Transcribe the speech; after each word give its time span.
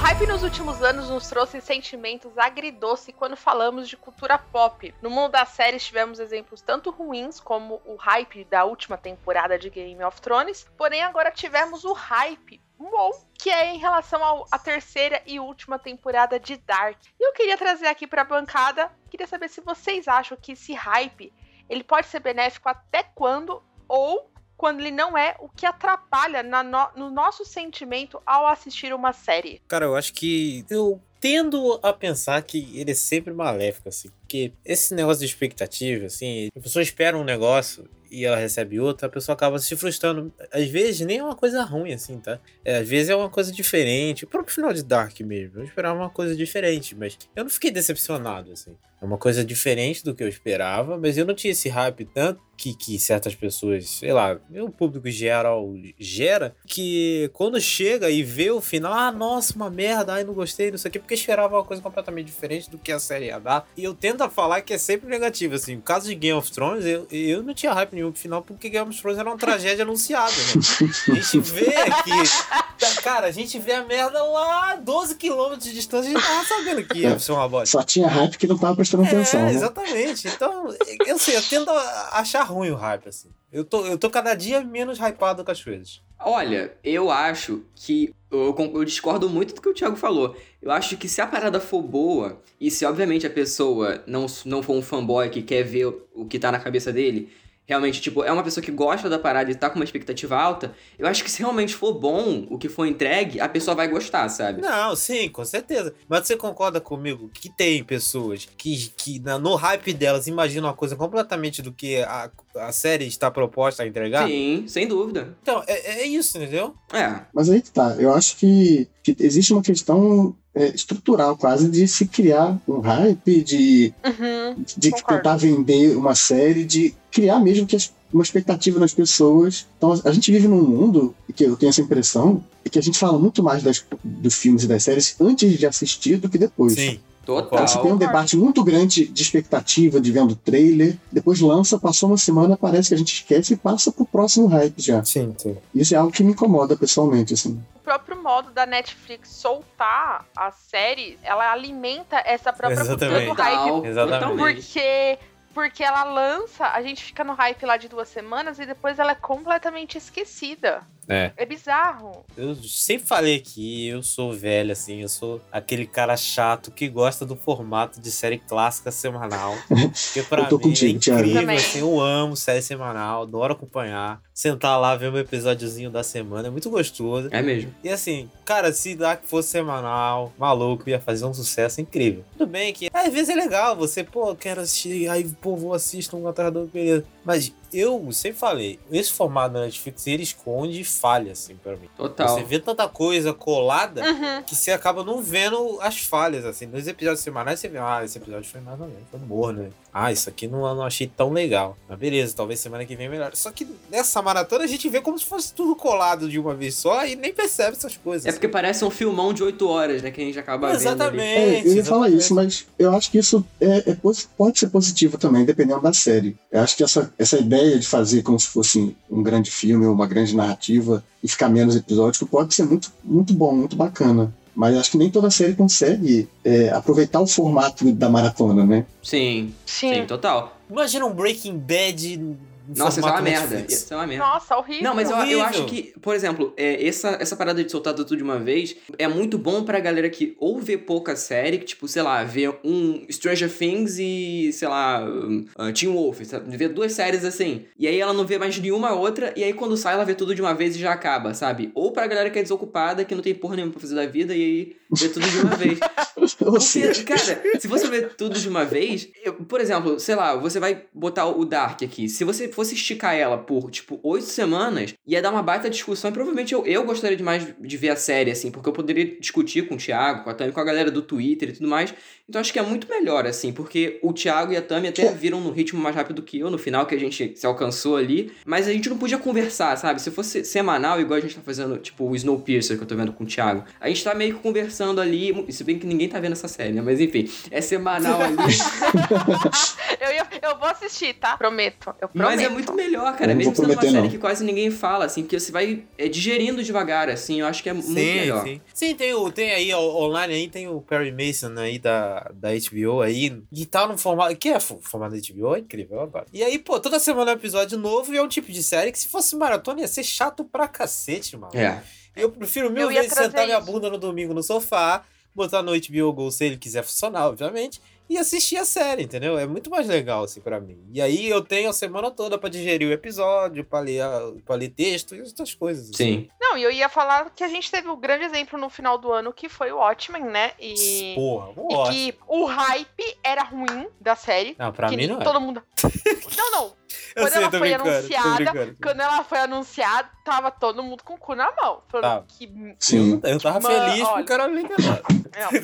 hype 0.00 0.26
nos 0.26 0.42
últimos 0.42 0.82
anos 0.82 1.10
nos 1.10 1.28
trouxe 1.28 1.60
sentimentos 1.60 2.38
agridoce 2.38 3.12
quando 3.12 3.36
falamos 3.36 3.86
de 3.86 3.98
cultura 3.98 4.38
pop. 4.38 4.94
No 5.02 5.10
mundo 5.10 5.32
das 5.32 5.50
séries 5.50 5.84
tivemos 5.84 6.18
exemplos 6.18 6.62
tanto 6.62 6.90
ruins 6.90 7.38
como 7.38 7.82
o 7.84 7.96
hype 7.96 8.44
da 8.44 8.64
última 8.64 8.96
temporada 8.96 9.58
de 9.58 9.68
Game 9.68 10.02
of 10.02 10.18
Thrones, 10.22 10.66
porém 10.76 11.02
agora 11.02 11.30
tivemos 11.30 11.84
o 11.84 11.92
hype 11.92 12.60
bom, 12.78 13.10
que 13.34 13.50
é 13.50 13.74
em 13.74 13.78
relação 13.78 14.46
à 14.50 14.58
terceira 14.58 15.22
e 15.26 15.38
última 15.38 15.78
temporada 15.78 16.40
de 16.40 16.56
Dark. 16.56 16.98
E 17.20 17.28
eu 17.28 17.34
queria 17.34 17.58
trazer 17.58 17.86
aqui 17.86 18.06
para 18.06 18.22
a 18.22 18.24
bancada, 18.24 18.90
queria 19.10 19.26
saber 19.26 19.48
se 19.48 19.60
vocês 19.60 20.08
acham 20.08 20.36
que 20.40 20.52
esse 20.52 20.72
hype 20.72 21.30
ele 21.68 21.84
pode 21.84 22.06
ser 22.06 22.20
benéfico 22.20 22.70
até 22.70 23.02
quando 23.02 23.62
ou 23.86 24.30
quando 24.60 24.80
ele 24.80 24.90
não 24.90 25.16
é 25.16 25.34
o 25.38 25.48
que 25.48 25.64
atrapalha 25.64 26.42
no, 26.42 26.62
no 26.94 27.10
nosso 27.10 27.46
sentimento 27.46 28.20
ao 28.26 28.46
assistir 28.46 28.92
uma 28.92 29.10
série. 29.10 29.62
Cara, 29.66 29.86
eu 29.86 29.96
acho 29.96 30.12
que 30.12 30.66
eu 30.68 31.00
tendo 31.18 31.80
a 31.82 31.94
pensar 31.94 32.42
que 32.42 32.70
ele 32.78 32.90
é 32.90 32.94
sempre 32.94 33.32
maléfico, 33.32 33.88
assim. 33.88 34.10
Porque 34.20 34.52
esse 34.62 34.94
negócio 34.94 35.20
de 35.20 35.24
expectativa, 35.24 36.04
assim, 36.04 36.48
a 36.54 36.60
pessoa 36.60 36.82
espera 36.82 37.16
um 37.16 37.24
negócio 37.24 37.88
e 38.10 38.24
ela 38.24 38.36
recebe 38.36 38.80
outra, 38.80 39.06
a 39.06 39.10
pessoa 39.10 39.34
acaba 39.34 39.58
se 39.58 39.74
frustrando. 39.76 40.32
Às 40.52 40.68
vezes 40.68 41.00
nem 41.06 41.18
é 41.18 41.24
uma 41.24 41.36
coisa 41.36 41.62
ruim, 41.62 41.92
assim, 41.92 42.18
tá? 42.18 42.40
É, 42.64 42.78
às 42.78 42.88
vezes 42.88 43.10
é 43.10 43.16
uma 43.16 43.30
coisa 43.30 43.52
diferente. 43.52 44.24
O 44.24 44.28
próprio 44.28 44.54
final 44.54 44.72
de 44.72 44.82
Dark 44.82 45.18
mesmo. 45.20 45.60
Eu 45.60 45.64
esperava 45.64 45.98
uma 45.98 46.10
coisa 46.10 46.34
diferente, 46.34 46.94
mas 46.94 47.18
eu 47.34 47.44
não 47.44 47.50
fiquei 47.50 47.70
decepcionado, 47.70 48.52
assim. 48.52 48.76
É 49.00 49.04
uma 49.04 49.16
coisa 49.16 49.42
diferente 49.42 50.04
do 50.04 50.14
que 50.14 50.22
eu 50.22 50.28
esperava, 50.28 50.98
mas 50.98 51.16
eu 51.16 51.24
não 51.24 51.34
tinha 51.34 51.52
esse 51.52 51.70
hype 51.70 52.04
tanto 52.04 52.42
que, 52.54 52.74
que 52.74 52.98
certas 52.98 53.34
pessoas, 53.34 53.88
sei 53.88 54.12
lá, 54.12 54.38
o 54.50 54.68
público 54.68 55.08
geral 55.08 55.72
gera, 55.98 56.54
que 56.66 57.30
quando 57.32 57.58
chega 57.58 58.10
e 58.10 58.22
vê 58.22 58.50
o 58.50 58.60
final, 58.60 58.92
ah, 58.92 59.10
nossa, 59.10 59.56
uma 59.56 59.70
merda, 59.70 60.12
ai, 60.12 60.24
não 60.24 60.34
gostei, 60.34 60.70
não 60.70 60.76
sei 60.76 60.90
o 60.90 60.92
quê, 60.92 60.98
porque 60.98 61.14
esperava 61.14 61.56
uma 61.56 61.64
coisa 61.64 61.82
completamente 61.82 62.26
diferente 62.26 62.68
do 62.68 62.76
que 62.76 62.92
a 62.92 62.98
série 62.98 63.26
ia 63.26 63.38
dar. 63.38 63.66
E 63.74 63.82
eu 63.82 63.94
tento 63.94 64.28
falar 64.28 64.60
que 64.60 64.74
é 64.74 64.78
sempre 64.78 65.08
negativo, 65.08 65.54
assim. 65.54 65.76
No 65.76 65.82
caso 65.82 66.06
de 66.06 66.14
Game 66.14 66.36
of 66.36 66.52
Thrones, 66.52 66.84
eu, 66.84 67.06
eu 67.10 67.42
não 67.42 67.54
tinha 67.54 67.72
hype 67.72 67.94
nenhum 68.00 68.12
pro 68.12 68.20
final, 68.20 68.42
porque 68.42 68.68
Game 68.68 68.88
of 68.88 69.00
Thrones 69.00 69.18
era 69.18 69.28
uma 69.28 69.36
tragédia 69.36 69.84
anunciada, 69.84 70.32
né? 70.32 70.88
A 71.08 71.14
gente 71.14 71.40
vê 71.40 71.72
que. 72.04 73.02
Cara, 73.02 73.26
a 73.26 73.30
gente 73.30 73.58
vê 73.58 73.72
a 73.72 73.84
merda 73.84 74.22
lá 74.22 74.76
12 74.76 75.14
quilômetros 75.16 75.64
de 75.64 75.74
distância, 75.74 76.10
a 76.10 76.14
gente 76.14 76.26
tava 76.26 76.44
sabendo 76.44 76.84
que 76.86 76.98
ia 77.00 77.18
ser 77.18 77.32
uma 77.32 77.48
bosta. 77.48 77.78
Só 77.78 77.82
tinha 77.82 78.08
hype 78.08 78.38
que 78.38 78.46
não 78.46 78.58
tava 78.58 78.74
prestando 78.74 79.04
é, 79.04 79.06
atenção. 79.06 79.42
Né? 79.42 79.52
Exatamente. 79.52 80.28
Então, 80.28 80.74
eu 81.06 81.18
sei, 81.18 81.36
eu 81.36 81.42
tento 81.42 81.70
achar 82.12 82.42
ruim 82.42 82.70
o 82.70 82.76
hype, 82.76 83.08
assim. 83.08 83.28
Eu 83.52 83.64
tô, 83.64 83.84
eu 83.84 83.98
tô 83.98 84.08
cada 84.08 84.34
dia 84.34 84.62
menos 84.62 84.98
hypado 84.98 85.44
com 85.44 85.50
as 85.50 85.62
coisas. 85.62 86.00
Olha, 86.22 86.72
eu 86.84 87.10
acho 87.10 87.64
que. 87.74 88.14
Eu, 88.30 88.54
eu, 88.56 88.84
discordo 88.84 89.28
muito 89.28 89.54
do 89.54 89.60
que 89.60 89.68
o 89.68 89.74
Thiago 89.74 89.96
falou. 89.96 90.36
Eu 90.62 90.70
acho 90.70 90.96
que 90.96 91.08
se 91.08 91.20
a 91.20 91.26
parada 91.26 91.58
for 91.58 91.82
boa, 91.82 92.40
e 92.60 92.70
se 92.70 92.84
obviamente 92.84 93.26
a 93.26 93.30
pessoa 93.30 94.04
não, 94.06 94.26
não 94.44 94.62
for 94.62 94.76
um 94.76 94.82
fanboy 94.82 95.28
que 95.30 95.42
quer 95.42 95.64
ver 95.64 95.86
o 96.14 96.24
que 96.26 96.38
tá 96.38 96.52
na 96.52 96.60
cabeça 96.60 96.92
dele, 96.92 97.28
realmente, 97.70 98.00
tipo, 98.00 98.24
é 98.24 98.32
uma 98.32 98.42
pessoa 98.42 98.62
que 98.62 98.72
gosta 98.72 99.08
da 99.08 99.16
parada 99.16 99.48
e 99.48 99.54
tá 99.54 99.70
com 99.70 99.76
uma 99.76 99.84
expectativa 99.84 100.36
alta, 100.36 100.74
eu 100.98 101.06
acho 101.06 101.22
que 101.22 101.30
se 101.30 101.38
realmente 101.38 101.72
for 101.72 101.94
bom 101.94 102.44
o 102.50 102.58
que 102.58 102.68
for 102.68 102.84
entregue, 102.84 103.38
a 103.38 103.48
pessoa 103.48 103.76
vai 103.76 103.86
gostar, 103.86 104.28
sabe? 104.28 104.60
Não, 104.60 104.96
sim, 104.96 105.28
com 105.28 105.44
certeza. 105.44 105.94
Mas 106.08 106.26
você 106.26 106.36
concorda 106.36 106.80
comigo 106.80 107.30
que 107.32 107.48
tem 107.48 107.84
pessoas 107.84 108.48
que, 108.58 108.92
que 108.96 109.20
no 109.20 109.54
hype 109.54 109.94
delas 109.94 110.26
imaginam 110.26 110.68
uma 110.68 110.74
coisa 110.74 110.96
completamente 110.96 111.62
do 111.62 111.72
que 111.72 112.02
a, 112.02 112.28
a 112.56 112.72
série 112.72 113.06
está 113.06 113.30
proposta 113.30 113.84
a 113.84 113.86
entregar? 113.86 114.26
Sim, 114.26 114.64
sem 114.66 114.88
dúvida. 114.88 115.36
Então, 115.40 115.62
é, 115.68 116.02
é 116.02 116.06
isso, 116.06 116.38
entendeu? 116.38 116.74
É. 116.92 117.20
Mas 117.32 117.48
aí 117.48 117.62
que 117.62 117.70
tá. 117.70 117.94
Eu 118.00 118.12
acho 118.12 118.36
que, 118.36 118.88
que 119.04 119.14
existe 119.20 119.52
uma 119.52 119.62
questão 119.62 120.34
é, 120.54 120.68
estrutural 120.68 121.36
quase 121.36 121.68
de 121.68 121.86
se 121.86 122.06
criar 122.06 122.58
um 122.66 122.80
hype, 122.80 123.42
de, 123.42 123.94
uhum, 124.04 124.64
de 124.76 124.90
tentar 124.90 125.36
vender 125.36 125.96
uma 125.96 126.14
série, 126.14 126.64
de 126.64 126.94
criar 127.10 127.38
mesmo 127.40 127.66
que 127.66 127.76
as, 127.76 127.92
uma 128.12 128.22
expectativa 128.22 128.78
nas 128.78 128.92
pessoas. 128.92 129.66
Então 129.78 130.00
a 130.04 130.12
gente 130.12 130.30
vive 130.30 130.48
num 130.48 130.62
mundo 130.62 131.14
que 131.34 131.44
eu 131.44 131.56
tenho 131.56 131.70
essa 131.70 131.80
impressão 131.80 132.44
que 132.70 132.78
a 132.78 132.82
gente 132.82 132.98
fala 132.98 133.18
muito 133.18 133.42
mais 133.42 133.62
das, 133.62 133.84
dos 134.04 134.34
filmes 134.34 134.64
e 134.64 134.66
das 134.66 134.84
séries 134.84 135.16
antes 135.20 135.58
de 135.58 135.66
assistir 135.66 136.16
do 136.16 136.28
que 136.28 136.38
depois. 136.38 136.74
Sim. 136.74 137.00
Total. 137.30 137.68
Você 137.68 137.80
tem 137.80 137.92
um 137.92 137.96
debate 137.96 138.36
muito 138.36 138.64
grande 138.64 139.06
de 139.06 139.22
expectativa, 139.22 140.00
de 140.00 140.10
vendo 140.10 140.32
o 140.32 140.36
trailer, 140.36 140.98
depois 141.12 141.40
lança, 141.40 141.78
passou 141.78 142.10
uma 142.10 142.18
semana, 142.18 142.56
parece 142.56 142.88
que 142.88 142.94
a 142.94 142.98
gente 142.98 143.14
esquece 143.14 143.54
e 143.54 143.56
passa 143.56 143.92
pro 143.92 144.04
próximo 144.04 144.46
hype 144.48 144.80
já. 144.80 145.04
Sim, 145.04 145.32
sim. 145.38 145.56
Isso 145.72 145.94
é 145.94 145.98
algo 145.98 146.10
que 146.10 146.24
me 146.24 146.32
incomoda 146.32 146.76
pessoalmente, 146.76 147.34
assim. 147.34 147.62
O 147.76 147.78
próprio 147.78 148.20
modo 148.20 148.50
da 148.50 148.66
Netflix 148.66 149.30
soltar 149.30 150.26
a 150.36 150.50
série, 150.50 151.18
ela 151.22 151.52
alimenta 151.52 152.20
essa 152.24 152.52
própria 152.52 152.80
Exatamente. 152.80 153.26
cultura 153.26 153.48
do 153.48 153.70
hype. 153.70 153.86
Exatamente. 153.86 154.38
Porque 154.38 155.18
porque 155.52 155.82
ela 155.82 156.04
lança, 156.04 156.66
a 156.66 156.80
gente 156.80 157.02
fica 157.02 157.24
no 157.24 157.32
hype 157.32 157.66
lá 157.66 157.76
de 157.76 157.88
duas 157.88 158.08
semanas 158.08 158.58
e 158.58 158.66
depois 158.66 158.98
ela 158.98 159.12
é 159.12 159.16
completamente 159.16 159.98
esquecida. 159.98 160.82
É. 161.10 161.32
É 161.36 161.44
bizarro. 161.44 162.24
Eu 162.36 162.54
sempre 162.54 163.06
falei 163.06 163.36
aqui, 163.36 163.88
eu 163.88 164.02
sou 164.02 164.32
velho, 164.32 164.70
assim, 164.72 165.02
eu 165.02 165.08
sou 165.08 165.40
aquele 165.50 165.84
cara 165.86 166.16
chato 166.16 166.70
que 166.70 166.88
gosta 166.88 167.26
do 167.26 167.34
formato 167.34 168.00
de 168.00 168.10
série 168.10 168.38
clássica 168.38 168.90
semanal. 168.92 169.54
Porque 169.68 170.22
pra 170.22 170.42
Eu 170.42 170.48
tô 170.48 170.56
mim 170.58 170.62
contigo, 170.64 170.92
é 170.92 171.14
incrível, 171.16 171.42
Thiago. 171.42 171.50
assim, 171.52 171.78
eu 171.80 172.00
amo 172.00 172.36
série 172.36 172.62
semanal, 172.62 173.22
adoro 173.22 173.52
acompanhar. 173.54 174.20
Sentar 174.32 174.80
lá, 174.80 174.96
ver 174.96 175.10
um 175.12 175.18
episódiozinho 175.18 175.90
da 175.90 176.02
semana, 176.02 176.48
é 176.48 176.50
muito 176.50 176.70
gostoso. 176.70 177.28
É 177.30 177.42
mesmo. 177.42 177.74
E 177.84 177.88
assim, 177.90 178.30
cara, 178.44 178.72
se 178.72 178.94
Dark 178.94 179.24
fosse 179.24 179.48
semanal, 179.48 180.32
maluco, 180.38 180.88
ia 180.88 181.00
fazer 181.00 181.26
um 181.26 181.34
sucesso 181.34 181.80
incrível. 181.80 182.24
Tudo 182.38 182.46
bem 182.48 182.72
que 182.72 182.88
às 182.92 183.12
vezes 183.12 183.28
é 183.28 183.34
legal, 183.34 183.76
você, 183.76 184.02
pô, 184.04 184.34
quero 184.34 184.60
assistir, 184.60 185.08
aí, 185.08 185.24
pô, 185.42 185.56
vou 185.56 185.74
assistir 185.74 186.14
um 186.14 186.26
atrás 186.28 186.52
do 186.52 186.66
beleza. 186.66 187.04
Mas 187.24 187.52
eu 187.72 188.10
sempre 188.12 188.38
falei, 188.38 188.78
esse 188.90 189.12
formato 189.12 189.54
da 189.54 189.60
Netflix, 189.60 190.06
ele 190.06 190.22
esconde 190.22 190.82
falha, 190.84 191.32
assim, 191.32 191.56
pra 191.56 191.76
mim. 191.76 191.88
Total. 191.96 192.28
Você 192.28 192.42
vê 192.44 192.58
tanta 192.58 192.88
coisa 192.88 193.32
colada 193.32 194.02
Uhum. 194.02 194.42
que 194.42 194.54
você 194.54 194.70
acaba 194.72 195.04
não 195.04 195.22
vendo 195.22 195.78
as 195.80 196.00
falhas, 196.00 196.44
assim. 196.44 196.66
Nos 196.66 196.86
episódios 196.86 197.20
semanais 197.22 197.60
você 197.60 197.68
vê, 197.68 197.78
ah, 197.78 198.02
esse 198.04 198.18
episódio 198.18 198.50
foi 198.50 198.60
mais 198.60 198.80
ou 198.80 198.86
menos, 198.86 199.02
foi 199.10 199.20
morno, 199.20 199.62
né? 199.64 199.70
Ah, 199.92 200.12
isso 200.12 200.28
aqui 200.28 200.46
não, 200.46 200.60
não 200.74 200.84
achei 200.84 201.06
tão 201.08 201.30
legal. 201.32 201.76
Mas 201.88 201.98
beleza, 201.98 202.32
talvez 202.36 202.60
semana 202.60 202.84
que 202.84 202.94
vem 202.94 203.08
melhor. 203.08 203.34
Só 203.34 203.50
que 203.50 203.66
nessa 203.90 204.22
maratona 204.22 204.62
a 204.64 204.66
gente 204.66 204.88
vê 204.88 205.00
como 205.00 205.18
se 205.18 205.24
fosse 205.24 205.52
tudo 205.52 205.74
colado 205.74 206.28
de 206.28 206.38
uma 206.38 206.54
vez 206.54 206.76
só 206.76 207.04
e 207.04 207.16
nem 207.16 207.32
percebe 207.32 207.76
essas 207.76 207.96
coisas. 207.96 208.26
É 208.26 208.32
porque 208.32 208.46
parece 208.46 208.84
um 208.84 208.90
filmão 208.90 209.32
de 209.32 209.42
8 209.42 209.68
horas, 209.68 210.00
né? 210.02 210.10
Que 210.12 210.20
a 210.20 210.24
gente 210.24 210.38
acaba 210.38 210.68
vendo 210.68 210.76
ali. 210.76 210.84
Exatamente. 210.86 211.66
É, 211.66 211.70
eu 211.70 211.74
ia 211.74 211.84
falar 211.84 212.08
exatamente. 212.08 212.18
isso, 212.18 212.34
mas 212.34 212.66
eu 212.78 212.94
acho 212.94 213.10
que 213.10 213.18
isso 213.18 213.44
é, 213.60 213.90
é 213.90 213.96
pode 214.36 214.58
ser 214.58 214.68
positivo 214.68 215.18
também, 215.18 215.44
dependendo 215.44 215.80
da 215.80 215.92
série. 215.92 216.36
Eu 216.52 216.60
acho 216.60 216.76
que 216.76 216.84
essa, 216.84 217.12
essa 217.18 217.38
ideia 217.38 217.59
de 217.78 217.86
fazer 217.86 218.22
como 218.22 218.38
se 218.38 218.46
fosse 218.46 218.96
um 219.10 219.22
grande 219.22 219.50
filme, 219.50 219.86
uma 219.86 220.06
grande 220.06 220.34
narrativa 220.34 221.04
e 221.22 221.28
ficar 221.28 221.48
menos 221.48 221.76
episódico 221.76 222.26
pode 222.26 222.54
ser 222.54 222.64
muito, 222.64 222.92
muito 223.04 223.32
bom, 223.32 223.54
muito 223.54 223.76
bacana. 223.76 224.32
Mas 224.54 224.76
acho 224.76 224.90
que 224.90 224.98
nem 224.98 225.10
toda 225.10 225.30
série 225.30 225.54
consegue 225.54 226.28
é, 226.44 226.70
aproveitar 226.70 227.20
o 227.20 227.26
formato 227.26 227.90
da 227.92 228.08
maratona, 228.08 228.66
né? 228.66 228.84
Sim, 229.02 229.54
sim, 229.64 229.94
Sim. 229.94 230.06
total. 230.06 230.56
Imagina 230.68 231.06
um 231.06 231.14
Breaking 231.14 231.56
Bad. 231.56 232.36
Nossa, 232.76 233.00
isso 233.00 233.08
é 233.08 233.12
uma 233.12 233.22
merda. 233.22 233.46
Netflix. 233.56 233.82
Isso 233.82 233.94
é 233.94 233.96
uma 233.96 234.06
merda. 234.06 234.24
Nossa, 234.24 234.56
horrível. 234.56 234.82
Não, 234.84 234.94
mas 234.94 235.10
eu, 235.10 235.16
eu 235.16 235.42
acho 235.42 235.64
que, 235.66 235.92
por 236.00 236.14
exemplo, 236.14 236.52
é, 236.56 236.86
essa, 236.86 237.16
essa 237.20 237.34
parada 237.36 237.62
de 237.64 237.70
soltar 237.70 237.94
tudo 237.94 238.16
de 238.16 238.22
uma 238.22 238.38
vez 238.38 238.76
é 238.98 239.08
muito 239.08 239.38
bom 239.38 239.64
pra 239.64 239.80
galera 239.80 240.08
que 240.08 240.36
ou 240.38 240.58
vê 240.60 240.76
pouca 240.78 241.16
série, 241.16 241.58
que, 241.58 241.64
tipo, 241.64 241.88
sei 241.88 242.02
lá, 242.02 242.22
vê 242.24 242.48
um 242.64 243.04
Stranger 243.10 243.50
Things 243.50 243.98
e, 243.98 244.52
sei 244.52 244.68
lá, 244.68 245.04
uh, 245.04 245.72
Teen 245.72 245.92
Wolf, 245.92 246.20
sabe? 246.24 246.56
vê 246.56 246.68
duas 246.68 246.92
séries 246.92 247.24
assim. 247.24 247.64
E 247.78 247.86
aí 247.86 247.98
ela 248.00 248.12
não 248.12 248.24
vê 248.26 248.38
mais 248.38 248.58
nenhuma 248.58 248.92
outra, 248.92 249.32
e 249.36 249.42
aí 249.44 249.52
quando 249.52 249.76
sai 249.76 249.94
ela 249.94 250.04
vê 250.04 250.14
tudo 250.14 250.34
de 250.34 250.40
uma 250.42 250.54
vez 250.54 250.76
e 250.76 250.78
já 250.78 250.92
acaba, 250.92 251.34
sabe? 251.34 251.70
Ou 251.74 251.92
pra 251.92 252.06
galera 252.06 252.30
que 252.30 252.38
é 252.38 252.42
desocupada, 252.42 253.04
que 253.04 253.14
não 253.14 253.22
tem 253.22 253.34
porra 253.34 253.56
nenhuma 253.56 253.72
pra 253.72 253.80
fazer 253.80 253.94
da 253.94 254.06
vida, 254.06 254.34
e 254.34 254.42
aí 254.42 254.76
vê 254.92 255.08
tudo 255.08 255.26
de 255.28 255.38
uma 255.38 255.56
vez. 255.56 255.78
Porque, 256.38 257.04
cara, 257.04 257.42
se 257.58 257.66
você 257.66 257.88
ver 257.88 258.14
tudo 258.14 258.38
de 258.38 258.48
uma 258.48 258.64
vez, 258.64 259.08
eu- 259.24 259.34
por 259.34 259.60
exemplo, 259.60 259.98
sei 259.98 260.14
lá, 260.14 260.34
você 260.36 260.60
vai 260.60 260.82
botar 260.92 261.26
o 261.26 261.44
Dark 261.44 261.82
aqui. 261.82 262.08
Se 262.08 262.24
você 262.24 262.48
fosse 262.54 262.74
esticar 262.74 263.14
ela 263.14 263.38
por, 263.38 263.70
tipo, 263.70 263.98
oito 264.02 264.26
semanas, 264.26 264.94
ia 265.06 265.20
dar 265.22 265.30
uma 265.30 265.42
baita 265.42 265.68
discussão. 265.70 266.10
E 266.10 266.12
provavelmente 266.12 266.52
eu, 266.54 266.66
eu 266.66 266.84
gostaria 266.84 267.16
demais 267.16 267.46
de 267.58 267.76
ver 267.76 267.90
a 267.90 267.96
série, 267.96 268.30
assim, 268.30 268.50
porque 268.50 268.68
eu 268.68 268.72
poderia 268.72 269.18
discutir 269.18 269.66
com 269.68 269.74
o 269.74 269.78
Thiago, 269.78 270.24
com 270.24 270.30
a 270.30 270.34
Tami, 270.34 270.52
com 270.52 270.60
a 270.60 270.64
galera 270.64 270.90
do 270.90 271.02
Twitter 271.02 271.48
e 271.48 271.52
tudo 271.52 271.68
mais. 271.68 271.92
Então 272.28 272.40
acho 272.40 272.52
que 272.52 272.58
é 272.58 272.62
muito 272.62 272.88
melhor, 272.88 273.26
assim, 273.26 273.52
porque 273.52 273.98
o 274.02 274.12
Thiago 274.12 274.52
e 274.52 274.56
a 274.56 274.62
Tami 274.62 274.88
até 274.88 275.10
viram 275.12 275.40
no 275.40 275.50
ritmo 275.50 275.80
mais 275.80 275.94
rápido 275.96 276.22
que 276.22 276.38
eu, 276.38 276.50
no 276.50 276.58
final 276.58 276.86
que 276.86 276.94
a 276.94 276.98
gente 276.98 277.32
se 277.36 277.46
alcançou 277.46 277.96
ali. 277.96 278.32
Mas 278.44 278.68
a 278.68 278.72
gente 278.72 278.88
não 278.88 278.96
podia 278.98 279.18
conversar, 279.18 279.76
sabe? 279.76 280.00
Se 280.00 280.10
fosse 280.10 280.44
semanal, 280.44 281.00
igual 281.00 281.18
a 281.18 281.20
gente 281.20 281.34
tá 281.34 281.42
fazendo, 281.44 281.76
tipo, 281.78 282.04
o 282.08 282.14
Snowpiercer 282.14 282.76
que 282.76 282.82
eu 282.84 282.86
tô 282.86 282.94
vendo 282.96 283.12
com 283.12 283.24
o 283.24 283.26
Thiago, 283.26 283.64
a 283.80 283.88
gente 283.88 284.02
tá 284.04 284.14
meio 284.14 284.34
que 284.34 284.40
conversando 284.40 285.00
ali. 285.00 285.44
Se 285.52 285.64
bem 285.64 285.78
que 285.78 285.86
ninguém 285.86 286.08
tá 286.08 286.20
vendo 286.20 286.32
essa 286.32 286.46
série, 286.48 286.72
né? 286.72 286.80
Mas 286.82 287.00
enfim, 287.00 287.28
é 287.50 287.60
semanal 287.60 288.20
ali. 288.22 288.36
eu, 290.00 290.12
ia- 290.12 290.28
eu 290.42 290.58
vou 290.58 290.68
assistir, 290.68 291.14
tá? 291.14 291.36
Prometo. 291.36 291.94
Eu 292.00 292.08
prometo. 292.08 292.30
Mas 292.30 292.39
Mas 292.40 292.50
é 292.50 292.54
muito 292.54 292.72
melhor, 292.74 293.16
cara. 293.16 293.28
Não 293.32 293.36
Mesmo 293.38 293.54
sendo 293.56 293.72
uma 293.72 293.80
série 293.80 293.92
não. 293.92 294.08
que 294.08 294.18
quase 294.18 294.44
ninguém 294.44 294.70
fala, 294.70 295.04
assim, 295.04 295.22
porque 295.22 295.38
você 295.38 295.52
vai 295.52 295.84
é, 295.98 296.08
digerindo 296.08 296.62
devagar, 296.62 297.08
assim, 297.08 297.40
eu 297.40 297.46
acho 297.46 297.62
que 297.62 297.68
é 297.68 297.72
muito 297.72 297.88
Sim, 297.88 297.94
melhor. 297.94 298.44
sim. 298.44 298.60
Sim, 298.74 298.94
tem, 298.94 299.14
o, 299.14 299.30
tem 299.30 299.50
aí 299.52 299.72
o- 299.74 299.78
online 299.96 300.34
aí, 300.34 300.48
tem 300.48 300.68
o 300.68 300.80
Perry 300.80 301.12
Mason 301.12 301.52
aí 301.58 301.78
da, 301.78 302.30
da 302.34 302.48
HBO 302.50 303.00
aí, 303.02 303.42
e 303.52 303.66
tá 303.66 303.86
no 303.86 303.96
formato. 303.98 304.34
Que 304.36 304.48
é 304.50 304.60
fo- 304.60 304.80
formato 304.82 305.14
da 305.14 305.20
HBO? 305.20 305.54
É 305.56 305.58
incrível, 305.60 306.00
adoro. 306.00 306.26
E 306.32 306.42
aí, 306.42 306.58
pô, 306.58 306.78
toda 306.80 306.98
semana 306.98 307.30
é 307.32 307.34
um 307.34 307.36
episódio 307.38 307.78
novo 307.78 308.12
e 308.12 308.16
é 308.16 308.22
um 308.22 308.28
tipo 308.28 308.50
de 308.50 308.62
série 308.62 308.90
que 308.92 308.98
se 308.98 309.08
fosse 309.08 309.36
maratona 309.36 309.80
ia 309.82 309.88
ser 309.88 310.02
chato 310.04 310.44
pra 310.44 310.66
cacete, 310.68 311.36
mano. 311.36 311.52
É. 311.56 311.82
Eu 312.16 312.30
prefiro 312.30 312.70
mil 312.70 312.82
Eu 312.82 312.88
vezes 312.88 313.12
sentar 313.12 313.46
minha 313.46 313.58
isso. 313.58 313.66
bunda 313.66 313.88
no 313.88 313.96
domingo 313.96 314.34
no 314.34 314.42
sofá, 314.42 315.04
botar 315.34 315.62
no 315.62 315.72
HBO 315.72 316.12
Go 316.12 316.30
se 316.30 316.44
ele 316.44 316.56
quiser 316.56 316.82
funcionar, 316.82 317.28
obviamente, 317.28 317.80
e 318.10 318.18
assistir 318.18 318.56
a 318.56 318.64
série, 318.64 319.04
entendeu? 319.04 319.38
É 319.38 319.46
muito 319.46 319.70
mais 319.70 319.86
legal, 319.86 320.24
assim, 320.24 320.40
pra 320.40 320.58
mim. 320.60 320.76
E 320.92 321.00
aí 321.00 321.28
eu 321.28 321.40
tenho 321.42 321.70
a 321.70 321.72
semana 321.72 322.10
toda 322.10 322.36
pra 322.36 322.50
digerir 322.50 322.88
o 322.88 322.92
episódio, 322.92 323.64
pra 323.64 323.78
ler, 323.78 324.02
pra 324.44 324.56
ler 324.56 324.70
texto 324.70 325.14
e 325.14 325.22
outras 325.22 325.54
coisas. 325.54 325.84
assim. 325.90 325.94
Sim. 325.94 326.28
Não, 326.40 326.58
e 326.58 326.62
eu 326.64 326.72
ia 326.72 326.88
falar 326.88 327.30
que 327.30 327.44
a 327.44 327.48
gente 327.48 327.70
teve 327.70 327.88
um 327.88 327.94
grande 327.98 328.24
exemplo 328.24 328.58
no 328.58 328.68
final 328.68 328.98
do 328.98 329.12
ano, 329.12 329.32
que 329.32 329.48
foi 329.48 329.70
o 329.70 329.76
Watchmen, 329.76 330.24
né? 330.24 330.50
E, 330.58 331.12
Porra, 331.14 331.52
e 331.56 331.74
ótimo. 331.74 331.92
que 331.94 332.14
o 332.26 332.44
hype 332.46 333.16
era 333.22 333.44
ruim 333.44 333.86
da 334.00 334.16
série. 334.16 334.56
Não, 334.58 334.72
pra 334.72 334.88
que 334.88 334.96
mim 334.96 335.06
não 335.06 335.20
é. 335.20 335.24
todo 335.24 335.40
mundo. 335.40 335.62
Não, 336.36 336.50
não. 336.52 336.79
Eu 337.14 337.22
quando 337.22 337.32
sei, 337.32 337.42
ela 337.42 337.50
foi 337.50 337.74
anunciada. 337.74 338.76
Quando 338.82 339.00
ela 339.00 339.24
foi 339.24 339.38
anunciada, 339.38 340.10
tava 340.24 340.50
todo 340.50 340.82
mundo 340.82 341.02
com 341.02 341.14
o 341.14 341.18
cu 341.18 341.34
na 341.34 341.52
mão. 341.52 341.82
Falando 341.88 342.02
Tava. 342.02 342.26
que. 342.28 342.76
Sim. 342.78 343.20
Eu 343.22 343.40
tava 343.40 343.60
Mano, 343.60 343.90
feliz 343.90 344.06
olha. 344.06 344.14
pro 344.14 344.24
cara 344.24 344.48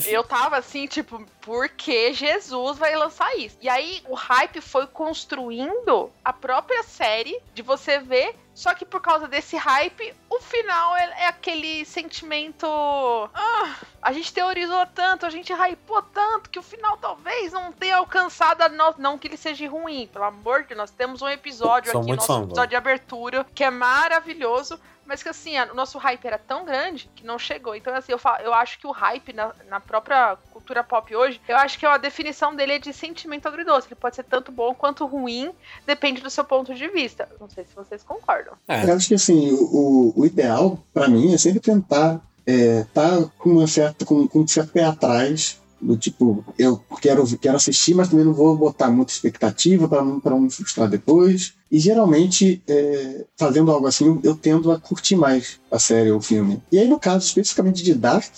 eu 0.07 0.25
tava 0.25 0.57
assim, 0.57 0.87
tipo, 0.87 1.25
por 1.41 1.69
que 1.69 2.13
Jesus 2.13 2.79
vai 2.79 2.95
lançar 2.97 3.37
isso? 3.37 3.57
E 3.61 3.69
aí 3.69 4.03
o 4.09 4.15
hype 4.15 4.61
foi 4.61 4.87
construindo 4.87 6.11
a 6.25 6.33
própria 6.33 6.83
série 6.83 7.39
de 7.55 7.63
você 7.63 7.99
ver. 7.99 8.35
Só 8.57 8.75
que 8.75 8.87
por 8.87 9.03
causa 9.03 9.29
desse 9.29 9.55
hype, 9.55 10.15
o 10.31 10.41
final 10.41 10.97
é, 10.97 11.25
é 11.25 11.27
aquele 11.27 11.85
sentimento. 11.85 12.67
Ah, 12.67 13.75
a 14.01 14.13
gente 14.13 14.33
teorizou 14.33 14.87
tanto, 14.95 15.27
a 15.27 15.31
gente 15.31 15.53
hypou 15.53 16.01
tanto, 16.01 16.49
que 16.49 16.59
o 16.59 16.63
final 16.63 16.97
talvez 16.97 17.53
não 17.53 17.71
tenha 17.71 17.99
alcançado 17.99 18.63
a 18.63 18.69
no... 18.71 18.95
Não 18.97 19.19
que 19.19 19.29
ele 19.29 19.37
seja 19.37 19.69
ruim, 19.69 20.09
pelo 20.11 20.25
amor 20.25 20.63
de 20.63 20.69
Deus. 20.69 20.79
Nós 20.79 20.91
temos 20.91 21.21
um 21.21 21.29
episódio 21.29 21.93
Sou 21.93 22.01
aqui, 22.01 22.13
nosso 22.13 22.27
fã, 22.27 22.45
episódio 22.45 22.71
de 22.71 22.77
abertura, 22.77 23.47
que 23.55 23.63
é 23.63 23.71
maravilhoso. 23.71 24.81
Mas 25.07 25.23
que 25.23 25.29
assim, 25.29 25.57
a- 25.57 25.71
o 25.71 25.75
nosso 25.75 25.99
hype 25.99 26.25
era 26.27 26.39
tão 26.39 26.65
grande 26.65 27.09
que 27.15 27.25
não 27.25 27.39
chegou. 27.39 27.75
Então, 27.75 27.95
assim, 27.95 28.13
eu, 28.13 28.19
fa- 28.19 28.41
eu 28.43 28.53
acho 28.53 28.79
que 28.79 28.87
o 28.87 28.91
hype 28.91 29.33
na, 29.33 29.53
na 29.69 29.81
própria 29.81 30.37
cultura 30.51 30.83
pop 30.83 31.15
hoje, 31.15 31.41
eu 31.49 31.57
acho 31.57 31.79
que 31.79 31.87
a 31.87 31.97
definição 31.97 32.55
dele 32.55 32.73
é 32.75 32.79
de 32.79 32.93
sentimento 32.93 33.47
agridoce. 33.47 33.87
Ele 33.89 33.95
pode 33.95 34.17
ser 34.17 34.25
tanto 34.25 34.51
bom 34.51 34.75
quanto 34.75 35.07
ruim, 35.07 35.53
depende 35.87 36.21
do 36.21 36.31
seu 36.31 36.45
ponto 36.45 36.75
de 36.75 36.89
vista. 36.89 37.29
Não 37.41 37.49
sei 37.49 37.65
se 37.65 37.75
vocês 37.75 38.03
concordam. 38.03 38.55
É, 38.69 38.85
Eu 38.85 38.95
acho 38.97 39.09
que 39.09 39.15
assim, 39.15 39.53
o, 39.53 40.13
o- 40.17 40.27
ideal 40.27 40.79
pra 40.93 41.09
mim 41.09 41.33
é 41.33 41.39
sempre 41.39 41.61
tentar 41.61 42.21
é, 42.47 42.85
tá 42.95 43.09
com 43.39 43.51
uma 43.51 43.67
certa, 43.67 44.05
com, 44.05 44.27
com 44.29 44.41
um 44.41 44.47
certo 44.49 44.73
pé 44.73 44.85
atrás, 44.85 45.61
do 45.81 45.97
tipo, 45.97 46.45
eu 46.59 46.83
quero, 47.01 47.25
quero 47.39 47.57
assistir, 47.57 47.95
mas 47.95 48.09
também 48.09 48.25
não 48.25 48.33
vou 48.33 48.57
botar 48.57 48.91
muita 48.91 49.13
expectativa 49.13 49.89
para 49.89 50.03
não, 50.03 50.21
não 50.25 50.41
me 50.41 50.51
frustrar 50.51 50.89
depois. 50.89 51.55
E 51.71 51.79
geralmente, 51.79 52.63
é, 52.67 53.25
fazendo 53.37 53.71
algo 53.71 53.87
assim, 53.87 54.21
eu 54.23 54.35
tendo 54.35 54.71
a 54.71 54.79
curtir 54.79 55.17
mais 55.17 55.59
a 55.71 55.79
série 55.79 56.11
ou 56.11 56.19
o 56.19 56.23
filme. 56.23 56.63
E 56.71 56.79
aí, 56.79 56.89
no 56.89 56.99
caso 56.99 57.27
especificamente 57.27 57.83
de 57.83 57.95
Dark, 57.95 58.35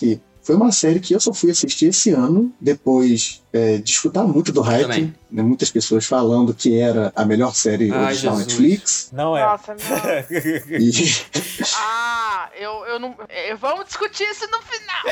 foi 0.49 0.56
uma 0.56 0.73
série 0.73 0.99
que 0.99 1.15
eu 1.15 1.21
só 1.21 1.31
fui 1.35 1.50
assistir 1.50 1.89
esse 1.89 2.09
ano, 2.09 2.50
depois 2.59 3.43
é, 3.53 3.77
de 3.77 3.91
escutar 3.91 4.23
muito 4.25 4.50
do 4.50 4.62
hype, 4.62 5.12
né, 5.31 5.43
muitas 5.43 5.71
pessoas 5.71 6.06
falando 6.06 6.55
que 6.55 6.79
era 6.79 7.12
a 7.15 7.23
melhor 7.23 7.55
série 7.55 7.93
Ai, 7.93 8.05
original 8.06 8.37
Jesus. 8.39 8.47
Netflix. 8.47 9.11
não 9.12 9.37
é. 9.37 9.45
Nossa, 9.45 9.75
meu. 9.75 9.85
E, 10.81 10.91
Ah, 11.77 12.49
eu, 12.59 12.73
eu 12.87 12.99
não. 12.99 13.15
eu- 13.50 13.59
vamos 13.59 13.85
discutir 13.89 14.25
isso 14.25 14.47
no 14.50 14.62
final. 14.62 15.05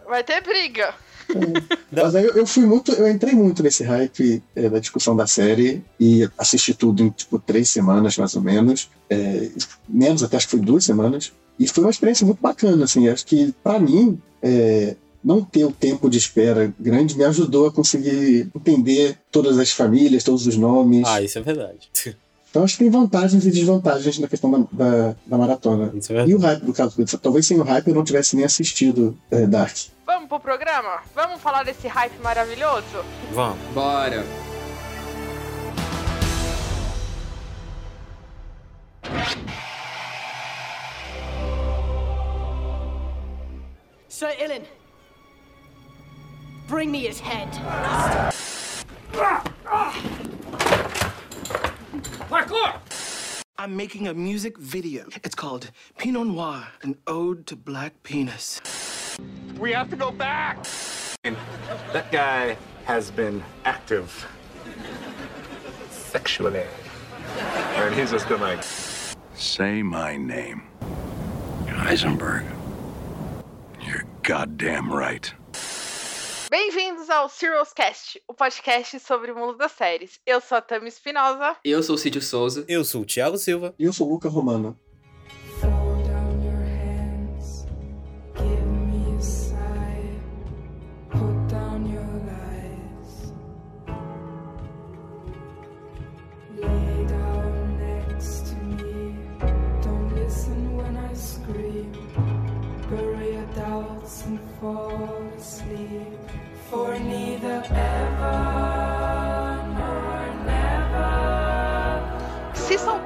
Vai 0.08 0.24
ter 0.24 0.40
briga. 0.42 0.94
Mas 1.92 2.14
aí 2.14 2.24
eu, 2.24 2.32
eu 2.36 2.46
fui 2.46 2.64
muito, 2.64 2.92
eu 2.92 3.06
entrei 3.10 3.34
muito 3.34 3.62
nesse 3.62 3.84
hype 3.84 4.42
é, 4.56 4.70
da 4.70 4.78
discussão 4.78 5.14
da 5.14 5.26
série 5.26 5.84
e 6.00 6.26
assisti 6.38 6.72
tudo 6.72 7.02
em 7.02 7.10
tipo 7.10 7.38
três 7.38 7.68
semanas 7.68 8.16
mais 8.16 8.34
ou 8.36 8.40
menos, 8.40 8.88
É, 9.10 9.50
menos 9.86 10.22
até 10.22 10.38
acho 10.38 10.46
que 10.46 10.52
foi 10.52 10.60
duas 10.60 10.82
semanas 10.84 11.30
e 11.58 11.66
foi 11.68 11.84
uma 11.84 11.90
experiência 11.90 12.26
muito 12.26 12.40
bacana 12.40 12.84
assim. 12.84 13.08
Acho 13.08 13.26
que 13.26 13.54
pra 13.62 13.78
mim 13.78 14.20
é, 14.42 14.96
não 15.22 15.42
ter 15.42 15.64
o 15.64 15.72
tempo 15.72 16.10
de 16.10 16.18
espera 16.18 16.72
grande 16.78 17.16
me 17.16 17.24
ajudou 17.24 17.66
a 17.66 17.72
conseguir 17.72 18.50
entender 18.54 19.18
todas 19.30 19.58
as 19.58 19.70
famílias, 19.70 20.24
todos 20.24 20.46
os 20.46 20.56
nomes. 20.56 21.06
Ah, 21.06 21.22
isso 21.22 21.38
é 21.38 21.42
verdade. 21.42 21.88
Então 22.54 22.62
acho 22.62 22.74
que 22.74 22.84
tem 22.84 22.90
vantagens 22.90 23.44
e 23.44 23.50
desvantagens 23.50 24.16
na 24.20 24.28
questão 24.28 24.48
da, 24.48 24.58
da, 24.70 25.16
da 25.26 25.36
maratona. 25.36 25.90
Isso 25.92 26.12
é 26.12 26.14
verdade. 26.14 26.30
E 26.30 26.34
o 26.36 26.38
hype, 26.38 26.62
no 26.62 26.72
caso, 26.72 27.04
talvez 27.20 27.48
sem 27.48 27.58
o 27.58 27.64
hype 27.64 27.88
eu 27.88 27.94
não 27.96 28.04
tivesse 28.04 28.36
nem 28.36 28.44
assistido 28.44 29.18
é, 29.28 29.44
Dark. 29.44 29.76
Vamos 30.06 30.28
pro 30.28 30.38
programa? 30.38 31.00
Vamos 31.16 31.40
falar 31.40 31.64
desse 31.64 31.88
hype 31.88 32.16
maravilhoso? 32.22 33.04
Vamos. 33.32 33.58
Bora. 33.74 34.24
Sir 44.24 44.32
Ilan, 44.40 44.64
bring 46.66 46.90
me 46.90 47.00
his 47.00 47.20
head. 47.20 47.46
I'm 53.58 53.76
making 53.76 54.08
a 54.08 54.14
music 54.14 54.56
video. 54.56 55.04
It's 55.24 55.34
called 55.34 55.70
Pinot 55.98 56.26
Noir, 56.26 56.66
an 56.80 56.96
ode 57.06 57.46
to 57.48 57.54
black 57.54 58.02
penis. 58.02 58.62
We 59.58 59.72
have 59.72 59.90
to 59.90 59.96
go 59.96 60.10
back. 60.10 60.64
That 61.92 62.10
guy 62.10 62.56
has 62.86 63.10
been 63.10 63.44
active 63.66 64.26
sexually. 65.90 66.64
And 67.76 67.94
he's 67.94 68.10
just 68.10 68.26
been 68.26 68.40
like, 68.40 68.62
Say 69.34 69.82
my 69.82 70.16
name. 70.16 70.62
Heisenberg. 71.66 72.53
Goddamn 74.26 74.90
right. 74.90 75.36
Bem-vindos 76.50 77.10
ao 77.10 77.28
Serials 77.28 77.74
Cast, 77.74 78.22
o 78.26 78.32
podcast 78.32 78.98
sobre 79.00 79.30
o 79.30 79.36
mundo 79.36 79.58
das 79.58 79.72
séries. 79.72 80.18
Eu 80.24 80.40
sou 80.40 80.56
a 80.56 80.62
Tami 80.62 80.88
Espinosa. 80.88 81.56
Eu 81.62 81.82
sou 81.82 81.96
o 81.96 81.98
Cídio 81.98 82.22
Souza. 82.22 82.64
Eu 82.66 82.86
sou 82.86 83.02
o 83.02 83.04
Thiago 83.04 83.36
Silva. 83.36 83.74
E 83.78 83.84
eu 83.84 83.92
sou 83.92 84.08
o 84.08 84.12
Luca 84.12 84.30
Romano. 84.30 84.80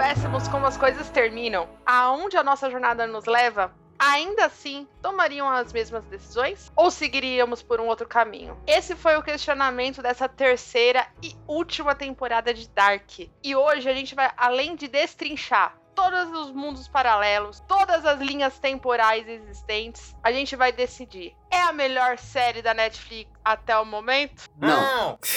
Soubéssemos 0.08 0.48
como 0.48 0.64
as 0.64 0.78
coisas 0.78 1.10
terminam, 1.10 1.68
aonde 1.84 2.38
a 2.38 2.42
nossa 2.42 2.70
jornada 2.70 3.06
nos 3.06 3.26
leva, 3.26 3.74
ainda 3.98 4.46
assim 4.46 4.88
tomariam 5.02 5.46
as 5.46 5.70
mesmas 5.70 6.02
decisões? 6.06 6.72
Ou 6.74 6.90
seguiríamos 6.90 7.62
por 7.62 7.78
um 7.78 7.86
outro 7.86 8.08
caminho? 8.08 8.56
Esse 8.66 8.96
foi 8.96 9.18
o 9.18 9.22
questionamento 9.22 10.00
dessa 10.00 10.26
terceira 10.26 11.06
e 11.22 11.36
última 11.46 11.94
temporada 11.94 12.54
de 12.54 12.66
Dark. 12.70 13.18
E 13.44 13.54
hoje 13.54 13.86
a 13.86 13.92
gente 13.92 14.14
vai, 14.14 14.32
além 14.38 14.76
de 14.76 14.88
destrinchar 14.88 15.76
todos 15.98 16.30
os 16.46 16.52
mundos 16.52 16.86
paralelos, 16.86 17.58
todas 17.66 18.04
as 18.06 18.20
linhas 18.20 18.56
temporais 18.60 19.26
existentes, 19.28 20.14
a 20.22 20.30
gente 20.30 20.54
vai 20.54 20.70
decidir. 20.70 21.34
É 21.50 21.60
a 21.62 21.72
melhor 21.72 22.16
série 22.18 22.62
da 22.62 22.72
Netflix 22.72 23.28
até 23.44 23.76
o 23.76 23.84
momento? 23.84 24.44
Não. 24.60 25.18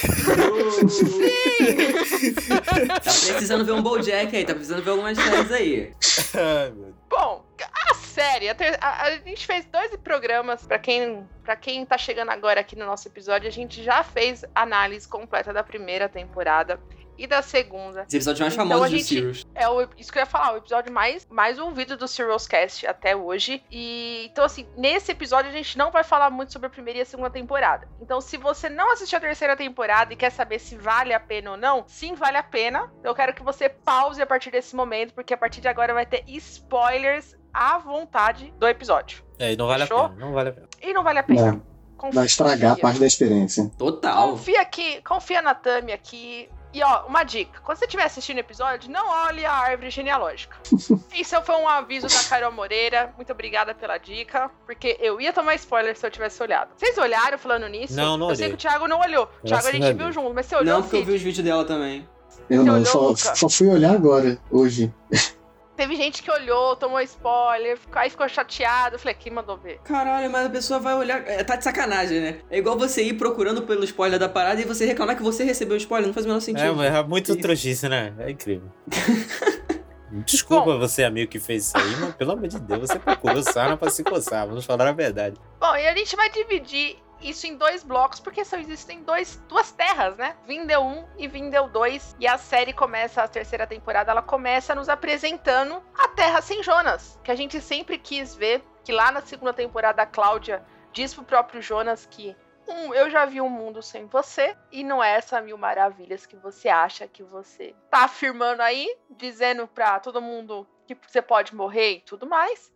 Tá 3.01 3.12
precisando 3.12 3.65
ver 3.65 3.72
um 3.72 3.82
Bojack 3.82 4.36
aí, 4.36 4.46
tá 4.46 4.53
precisando 4.53 4.84
ver 4.84 4.91
algumas 4.91 5.18
séries 5.18 5.51
aí. 5.51 5.94
Ai, 6.36 6.70
meu 6.72 6.84
Deus. 6.86 6.96
Bom, 7.10 7.44
a 7.89 7.94
série, 7.96 8.50
a, 8.50 8.56
a- 8.82 9.03
a 9.08 9.12
gente 9.18 9.46
fez 9.46 9.65
dois 9.65 9.96
programas, 9.98 10.65
pra 10.65 10.77
quem, 10.80 11.27
pra 11.44 11.56
quem 11.56 11.86
tá 11.86 11.98
chegando 11.98 12.30
agora 12.30 12.60
aqui 12.62 12.75
no 12.75 12.86
nosso 12.86 13.08
episódio, 13.08 13.48
a 13.48 13.51
gente 13.51 13.84
já 13.84 14.03
fez 14.03 14.44
análise 14.56 15.08
completa 15.08 15.51
da 15.53 15.63
primeira 15.63 16.08
temporada. 16.08 16.80
E 17.18 17.27
da 17.27 17.41
segunda. 17.41 18.06
Os 18.08 18.13
episódios 18.13 18.39
mais 18.41 18.53
Então 18.53 18.68
famosos 18.68 18.89
gente- 18.91 19.03
Sirius. 19.03 19.46
É 19.53 19.68
o, 19.70 19.88
isso 19.98 20.12
que 20.12 20.18
eu 20.18 20.22
ia 20.22 20.25
falar, 20.25 20.53
o 20.53 20.58
episódio 20.58 20.91
mais, 20.91 21.27
mais 21.30 21.60
ouvido 21.60 21.96
do 21.98 22.08
Serials 22.08 22.48
Cast 22.48 22.86
até 22.88 23.15
hoje. 23.15 23.63
E 23.72 24.27
então, 24.32 24.44
assim, 24.46 24.68
nesse 24.77 25.12
episódio 25.12 25.50
a 25.50 25.53
gente 25.53 25.77
não 25.77 25.91
vai 25.91 26.03
falar 26.03 26.30
muito 26.30 26.51
sobre 26.53 26.68
a 26.68 26.70
primeira 26.70 27.00
e 27.00 27.01
a 27.01 27.06
segunda 27.06 27.30
temporada. 27.30 27.88
Então, 28.01 28.20
se 28.22 28.38
você 28.38 28.70
não 28.70 28.91
assistiu 28.94 29.18
a 29.18 29.22
terceira 29.22 29.56
temporada 29.56 30.13
e 30.13 30.15
quer 30.15 30.32
saber 30.32 30.60
se 30.60 30.75
vale 30.75 31.13
a 31.13 31.20
pena 31.20 31.51
ou 31.51 31.58
não, 31.58 31.84
sim, 31.88 32.15
vale 32.15 32.38
a 32.38 32.44
pena. 32.44 32.91
Eu 33.03 33.13
quero 33.13 33.34
que 33.34 33.44
você 33.44 33.70
pause 33.70 34.22
a 34.22 34.25
partir 34.25 34.51
desse 34.51 34.75
momento, 34.75 35.13
porque 35.13 35.34
a 35.34 35.38
partir 35.38 35.62
de 35.62 35.68
agora 35.68 35.94
vai 35.94 36.06
ter 36.06 36.24
spoilers 36.27 37.36
à 37.53 37.77
vontade 37.77 38.53
do 38.58 38.68
episódio. 38.68 39.24
É, 39.38 39.53
e 39.53 39.58
não 39.58 39.68
vale 39.68 39.84
Fechou? 39.84 40.06
a 40.06 40.10
pena, 40.10 40.20
não 40.25 40.34
vale 40.34 40.50
a 40.50 40.53
pena. 40.53 40.68
E 40.82 40.94
não 40.94 41.03
vale 41.03 41.20
a 41.20 41.24
pena. 41.24 41.63
Não, 42.01 42.12
vai 42.12 42.25
estragar 42.25 42.74
a 42.74 42.75
parte 42.77 43.00
da 43.00 43.06
experiência. 43.06 43.70
Total. 43.77 44.30
Confia 44.32 44.62
aqui, 44.62 45.01
confia 45.03 45.41
na 45.41 45.53
Tami 45.53 45.91
aqui. 45.91 46.50
E 46.74 46.82
ó, 46.84 47.06
uma 47.06 47.24
dica: 47.24 47.60
quando 47.63 47.78
você 47.78 47.86
estiver 47.86 48.04
assistindo 48.06 48.38
o 48.38 48.40
episódio, 48.40 48.90
não 48.90 49.08
olhe 49.28 49.46
a 49.46 49.51
árvore 49.54 49.90
genealógica. 49.90 50.56
Isso 51.13 51.42
foi 51.42 51.56
um 51.56 51.68
aviso 51.68 52.08
da 52.08 52.24
Carol 52.30 52.51
Moreira. 52.51 53.13
Muito 53.16 53.32
obrigada 53.32 53.74
pela 53.75 53.98
dica, 53.98 54.50
porque 54.66 54.98
eu 55.00 55.20
ia 55.20 55.34
tomar 55.34 55.56
spoiler 55.56 55.98
se 55.98 56.06
eu 56.06 56.12
tivesse 56.12 56.42
olhado. 56.42 56.70
Vocês 56.75 56.98
olharam 56.98 57.38
falando 57.38 57.68
nisso? 57.68 57.96
Não, 57.96 58.18
não 58.18 58.30
Eu 58.30 58.36
sei 58.36 58.46
olhei. 58.46 58.58
que 58.58 58.66
o 58.66 58.70
Thiago 58.70 58.88
não 58.88 59.00
olhou. 59.01 59.30
O 59.44 59.48
Thiago 59.48 59.68
a 59.68 59.72
gente 59.72 59.94
viu 59.94 60.12
junto, 60.12 60.34
mas 60.34 60.46
você 60.46 60.56
olhou 60.56 60.75
Não, 60.75 60.82
porque 60.82 60.98
eu 60.98 61.06
vi 61.06 61.13
os 61.13 61.22
vídeos 61.22 61.44
dela 61.46 61.66
também. 61.66 62.08
Eu 62.50 62.60
Você 62.60 62.63
não, 62.68 62.74
olhou, 62.75 63.16
só, 63.18 63.36
só 63.36 63.50
fui 63.50 63.68
olhar 63.68 63.94
agora, 63.94 64.38
hoje. 64.50 64.94
Teve 65.82 65.96
gente 65.96 66.22
que 66.22 66.30
olhou, 66.30 66.76
tomou 66.76 67.02
spoiler, 67.02 67.76
aí 67.94 68.08
ficou 68.08 68.30
chateado. 68.30 68.98
Eu 68.98 69.00
falei, 69.00 69.16
quem 69.16 69.34
mandou 69.34 69.58
ver? 69.58 69.80
Caralho, 69.80 70.30
mas 70.30 70.46
a 70.46 70.50
pessoa 70.52 70.80
vai 70.80 70.94
olhar. 70.94 71.28
é, 71.28 71.44
tá 71.44 71.56
de 71.56 71.64
sacanagem, 71.64 72.22
né? 72.22 72.38
É 72.52 72.60
igual 72.60 72.78
você 72.78 73.02
ir 73.02 73.14
procurando 73.14 73.64
pelo 73.64 73.84
spoiler 73.84 74.20
da 74.20 74.30
parada 74.30 74.62
e 74.62 74.64
você 74.64 74.86
reclamar 74.86 75.18
que 75.18 75.24
você 75.24 75.44
recebeu 75.44 75.74
o 75.74 75.78
spoiler. 75.78 76.06
Não 76.06 76.14
faz 76.14 76.28
o 76.28 76.30
menor 76.30 76.40
sentido. 76.40 76.68
É, 76.68 76.72
mas 76.72 76.94
é 76.94 77.04
muito 77.04 77.32
Isso. 77.32 77.42
trouxice, 77.42 77.90
né? 77.90 78.14
É 78.20 78.30
incrível. 78.30 78.70
Desculpa 80.24 80.78
você, 80.78 81.04
amigo, 81.04 81.32
que 81.32 81.40
fez 81.40 81.66
isso 81.66 81.78
aí, 81.78 81.96
mas 82.00 82.14
pelo 82.14 82.34
amor 82.34 82.48
de 82.48 82.60
Deus, 82.60 82.82
você 82.82 83.00
procurou 83.00 83.42
sarna 83.42 83.76
pra 83.76 83.90
se 83.90 84.04
coçar, 84.04 84.46
vamos 84.46 84.66
falar 84.66 84.88
a 84.88 84.92
verdade. 84.92 85.36
Bom, 85.60 85.76
e 85.76 85.88
a 85.88 85.96
gente 85.96 86.16
vai 86.16 86.30
dividir 86.30 86.98
isso 87.22 87.48
em 87.48 87.56
dois 87.56 87.84
blocos, 87.84 88.20
porque 88.20 88.44
só 88.44 88.58
existem 88.58 89.04
dois, 89.04 89.38
duas 89.48 89.72
terras, 89.72 90.16
né? 90.18 90.36
Vindel 90.46 90.84
1 90.84 91.08
e 91.18 91.28
Vindel 91.28 91.68
2. 91.68 92.16
E 92.20 92.28
a 92.28 92.38
série 92.38 92.74
começa, 92.74 93.22
a 93.22 93.28
terceira 93.28 93.68
temporada, 93.68 94.12
ela 94.12 94.22
começa 94.22 94.75
nos 94.75 94.90
apresentando 94.90 95.82
a 95.94 96.08
Terra 96.10 96.42
sem 96.42 96.63
Jonas, 96.63 97.20
que 97.24 97.32
a 97.32 97.36
gente 97.36 97.62
sempre 97.62 97.98
quis 97.98 98.36
ver, 98.36 98.63
que 98.84 98.92
lá 98.92 99.12
na 99.12 99.22
segunda 99.22 99.54
temporada 99.54 100.01
a 100.01 100.06
Cláudia 100.06 100.63
diz 100.92 101.13
pro 101.13 101.24
próprio 101.24 101.62
Jonas 101.62 102.06
que 102.06 102.36
um, 102.68 102.94
eu 102.94 103.10
já 103.10 103.25
vi 103.25 103.42
um 103.42 103.50
mundo 103.50 103.82
sem 103.82 104.06
você, 104.06 104.56
e 104.72 104.84
não 104.84 105.04
é 105.04 105.16
essa 105.16 105.42
mil 105.42 105.58
maravilhas 105.58 106.25
que 106.25 106.36
você 106.36 106.70
acha 106.70 107.08
que 107.08 107.24
você 107.24 107.75
tá 107.90 108.06
afirmando 108.06 108.62
aí, 108.62 108.88
dizendo 109.10 109.68
pra 109.68 110.00
todo 110.00 110.22
mundo 110.22 110.68
que 110.88 110.96
você 111.08 111.22
pode 111.22 111.56
morrer 111.56 111.96
e 111.96 112.01
tudo 112.01 112.28
mais. 112.28 112.72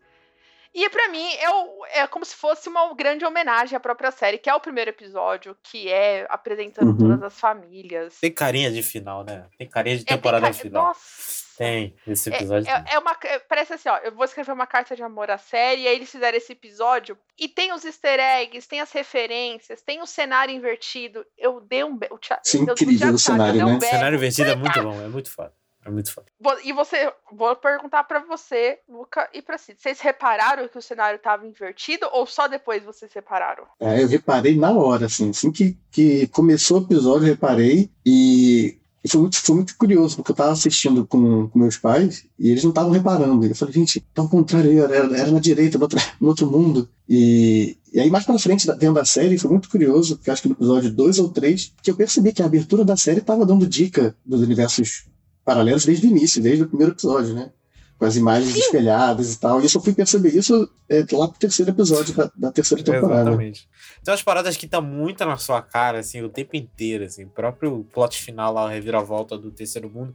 E 0.77 0.89
pra 0.89 1.07
mim 1.07 1.25
é, 1.35 1.49
o- 1.49 1.85
é 1.89 2.05
como 2.07 2.25
se 2.25 2.35
fosse 2.35 2.67
uma 2.67 2.93
grande 2.93 3.23
homenagem 3.23 3.77
à 3.77 3.79
própria 3.79 4.11
série, 4.11 4.37
que 4.37 4.49
é 4.49 4.53
o 4.53 4.59
primeiro 4.59 4.89
episódio, 4.91 5.55
que 5.63 5.89
é 5.89 6.27
apresentando 6.29 6.89
Uhum. 6.89 6.97
todas 6.97 7.23
as 7.23 7.39
famílias. 7.39 8.19
Tem 8.19 8.29
carinha 8.31 8.69
de 8.69 8.83
final, 8.83 9.23
né? 9.23 9.45
Tem 9.57 9.69
carinha 9.69 9.95
de 9.95 10.01
É, 10.03 10.05
tem 10.05 10.17
temporada 10.17 10.47
ca- 10.47 10.53
final. 10.53 10.87
Nossa! 10.87 11.45
Tem, 11.57 11.95
esse 12.05 12.29
É, 12.29 12.35
episódio. 12.35 12.69
é, 12.69 12.83
é 12.95 12.99
uma. 12.99 13.15
é- 13.23 13.39
parece 13.39 13.71
assim, 13.71 13.87
ó. 13.87 13.95
Eu 13.99 14.11
vou 14.13 14.25
escrever 14.25 14.51
uma 14.51 14.67
carta 14.67 14.93
de 14.93 15.01
amor 15.01 15.31
à 15.31 15.37
série, 15.37 15.83
e 15.83 15.87
aí 15.87 15.95
eles 15.95 16.11
fizeram 16.11 16.37
esse 16.37 16.51
episódio. 16.51 17.17
E 17.39 17.47
tem 17.47 17.71
os 17.71 17.85
easter 17.85 18.19
eggs, 18.19 18.67
tem 18.67 18.81
as 18.81 18.91
referências, 18.91 19.81
tem 19.81 20.01
o 20.01 20.05
cenário 20.05 20.53
invertido. 20.53 21.25
Eu 21.37 21.61
dei 21.61 21.85
um. 21.85 21.95
be- 21.97 22.09
O 22.11 22.17
Thi- 22.17 22.35
Isso 22.43 22.57
é 22.57 22.59
eu- 22.59 22.63
incrível 22.73 23.13
o 23.13 23.17
cenário, 23.17 23.53
dei 23.53 23.63
um 23.63 23.69
né? 23.69 23.77
O 23.77 23.81
cenário 23.89 24.17
invertido 24.17 24.49
é 24.51 24.55
muito 24.57 24.83
bom, 24.83 25.01
é 25.01 25.07
muito 25.07 25.31
foda. 25.31 25.53
É 25.85 25.89
muito 25.91 26.11
foda. 26.11 26.25
E 26.63 26.73
você, 26.73 27.13
vou 27.31 27.55
perguntar 27.55 28.03
pra 28.05 28.19
você, 28.25 28.79
Luca, 28.89 29.29
e 29.33 29.41
pra 29.41 29.57
Cid. 29.57 29.79
Vocês 29.79 29.99
repararam 29.99 30.67
que 30.67 30.77
o 30.77 30.81
cenário 30.81 31.19
tava 31.19 31.45
invertido 31.45 32.07
ou 32.11 32.25
só 32.25 32.47
depois 32.47 32.83
vocês 32.83 33.13
repararam? 33.13 33.65
É, 33.79 34.01
eu 34.01 34.07
reparei 34.07 34.57
na 34.57 34.71
hora, 34.71 35.05
assim, 35.05 35.29
assim 35.29 35.51
que, 35.51 35.77
que 35.91 36.25
começou 36.27 36.79
o 36.79 36.83
episódio, 36.83 37.27
eu 37.27 37.33
reparei 37.33 37.91
e, 38.03 38.79
foi, 39.07 39.21
muito, 39.21 39.37
foi 39.39 39.55
muito 39.55 39.77
curioso, 39.77 40.15
porque 40.15 40.31
eu 40.31 40.35
tava 40.35 40.51
assistindo 40.53 41.05
com, 41.05 41.47
com 41.49 41.59
meus 41.59 41.77
pais 41.77 42.25
e 42.39 42.49
eles 42.49 42.63
não 42.63 42.71
estavam 42.71 42.89
reparando. 42.91 43.45
Eu 43.45 43.55
falei, 43.55 43.73
gente, 43.75 43.99
tá 44.13 44.23
ao 44.23 44.29
contrário, 44.29 44.83
era, 44.83 44.95
era 44.95 45.31
na 45.31 45.39
direita, 45.39 45.77
no 45.77 45.83
outro, 45.83 45.99
no 46.19 46.27
outro 46.29 46.47
mundo. 46.49 46.89
E, 47.07 47.77
e 47.93 47.99
aí, 47.99 48.09
mais 48.09 48.25
pra 48.25 48.39
frente, 48.39 48.65
da- 48.65 48.73
dentro 48.73 48.95
da 48.95 49.05
série, 49.05 49.37
foi 49.37 49.51
muito 49.51 49.69
curioso, 49.69 50.15
porque 50.17 50.31
acho 50.31 50.41
que 50.41 50.47
no 50.49 50.55
episódio 50.55 50.91
2 50.91 51.19
ou 51.19 51.29
3, 51.29 51.73
que 51.83 51.91
eu 51.91 51.95
percebi 51.95 52.33
que 52.33 52.41
a 52.41 52.45
abertura 52.47 52.83
da 52.83 52.97
série 52.97 53.21
tava 53.21 53.45
dando 53.45 53.67
dica 53.67 54.15
dos 54.25 54.41
universos 54.41 55.05
paralelos 55.45 55.85
desde 55.85 56.07
o 56.07 56.09
início, 56.09 56.41
desde 56.41 56.63
o 56.63 56.67
primeiro 56.67 56.93
episódio, 56.93 57.33
né? 57.33 57.51
Com 57.97 58.03
as 58.03 58.17
imagens 58.17 58.53
espelhadas 58.53 59.33
e 59.33 59.39
tal. 59.39 59.61
E 59.61 59.63
eu 59.63 59.69
só 59.69 59.79
fui 59.79 59.93
perceber 59.93 60.35
isso 60.35 60.69
é, 60.89 61.05
lá 61.13 61.29
pro 61.29 61.39
terceiro 61.39 61.71
episódio 61.71 62.13
da, 62.13 62.29
da 62.35 62.51
terceira 62.51 62.83
temporada. 62.83 63.29
Exatamente. 63.29 63.69
Tem 64.03 64.11
umas 64.11 64.23
paradas 64.23 64.57
que 64.57 64.67
tá 64.67 64.81
muito 64.81 65.23
na 65.23 65.37
sua 65.37 65.61
cara, 65.61 65.99
assim, 65.99 66.21
o 66.21 66.27
tempo 66.27 66.57
inteiro, 66.57 67.05
assim. 67.05 67.23
O 67.23 67.29
próprio 67.29 67.85
plot 67.93 68.21
final 68.21 68.51
lá, 68.51 68.67
a 68.67 68.71
reviravolta 68.71 69.37
do 69.37 69.49
terceiro 69.49 69.89
mundo. 69.89 70.13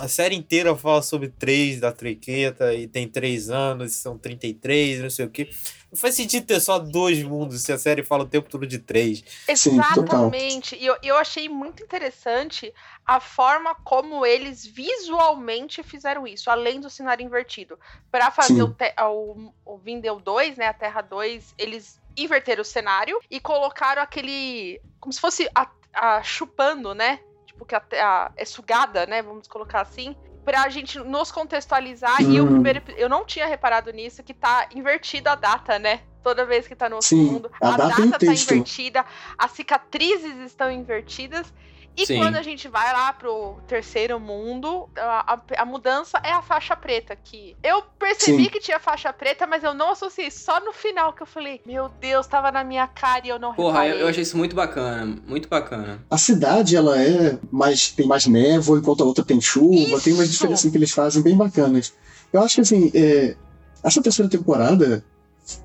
A 0.00 0.08
série 0.08 0.34
inteira 0.34 0.74
fala 0.76 1.02
sobre 1.02 1.28
três 1.28 1.80
da 1.80 1.92
trequeta 1.92 2.72
e 2.74 2.86
tem 2.86 3.06
três 3.08 3.50
anos, 3.50 3.92
e 3.92 3.96
são 3.96 4.16
33, 4.16 5.00
não 5.00 5.10
sei 5.10 5.26
o 5.26 5.30
quê. 5.30 5.50
Não 5.92 5.98
faz 5.98 6.14
sentido 6.14 6.46
ter 6.46 6.58
só 6.60 6.78
dois 6.78 7.22
mundos 7.22 7.62
se 7.62 7.72
a 7.72 7.78
série 7.78 8.02
fala 8.02 8.24
o 8.24 8.28
tempo 8.28 8.48
todo 8.48 8.66
de 8.66 8.78
três. 8.78 9.22
Sim. 9.54 9.74
Exatamente. 9.78 10.74
E 10.76 10.86
eu, 10.86 10.96
eu 11.02 11.16
achei 11.16 11.48
muito 11.48 11.82
interessante 11.82 12.72
a 13.06 13.20
forma 13.20 13.74
como 13.84 14.24
eles 14.26 14.64
visualmente 14.66 15.82
fizeram 15.82 16.26
isso, 16.26 16.50
além 16.50 16.80
do 16.80 16.90
cenário 16.90 17.24
invertido. 17.24 17.78
Pra 18.10 18.30
fazer 18.30 18.54
Sim. 18.54 18.62
o, 18.62 18.70
te- 18.72 18.94
o, 19.02 19.52
o 19.64 19.78
Vindel 19.78 20.18
2, 20.18 20.56
né, 20.56 20.66
a 20.66 20.74
Terra 20.74 21.00
2, 21.02 21.54
eles 21.58 22.00
inverteram 22.16 22.62
o 22.62 22.64
cenário 22.64 23.18
e 23.30 23.38
colocaram 23.38 24.02
aquele. 24.02 24.80
como 24.98 25.12
se 25.12 25.20
fosse 25.20 25.48
a, 25.54 25.68
a 25.92 26.22
chupando, 26.22 26.94
né? 26.94 27.20
Tipo, 27.54 27.64
que 27.64 27.74
a, 27.74 27.82
a- 28.02 28.32
é 28.36 28.44
sugada, 28.44 29.06
né? 29.06 29.22
Vamos 29.22 29.46
colocar 29.46 29.80
assim. 29.80 30.14
Pra 30.44 30.68
gente 30.68 30.98
nos 30.98 31.32
contextualizar. 31.32 32.20
E 32.20 32.38
o 32.40 32.44
Hum. 32.44 32.48
primeiro. 32.48 32.82
Eu 32.96 33.08
não 33.08 33.24
tinha 33.24 33.46
reparado 33.46 33.90
nisso, 33.92 34.22
que 34.22 34.34
tá 34.34 34.68
invertida 34.74 35.32
a 35.32 35.34
data, 35.34 35.78
né? 35.78 36.00
Toda 36.22 36.44
vez 36.44 36.66
que 36.66 36.74
tá 36.74 36.88
no 36.88 36.96
outro 36.96 37.08
Sim, 37.08 37.24
mundo. 37.32 37.50
a 37.60 37.68
A, 37.68 37.76
data 37.76 38.02
o 38.02 38.06
data 38.10 38.18
tá 38.26 38.32
invertida, 38.32 39.04
as 39.38 39.50
cicatrizes 39.52 40.36
estão 40.40 40.70
invertidas. 40.70 41.52
E 41.96 42.06
Sim. 42.06 42.18
quando 42.18 42.34
a 42.36 42.42
gente 42.42 42.66
vai 42.66 42.92
lá 42.92 43.12
pro 43.12 43.56
terceiro 43.68 44.18
mundo, 44.18 44.88
a, 44.96 45.34
a- 45.34 45.40
a 45.58 45.64
mudança 45.64 46.18
é 46.24 46.32
a 46.32 46.42
faixa 46.42 46.74
preta. 46.74 47.14
Que 47.14 47.56
eu 47.62 47.82
percebi 47.98 48.44
Sim. 48.44 48.50
que 48.50 48.58
tinha 48.58 48.80
faixa 48.80 49.12
preta, 49.12 49.46
mas 49.46 49.62
eu 49.62 49.72
não 49.74 49.90
associei. 49.92 50.30
Só 50.30 50.58
no 50.60 50.72
final 50.72 51.12
que 51.12 51.22
eu 51.22 51.26
falei, 51.26 51.60
meu 51.64 51.88
Deus, 52.00 52.26
tava 52.26 52.50
na 52.50 52.64
minha 52.64 52.86
cara 52.88 53.24
e 53.24 53.28
eu 53.28 53.38
não 53.38 53.54
Porra, 53.54 53.78
eu, 53.78 53.82
reparei. 53.84 54.02
eu 54.02 54.08
achei 54.08 54.22
isso 54.22 54.36
muito 54.36 54.56
bacana. 54.56 55.16
Muito 55.26 55.48
bacana. 55.48 56.04
A 56.10 56.18
cidade, 56.18 56.74
ela 56.76 57.00
é 57.00 57.38
mais. 57.52 57.90
tem 57.92 58.06
mais 58.06 58.26
névoa, 58.26 58.78
enquanto 58.78 59.02
a 59.02 59.06
outra 59.06 59.24
tem 59.24 59.40
chuva, 59.40 60.00
tem 60.00 60.12
umas 60.14 60.24
Isso! 60.28 60.32
diferenças 60.32 60.70
que 60.70 60.76
eles 60.76 60.90
fazem 60.90 61.22
bem 61.22 61.36
bacanas. 61.36 61.94
Eu 62.32 62.42
acho 62.42 62.56
que 62.56 62.60
assim, 62.62 62.90
é, 62.92 63.36
essa 63.84 64.02
terceira 64.02 64.28
temporada 64.28 65.04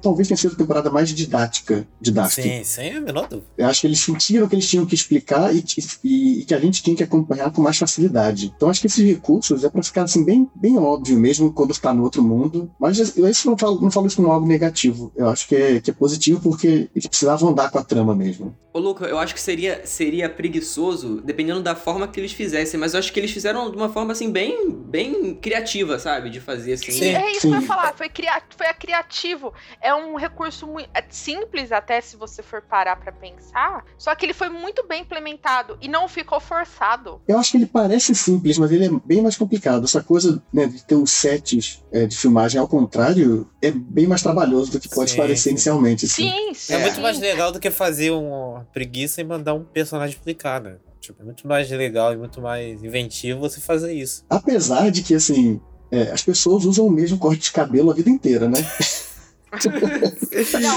talvez 0.02 0.28
tenha 0.28 0.38
sido 0.38 0.54
a 0.54 0.58
temporada 0.58 0.90
mais 0.90 1.10
didática 1.14 1.88
de 2.02 2.12
Dark. 2.12 2.32
Sim, 2.32 2.64
sem 2.64 2.96
a 2.98 3.02
menor 3.02 3.28
dúvida. 3.28 3.48
Eu 3.58 3.68
acho 3.68 3.82
que 3.82 3.88
eles 3.88 4.00
sentiram 4.00 4.48
que 4.48 4.56
eles 4.56 4.70
tinham 4.70 4.86
que 4.86 4.96
explicar 4.96 5.54
e, 5.56 5.64
e- 6.04 6.40
e 6.42 6.46
que 6.46 6.54
a 6.54 6.60
gente 6.60 6.82
tinha 6.84 6.96
que 6.96 7.04
acompanhar 7.04 7.52
com 7.52 7.62
mais 7.62 7.78
facilidade. 7.78 8.52
Então 8.56 8.70
acho 8.70 8.82
que 8.82 8.88
esses 8.88 9.06
recursos 9.06 9.64
é 9.64 9.70
para 9.70 9.84
ficar 9.84 10.04
assim 10.04 10.24
bem, 10.24 10.50
bem 10.56 10.78
óbvio 10.78 11.18
mesmo 11.18 11.52
quando 11.54 11.72
está 11.72 11.94
no 11.94 12.04
outro 12.04 12.22
mundo. 12.24 12.72
Mas 12.80 13.16
eu 13.18 13.28
isso 13.28 13.50
não 13.50 13.58
falo, 13.58 13.80
não 13.82 13.92
falo 13.92 14.08
isso 14.08 14.16
como 14.18 14.32
algo 14.32 14.48
negativo. 14.48 15.12
Eu 15.16 15.30
acho 15.30 15.48
que 15.48 15.56
é, 15.56 15.80
que 15.80 15.90
é 15.92 15.94
positivo 15.94 16.40
porque 16.42 16.90
eles 16.96 17.08
precisavam 17.08 17.50
andar 17.50 17.70
com 17.72 17.78
a 17.80 17.84
trama 17.84 18.16
mesmo. 18.16 18.56
Ô, 18.72 18.80
Luca, 18.80 19.06
eu 19.06 19.18
acho 19.18 19.34
que 19.34 19.42
seria, 19.42 19.82
seria 19.86 20.30
preguiçoso, 20.30 21.22
dependendo 21.22 21.62
da 21.62 21.76
forma 21.76 22.08
que 22.08 22.20
eles 22.20 22.32
fizessem, 22.32 22.80
mas 22.80 22.94
eu 22.94 23.00
acho 23.00 23.12
que 23.12 23.20
eles 23.20 23.32
fizeram 23.32 23.72
de 23.72 23.76
uma 23.76 23.90
forma, 23.90 24.12
assim, 24.12 24.32
bem, 24.32 24.70
bem 24.72 25.34
criativa, 25.34 25.98
sabe? 25.98 26.30
De 26.30 26.40
fazer, 26.40 26.74
assim. 26.74 26.92
Sim. 26.92 27.06
É 27.16 27.32
isso 27.32 27.42
que 27.42 27.48
eu 27.48 27.54
ia 27.54 27.62
Sim. 27.62 27.66
falar, 27.68 27.94
foi, 27.98 28.10
cria... 28.10 28.40
foi 28.56 28.68
a 28.68 28.74
criativo. 28.74 29.52
É 29.82 29.94
um 29.94 30.16
recurso 30.16 30.68
muito 30.68 30.90
simples, 31.10 31.72
até 31.72 32.02
se 32.02 32.16
você 32.16 32.42
for 32.42 32.62
parar 32.62 32.96
pra 32.96 33.12
pensar. 33.12 33.86
Só 33.98 34.14
que 34.16 34.26
ele 34.26 34.34
foi 34.34 34.50
muito 34.50 34.86
bem 34.88 35.02
implementado 35.02 35.78
e 35.82 35.88
não 35.88 36.08
ficou 36.08 36.40
forçado. 36.40 37.22
Eu 37.28 37.38
acho 37.38 37.52
que 37.52 37.58
ele 37.58 37.66
parece 37.66 38.14
simples, 38.16 38.58
mas 38.58 38.72
ele 38.72 38.86
é 38.86 38.90
bem 39.06 39.22
mais 39.22 39.38
complicado. 39.38 39.86
Essa 39.86 40.04
coisa 40.04 40.42
né, 40.54 40.66
de 40.66 40.84
ter 40.84 40.96
os 40.96 41.12
sets 41.12 41.84
é, 41.92 42.06
de 42.06 42.18
filmagem 42.18 42.60
ao 42.60 42.68
contrário 42.68 43.50
é 43.62 43.72
bem 43.72 44.08
mais 44.08 44.22
trabalhoso 44.22 44.72
do 44.72 44.80
que 44.80 44.90
pode 44.90 45.12
Sim, 45.12 45.18
parecer 45.18 45.52
inicialmente. 45.52 46.06
assim. 46.06 46.30
Sim, 46.30 46.54
sim. 46.54 46.74
É, 46.74 46.78
muito 46.80 47.02
mais 47.02 47.20
legal 47.20 47.52
do 47.52 47.60
que 47.60 47.70
fazer 47.72 48.12
uma 48.12 48.68
preguiça 48.74 49.22
e 49.22 49.24
mandar 49.24 49.54
um 49.54 49.64
personagem 49.64 50.16
explicar, 50.16 50.62
né? 50.62 50.78
Tipo, 51.00 51.22
é 51.22 51.26
muito 51.26 51.48
mais 51.48 51.70
legal 51.70 52.14
e 52.14 52.18
muito 52.18 52.42
mais 52.42 52.84
inventivo 52.84 53.40
você 53.40 53.60
fazer 53.62 53.94
isso. 53.94 54.26
Apesar 54.30 54.92
de 54.92 55.02
que, 55.02 55.16
assim, 55.16 55.62
é, 55.92 56.12
as 56.12 56.24
pessoas 56.24 56.66
usam 56.66 56.86
o 56.86 56.92
mesmo 56.92 57.18
corte 57.18 57.44
de 57.44 57.52
cabelo 57.52 57.92
a 57.92 57.94
vida 57.94 58.10
inteira, 58.10 58.48
né? 58.48 58.60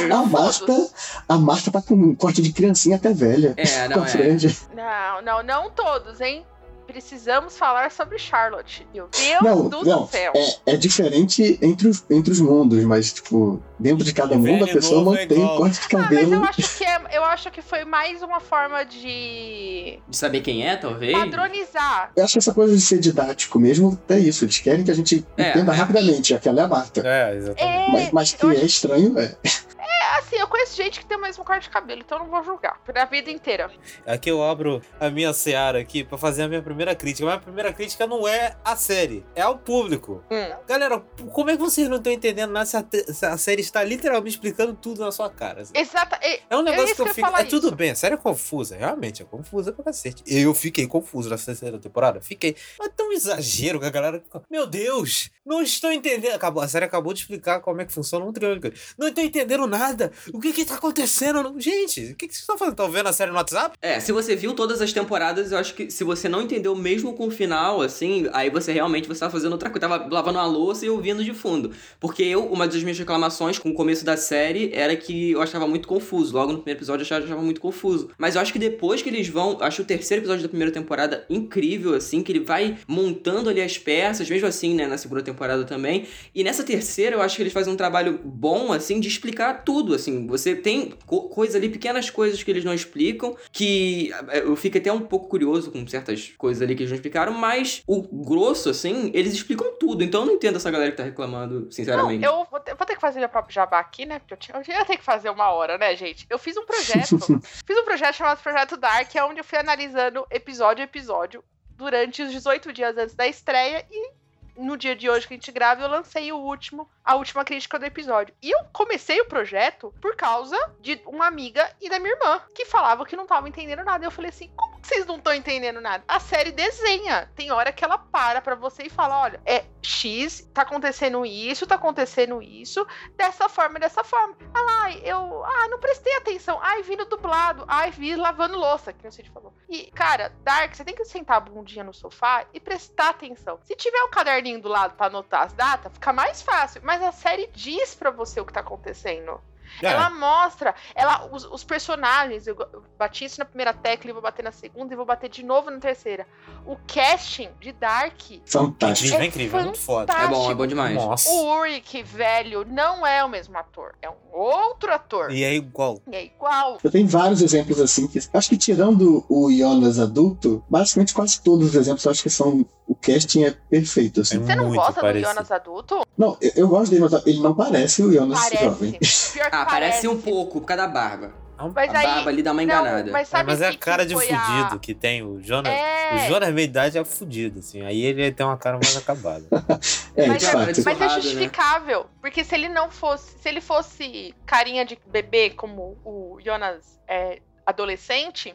Não, 0.09 0.23
A 0.23 0.27
Marta, 0.27 0.91
a 1.29 1.39
Marta 1.39 1.71
tá 1.71 1.83
com 1.83 1.95
um 1.95 2.15
corte 2.15 2.41
de 2.41 2.53
criancinha 2.53 2.97
até 2.97 3.13
velha. 3.13 3.55
É, 3.57 3.89
com 3.89 3.95
não 3.97 4.03
a 4.03 4.07
é. 4.07 4.09
franja. 4.09 4.57
Não, 4.75 5.23
não, 5.23 5.43
não 5.43 5.71
todos, 5.71 6.21
hein? 6.21 6.45
Precisamos 6.93 7.57
falar 7.57 7.91
sobre 7.91 8.19
Charlotte. 8.19 8.87
Meu 8.95 9.09
Deus 9.09 9.43
Não, 9.43 9.69
do 9.69 9.85
não, 9.85 10.07
céu. 10.07 10.33
É, 10.37 10.75
é 10.75 10.77
diferente 10.77 11.59
entre 11.63 11.89
os, 11.89 12.05
entre 12.11 12.31
os 12.33 12.41
mundos, 12.41 12.85
mas, 12.85 13.13
tipo, 13.13 13.61
dentro 13.79 14.05
de 14.05 14.13
cada 14.13 14.35
O 14.35 14.39
mundo 14.39 14.65
a 14.65 14.69
pessoa 14.69 15.01
é 15.17 15.21
mantém 15.23 15.43
o 15.45 15.57
corte 15.57 15.81
de 15.81 15.97
Ah, 15.97 15.99
mas 15.99 16.03
cabelo. 16.09 16.35
eu 16.35 16.45
acho 16.45 16.79
que 16.79 16.85
é, 16.85 17.01
eu 17.13 17.25
acho 17.25 17.51
que 17.51 17.63
foi 17.63 17.85
mais 17.85 18.23
uma 18.23 18.39
forma 18.41 18.85
de 18.85 19.99
De 20.09 20.17
saber 20.17 20.41
quem 20.43 20.67
é, 20.67 20.77
talvez? 20.77 21.17
padronizar. 21.19 22.13
Eu 22.15 22.25
acho 22.25 22.35
que 22.35 22.39
essa 22.39 22.53
coisa 22.55 22.75
de 22.75 22.81
ser 22.81 22.99
didático 22.99 23.59
mesmo 23.59 23.99
é 24.09 24.19
isso. 24.19 24.45
Eles 24.45 24.59
querem 24.59 24.85
que 24.85 24.91
a 24.91 24.95
gente 24.95 25.25
É, 25.37 25.51
entenda 25.51 25.73
é. 25.73 25.75
rapidamente. 25.75 26.35
Aquela 26.35 26.61
é 26.61 26.65
a 26.65 26.69
Marta. 26.69 27.01
É, 27.07 27.37
exatamente. 27.37 27.63
É, 27.63 27.93
Mas, 27.93 28.11
mas 28.13 28.33
que 28.35 28.47
é 28.47 28.51
acho- 28.51 28.65
estranho, 28.67 29.19
é. 29.19 29.25
é 29.45 30.02
assim, 30.19 30.37
eu 30.37 30.47
conheço 30.49 30.77
gente 30.77 31.01
que 31.01 31.07
tem 31.07 31.17
o 31.17 31.21
mesmo 31.21 31.45
corte 31.45 31.65
de 31.65 31.71
cabelo, 31.71 32.01
então 32.05 32.19
eu 32.19 32.25
não 32.25 32.31
vou 32.31 32.43
julgar. 32.43 32.79
Pra 32.85 33.05
vida 33.05 33.31
inteira. 33.31 33.71
Aqui 34.07 34.31
eu 34.31 34.43
abro 34.43 34.83
a 35.01 35.11
minha 35.11 35.33
seara 35.33 35.79
aqui 35.81 36.05
pra 36.05 36.17
fazer 36.19 36.43
a 36.43 36.49
minha 36.49 36.63
primeira 36.63 36.95
crítica. 36.95 37.27
Mas 37.27 37.37
a 37.37 37.41
primeira 37.41 37.73
crítica 37.73 38.07
não 38.07 38.27
é 38.27 38.57
a 38.65 38.77
série, 38.77 39.25
é 39.35 39.43
ao 39.43 39.59
público. 39.59 40.23
Hum. 40.31 40.55
Galera, 40.67 41.01
como 41.33 41.51
é 41.51 41.57
que 41.57 41.63
vocês 41.63 41.89
não 41.89 41.97
estão 41.99 42.13
entendendo 42.13 42.51
nada 42.53 42.67
se 42.67 42.77
a, 42.77 42.85
se 43.13 43.27
a 43.27 43.37
série 43.39 43.61
está 43.63 43.83
literalmente 43.83 44.37
explicando 44.37 44.75
tudo 44.75 45.01
na 45.05 45.13
sua 45.13 45.31
cara? 45.31 45.63
assim? 45.63 45.73
Exata. 45.77 46.19
e- 46.23 46.41
É 46.51 46.57
um 46.57 46.63
negócio 46.63 46.87
isso 46.93 47.03
que 47.05 47.11
eu 47.11 47.15
fico. 47.15 47.29
É 47.37 47.45
tudo 47.45 47.67
isso. 47.69 47.77
bem, 47.77 47.91
a 47.91 47.95
série 47.95 48.15
é 48.15 48.19
confusa, 48.19 48.77
realmente, 48.77 49.23
é 49.23 49.25
confusa 49.25 49.73
pra 49.73 49.85
cacete. 49.85 50.23
Eu 50.27 50.55
fiquei 50.55 50.87
confuso 50.87 51.29
na 51.31 51.37
terceira 51.39 51.79
temporada, 51.79 52.21
fiquei. 52.21 52.57
Mas 52.79 52.89
é 52.89 52.91
tão 52.91 53.13
exagero 53.13 53.79
que 53.81 53.87
a 53.87 53.91
galera. 53.91 54.23
Meu 54.51 54.67
Deus, 54.67 55.31
não 55.45 55.63
estou 55.63 55.93
entendendo. 55.93 56.35
Acabou, 56.35 56.63
a 56.63 56.69
série 56.69 56.85
acabou 56.85 57.13
de 57.13 57.21
explicar 57.21 57.61
como 57.61 57.81
é 57.81 57.85
que 57.85 57.93
funciona 57.93 58.25
um 58.25 58.33
triângulo. 58.33 58.73
Não 58.99 59.09
estou 59.09 59.23
entendendo 59.25 59.67
nada. 59.67 60.02
O 60.33 60.41
que 60.41 60.53
que 60.53 60.65
tá 60.65 60.77
acontecendo? 60.77 61.55
Gente, 61.59 62.13
o 62.13 62.17
que, 62.17 62.27
que 62.29 62.35
vocês 62.35 62.41
estão 62.41 62.59
fazendo? 62.59 62.73
Estão 62.73 62.91
vendo 62.91 63.09
a 63.09 63.13
série 63.13 63.31
no 63.31 63.37
WhatsApp? 63.37 63.77
É, 63.81 64.01
se 64.01 64.13
você 64.13 64.35
viu 64.35 64.55
todas 64.55 64.81
as 64.81 64.93
temporadas, 64.93 65.53
eu 65.53 65.59
acho 65.59 65.75
que 65.75 65.91
se 65.91 66.05
você 66.05 66.29
não 66.29 66.43
entendeu 66.43 66.75
mesmo 66.75 67.13
com 67.15 67.27
o 67.27 67.31
final, 67.31 67.81
assim, 67.83 68.29
aí 68.33 68.51
você 68.51 68.73
realmente 68.73 69.09
você 69.09 69.21
tava 69.21 69.33
fazendo 69.33 69.53
outra 69.53 69.71
coisa. 69.71 69.89
Tava 69.89 70.09
lavando 70.11 70.39
uma 70.39 70.47
louça 70.47 70.87
e 70.87 70.91
ouvindo 70.91 71.25
de 71.25 71.35
fundo. 71.35 71.73
Porque 72.01 72.23
eu, 72.23 72.47
uma 72.47 72.67
das 72.67 72.83
minhas 72.83 72.99
reclamações 72.99 73.59
com 73.59 73.71
o 73.71 73.75
começo 73.75 74.05
da 74.05 74.17
série 74.17 74.71
era 74.73 74.97
que 74.97 75.33
eu 75.33 75.43
achava 75.43 75.67
muito 75.67 75.89
confuso. 75.89 76.35
Logo 76.35 76.53
no 76.53 76.59
primeiro 76.59 76.79
episódio 76.79 77.03
eu 77.03 77.07
achava, 77.07 77.25
achava 77.25 77.43
muito 77.43 77.61
confuso. 77.61 78.11
Mas 78.17 78.35
eu 78.35 78.41
acho 78.41 78.53
que 78.53 78.59
depois 78.59 79.03
que 79.03 79.09
eles 79.09 79.29
vão. 79.29 79.59
Acho 79.61 79.83
o 79.83 79.85
terceiro 79.85 80.23
episódio 80.23 80.43
da 80.43 80.49
primeira 80.49 80.73
temporada 80.73 81.25
incrível, 81.29 81.95
assim, 81.95 82.23
que 82.23 82.33
ele 82.33 82.41
vai 82.41 82.79
montando 82.87 83.51
ali 83.51 83.61
as 83.61 83.79
peças, 83.79 84.29
mesmo 84.29 84.47
assim, 84.47 84.75
né, 84.75 84.87
na 84.87 84.99
segunda 84.99 85.23
temporada 85.23 85.65
também. 85.65 86.07
E 86.35 86.43
nessa 86.45 86.63
terceira 86.63 87.17
eu 87.17 87.23
acho 87.23 87.37
que 87.37 87.43
eles 87.43 87.53
fazem 87.53 87.73
um 87.73 87.77
trabalho 87.77 88.21
bom, 88.25 88.73
assim, 88.73 89.01
de 89.01 89.09
explicar 89.09 89.65
tudo, 89.65 89.92
assim. 89.95 90.27
Você 90.27 90.55
tem 90.55 90.95
co 91.07 91.29
coisa 91.29 91.59
ali, 91.59 91.69
pequenas 91.69 92.11
coisas 92.11 92.43
que 92.43 92.51
eles 92.51 92.65
não 92.65 92.75
explicam, 92.75 93.37
que 93.53 94.13
eh, 94.29 94.41
eu 94.41 94.57
fico 94.57 94.79
até 94.79 94.93
um 94.93 95.01
pouco 95.01 95.29
curioso 95.29 95.71
com 95.71 95.87
certas 95.87 96.33
coisas 96.37 96.63
ali 96.63 96.75
que 96.75 96.83
eles 96.83 96.91
não 96.91 96.97
explicaram, 96.97 97.33
mas 97.33 97.83
o 97.87 98.03
grosso, 98.03 98.71
assim, 98.71 99.11
eles 99.15 99.33
explicam 99.33 99.73
tudo. 99.79 100.03
Então 100.03 100.23
eu 100.23 100.27
não 100.27 100.35
entendo 100.35 100.57
essa 100.57 100.71
galera 100.71 100.91
que 100.91 100.97
tá 100.97 101.05
reclamando, 101.05 101.71
sinceramente. 101.71 102.23
Não, 102.23 102.41
eu 102.41 102.47
vou 102.51 102.61
ter, 102.61 102.75
vou 102.75 102.87
ter 102.87 102.95
que 102.95 103.01
fazer 103.01 103.21
meu 103.21 103.29
próprio 103.29 103.55
jabá 103.55 103.79
aqui, 103.79 104.07
né? 104.07 104.19
Porque 104.19 104.35
eu, 104.35 104.39
tinha, 104.39 104.57
eu 104.57 104.63
ia 104.67 104.85
ter 104.85 104.97
que 104.97 105.05
fazer 105.05 105.31
uma 105.31 105.51
hora, 105.51 105.79
né, 105.79 105.95
gente? 105.97 106.27
Eu 106.29 106.39
fiz 106.39 106.57
um 106.57 106.65
projeto. 106.65 107.19
fiz 107.67 107.77
um 107.77 107.85
projeto 107.85 108.15
chamado 108.15 108.43
Projeto 108.43 108.77
Dark, 108.77 109.15
é 109.15 109.25
onde 109.25 109.41
eu 109.41 109.45
fui 109.45 109.59
analisando 109.59 110.27
episódio 110.31 110.83
a 110.83 110.85
episódio 110.85 111.43
durante 111.77 112.23
os 112.23 112.31
18 112.31 112.73
dias 112.73 112.97
antes 112.97 113.15
da 113.15 113.27
estreia 113.27 113.85
e 113.91 114.22
no 114.57 114.77
dia 114.77 114.95
de 114.95 115.09
hoje 115.09 115.27
que 115.27 115.35
a 115.35 115.37
gente 115.37 115.53
grava, 115.53 115.83
eu 115.83 115.89
lancei 115.89 116.33
o 116.33 116.37
último, 116.37 116.89
a 117.05 117.15
última 117.15 117.45
crítica 117.45 117.79
do 117.79 117.85
episódio. 117.85 118.35
E 118.43 118.51
eu 118.51 118.65
comecei 118.73 119.21
o 119.21 119.27
projeto 119.27 119.95
por 120.01 120.15
causa 120.17 120.57
de 120.81 121.01
uma 121.07 121.27
amiga 121.27 121.71
e 121.81 121.89
da 121.89 121.99
minha 121.99 122.15
irmã, 122.15 122.41
que 122.55 122.65
falavam 122.65 123.07
que 123.07 123.17
não 123.17 123.25
estavam 123.25 123.49
entendendo 123.49 123.85
nada. 123.85 124.05
Eu 124.05 124.11
falei 124.11 124.31
assim: 124.31 124.51
como 124.55 124.72
vocês 124.83 125.07
não 125.07 125.17
estão 125.17 125.33
entendendo 125.33 125.81
nada? 125.81 126.03
A 126.09 126.19
série 126.19 126.51
desenha. 126.51 127.31
Tem 127.37 127.53
hora 127.53 127.73
que 127.73 127.85
ela 127.85 127.97
para 127.97 128.41
pra 128.41 128.55
você 128.55 128.85
e 128.85 128.91
fala: 128.91 129.21
olha, 129.21 129.41
é 129.47 129.65
X, 129.81 130.49
tá 130.53 130.63
acontecendo 130.63 131.25
isso, 131.25 131.67
tá 131.67 131.77
acontecendo 131.77 132.43
isso, 132.43 132.87
dessa 133.17 133.49
forma, 133.49 133.79
dessa 133.79 134.03
forma. 134.03 134.37
Ah 134.53 134.61
lá, 134.61 134.93
eu, 134.93 135.45
ah, 135.45 135.69
não 135.69 135.79
prestei 135.79 136.15
atenção. 136.17 136.59
Ai, 136.61 136.83
vi 136.83 136.97
no 136.97 137.05
dublado. 137.05 137.65
Ai, 137.69 137.91
vi 137.91 138.17
lavando 138.17 138.59
louça, 138.59 138.93
que 138.93 139.11
sei 139.11 139.25
te 139.25 139.31
falou. 139.31 139.55
E, 139.69 139.91
cara, 139.93 140.33
Dark, 140.43 140.75
você 140.75 140.85
tem 140.85 140.95
que 140.95 141.05
sentar 141.05 141.37
a 141.37 141.41
bundinha 141.41 141.85
no 141.85 141.95
sofá 141.95 142.45
e 142.53 142.61
prestar 142.61 143.11
atenção. 143.11 143.59
Se 143.65 143.77
tiver 143.77 144.03
o 144.03 144.11
caderninho 144.11 144.61
do 144.61 144.69
lado 144.69 144.95
pra 144.95 145.07
anotar 145.07 145.43
as 145.43 145.53
datas, 145.53 145.93
fica 145.93 146.13
mais 146.13 146.43
fácil. 146.43 146.81
Mas 146.85 147.03
a 147.03 147.13
série 147.13 147.49
diz 147.53 147.95
pra 147.95 148.11
você 148.11 148.41
o 148.41 148.45
que 148.45 148.53
tá 148.53 148.61
acontecendo. 148.61 149.41
É. 149.81 149.87
Ela 149.87 150.11
mostra, 150.11 150.75
ela, 150.95 151.29
os, 151.33 151.45
os 151.45 151.65
personagens, 151.65 152.47
eu, 152.47 152.57
bati 152.99 153.25
isso 153.25 153.39
na 153.39 153.45
primeira 153.45 153.73
tecla 153.73 154.11
e 154.11 154.13
vou 154.13 154.23
bater 154.23 154.43
na 154.43 154.53
segunda 154.53 154.93
e 154.93 154.97
vou 154.97 155.07
bater 155.07 155.29
de 155.31 155.43
novo 155.43 155.71
na 155.71 155.79
terceira. 155.79 156.27
O 156.67 156.77
casting 156.87 157.51
de 157.61 157.73
Dark, 157.73 158.21
Fantástico. 158.45 159.15
Incrível, 159.15 159.21
É 159.21 159.25
é 159.25 159.27
incrível, 159.27 159.59
é 159.61 159.63
muito 159.65 159.79
foda. 159.79 160.13
É 160.13 160.29
bom, 160.29 160.51
é 160.51 160.55
bom 160.55 160.67
demais. 160.67 160.95
Nossa. 160.95 161.29
o 161.31 161.57
Ulrich, 161.59 162.03
velho, 162.03 162.65
não 162.69 163.07
é 163.07 163.25
o 163.25 163.29
mesmo 163.29 163.57
ator. 163.57 163.95
É 164.03 164.09
um 164.11 164.15
outro 164.33 164.93
ator. 164.93 165.31
E 165.31 165.43
é 165.45 165.55
igual. 165.55 166.01
E 166.07 166.17
é 166.17 166.25
igual. 166.25 166.79
Eu 166.83 166.91
tenho 166.91 167.07
vários 167.07 167.43
exemplos 167.43 167.81
assim 167.81 168.07
que 168.07 168.19
acho 168.33 168.49
que 168.49 168.57
tirando 168.57 169.25
o 169.29 169.51
Jonas 169.53 169.99
adulto, 169.99 170.63
basicamente 170.69 171.15
quase 171.15 171.41
todos 171.41 171.69
os 171.69 171.75
exemplos 171.75 172.05
eu 172.05 172.11
acho 172.11 172.23
que 172.23 172.31
são 172.31 172.65
o 172.87 172.95
casting 172.95 173.45
é 173.45 173.51
perfeito 173.51 174.21
assim. 174.21 174.39
Você 174.39 174.55
não 174.55 174.67
muito 174.67 174.81
gosta 174.81 175.01
parecido. 175.01 175.27
do 175.29 175.35
Jonas 175.35 175.51
adulto? 175.51 176.03
Não, 176.17 176.37
eu, 176.41 176.53
eu 176.57 176.69
gosto 176.69 176.91
dele, 176.91 177.03
mas 177.11 177.27
ele 177.27 177.41
não 177.41 177.55
parece 177.55 178.03
o 178.03 178.13
Jonas 178.13 178.39
Parece. 178.39 178.65
jovem. 178.65 178.93
Pior 178.93 179.51
que 179.51 179.57
Ah, 179.63 179.67
parece 179.67 180.07
um 180.09 180.21
pouco 180.21 180.61
por 180.61 180.67
causa 180.67 180.87
da 180.87 180.89
barba. 180.93 181.43
Mas 181.75 181.95
a 181.95 181.99
aí. 182.01 182.07
barba 182.07 182.31
ali 182.31 182.43
dá 182.43 182.51
uma 182.51 182.63
enganada. 182.63 183.05
Não, 183.05 183.13
mas 183.13 183.29
É, 183.29 183.31
sabe 183.31 183.51
mas 183.51 183.61
é 183.63 183.69
a 183.69 183.77
cara 183.79 184.05
de 184.05 184.15
fudido 184.15 184.35
a- 184.75 184.79
que 184.81 184.93
tem 184.95 185.23
o 185.23 185.41
Jonas. 185.41 185.73
É. 185.73 186.15
O 186.15 186.19
Jonas 186.29 186.53
meia 186.53 186.65
idade 186.65 186.99
é 186.99 187.05
fudido, 187.05 187.61
assim. 187.61 187.83
Aí 187.83 188.03
ele 188.03 188.33
tem 188.33 188.45
uma 188.45 188.57
cara 188.57 188.77
mais 188.83 188.97
acabada. 188.97 189.45
É, 190.15 190.27
Mas 190.27 190.45
é, 190.45 190.55
mas 190.57 190.79
é 190.87 190.95
né? 190.95 191.09
justificável. 191.09 192.07
Porque 192.21 192.45
se 192.45 192.55
ele 192.55 192.69
não 192.69 192.91
fosse. 192.91 193.39
Se 193.39 193.49
ele 193.49 193.61
fosse 193.63 194.35
carinha 194.45 194.85
de 194.85 194.99
bebê 195.07 195.49
como 195.51 195.97
o 196.05 196.39
Jonas 196.45 197.01
é, 197.09 197.41
adolescente, 197.65 198.55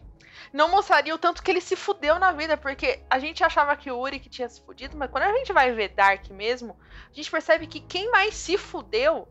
não 0.54 0.70
mostraria 0.70 1.16
o 1.16 1.18
tanto 1.18 1.42
que 1.42 1.50
ele 1.50 1.62
se 1.62 1.76
fudeu 1.76 2.20
na 2.20 2.32
vida. 2.32 2.58
Porque 2.58 3.00
a 3.10 3.18
gente 3.20 3.44
achava 3.44 3.76
que 3.76 3.90
o 3.90 3.98
Uri 4.00 4.20
que 4.20 4.30
tinha 4.30 4.48
se 4.50 4.62
fudido, 4.62 4.96
mas 4.98 5.10
quando 5.10 5.24
a 5.24 5.34
gente 5.34 5.52
vai 5.52 5.72
ver 5.72 5.90
Dark 5.96 6.30
mesmo, 6.30 6.76
a 7.12 7.14
gente 7.16 7.30
percebe 7.32 7.66
que 7.66 7.80
quem 7.80 8.12
mais 8.12 8.36
se 8.36 8.56
fudeu 8.58 9.28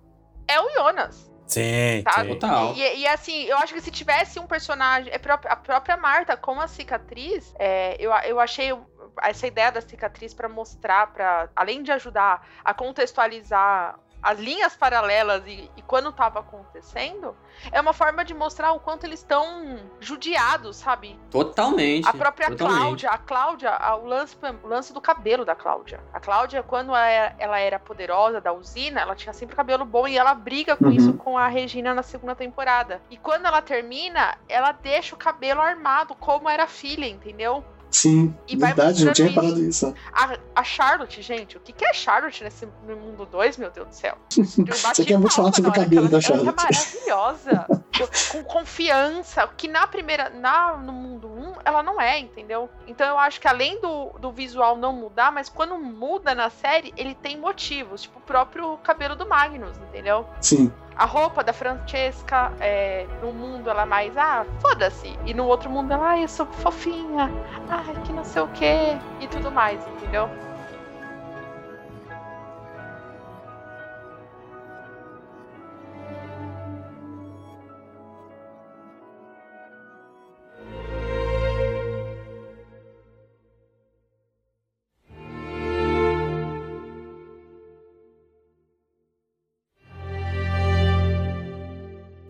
é 0.48 0.60
o 0.60 0.68
Jonas. 0.70 1.30
Sim, 1.46 2.02
sim. 2.02 2.28
Total. 2.28 2.74
E, 2.74 2.98
e, 2.98 3.06
assim, 3.06 3.44
eu 3.44 3.56
acho 3.58 3.72
que 3.72 3.80
se 3.80 3.90
tivesse 3.90 4.38
um 4.38 4.46
personagem. 4.46 5.12
é 5.12 5.20
A 5.48 5.56
própria 5.56 5.96
Marta, 5.96 6.36
com 6.36 6.60
a 6.60 6.66
cicatriz, 6.66 7.54
é, 7.58 7.96
eu, 8.00 8.10
eu 8.24 8.40
achei 8.40 8.76
essa 9.22 9.46
ideia 9.46 9.70
da 9.70 9.80
cicatriz 9.80 10.34
pra 10.34 10.48
mostrar, 10.48 11.12
para 11.12 11.48
além 11.54 11.82
de 11.82 11.92
ajudar 11.92 12.46
a 12.64 12.74
contextualizar 12.74 13.98
as 14.26 14.38
linhas 14.40 14.74
paralelas 14.76 15.42
e, 15.46 15.70
e 15.76 15.82
quando 15.82 16.10
tava 16.12 16.40
acontecendo, 16.40 17.36
é 17.70 17.80
uma 17.80 17.92
forma 17.92 18.24
de 18.24 18.34
mostrar 18.34 18.72
o 18.72 18.80
quanto 18.80 19.04
eles 19.04 19.20
estão 19.20 19.78
judiados, 20.00 20.76
sabe? 20.76 21.18
Totalmente. 21.30 22.08
A 22.08 22.12
própria 22.12 22.50
totalmente. 22.50 22.78
Cláudia, 22.80 23.10
a 23.10 23.18
Cláudia, 23.18 23.70
a- 23.70 23.96
o 23.96 24.04
lance, 24.06 24.36
o 24.62 24.66
lance 24.66 24.92
do 24.92 25.00
cabelo 25.00 25.44
da 25.44 25.54
Cláudia. 25.54 26.00
A 26.12 26.18
Cláudia, 26.20 26.62
quando 26.62 26.88
ela 26.88 27.06
era, 27.06 27.34
ela 27.38 27.58
era 27.60 27.78
poderosa 27.78 28.40
da 28.40 28.52
usina, 28.52 29.00
ela 29.00 29.14
tinha 29.14 29.32
sempre 29.32 29.54
cabelo 29.54 29.84
bom 29.84 30.08
e 30.08 30.18
ela 30.18 30.34
briga 30.34 30.76
com 30.76 30.86
Uhum. 30.86 30.90
isso 30.92 31.12
com 31.14 31.38
a 31.38 31.46
Regina 31.48 31.94
na 31.94 32.02
segunda 32.02 32.34
temporada. 32.34 33.00
E 33.10 33.16
quando 33.16 33.46
ela 33.46 33.62
termina, 33.62 34.36
ela 34.48 34.72
deixa 34.72 35.14
o 35.14 35.18
cabelo 35.18 35.60
armado, 35.60 36.14
como 36.16 36.48
era 36.48 36.64
a 36.64 36.68
filha, 36.68 37.06
entendeu? 37.06 37.64
Sim, 37.90 38.34
E 38.48 38.56
verdade, 38.56 39.04
não 39.04 39.12
tinha 39.12 39.28
reparado 39.28 39.60
isso. 39.62 39.94
A, 40.12 40.36
a 40.54 40.62
Charlotte, 40.64 41.22
gente, 41.22 41.56
o 41.56 41.60
que, 41.60 41.72
que 41.72 41.84
é 41.84 41.92
Charlotte 41.94 42.42
nesse 42.44 42.66
no 42.86 42.96
mundo 42.96 43.24
2, 43.26 43.56
meu 43.56 43.70
Deus 43.70 43.88
do 43.88 43.94
céu? 43.94 44.18
Você 44.34 45.04
quer 45.04 45.16
muito 45.18 45.34
falar 45.34 45.52
sobre 45.52 45.70
o 45.70 45.72
cabelo 45.72 46.08
da 46.08 46.18
ela- 46.18 46.24
ela 46.40 46.52
Charlotte. 46.52 46.54
tá 46.56 46.62
maravilhosa. 46.64 47.66
Eu- 47.98 48.08
com 48.30 48.44
confiança, 48.44 49.46
que 49.56 49.66
na 49.68 49.86
primeira, 49.86 50.28
na, 50.28 50.76
no 50.76 50.92
mundo 50.92 51.28
1, 51.28 51.54
ela 51.64 51.82
não 51.82 51.98
é, 51.98 52.18
entendeu? 52.18 52.68
Então 52.86 53.06
eu 53.06 53.18
acho 53.18 53.40
que 53.40 53.48
além 53.48 53.80
do, 53.80 54.10
do 54.18 54.30
visual 54.30 54.76
não 54.76 54.92
mudar, 54.92 55.32
mas 55.32 55.48
quando 55.48 55.78
muda 55.78 56.34
na 56.34 56.50
série, 56.50 56.92
ele 56.96 57.14
tem 57.14 57.38
motivos, 57.38 58.02
tipo 58.02 58.18
o 58.18 58.22
próprio 58.22 58.76
cabelo 58.78 59.16
do 59.16 59.26
Magnus, 59.26 59.78
entendeu? 59.78 60.26
Sim. 60.42 60.70
A 60.96 61.04
roupa 61.04 61.44
da 61.44 61.52
Francesca, 61.52 62.52
é, 62.58 63.06
no 63.20 63.30
mundo 63.30 63.68
ela 63.68 63.82
é 63.82 63.84
mais, 63.84 64.16
ah, 64.16 64.46
foda-se. 64.60 65.18
E 65.26 65.34
no 65.34 65.44
outro 65.46 65.68
mundo 65.68 65.92
ela, 65.92 66.08
ai, 66.10 66.24
eu 66.24 66.28
sou 66.28 66.46
fofinha, 66.46 67.30
ai, 67.68 67.94
que 68.02 68.12
não 68.12 68.24
sei 68.24 68.40
o 68.42 68.48
quê, 68.48 68.96
e 69.20 69.28
tudo 69.28 69.50
mais, 69.50 69.86
entendeu? 69.88 70.30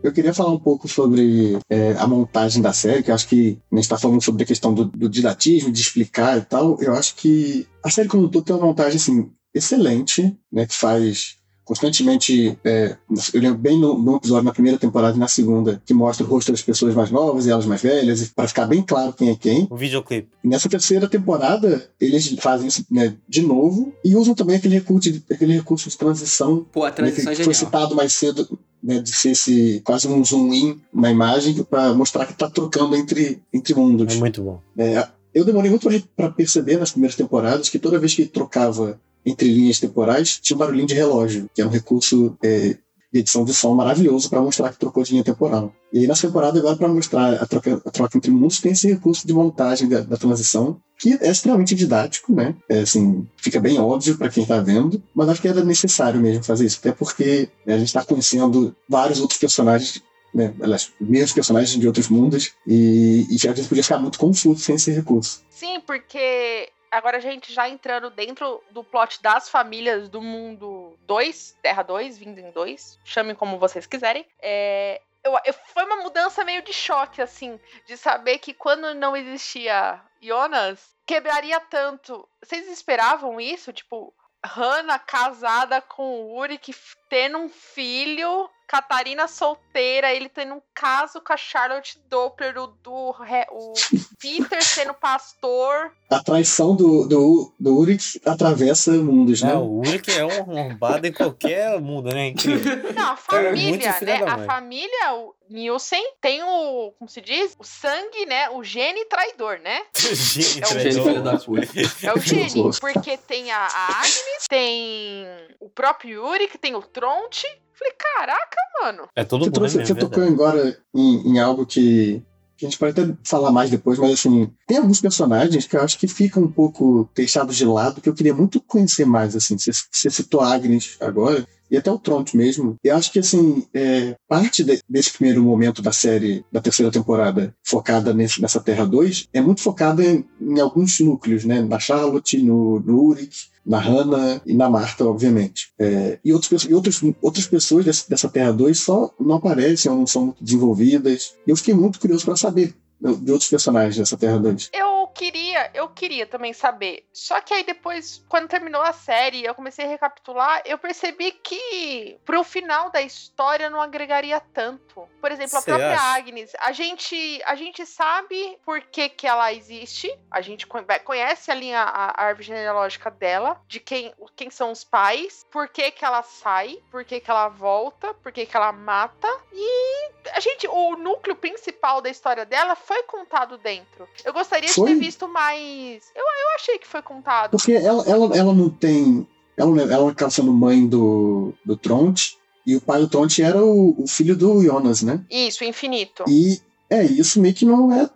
Eu 0.06 0.12
queria 0.12 0.32
falar 0.32 0.52
um 0.52 0.58
pouco 0.58 0.86
sobre 0.86 1.58
é, 1.68 1.92
a 1.98 2.06
montagem 2.06 2.62
da 2.62 2.72
série, 2.72 3.02
que 3.02 3.10
eu 3.10 3.14
acho 3.14 3.26
que 3.26 3.58
a 3.72 3.74
gente 3.74 3.84
está 3.84 3.98
falando 3.98 4.22
sobre 4.22 4.44
a 4.44 4.46
questão 4.46 4.72
do, 4.72 4.84
do 4.84 5.08
didatismo, 5.08 5.72
de 5.72 5.80
explicar 5.80 6.38
e 6.38 6.42
tal. 6.42 6.80
Eu 6.80 6.94
acho 6.94 7.16
que 7.16 7.66
a 7.82 7.90
série 7.90 8.08
como 8.08 8.24
um 8.24 8.28
todo 8.28 8.44
tem 8.44 8.54
uma 8.54 8.66
montagem 8.66 8.96
assim, 8.96 9.30
excelente, 9.52 10.36
né, 10.52 10.64
que 10.64 10.74
faz 10.74 11.36
constantemente. 11.64 12.56
É, 12.64 12.96
eu 13.34 13.40
lembro 13.40 13.58
bem 13.58 13.78
no, 13.78 13.98
no, 13.98 14.16
episódio 14.16 14.44
na 14.44 14.52
primeira 14.52 14.78
temporada 14.78 15.16
e 15.16 15.20
na 15.20 15.28
segunda, 15.28 15.82
que 15.84 15.92
mostra 15.92 16.24
o 16.24 16.28
rosto 16.28 16.52
das 16.52 16.62
pessoas 16.62 16.94
mais 16.94 17.10
novas 17.10 17.44
e 17.44 17.50
elas 17.50 17.66
mais 17.66 17.82
velhas, 17.82 18.28
para 18.28 18.46
ficar 18.46 18.66
bem 18.66 18.82
claro 18.82 19.12
quem 19.12 19.30
é 19.30 19.34
quem. 19.34 19.66
O 19.68 19.76
videoclipe. 19.76 20.28
E 20.44 20.48
nessa 20.48 20.68
terceira 20.68 21.08
temporada, 21.08 21.90
eles 22.00 22.32
fazem 22.38 22.68
isso 22.68 22.86
né, 22.88 23.16
de 23.28 23.42
novo 23.42 23.92
e 24.04 24.14
usam 24.14 24.34
também 24.34 24.56
aquele 24.56 24.76
recurso 24.76 25.10
de, 25.10 25.22
aquele 25.30 25.54
recurso 25.54 25.90
de 25.90 25.98
transição. 25.98 26.64
Pô, 26.72 26.84
a 26.84 26.92
transição 26.92 27.24
né, 27.24 27.32
é 27.32 27.36
que 27.36 27.44
foi 27.44 27.52
genial. 27.52 27.72
citado 27.72 27.96
mais 27.96 28.12
cedo. 28.12 28.58
Né, 28.86 29.00
de 29.00 29.12
ser 29.12 29.30
esse, 29.30 29.80
quase 29.84 30.06
um 30.06 30.24
zoom 30.24 30.54
in 30.54 30.80
na 30.94 31.10
imagem 31.10 31.60
para 31.64 31.92
mostrar 31.92 32.24
que 32.24 32.34
está 32.34 32.48
trocando 32.48 32.94
entre, 32.94 33.42
entre 33.52 33.74
mundos. 33.74 34.14
É 34.14 34.16
muito 34.16 34.40
bom. 34.40 34.60
É, 34.78 35.08
eu 35.34 35.44
demorei 35.44 35.68
muito 35.68 35.88
para 36.14 36.30
perceber 36.30 36.78
nas 36.78 36.92
primeiras 36.92 37.16
temporadas 37.16 37.68
que 37.68 37.80
toda 37.80 37.98
vez 37.98 38.14
que 38.14 38.26
trocava 38.26 39.00
entre 39.24 39.52
linhas 39.52 39.80
temporais 39.80 40.38
tinha 40.40 40.54
um 40.54 40.60
barulhinho 40.60 40.86
de 40.86 40.94
relógio, 40.94 41.50
que 41.52 41.60
é 41.60 41.66
um 41.66 41.68
recurso 41.68 42.38
é, 42.44 42.76
edição 43.18 43.44
de 43.44 43.54
som 43.54 43.74
maravilhoso 43.74 44.28
para 44.28 44.40
mostrar 44.40 44.70
que 44.70 44.78
trocou 44.78 45.02
de 45.02 45.12
linha 45.12 45.24
temporal. 45.24 45.72
E 45.92 46.00
aí 46.00 46.06
nessa 46.06 46.26
temporada 46.26 46.58
agora 46.58 46.76
para 46.76 46.88
mostrar 46.88 47.34
a 47.34 47.46
troca, 47.46 47.82
a 47.84 47.90
troca 47.90 48.16
entre 48.16 48.30
mundos 48.30 48.60
tem 48.60 48.72
esse 48.72 48.88
recurso 48.88 49.26
de 49.26 49.32
montagem 49.32 49.88
da, 49.88 50.00
da 50.00 50.16
transição 50.16 50.80
que 50.98 51.12
é 51.20 51.30
extremamente 51.30 51.74
didático, 51.74 52.32
né? 52.32 52.54
É, 52.68 52.80
assim, 52.80 53.26
fica 53.36 53.60
bem 53.60 53.78
óbvio 53.78 54.16
para 54.16 54.30
quem 54.30 54.42
está 54.42 54.60
vendo, 54.60 55.02
mas 55.14 55.28
acho 55.28 55.42
que 55.42 55.48
era 55.48 55.62
necessário 55.62 56.18
mesmo 56.20 56.42
fazer 56.42 56.64
isso, 56.64 56.78
até 56.80 56.90
porque 56.90 57.50
né, 57.66 57.74
a 57.74 57.78
gente 57.78 57.88
está 57.88 58.02
conhecendo 58.02 58.74
vários 58.88 59.20
outros 59.20 59.38
personagens 59.38 60.02
né, 60.34 60.52
aliás, 60.60 60.92
mesmos 61.00 61.32
personagens 61.32 61.80
de 61.80 61.86
outros 61.86 62.08
mundos, 62.08 62.52
e, 62.66 63.26
e 63.30 63.48
a 63.48 63.54
gente 63.54 63.68
podia 63.68 63.82
ficar 63.82 63.98
muito 63.98 64.18
confuso 64.18 64.60
sem 64.60 64.74
esse 64.74 64.90
recurso. 64.90 65.40
Sim, 65.48 65.80
porque 65.86 66.68
agora 66.90 67.18
a 67.18 67.20
gente 67.20 67.52
já 67.52 67.68
entrando 67.68 68.10
dentro 68.10 68.62
do 68.70 68.82
plot 68.82 69.22
das 69.22 69.48
famílias 69.48 70.08
do 70.08 70.20
mundo 70.20 70.98
2, 71.06 71.58
Terra 71.62 71.82
2, 71.82 72.18
vindo 72.18 72.38
em 72.38 72.50
2, 72.50 72.98
chamem 73.04 73.34
como 73.34 73.58
vocês 73.58 73.86
quiserem. 73.86 74.26
É, 74.40 75.00
eu, 75.24 75.36
eu, 75.44 75.54
foi 75.72 75.84
uma 75.84 75.96
mudança 75.96 76.44
meio 76.44 76.62
de 76.62 76.72
choque, 76.72 77.20
assim, 77.20 77.58
de 77.86 77.96
saber 77.96 78.38
que 78.38 78.54
quando 78.54 78.94
não 78.94 79.16
existia 79.16 80.00
Jonas, 80.20 80.94
quebraria 81.04 81.60
tanto. 81.60 82.28
Vocês 82.42 82.68
esperavam 82.68 83.40
isso? 83.40 83.72
Tipo, 83.72 84.14
Hannah 84.44 84.98
casada 84.98 85.80
com 85.80 86.02
o 86.02 86.38
Uric, 86.38 86.72
tendo 87.08 87.38
um 87.38 87.48
filho, 87.48 88.48
Catarina 88.66 89.28
solteira, 89.28 90.12
ele 90.12 90.28
tendo 90.28 90.54
um 90.54 90.62
caso 90.74 91.20
com 91.20 91.32
a 91.32 91.36
Charlotte 91.36 92.00
Doppler, 92.08 92.58
o, 92.58 92.66
do, 92.66 92.92
o 92.92 93.72
Peter 94.20 94.62
sendo 94.62 94.92
pastor. 94.92 95.92
A 96.10 96.22
traição 96.22 96.74
do, 96.74 97.06
do, 97.06 97.52
do 97.58 97.78
Uric 97.78 98.20
atravessa 98.24 98.90
mundos, 98.92 99.42
né? 99.42 99.54
Não, 99.54 99.66
o 99.66 99.78
Uric 99.80 100.10
é 100.10 100.24
um 100.24 100.30
arrombado 100.30 101.06
em 101.06 101.12
qualquer 101.12 101.80
mundo, 101.80 102.12
né? 102.12 102.28
Incrível. 102.28 102.92
Não, 102.92 103.12
a 103.12 103.16
família, 103.16 104.00
né? 104.00 104.22
A 104.24 104.38
família, 104.38 105.14
o 105.14 105.34
Nielsen 105.48 106.04
tem 106.20 106.42
o, 106.42 106.92
como 106.98 107.08
se 107.08 107.20
diz? 107.20 107.54
O 107.58 107.64
sangue, 107.64 108.26
né? 108.26 108.50
O 108.50 108.64
gene 108.64 109.04
traidor, 109.04 109.60
né? 109.60 109.82
Gene 109.94 110.60
É 110.60 110.66
o 110.66 110.80
gene 110.80 111.02
filho 111.02 111.22
da 111.22 111.38
puta. 111.38 111.62
É 112.02 112.12
o 112.12 112.20
gene, 112.20 112.70
porque 112.80 113.16
tem 113.16 113.50
a, 113.52 113.66
a 113.66 113.98
Agnes, 113.98 114.46
tem 114.48 115.26
o 115.60 115.68
próprio 115.68 116.24
Uric, 116.24 116.58
tem 116.58 116.74
o 116.74 116.82
Tronte. 116.96 117.46
Falei, 117.74 117.92
caraca, 117.98 118.56
mano. 118.80 119.08
É 119.14 119.22
todo 119.22 119.40
Você, 119.40 119.50
mundo 119.50 119.54
trouxe, 119.54 119.76
mesmo, 119.76 119.94
você 119.94 120.00
tocou 120.00 120.24
agora 120.24 120.78
em, 120.94 121.32
em 121.32 121.38
algo 121.38 121.66
que, 121.66 122.24
a 122.58 122.64
gente 122.64 122.78
pode 122.78 122.98
até 122.98 123.14
falar 123.22 123.52
mais 123.52 123.68
depois, 123.68 123.98
mas 123.98 124.12
assim, 124.12 124.50
tem 124.66 124.78
alguns 124.78 124.98
personagens 124.98 125.66
que 125.66 125.76
eu 125.76 125.82
acho 125.82 125.98
que 125.98 126.08
ficam 126.08 126.42
um 126.42 126.50
pouco 126.50 127.06
deixados 127.14 127.54
de 127.54 127.66
lado, 127.66 128.00
que 128.00 128.08
eu 128.08 128.14
queria 128.14 128.32
muito 128.32 128.62
conhecer 128.62 129.04
mais, 129.04 129.36
assim. 129.36 129.58
Você, 129.58 129.72
você 129.72 130.08
citou 130.08 130.40
a 130.40 130.54
Agnes 130.54 130.96
agora, 130.98 131.46
e 131.70 131.76
até 131.76 131.90
o 131.90 131.98
Tronte 131.98 132.36
mesmo. 132.36 132.76
E 132.84 132.90
acho 132.90 133.12
que, 133.12 133.18
assim, 133.18 133.66
é, 133.74 134.14
parte 134.28 134.62
de, 134.62 134.80
desse 134.88 135.12
primeiro 135.12 135.42
momento 135.42 135.82
da 135.82 135.92
série, 135.92 136.44
da 136.50 136.60
terceira 136.60 136.90
temporada, 136.90 137.54
focada 137.64 138.12
nesse, 138.12 138.40
nessa 138.40 138.60
Terra 138.60 138.84
2, 138.84 139.28
é 139.32 139.40
muito 139.40 139.60
focada 139.60 140.04
em, 140.04 140.24
em 140.40 140.60
alguns 140.60 140.98
núcleos, 141.00 141.44
né? 141.44 141.62
Na 141.62 141.78
Charlotte, 141.78 142.40
no, 142.42 142.80
no 142.80 143.02
Uric, 143.04 143.36
na 143.64 143.80
Hannah 143.80 144.40
e 144.46 144.54
na 144.54 144.70
Marta, 144.70 145.04
obviamente. 145.04 145.68
É, 145.78 146.18
e 146.24 146.32
outros, 146.32 146.64
e 146.64 146.72
outros, 146.72 147.02
outras 147.20 147.46
pessoas 147.46 147.84
desse, 147.84 148.08
dessa 148.08 148.28
Terra 148.28 148.52
2 148.52 148.78
só 148.78 149.10
não 149.18 149.34
aparecem 149.34 149.90
ou 149.90 149.98
não 149.98 150.06
são 150.06 150.26
muito 150.26 150.44
desenvolvidas. 150.44 151.34
E 151.46 151.50
eu 151.50 151.56
fiquei 151.56 151.74
muito 151.74 151.98
curioso 151.98 152.24
para 152.24 152.36
saber 152.36 152.74
de 153.00 153.30
outros 153.32 153.50
personagens 153.50 153.96
dessa 153.96 154.16
Terra 154.16 154.38
2. 154.38 154.70
Eu 154.72 155.06
queria, 155.08 155.70
eu 155.74 155.88
queria 155.88 156.26
também 156.26 156.52
saber. 156.52 157.06
Só 157.12 157.40
que 157.40 157.54
aí 157.54 157.64
depois, 157.64 158.24
quando 158.28 158.48
terminou 158.48 158.82
a 158.82 158.92
série, 158.92 159.44
eu 159.44 159.54
comecei 159.54 159.84
a 159.84 159.88
recapitular, 159.88 160.62
eu 160.64 160.78
percebi 160.78 161.32
que 161.32 162.18
pro 162.24 162.42
final 162.44 162.90
da 162.90 163.00
história 163.00 163.70
não 163.70 163.80
agregaria 163.80 164.40
tanto. 164.40 165.08
Por 165.20 165.30
exemplo, 165.32 165.58
a 165.58 165.60
Cê 165.60 165.70
própria 165.70 165.94
acha? 165.94 166.16
Agnes, 166.16 166.52
a 166.58 166.72
gente, 166.72 167.42
a 167.44 167.54
gente 167.54 167.84
sabe 167.86 168.58
por 168.64 168.80
que, 168.80 169.08
que 169.08 169.26
ela 169.26 169.52
existe, 169.52 170.12
a 170.30 170.40
gente 170.40 170.66
con- 170.66 170.84
conhece 171.04 171.50
a 171.50 171.54
linha, 171.54 171.80
a 171.80 172.22
árvore 172.24 172.46
genealógica 172.46 173.10
dela, 173.10 173.60
de 173.66 173.80
quem, 173.80 174.12
quem 174.34 174.50
são 174.50 174.70
os 174.70 174.84
pais, 174.84 175.44
por 175.50 175.68
que, 175.68 175.90
que 175.90 176.04
ela 176.04 176.22
sai, 176.22 176.78
por 176.90 177.04
que, 177.04 177.20
que 177.20 177.30
ela 177.30 177.48
volta, 177.48 178.12
por 178.14 178.32
que, 178.32 178.46
que 178.46 178.56
ela 178.56 178.72
mata, 178.72 179.28
e 179.52 180.10
a 180.34 180.40
gente, 180.40 180.66
o 180.68 180.96
núcleo 180.96 181.36
principal 181.36 182.00
da 182.00 182.08
história 182.10 182.44
dela 182.46 182.74
foi 182.76 183.02
contado 183.04 183.58
dentro. 183.58 184.08
Eu 184.24 184.32
gostaria 184.32 184.68
Foi? 184.68 184.88
de 184.88 184.94
ter 184.94 185.00
visto 185.00 185.28
mais. 185.28 186.10
Eu, 186.14 186.22
eu 186.24 186.54
achei 186.56 186.78
que 186.78 186.86
foi 186.86 187.02
contado. 187.02 187.50
Porque 187.52 187.72
ela, 187.72 188.02
ela, 188.06 188.36
ela 188.36 188.52
não 188.54 188.68
tem. 188.70 189.26
Ela, 189.56 189.70
não- 189.70 189.90
ela 189.92 190.10
acaba 190.10 190.30
sendo 190.30 190.52
mãe 190.52 190.86
do, 190.86 191.54
do 191.64 191.76
Tronte, 191.76 192.38
e 192.66 192.76
o 192.76 192.80
pai 192.80 193.00
do 193.00 193.08
Tronte 193.08 193.42
era 193.42 193.64
o, 193.64 194.02
o 194.02 194.06
filho 194.06 194.36
do 194.36 194.62
Jonas, 194.62 195.02
né? 195.02 195.24
Isso, 195.30 195.64
infinito. 195.64 196.24
E 196.28 196.60
é 196.90 197.02
isso 197.04 197.40
meio 197.40 197.54
que 197.54 197.64
não 197.64 197.92
é 197.92 198.08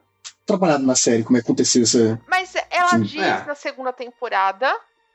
trabalhado 0.44 0.84
na 0.84 0.94
série, 0.96 1.22
como 1.22 1.36
é 1.36 1.40
que 1.40 1.46
aconteceu 1.46 1.82
essa. 1.82 2.20
Mas 2.28 2.54
ela 2.70 2.90
Sim. 2.90 3.02
diz 3.02 3.22
É. 3.22 3.44
na 3.44 3.54
segunda 3.54 3.92
temporada 3.92 4.70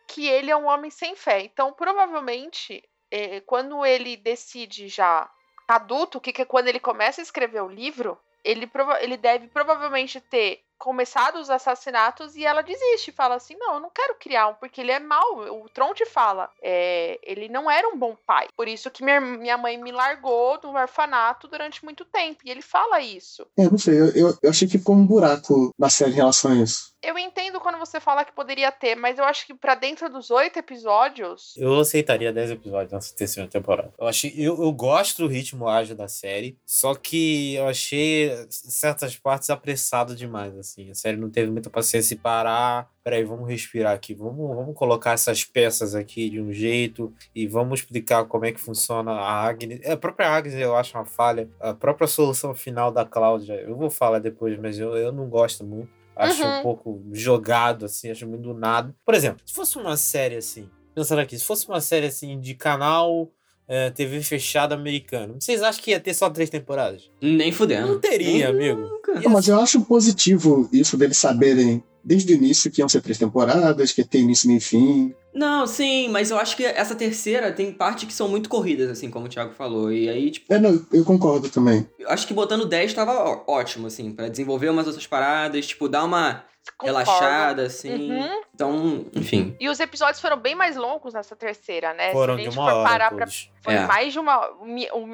que 0.07 0.25
ele 0.27 0.49
é 0.49 0.55
um 0.55 0.67
homem 0.67 0.89
sem 0.89 1.15
fé. 1.15 1.41
Então, 1.43 1.73
provavelmente, 1.73 2.81
eh, 3.11 3.41
quando 3.41 3.85
ele 3.85 4.15
decide 4.17 4.87
já 4.87 5.29
adulto, 5.67 6.21
que, 6.21 6.33
que 6.33 6.41
é 6.41 6.45
quando 6.45 6.67
ele 6.67 6.79
começa 6.79 7.21
a 7.21 7.23
escrever 7.23 7.61
o 7.61 7.69
livro, 7.69 8.17
ele, 8.43 8.69
ele 9.01 9.17
deve 9.17 9.47
provavelmente 9.47 10.21
ter 10.21 10.61
começado 10.77 11.37
os 11.37 11.49
assassinatos 11.49 12.35
e 12.35 12.45
ela 12.45 12.61
desiste, 12.61 13.11
fala 13.11 13.35
assim, 13.35 13.55
não, 13.57 13.75
eu 13.75 13.79
não 13.79 13.89
quero 13.89 14.15
criar 14.15 14.49
um, 14.49 14.53
porque 14.55 14.81
ele 14.81 14.91
é 14.91 14.99
mau, 14.99 15.63
o 15.63 15.69
Tronte 15.69 16.05
fala, 16.05 16.49
é, 16.61 17.17
ele 17.23 17.47
não 17.47 17.71
era 17.71 17.87
um 17.87 17.97
bom 17.97 18.15
pai, 18.27 18.47
por 18.55 18.67
isso 18.67 18.91
que 18.91 19.03
minha, 19.03 19.19
minha 19.21 19.57
mãe 19.57 19.77
me 19.77 19.91
largou 19.91 20.59
no 20.61 20.77
orfanato 20.77 21.47
durante 21.47 21.83
muito 21.83 22.05
tempo, 22.05 22.41
e 22.45 22.51
ele 22.51 22.61
fala 22.61 22.99
isso. 22.99 23.47
É, 23.57 23.63
não 23.63 23.77
sei, 23.77 23.99
eu, 23.99 24.07
eu, 24.09 24.37
eu 24.43 24.49
achei 24.49 24.67
que 24.67 24.77
ficou 24.77 24.95
um 24.95 25.05
buraco 25.05 25.73
na 25.79 25.89
série 25.89 26.11
em 26.11 26.15
relação 26.15 26.51
a 26.51 26.55
isso. 26.55 26.93
Eu 27.05 27.17
entendo 27.19 27.59
quando 27.59 27.77
você 27.77 27.99
fala 27.99 28.25
que 28.25 28.31
poderia 28.31 28.71
ter, 28.71 28.95
mas 28.95 29.19
eu 29.19 29.23
acho 29.25 29.45
que 29.45 29.53
pra 29.53 29.75
dentro 29.75 30.09
dos 30.09 30.31
oito 30.31 30.57
episódios, 30.57 31.53
Eu 31.57 31.79
aceitaria 31.79 32.33
10 32.33 32.51
episódios 32.51 32.91
nessa 32.91 33.15
terceira 33.15 33.47
temporada. 33.49 33.93
Eu, 33.99 34.07
achei, 34.07 34.33
eu, 34.35 34.61
eu 34.61 34.71
gosto 34.71 35.21
do 35.21 35.27
ritmo 35.27 35.67
ágil 35.67 35.95
da 35.95 36.07
série, 36.07 36.57
só 36.65 36.95
que 36.95 37.55
eu 37.55 37.67
achei 37.67 38.31
certas 38.49 39.15
partes 39.15 39.49
apressado 39.49 40.15
demais, 40.15 40.57
assim. 40.57 40.89
A 40.89 40.95
série 40.95 41.17
não 41.17 41.29
teve 41.29 41.51
muita 41.51 41.69
paciência 41.69 42.15
em 42.15 42.17
parar. 42.17 42.89
Peraí, 43.03 43.23
vamos 43.23 43.47
respirar 43.47 43.93
aqui. 43.93 44.15
Vamos, 44.15 44.55
vamos 44.55 44.75
colocar 44.75 45.11
essas 45.11 45.43
peças 45.43 45.93
aqui 45.93 46.27
de 46.27 46.41
um 46.41 46.51
jeito 46.51 47.13
e 47.35 47.45
vamos 47.45 47.81
explicar 47.81 48.25
como 48.25 48.45
é 48.45 48.51
que 48.51 48.59
funciona 48.59 49.11
a 49.11 49.45
Agnes. 49.45 49.79
É, 49.83 49.91
A 49.91 49.97
própria 49.97 50.27
Agnes 50.27 50.55
eu 50.55 50.75
acho 50.75 50.97
uma 50.97 51.05
falha. 51.05 51.47
A 51.59 51.71
própria 51.73 52.07
solução 52.07 52.55
final 52.55 52.91
da 52.91 53.05
Cláudia, 53.05 53.53
eu 53.61 53.75
vou 53.75 53.91
falar 53.91 54.17
depois, 54.17 54.57
mas 54.59 54.79
eu, 54.79 54.97
eu 54.97 55.11
não 55.11 55.29
gosto 55.29 55.63
muito. 55.63 56.04
Acho 56.15 56.43
Uhum. 56.43 56.59
um 56.59 56.63
pouco 56.63 57.01
jogado, 57.11 57.85
assim, 57.85 58.09
acho 58.09 58.25
muito 58.27 58.43
do 58.43 58.53
nada. 58.53 58.95
Por 59.05 59.13
exemplo, 59.13 59.41
se 59.45 59.53
fosse 59.53 59.77
uma 59.77 59.97
série 59.97 60.35
assim, 60.37 60.69
pensando 60.93 61.19
aqui, 61.19 61.37
se 61.37 61.43
fosse 61.45 61.67
uma 61.67 61.81
série 61.81 62.05
assim 62.07 62.39
de 62.39 62.53
canal 62.55 63.29
é, 63.67 63.89
TV 63.89 64.21
fechado 64.21 64.73
americano, 64.73 65.35
vocês 65.39 65.61
acham 65.61 65.83
que 65.83 65.91
ia 65.91 65.99
ter 65.99 66.13
só 66.13 66.29
três 66.29 66.49
temporadas? 66.49 67.09
Nem 67.21 67.51
fudendo. 67.51 67.87
Não 67.87 67.99
teria, 67.99 68.51
Nem 68.51 68.69
amigo. 68.69 68.81
nunca. 68.81 69.19
Não, 69.19 69.31
mas 69.31 69.47
eu 69.47 69.59
acho 69.59 69.81
positivo 69.81 70.69
isso 70.71 70.95
deles 70.97 71.17
saberem 71.17 71.83
desde 72.05 72.33
o 72.33 72.35
início 72.35 72.69
que 72.71 72.81
iam 72.81 72.87
ser 72.87 73.01
três 73.01 73.17
temporadas, 73.17 73.91
que 73.91 74.01
ia 74.01 74.07
ter 74.07 74.19
início, 74.19 74.47
meio 74.47 74.59
e 74.59 74.61
fim. 74.61 75.13
Não, 75.33 75.65
sim, 75.67 76.07
mas 76.09 76.31
eu 76.31 76.37
acho 76.37 76.55
que 76.55 76.63
essa 76.63 76.95
terceira 76.95 77.51
tem 77.51 77.71
partes 77.71 78.05
que 78.07 78.13
são 78.13 78.29
muito 78.29 78.47
corridas, 78.47 78.89
assim, 78.89 79.09
como 79.09 79.25
o 79.25 79.29
Thiago 79.29 79.53
falou. 79.53 79.91
E 79.91 80.07
aí, 80.07 80.31
tipo, 80.31 80.53
É, 80.53 80.59
não, 80.59 80.79
eu 80.93 81.03
concordo 81.03 81.49
também. 81.49 81.85
eu 81.99 82.09
acho 82.09 82.25
que 82.27 82.33
botando 82.33 82.65
10 82.65 82.93
tava 82.93 83.43
ótimo, 83.47 83.87
assim, 83.87 84.11
pra 84.11 84.29
desenvolver 84.29 84.69
umas 84.69 84.85
outras 84.87 85.07
paradas, 85.07 85.65
tipo, 85.67 85.89
dar 85.89 86.05
uma. 86.05 86.43
Concordo. 86.77 86.85
relaxada, 87.05 87.63
assim. 87.63 88.11
Uhum. 88.11 88.41
Então, 88.53 89.05
enfim. 89.15 89.55
E 89.59 89.69
os 89.69 89.79
episódios 89.79 90.19
foram 90.19 90.37
bem 90.37 90.55
mais 90.55 90.75
longos 90.75 91.13
nessa 91.13 91.35
terceira, 91.35 91.93
né? 91.93 92.11
Foram 92.11 92.35
Se 92.35 92.41
a 92.41 92.43
de 92.43 92.49
gente 92.49 92.59
uma 92.59 92.69
for 92.71 92.77
hora 92.77 92.89
parar 92.89 93.11
pra. 93.15 93.27
Foi 93.61 93.73
É. 93.73 93.85
mais 93.85 94.11
de 94.13 94.19
uma. 94.19 94.49
O 94.93 95.05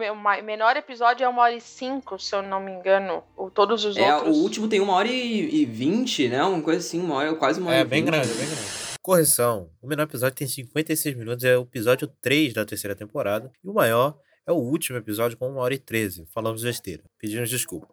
menor 0.44 0.76
episódio 0.78 1.24
é 1.24 1.28
uma 1.28 1.42
hora 1.44 1.54
e 1.54 1.62
cinco, 1.62 2.18
se 2.20 2.34
eu 2.36 2.42
não 2.42 2.60
me 2.60 2.72
engano. 2.72 3.24
Ou 3.38 3.50
todos 3.52 3.84
os 3.86 3.96
É, 3.98 4.16
outros. 4.16 4.36
o 4.38 4.42
último 4.42 4.68
tem 4.68 4.80
uma 4.80 4.94
hora 4.94 5.08
e 5.08 5.66
vinte, 5.66 6.28
né? 6.28 6.44
Uma 6.44 6.62
coisa 6.62 6.80
assim, 6.80 7.00
uma 7.00 7.16
hora, 7.16 7.36
quase 7.36 7.60
uma 7.60 7.70
hora 7.70 7.80
É 7.80 7.82
e 7.82 7.86
bem 7.86 8.04
vinte. 8.04 8.12
grande, 8.12 8.32
é 8.32 8.36
bem 8.36 8.46
grande. 8.48 8.62
Correção: 9.02 9.70
o 9.82 9.88
menor 9.88 10.04
episódio 10.04 10.36
tem 10.38 10.48
56 10.48 11.16
minutos, 11.16 11.44
é 11.44 11.58
o 11.58 11.62
episódio 11.64 12.08
3 12.22 12.54
da 12.54 12.66
terceira 12.66 12.96
temporada. 12.96 13.52
E 13.64 13.68
o 13.70 13.74
maior 13.74 14.16
é 14.48 14.52
o 14.52 14.56
último 14.56 14.98
episódio 14.98 15.38
com 15.38 15.50
1 15.50 15.58
hora 15.58 15.74
e 15.74 15.80
13. 15.80 16.26
Falamos 16.34 16.64
besteira. 16.64 17.04
Pedimos 17.20 17.50
desculpa. 17.50 17.88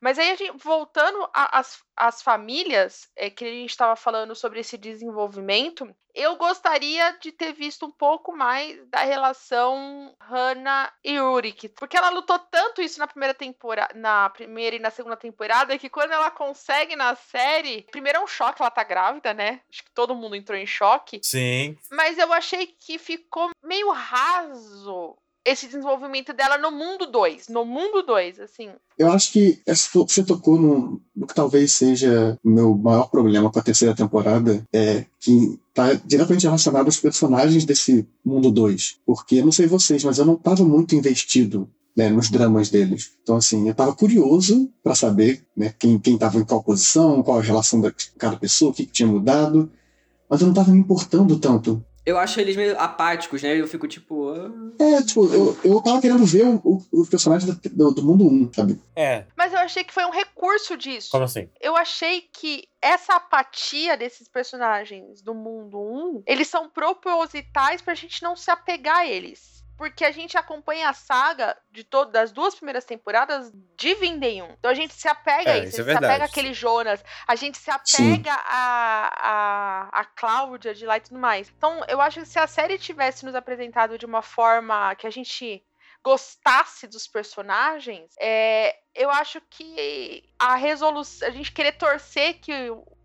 Mas 0.00 0.18
aí, 0.18 0.30
a 0.30 0.36
gente, 0.36 0.58
voltando 0.58 1.28
às 1.32 1.84
às 1.96 2.20
famílias, 2.20 3.08
é, 3.16 3.30
que 3.30 3.44
a 3.44 3.50
gente 3.50 3.70
estava 3.70 3.96
falando 3.96 4.34
sobre 4.34 4.60
esse 4.60 4.76
desenvolvimento, 4.76 5.88
eu 6.14 6.36
gostaria 6.36 7.16
de 7.20 7.32
ter 7.32 7.52
visto 7.52 7.86
um 7.86 7.90
pouco 7.90 8.36
mais 8.36 8.86
da 8.88 9.00
relação 9.00 10.14
Hannah 10.20 10.92
e 11.02 11.18
Rurik. 11.18 11.70
Porque 11.70 11.96
ela 11.96 12.10
lutou 12.10 12.38
tanto 12.38 12.82
isso 12.82 12.98
na 12.98 13.06
primeira 13.06 13.34
temporada, 13.34 13.94
na 13.94 14.28
primeira 14.30 14.76
e 14.76 14.78
na 14.78 14.90
segunda 14.90 15.16
temporada, 15.16 15.78
que 15.78 15.88
quando 15.88 16.12
ela 16.12 16.30
consegue 16.30 16.94
na 16.96 17.14
série, 17.14 17.86
primeiro 17.90 18.18
é 18.18 18.22
um 18.22 18.26
choque, 18.26 18.60
ela 18.60 18.70
tá 18.70 18.84
grávida, 18.84 19.32
né? 19.32 19.60
Acho 19.70 19.84
que 19.84 19.90
todo 19.94 20.14
mundo 20.14 20.36
entrou 20.36 20.58
em 20.58 20.66
choque. 20.66 21.20
Sim. 21.22 21.76
Mas 21.90 22.18
eu 22.18 22.32
achei 22.32 22.66
que 22.66 22.98
ficou 22.98 23.50
meio 23.62 23.90
raso 23.90 25.16
esse 25.46 25.66
desenvolvimento 25.66 26.32
dela 26.32 26.58
no 26.58 26.72
mundo 26.72 27.06
2. 27.06 27.48
No 27.48 27.64
mundo 27.64 28.02
2, 28.02 28.40
assim. 28.40 28.68
Eu 28.98 29.12
acho 29.12 29.30
que 29.32 29.62
você 29.94 30.24
tocou 30.24 30.60
no, 30.60 31.00
no 31.14 31.26
que 31.26 31.34
talvez 31.34 31.72
seja 31.72 32.36
o 32.42 32.50
meu 32.50 32.76
maior 32.76 33.08
problema 33.08 33.50
com 33.50 33.58
a 33.60 33.62
terceira 33.62 33.94
temporada, 33.94 34.66
é 34.72 35.04
que 35.20 35.58
está 35.68 35.94
diretamente 36.04 36.44
relacionado 36.44 36.86
aos 36.86 36.98
personagens 36.98 37.64
desse 37.64 38.08
mundo 38.24 38.50
2. 38.50 38.98
Porque, 39.06 39.40
não 39.40 39.52
sei 39.52 39.68
vocês, 39.68 40.02
mas 40.02 40.18
eu 40.18 40.24
não 40.24 40.34
estava 40.34 40.64
muito 40.64 40.96
investido 40.96 41.70
né, 41.96 42.10
nos 42.10 42.28
dramas 42.28 42.68
deles. 42.68 43.12
Então, 43.22 43.36
assim, 43.36 43.66
eu 43.66 43.72
estava 43.72 43.94
curioso 43.94 44.68
para 44.82 44.96
saber 44.96 45.46
né, 45.56 45.72
quem 45.78 46.00
estava 46.04 46.38
em 46.38 46.44
qual 46.44 46.62
posição, 46.62 47.22
qual 47.22 47.38
a 47.38 47.42
relação 47.42 47.80
da 47.80 47.92
cada 48.18 48.36
pessoa, 48.36 48.72
o 48.72 48.74
que, 48.74 48.84
que 48.84 48.92
tinha 48.92 49.08
mudado, 49.08 49.70
mas 50.28 50.40
eu 50.40 50.46
não 50.46 50.52
estava 50.52 50.72
me 50.72 50.78
importando 50.80 51.38
tanto. 51.38 51.84
Eu 52.06 52.16
acho 52.16 52.40
eles 52.40 52.54
meio 52.54 52.78
apáticos, 52.78 53.42
né? 53.42 53.60
Eu 53.60 53.66
fico 53.66 53.88
tipo. 53.88 54.30
ah, 54.30 54.50
É, 54.78 55.02
tipo, 55.02 55.26
eu, 55.34 55.58
eu 55.64 55.82
tava 55.82 56.00
querendo 56.00 56.24
ver 56.24 56.44
o, 56.46 56.60
o, 56.64 56.82
os 56.92 57.08
personagens 57.08 57.52
do, 57.52 57.68
do, 57.68 57.90
do 57.94 58.02
mundo 58.04 58.24
1, 58.24 58.52
sabe? 58.52 58.80
É, 58.94 59.24
Mas 59.36 59.52
eu 59.52 59.58
achei 59.58 59.82
que 59.82 59.92
foi 59.92 60.04
um 60.04 60.10
recurso 60.10 60.76
disso. 60.76 61.10
como 61.10 61.24
assim? 61.24 61.50
Eu 61.60 61.76
achei 61.76 62.20
que 62.32 62.68
essa 62.80 63.16
apatia 63.16 63.96
desses 63.96 64.28
personagens 64.28 65.20
do 65.20 65.34
mundo 65.34 65.80
1, 65.80 66.22
eles 66.26 66.46
são 66.46 66.70
propositais 66.70 67.82
pra 67.82 67.94
gente 67.94 68.22
não 68.22 68.36
se 68.36 68.50
apegar 68.50 68.98
a 68.98 69.06
eles. 69.06 69.55
Porque 69.76 70.04
a 70.04 70.10
gente 70.10 70.38
acompanha 70.38 70.88
a 70.88 70.92
saga 70.94 71.56
de 71.70 71.84
todas 71.84 72.12
das 72.12 72.32
duas 72.32 72.54
primeiras 72.54 72.84
temporadas 72.84 73.52
de 73.76 73.94
1. 73.94 74.52
Então 74.58 74.70
a 74.70 74.74
gente 74.74 74.94
se 74.94 75.06
apega 75.06 75.50
É, 75.50 75.52
a 75.54 75.58
isso. 75.58 75.80
isso 75.80 75.82
A 75.82 75.84
é 75.84 75.86
gente 75.92 75.98
se 75.98 76.04
apega 76.04 76.24
àquele 76.24 76.54
Jonas. 76.54 77.04
A 77.26 77.34
gente 77.36 77.58
se 77.58 77.70
apega 77.70 78.32
a, 78.32 79.90
a, 79.92 80.00
a 80.00 80.04
Cláudia 80.04 80.74
de 80.74 80.86
lá 80.86 80.96
e 80.96 81.00
tudo 81.00 81.18
mais. 81.18 81.52
Então 81.56 81.84
eu 81.88 82.00
acho 82.00 82.20
que 82.20 82.26
se 82.26 82.38
a 82.38 82.46
série 82.46 82.78
tivesse 82.78 83.24
nos 83.24 83.34
apresentado 83.34 83.98
de 83.98 84.06
uma 84.06 84.22
forma 84.22 84.94
que 84.94 85.06
a 85.06 85.10
gente 85.10 85.62
gostasse 86.02 86.86
dos 86.86 87.06
personagens, 87.08 88.14
é, 88.20 88.76
eu 88.94 89.10
acho 89.10 89.40
que 89.50 90.22
a 90.38 90.54
resolução, 90.54 91.26
a 91.26 91.30
gente 91.32 91.50
querer 91.52 91.72
torcer 91.72 92.38
que 92.40 92.52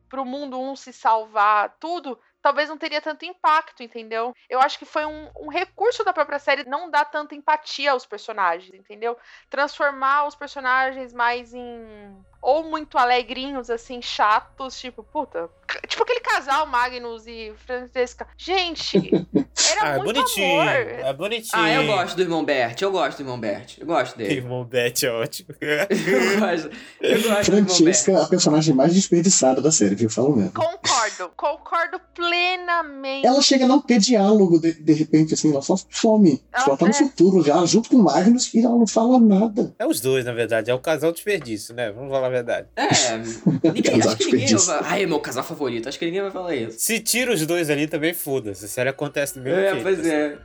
pro 0.08 0.24
mundo 0.24 0.60
um 0.62 0.76
se 0.76 0.94
salvar 0.94 1.78
tudo, 1.80 2.20
talvez 2.42 2.70
não 2.70 2.78
teria 2.78 3.02
tanto 3.02 3.26
impacto, 3.26 3.84
entendeu? 3.84 4.34
Eu 4.50 4.60
acho 4.60 4.80
que 4.80 4.86
foi 4.86 5.06
um, 5.06 5.30
um 5.40 5.50
recurso 5.50 6.04
da 6.04 6.14
própria 6.14 6.40
série 6.40 6.68
não 6.68 6.90
dar 6.90 7.06
tanta 7.06 7.36
empatia 7.36 7.92
aos 7.92 8.06
personagens, 8.06 8.74
entendeu? 8.74 9.18
Transformar 9.50 10.28
os 10.28 10.36
personagens 10.36 11.14
mais 11.14 11.54
em 11.54 12.26
ou 12.42 12.64
muito 12.64 12.98
alegrinhos, 12.98 13.70
assim, 13.70 14.02
chatos, 14.02 14.80
tipo, 14.80 15.04
puta, 15.04 15.48
tipo 15.88 16.04
aquele 16.04 16.20
casal 16.22 16.66
Magnus 16.66 17.28
e 17.28 17.54
Francesca. 17.66 18.28
Gente, 18.38 18.98
era 19.70 19.82
Ah, 19.84 19.88
é 19.90 19.98
muito 19.98 20.14
bonitinho. 20.16 20.62
amor. 20.62 20.76
É 20.76 21.14
bonitinho. 21.14 21.64
Ah, 21.64 21.72
eu 21.72 21.86
gosto 21.86 22.16
do 22.16 22.22
irmão 22.22 22.44
Bert. 22.44 22.82
Eu 22.82 22.92
gosto 22.92 23.18
do 23.18 23.22
irmão 23.24 23.40
Bert. 23.40 23.78
Eu 23.80 23.86
gosto 23.86 24.18
dele. 24.18 24.34
Irmão 24.34 24.64
Beth 24.64 25.04
é 25.04 25.10
ótimo. 25.12 25.50
eu 25.62 26.40
gosto. 26.40 26.72
Eu 27.00 27.22
gosto 27.22 27.30
Bert. 27.30 27.46
Francesca 27.46 28.12
é 28.12 28.22
a 28.22 28.26
personagem 28.26 28.74
mais 28.74 28.94
desperdiçada 28.94 29.62
da 29.62 29.72
série, 29.72 29.96
viu? 29.96 30.10
Falo 30.10 30.36
mesmo. 30.36 30.52
Concordo, 30.54 31.32
concordo 31.36 32.00
plenamente. 32.16 33.26
Ela 33.26 33.42
chega 33.42 33.66
a 33.66 33.68
não 33.68 33.80
ter 33.80 34.00
diálogo 34.00 34.60
de, 34.60 34.74
de 34.74 34.94
repente, 34.94 35.34
assim, 35.34 35.52
ela 35.52 35.62
só 35.62 35.76
some. 35.90 36.42
Ela 36.52 36.66
ela 36.72 36.78
tá 36.78 36.86
no 36.86 36.92
é. 36.92 36.94
futuro 36.94 37.44
já, 37.44 37.64
junto 37.66 37.90
com 37.90 37.98
o 37.98 38.04
Magnus, 38.04 38.54
e 38.54 38.60
ela 38.64 38.76
não 38.76 38.88
fala 38.88 39.20
nada. 39.20 39.74
É 39.78 39.86
os 39.86 40.00
dois, 40.00 40.26
na 40.26 40.34
verdade. 40.34 40.72
É 40.72 40.74
o 40.74 40.80
casal 40.80 41.12
desperdício, 41.12 41.74
né? 41.76 41.92
Vamos 41.92 42.10
falar 42.12 42.31
verdade. 42.32 42.68
É, 42.76 42.88
ninguém, 43.72 44.02
acho 44.02 44.16
que 44.18 44.26
ninguém 44.32 44.56
vai. 44.56 44.80
Ai, 44.84 45.04
é 45.04 45.06
meu 45.06 45.20
casal 45.20 45.44
favorito. 45.44 45.88
Acho 45.90 46.00
que 46.00 46.06
ninguém 46.06 46.22
vai 46.22 46.32
falar 46.32 46.56
isso. 46.56 46.80
Se 46.80 47.00
tira 47.00 47.32
os 47.32 47.46
dois 47.46 47.70
ali, 47.70 47.88
também 47.88 48.14
foda-se. 48.14 48.66
A 48.66 48.68
série 48.68 48.90
acontece 48.90 49.36
do 49.38 49.42
mesmo 49.42 49.60
É, 49.60 49.70
jeito. 49.72 49.84
pois 49.84 50.00
assim. 50.00 50.10
é. 50.12 50.38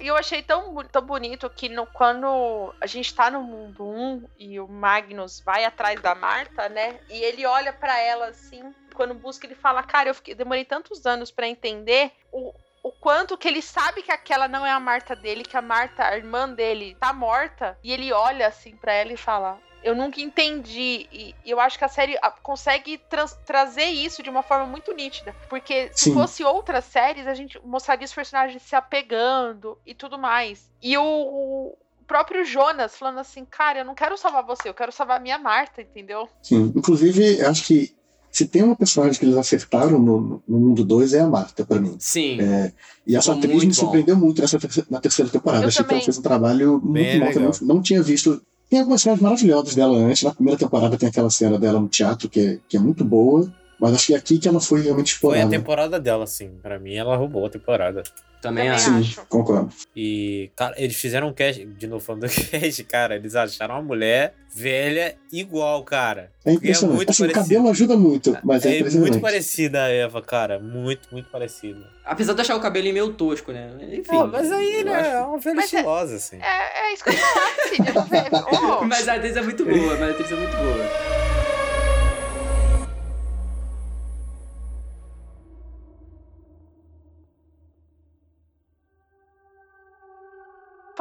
E 0.00 0.06
eu 0.06 0.16
achei 0.16 0.42
tão, 0.42 0.74
tão 0.90 1.02
bonito 1.02 1.48
que 1.50 1.68
no, 1.68 1.86
quando 1.86 2.72
a 2.80 2.86
gente 2.86 3.14
tá 3.14 3.30
no 3.30 3.42
mundo 3.42 3.84
1 3.86 4.24
e 4.38 4.60
o 4.60 4.68
Magnus 4.68 5.40
vai 5.44 5.64
atrás 5.64 6.00
da 6.00 6.14
Marta, 6.14 6.68
né? 6.68 6.96
E 7.08 7.22
ele 7.22 7.44
olha 7.46 7.72
pra 7.72 7.98
ela 8.00 8.28
assim, 8.28 8.62
quando 8.94 9.14
busca, 9.14 9.46
ele 9.46 9.54
fala: 9.54 9.82
Cara, 9.82 10.10
eu 10.10 10.14
fiquei- 10.14 10.34
demorei 10.34 10.64
tantos 10.64 11.04
anos 11.06 11.30
pra 11.30 11.48
entender 11.48 12.10
o, 12.32 12.52
o 12.82 12.92
quanto 12.92 13.36
que 13.36 13.48
ele 13.48 13.62
sabe 13.62 14.02
que 14.02 14.12
aquela 14.12 14.46
não 14.48 14.64
é 14.64 14.70
a 14.70 14.80
Marta 14.80 15.14
dele, 15.16 15.42
que 15.44 15.56
a 15.56 15.62
Marta, 15.62 16.04
a 16.04 16.16
irmã 16.16 16.48
dele, 16.48 16.96
tá 17.00 17.12
morta. 17.12 17.76
E 17.82 17.92
ele 17.92 18.12
olha 18.12 18.46
assim 18.46 18.76
pra 18.76 18.92
ela 18.92 19.12
e 19.12 19.16
fala. 19.16 19.58
Eu 19.82 19.94
nunca 19.94 20.20
entendi. 20.20 21.06
E 21.12 21.34
eu 21.46 21.60
acho 21.60 21.78
que 21.78 21.84
a 21.84 21.88
série 21.88 22.16
ah, 22.20 22.30
consegue 22.42 22.98
trans- 23.08 23.38
trazer 23.46 23.84
isso 23.86 24.22
de 24.22 24.28
uma 24.30 24.42
forma 24.42 24.66
muito 24.66 24.92
nítida. 24.92 25.34
Porque 25.48 25.90
se 25.94 26.04
Sim. 26.06 26.14
fosse 26.14 26.42
outras 26.44 26.84
séries, 26.84 27.26
a 27.26 27.34
gente 27.34 27.60
mostraria 27.64 28.04
os 28.04 28.12
personagens 28.12 28.62
se 28.62 28.74
apegando 28.74 29.78
e 29.86 29.94
tudo 29.94 30.18
mais. 30.18 30.68
E 30.82 30.96
o, 30.98 31.74
próprio 32.06 32.44
Jonas 32.44 32.96
falando 32.96 33.18
assim, 33.18 33.44
cara, 33.44 33.80
eu 33.80 33.84
não 33.84 33.94
quero 33.94 34.16
salvar 34.16 34.42
você, 34.42 34.68
eu 34.68 34.74
quero 34.74 34.90
salvar 34.90 35.18
a 35.18 35.20
minha 35.20 35.38
Marta, 35.38 35.82
entendeu? 35.82 36.26
Sim. 36.42 36.72
Inclusive, 36.74 37.38
eu 37.38 37.50
acho 37.50 37.64
que 37.66 37.94
se 38.32 38.46
tem 38.46 38.62
uma 38.62 38.74
personagem 38.76 39.18
que 39.18 39.24
eles 39.26 39.36
acertaram 39.36 39.98
no, 39.98 40.42
no 40.48 40.58
mundo 40.58 40.84
2 40.84 41.12
é 41.14 41.20
a 41.20 41.26
Marta, 41.26 41.64
pra 41.66 41.78
mim. 41.78 41.96
Sim. 42.00 42.40
É, 42.40 42.72
e 43.06 43.14
essa 43.14 43.32
atriz 43.32 43.52
muito 43.52 43.66
me 43.68 43.74
bom. 43.74 43.80
surpreendeu 43.80 44.16
muito 44.16 44.40
nessa 44.40 44.58
terceira- 44.58 44.88
na 44.90 45.00
terceira 45.00 45.30
temporada. 45.30 45.64
Eu 45.64 45.68
Achei 45.68 45.82
que 45.82 45.88
também. 45.88 45.96
ela 45.98 46.04
fez 46.06 46.18
um 46.18 46.22
trabalho 46.22 46.72
muito 46.72 46.92
Bem 46.92 47.20
bom. 47.20 47.30
que 47.30 47.36
eu 47.36 47.42
não, 47.42 47.50
não 47.76 47.82
tinha 47.82 48.02
visto. 48.02 48.42
Tem 48.68 48.80
algumas 48.80 49.00
cenas 49.00 49.20
maravilhosas 49.20 49.74
dela 49.74 49.96
antes. 49.96 50.22
Na 50.22 50.34
primeira 50.34 50.58
temporada 50.58 50.96
tem 50.96 51.08
aquela 51.08 51.30
cena 51.30 51.58
dela 51.58 51.80
no 51.80 51.88
teatro 51.88 52.28
que 52.28 52.40
é, 52.40 52.60
que 52.68 52.76
é 52.76 52.80
muito 52.80 53.04
boa. 53.04 53.50
Mas 53.80 53.94
acho 53.94 54.06
que 54.08 54.14
é 54.14 54.16
aqui 54.16 54.38
que 54.38 54.48
ela 54.48 54.60
foi 54.60 54.82
realmente 54.82 55.14
Foi 55.14 55.34
a 55.34 55.38
explorada. 55.42 55.50
temporada 55.58 56.00
dela, 56.00 56.24
assim. 56.24 56.50
Pra 56.62 56.78
mim, 56.78 56.94
ela 56.94 57.16
roubou 57.16 57.46
a 57.46 57.50
temporada. 57.50 58.02
Também 58.40 58.66
Também 58.66 58.68
acho. 59.00 59.14
Sim, 59.14 59.20
concordo. 59.28 59.68
E, 59.96 60.50
cara, 60.54 60.72
eles 60.78 60.96
fizeram 60.96 61.26
um 61.28 61.32
cast, 61.32 61.64
de 61.64 61.86
novo 61.88 62.04
falando 62.04 62.22
do 62.22 62.28
cast, 62.30 62.84
cara, 62.84 63.16
eles 63.16 63.34
acharam 63.34 63.74
uma 63.74 63.82
mulher 63.82 64.32
velha 64.54 65.16
igual, 65.32 65.82
cara. 65.82 66.30
É 66.44 66.52
impressionante. 66.52 66.96
muito 66.96 67.10
assim, 67.10 67.24
o 67.26 67.32
cabelo 67.32 67.68
ajuda 67.68 67.96
muito, 67.96 68.38
mas 68.44 68.64
é, 68.64 68.78
É 68.78 68.82
muito 68.90 69.20
parecida 69.20 69.82
a 69.84 69.88
Eva, 69.88 70.22
cara. 70.22 70.60
Muito, 70.60 71.08
muito 71.10 71.28
parecida. 71.30 71.84
Apesar 72.04 72.32
de 72.34 72.40
achar 72.40 72.54
o 72.56 72.60
cabelo 72.60 72.92
meio 72.92 73.12
tosco, 73.12 73.50
né? 73.52 73.70
Enfim. 73.92 74.26
Mas 74.30 74.52
aí, 74.52 74.84
né, 74.84 74.94
acho- 74.94 75.10
é 75.10 75.20
uma 75.20 75.38
velha 75.38 75.56
Mas 75.56 75.72
é- 75.72 75.76
estilosa, 75.76 76.14
assim. 76.16 76.36
É, 76.40 76.90
é 76.90 76.94
isso 76.94 77.02
que 77.04 77.10
eu 77.10 77.14
não- 77.14 78.78
Ô, 78.80 78.84
Mas 78.86 79.08
a 79.08 79.14
atriz 79.14 79.36
é 79.36 79.42
muito 79.42 79.64
boa, 79.64 79.96
mas 79.96 80.02
a 80.02 80.10
atriz 80.12 80.30
é 80.30 80.36
muito 80.36 80.56
boa. 80.56 81.27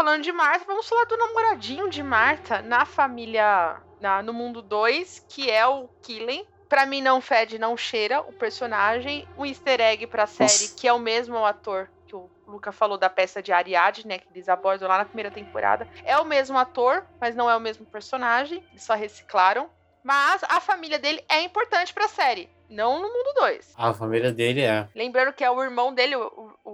Falando 0.08 0.24
de 0.24 0.32
Marta, 0.32 0.64
vamos 0.66 0.88
falar 0.88 1.04
do 1.04 1.18
namoradinho 1.18 1.90
de 1.90 2.02
Marta 2.02 2.62
na 2.62 2.86
família, 2.86 3.76
na- 4.00 4.24
no 4.24 4.32
mundo 4.32 4.62
2, 4.62 5.20
que 5.28 5.52
é 5.52 5.68
o 5.68 5.90
Killen. 6.02 6.48
Pra 6.70 6.86
mim, 6.86 7.02
não 7.02 7.20
fede, 7.20 7.60
não 7.60 7.76
cheira 7.76 8.22
o 8.22 8.32
personagem. 8.32 9.28
Um 9.38 9.46
easter 9.46 9.82
egg 9.82 10.08
pra 10.08 10.26
série, 10.26 10.50
Nossa. 10.50 10.76
que 10.78 10.88
é 10.88 10.94
o 10.94 10.98
mesmo 10.98 11.44
ator 11.46 11.90
que 12.06 12.16
o 12.16 12.30
Luca 12.48 12.72
falou 12.72 12.98
da 12.98 13.10
peça 13.10 13.44
de 13.44 13.52
Ariadne, 13.52 14.06
né? 14.08 14.18
Que 14.20 14.28
eles 14.34 14.48
abordam 14.48 14.88
lá 14.88 14.98
na 15.00 15.04
primeira 15.04 15.30
temporada. 15.30 15.86
É 16.06 16.18
o 16.18 16.24
mesmo 16.24 16.58
ator, 16.58 17.06
mas 17.20 17.36
não 17.36 17.50
é 17.50 17.56
o 17.58 17.60
mesmo 17.60 17.86
personagem. 17.86 18.64
Eles 18.72 18.84
só 18.84 18.94
reciclaram. 18.94 19.70
Mas 20.02 20.42
a 20.48 20.62
família 20.62 20.98
dele 20.98 21.22
é 21.28 21.42
importante 21.42 21.94
pra 21.94 22.08
série, 22.08 22.50
não 22.70 23.02
no 23.02 23.10
mundo 23.10 23.34
2. 23.42 23.74
A 23.78 23.94
família 23.94 24.32
dele 24.32 24.62
é. 24.62 24.88
Lembrando 24.96 25.34
que 25.34 25.44
é 25.44 25.52
o 25.52 25.62
irmão 25.62 25.94
dele, 25.94 26.16
o, 26.16 26.56
o, 26.64 26.70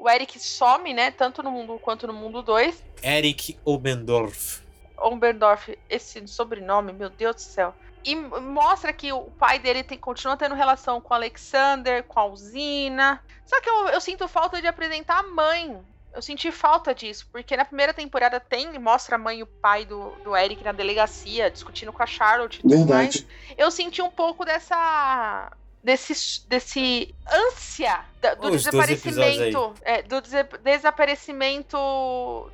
o 0.00 0.08
Eric 0.08 0.40
some, 0.40 0.94
né? 0.94 1.10
Tanto 1.10 1.42
no 1.42 1.50
mundo 1.50 1.78
quanto 1.78 2.06
no 2.06 2.12
mundo 2.12 2.42
2. 2.42 2.82
Eric 3.02 3.58
Obendorf. 3.64 4.62
Oberndorf, 4.96 5.78
esse 5.88 6.26
sobrenome, 6.26 6.92
meu 6.92 7.10
Deus 7.10 7.36
do 7.36 7.42
céu. 7.42 7.74
E 8.02 8.14
mostra 8.16 8.92
que 8.94 9.12
o 9.12 9.22
pai 9.22 9.58
dele 9.58 9.82
tem, 9.82 9.98
continua 9.98 10.36
tendo 10.36 10.54
relação 10.54 11.00
com 11.00 11.12
o 11.12 11.16
Alexander, 11.16 12.02
com 12.04 12.18
a 12.18 12.24
usina. 12.24 13.22
Só 13.44 13.60
que 13.60 13.68
eu, 13.68 13.88
eu 13.88 14.00
sinto 14.00 14.26
falta 14.26 14.60
de 14.60 14.66
apresentar 14.66 15.18
a 15.18 15.22
mãe. 15.22 15.78
Eu 16.12 16.22
senti 16.22 16.50
falta 16.50 16.94
disso, 16.94 17.28
porque 17.30 17.56
na 17.56 17.64
primeira 17.64 17.94
temporada 17.94 18.40
tem, 18.40 18.76
mostra 18.78 19.14
a 19.14 19.18
mãe 19.18 19.38
e 19.38 19.42
o 19.42 19.46
pai 19.46 19.84
do, 19.84 20.10
do 20.24 20.36
Eric 20.36 20.64
na 20.64 20.72
delegacia, 20.72 21.50
discutindo 21.50 21.92
com 21.92 22.02
a 22.02 22.06
Charlotte 22.06 22.58
e 22.58 22.62
tudo 22.62 22.86
mais. 22.86 23.14
Verdade. 23.14 23.26
Eu 23.56 23.70
senti 23.70 24.02
um 24.02 24.10
pouco 24.10 24.44
dessa. 24.44 25.52
Desse, 25.82 26.46
desse 26.46 27.14
ânsia 27.26 28.00
da- 28.20 28.34
do 28.34 28.48
Os 28.48 28.64
desaparecimento. 28.64 29.72
é, 29.82 30.02
do 30.02 30.20
dese- 30.20 30.44
desaparecimento 30.62 31.76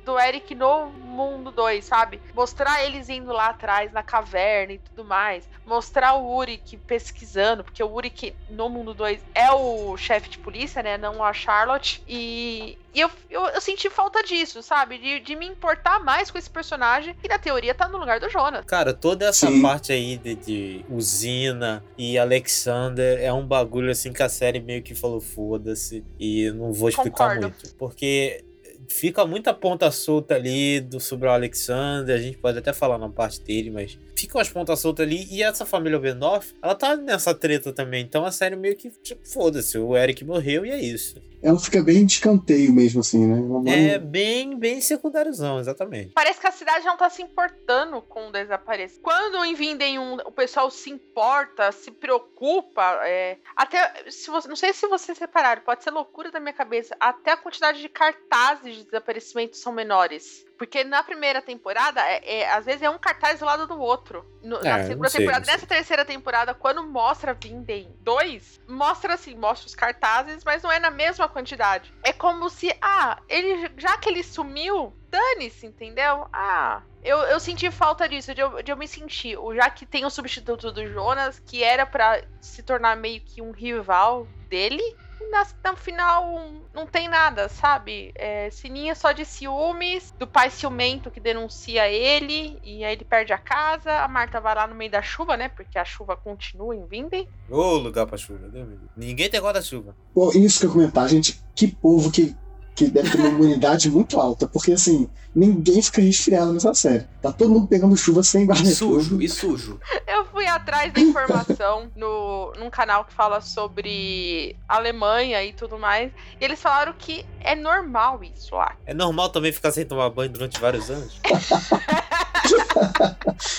do 0.05 0.17
Eric 0.19 0.55
no 0.55 0.85
mundo 0.87 1.51
2, 1.51 1.83
sabe? 1.83 2.21
Mostrar 2.33 2.85
eles 2.85 3.09
indo 3.09 3.31
lá 3.33 3.47
atrás 3.49 3.91
na 3.91 4.01
caverna 4.03 4.73
e 4.73 4.77
tudo 4.79 5.03
mais. 5.03 5.43
Mostrar 5.65 6.13
o 6.15 6.35
Uric 6.37 6.77
pesquisando, 6.77 7.63
porque 7.63 7.83
o 7.83 7.91
Uric 7.91 8.33
no 8.49 8.69
mundo 8.69 8.93
2 8.93 9.19
é 9.35 9.51
o 9.51 9.97
chefe 9.97 10.29
de 10.29 10.37
polícia, 10.37 10.81
né? 10.81 10.97
Não 10.97 11.21
a 11.23 11.33
Charlotte. 11.33 12.01
E, 12.07 12.77
e 12.93 13.01
eu, 13.01 13.11
eu, 13.29 13.45
eu 13.47 13.59
senti 13.61 13.89
falta 13.89 14.23
disso, 14.23 14.63
sabe? 14.63 14.97
De, 14.97 15.19
de 15.19 15.35
me 15.35 15.45
importar 15.45 15.99
mais 15.99 16.31
com 16.31 16.37
esse 16.37 16.49
personagem, 16.49 17.13
que 17.15 17.27
na 17.27 17.37
teoria 17.37 17.75
tá 17.75 17.89
no 17.89 17.97
lugar 17.97 18.19
do 18.21 18.29
Jonas. 18.29 18.63
Cara, 18.65 18.93
toda 18.93 19.25
essa 19.27 19.47
Sim. 19.47 19.61
parte 19.61 19.91
aí 19.91 20.17
de, 20.17 20.35
de 20.35 20.85
usina 20.89 21.83
e 21.97 22.17
Alexander 22.17 23.16
é 23.17 23.33
um 23.33 23.45
bagulho 23.45 23.91
assim 23.91 24.11
que 24.13 24.23
a 24.23 24.29
série 24.29 24.59
meio 24.59 24.81
que 24.81 24.95
falou 24.95 25.19
foda-se 25.19 26.03
e 26.19 26.49
não 26.51 26.71
vou 26.71 26.89
explicar 26.89 27.35
Concordo. 27.35 27.41
muito. 27.41 27.75
Porque 27.75 28.43
fica 28.87 29.25
muita 29.25 29.53
ponta 29.53 29.91
solta 29.91 30.35
ali 30.35 30.79
do, 30.79 30.99
sobre 30.99 31.27
o 31.27 31.31
Alexander, 31.31 32.15
a 32.15 32.21
gente 32.21 32.37
pode 32.37 32.57
até 32.57 32.73
falar 32.73 32.97
na 32.97 33.09
parte 33.09 33.41
dele, 33.41 33.69
mas 33.69 33.97
fica 34.17 34.37
umas 34.37 34.49
pontas 34.49 34.79
soltas 34.79 35.05
ali 35.05 35.27
e 35.31 35.43
essa 35.43 35.65
família 35.65 35.99
Benoff, 35.99 36.53
ela 36.61 36.73
tá 36.75 36.95
nessa 36.95 37.33
treta 37.33 37.71
também, 37.71 38.03
então 38.03 38.25
a 38.25 38.31
série 38.31 38.55
meio 38.55 38.75
que, 38.75 38.89
tipo, 38.89 39.25
foda-se, 39.27 39.77
o 39.77 39.95
Eric 39.95 40.25
morreu 40.25 40.65
e 40.65 40.71
é 40.71 40.79
isso. 40.79 41.21
Ela 41.39 41.59
fica 41.59 41.83
bem 41.83 42.03
de 42.03 42.13
escanteio 42.13 42.73
mesmo, 42.73 43.01
assim, 43.01 43.27
né? 43.27 43.35
Mãe- 43.39 43.89
É 43.91 43.99
bem, 43.99 44.57
bem 44.57 44.81
secundáriozão, 44.81 45.59
exatamente. 45.59 46.11
Parece 46.15 46.39
que 46.41 46.47
a 46.47 46.51
cidade 46.51 46.83
não 46.83 46.97
tá 46.97 47.11
se 47.11 47.21
importando 47.21 48.01
com 48.01 48.29
o 48.29 48.31
desaparecimento. 48.31 49.03
Quando 49.03 49.45
em 49.45 49.53
Vindem 49.53 49.99
um, 49.99 50.15
o 50.15 50.31
pessoal 50.31 50.71
se 50.71 50.89
importa, 50.89 51.71
se 51.71 51.91
preocupa, 51.91 53.01
é, 53.03 53.37
até 53.55 54.09
se 54.09 54.31
você, 54.31 54.47
não 54.47 54.55
sei 54.55 54.73
se 54.73 54.87
vocês 54.87 55.19
repararam, 55.19 55.61
pode 55.61 55.83
ser 55.83 55.91
loucura 55.91 56.31
da 56.31 56.39
minha 56.39 56.53
cabeça, 56.53 56.95
até 56.99 57.31
a 57.33 57.37
quantidade 57.37 57.79
de 57.81 57.89
cartazes 57.89 58.75
de 58.75 58.83
desaparecimento 58.85 59.57
são 59.57 59.71
menores. 59.71 60.43
Porque 60.57 60.83
na 60.83 61.03
primeira 61.03 61.41
temporada, 61.41 62.01
é, 62.01 62.39
é- 62.41 62.51
às 62.51 62.65
vezes 62.65 62.81
é 62.81 62.89
um 62.89 62.97
cartaz 62.97 63.39
do 63.39 63.45
lado 63.45 63.67
do 63.67 63.79
outro. 63.79 64.25
No- 64.41 64.61
na 64.61 64.79
É, 64.79 64.83
segunda 64.83 65.03
não 65.03 65.09
sei, 65.09 65.21
temporada, 65.21 65.45
nessa 65.45 65.67
terceira 65.67 66.03
temporada, 66.03 66.53
quando 66.53 66.83
mostra 66.87 67.33
Vindem 67.33 67.93
2, 68.01 68.59
mostra 68.67 69.13
assim, 69.13 69.35
mostra 69.35 69.67
os 69.67 69.75
cartazes, 69.75 70.43
mas 70.43 70.63
não 70.63 70.71
é 70.71 70.79
na 70.79 70.89
mesma 70.89 71.27
quantidade. 71.27 71.93
É 72.03 72.11
como 72.11 72.49
se, 72.49 72.75
ah, 72.81 73.19
ele 73.29 73.71
já 73.77 73.97
que 73.97 74.09
ele 74.09 74.23
sumiu, 74.23 74.93
dane-se, 75.09 75.65
entendeu? 75.67 76.27
Ah, 76.33 76.81
eu, 77.03 77.17
eu 77.19 77.39
senti 77.39 77.69
falta 77.71 78.07
disso, 78.09 78.33
de 78.33 78.41
eu, 78.41 78.61
de 78.63 78.71
eu 78.71 78.77
me 78.77 78.87
sentir. 78.87 79.37
Já 79.55 79.69
que 79.69 79.85
tem 79.85 80.05
o 80.05 80.09
substituto 80.09 80.71
do 80.71 80.87
Jonas, 80.87 81.39
que 81.39 81.63
era 81.63 81.85
pra 81.85 82.21
se 82.41 82.63
tornar 82.63 82.97
meio 82.97 83.21
que 83.21 83.41
um 83.41 83.51
rival 83.51 84.27
dele. 84.49 84.83
No 85.19 85.75
final 85.75 86.51
não 86.73 86.85
tem 86.85 87.07
nada, 87.09 87.49
sabe? 87.49 88.11
É, 88.15 88.49
Sininha 88.49 88.95
só 88.95 89.11
de 89.11 89.25
ciúmes, 89.25 90.13
do 90.17 90.25
pai 90.25 90.49
ciumento 90.49 91.11
que 91.11 91.19
denuncia 91.19 91.87
ele, 91.87 92.59
e 92.63 92.83
aí 92.83 92.93
ele 92.93 93.05
perde 93.05 93.33
a 93.33 93.37
casa. 93.37 93.91
A 93.99 94.07
Marta 94.07 94.39
vai 94.39 94.55
lá 94.55 94.67
no 94.67 94.75
meio 94.75 94.91
da 94.91 95.01
chuva, 95.01 95.35
né? 95.35 95.49
Porque 95.49 95.77
a 95.77 95.85
chuva 95.85 96.15
continua 96.15 96.75
em 96.75 96.85
Vinden. 96.85 97.27
Ô, 97.49 97.75
lugar 97.75 98.05
pra 98.05 98.17
chuva, 98.17 98.47
Deus 98.47 98.67
livre. 98.67 98.87
Ninguém 98.95 99.29
tem 99.29 99.41
guarda-chuva. 99.41 99.95
Pô, 100.13 100.31
isso 100.31 100.59
que 100.59 100.65
eu 100.65 100.71
comentar, 100.71 101.07
gente, 101.09 101.41
que 101.55 101.67
povo 101.67 102.11
que, 102.11 102.35
que 102.77 102.85
deve 102.91 103.09
ter 103.09 103.17
uma 103.17 103.29
imunidade 103.29 103.89
muito 103.89 104.19
alta, 104.19 104.47
porque 104.47 104.71
assim, 104.71 105.09
ninguém 105.33 105.81
fica 105.81 105.99
resfriado 105.99 106.53
nessa 106.53 106.75
série. 106.75 107.07
Tá 107.19 107.31
todo 107.31 107.49
mundo 107.49 107.65
pegando 107.67 107.97
chuva 107.97 108.21
sem 108.21 108.43
E 108.43 108.45
guarda-chuva. 108.45 109.01
sujo, 109.01 109.19
e 109.19 109.27
sujo. 109.27 109.79
Eu 110.07 110.25
fui 110.25 110.45
atrás 110.45 110.93
da 110.93 111.01
informação 111.01 111.89
no, 111.97 112.53
num 112.59 112.69
canal 112.69 113.03
que 113.03 113.11
fala 113.15 113.41
sobre 113.41 114.55
Alemanha 114.69 115.43
e 115.43 115.53
tudo 115.53 115.79
mais. 115.79 116.11
E 116.39 116.45
eles 116.45 116.61
falaram 116.61 116.93
que 116.95 117.25
é 117.39 117.55
normal 117.55 118.23
isso 118.23 118.53
lá. 118.53 118.75
É 118.85 118.93
normal 118.93 119.29
também 119.29 119.51
ficar 119.51 119.71
sem 119.71 119.83
tomar 119.83 120.11
banho 120.11 120.29
durante 120.29 120.61
vários 120.61 120.91
anos? 120.91 121.19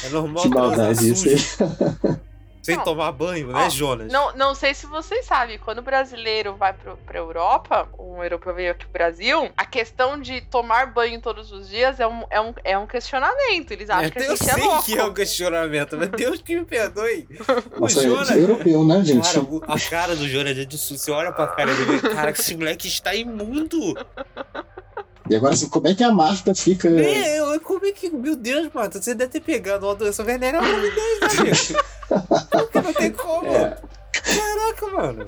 é 0.04 0.08
normal 0.10 0.42
Que 0.44 0.48
maldade 0.48 1.10
isso 1.10 1.28
aí. 1.28 1.36
Sem 2.68 2.76
Não. 2.76 2.84
tomar 2.84 3.12
banho, 3.12 3.48
né, 3.48 3.64
Ó, 3.66 3.70
Jonas? 3.70 4.12
Não, 4.12 4.34
não 4.36 4.54
sei 4.54 4.74
se 4.74 4.86
vocês 4.86 5.24
sabem, 5.24 5.58
quando 5.58 5.78
o 5.78 5.82
brasileiro 5.82 6.54
vai 6.54 6.72
pro, 6.74 6.96
pra 6.98 7.18
Europa, 7.18 7.88
um 7.98 8.22
europeu 8.22 8.54
veio 8.54 8.72
aqui 8.72 8.84
pro 8.84 8.92
Brasil, 8.92 9.50
a 9.56 9.64
questão 9.64 10.20
de 10.20 10.40
tomar 10.42 10.92
banho 10.92 11.20
todos 11.20 11.50
os 11.50 11.68
dias 11.68 11.98
é 11.98 12.06
um, 12.06 12.24
é 12.30 12.40
um, 12.40 12.54
é 12.64 12.78
um 12.78 12.86
questionamento. 12.86 13.70
Eles 13.70 13.88
acham 13.88 14.04
É, 14.04 14.10
que 14.10 14.18
a 14.18 14.22
eu 14.22 14.36
gente 14.36 14.50
é 14.50 14.52
sei 14.54 14.62
louco. 14.64 14.82
que 14.84 14.98
é 14.98 15.04
um 15.04 15.14
questionamento, 15.14 15.96
mas 15.96 16.08
Deus 16.10 16.42
que 16.42 16.56
me 16.58 16.64
perdoe. 16.64 17.26
O 17.76 17.80
Nossa, 17.82 18.02
Jonas. 18.02 18.30
é 18.30 18.38
europeu, 18.38 18.84
né, 18.84 19.02
gente? 19.04 19.26
Cara, 19.32 19.40
o- 19.40 19.62
a 19.66 19.80
cara 19.88 20.14
do 20.16 20.28
Jonas 20.28 20.58
é 20.58 20.64
de 20.64 20.76
susto. 20.76 20.98
Você 21.04 21.10
olha 21.10 21.32
pra 21.32 21.46
cara 21.46 21.72
dele, 21.74 22.00
cara, 22.00 22.32
que 22.32 22.40
esse 22.40 22.56
moleque 22.56 22.86
está 22.88 23.14
imundo. 23.14 23.94
E 25.30 25.36
agora, 25.36 25.54
assim, 25.54 25.68
como 25.68 25.86
é 25.88 25.94
que 25.94 26.02
a 26.04 26.10
Marta 26.12 26.54
fica. 26.54 26.88
É, 26.88 27.38
eu- 27.40 27.60
como 27.60 27.84
é 27.86 27.92
que. 27.92 28.08
Meu 28.10 28.34
Deus, 28.36 28.68
mano, 28.72 28.90
você 28.92 29.14
deve 29.14 29.30
ter 29.32 29.40
pegado 29.40 29.86
uma 29.86 29.94
doença 29.94 30.22
venérea 30.24 30.60
uma 30.60 30.68
gravidez, 30.68 31.38
amigo. 31.38 31.84
Porque 32.50 32.80
não 32.80 32.92
tem 32.94 33.10
como. 33.12 33.46
É. 33.46 33.76
Caraca, 34.12 34.86
mano. 34.88 35.24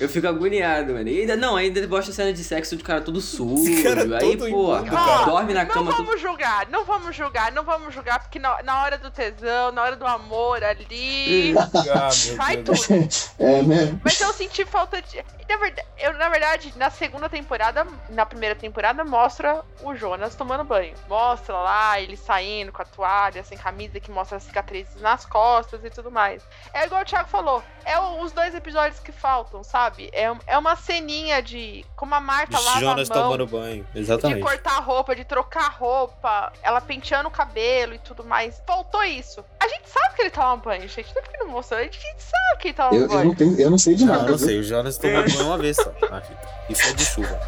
Eu 0.00 0.08
fico 0.08 0.26
agoniado, 0.28 0.92
mano. 0.94 1.08
E 1.08 1.20
ainda, 1.20 1.36
não, 1.36 1.56
ainda 1.56 1.86
bosta 1.86 2.12
cena 2.12 2.32
de 2.32 2.44
sexo 2.44 2.76
de 2.76 2.84
cara 2.84 3.00
todo 3.00 3.20
sujo. 3.20 3.82
Cara 3.82 4.02
aí, 4.18 4.36
todo 4.36 4.38
pô, 4.50 4.76
imundo, 4.76 4.90
cara. 4.90 5.24
dorme 5.24 5.54
na 5.54 5.64
Não 5.64 5.70
cama 5.70 5.90
todo. 5.92 6.04
vamos 6.04 6.20
julgar, 6.20 6.66
não 6.68 6.84
vamos 6.84 7.16
julgar, 7.16 7.50
não 7.52 7.64
vamos 7.64 7.92
julgar, 7.94 8.20
porque 8.20 8.38
na, 8.38 8.62
na 8.62 8.82
hora 8.82 8.98
do 8.98 9.10
tesão, 9.10 9.72
na 9.72 9.82
hora 9.82 9.96
do 9.96 10.06
amor 10.06 10.62
ali. 10.62 11.54
Ah, 11.58 12.10
meu 12.26 12.36
Vai 12.36 12.56
Deus. 12.58 12.86
tudo. 12.86 13.08
É, 13.38 13.62
né? 13.62 13.98
Mas 14.04 14.20
eu 14.20 14.32
senti 14.32 14.64
falta 14.64 15.00
de. 15.02 15.24
Na 15.48 15.56
verdade, 15.56 15.88
eu, 15.98 16.12
na 16.14 16.28
verdade, 16.28 16.72
na 16.76 16.90
segunda 16.90 17.28
temporada, 17.28 17.86
na 18.10 18.26
primeira 18.26 18.54
temporada, 18.54 19.02
mostra 19.04 19.62
o 19.82 19.94
Jonas 19.94 20.34
tomando 20.34 20.62
banho. 20.62 20.94
Mostra 21.08 21.54
lá 21.54 21.98
ele 22.00 22.16
saindo 22.16 22.70
com 22.70 22.82
a 22.82 22.84
toalha, 22.84 23.42
sem 23.42 23.56
camisa, 23.56 23.98
que 23.98 24.10
mostra 24.10 24.36
as 24.36 24.42
cicatrizes 24.42 25.00
nas 25.00 25.24
costas 25.24 25.82
e 25.84 25.90
tudo 25.90 26.10
mais. 26.10 26.42
É 26.74 26.84
igual 26.84 27.00
o 27.00 27.04
Thiago 27.04 27.28
falou, 27.30 27.62
é 27.84 27.98
os 28.22 28.30
dois 28.32 28.54
episódios 28.54 29.00
que 29.00 29.10
faltam, 29.10 29.64
sabe? 29.64 29.87
É, 30.12 30.30
é 30.46 30.58
uma 30.58 30.76
ceninha 30.76 31.42
de 31.42 31.84
como 31.96 32.14
a 32.14 32.20
Marta 32.20 32.58
lava 32.58 32.80
Jonas 32.80 33.10
a 33.10 33.14
mão. 33.14 33.22
tomando 33.24 33.46
banho. 33.46 33.86
De 33.92 34.00
Exatamente. 34.00 34.40
cortar 34.42 34.76
a 34.76 34.80
roupa, 34.80 35.14
de 35.16 35.24
trocar 35.24 35.68
roupa, 35.72 36.52
ela 36.62 36.80
penteando 36.80 37.28
o 37.28 37.30
cabelo 37.32 37.94
e 37.94 37.98
tudo 37.98 38.24
mais. 38.24 38.62
Faltou 38.66 39.02
isso. 39.04 39.44
A 39.60 39.68
gente 39.68 39.88
sabe 39.88 40.14
que 40.14 40.22
ele 40.22 40.30
toma 40.30 40.56
banho, 40.56 40.88
gente. 40.88 41.12
Não 41.14 41.20
é 41.20 41.24
porque 41.24 41.38
não 41.38 41.48
mostrou, 41.48 41.80
a 41.80 41.82
gente 41.84 41.98
sabe 42.18 42.60
que 42.60 42.68
ele 42.68 42.74
toma 42.74 42.94
Eu, 42.94 43.02
eu, 43.02 43.08
banho. 43.08 43.24
não 43.26 43.34
tenho, 43.34 43.60
eu 43.60 43.70
não 43.70 43.78
sei 43.78 43.94
de 43.94 44.04
Não, 44.04 44.12
nada. 44.14 44.30
não 44.30 44.36
viu? 44.38 44.46
sei. 44.46 44.58
O 44.58 44.62
Jonas 44.64 44.98
tomou 44.98 45.22
banho 45.24 45.44
uma 45.46 45.58
vez 45.58 45.76
só 45.76 45.92
na 46.10 46.20
vida. 46.20 46.40
E 46.68 46.74
foi 46.74 46.92
de 46.94 47.04
chuva. 47.04 47.38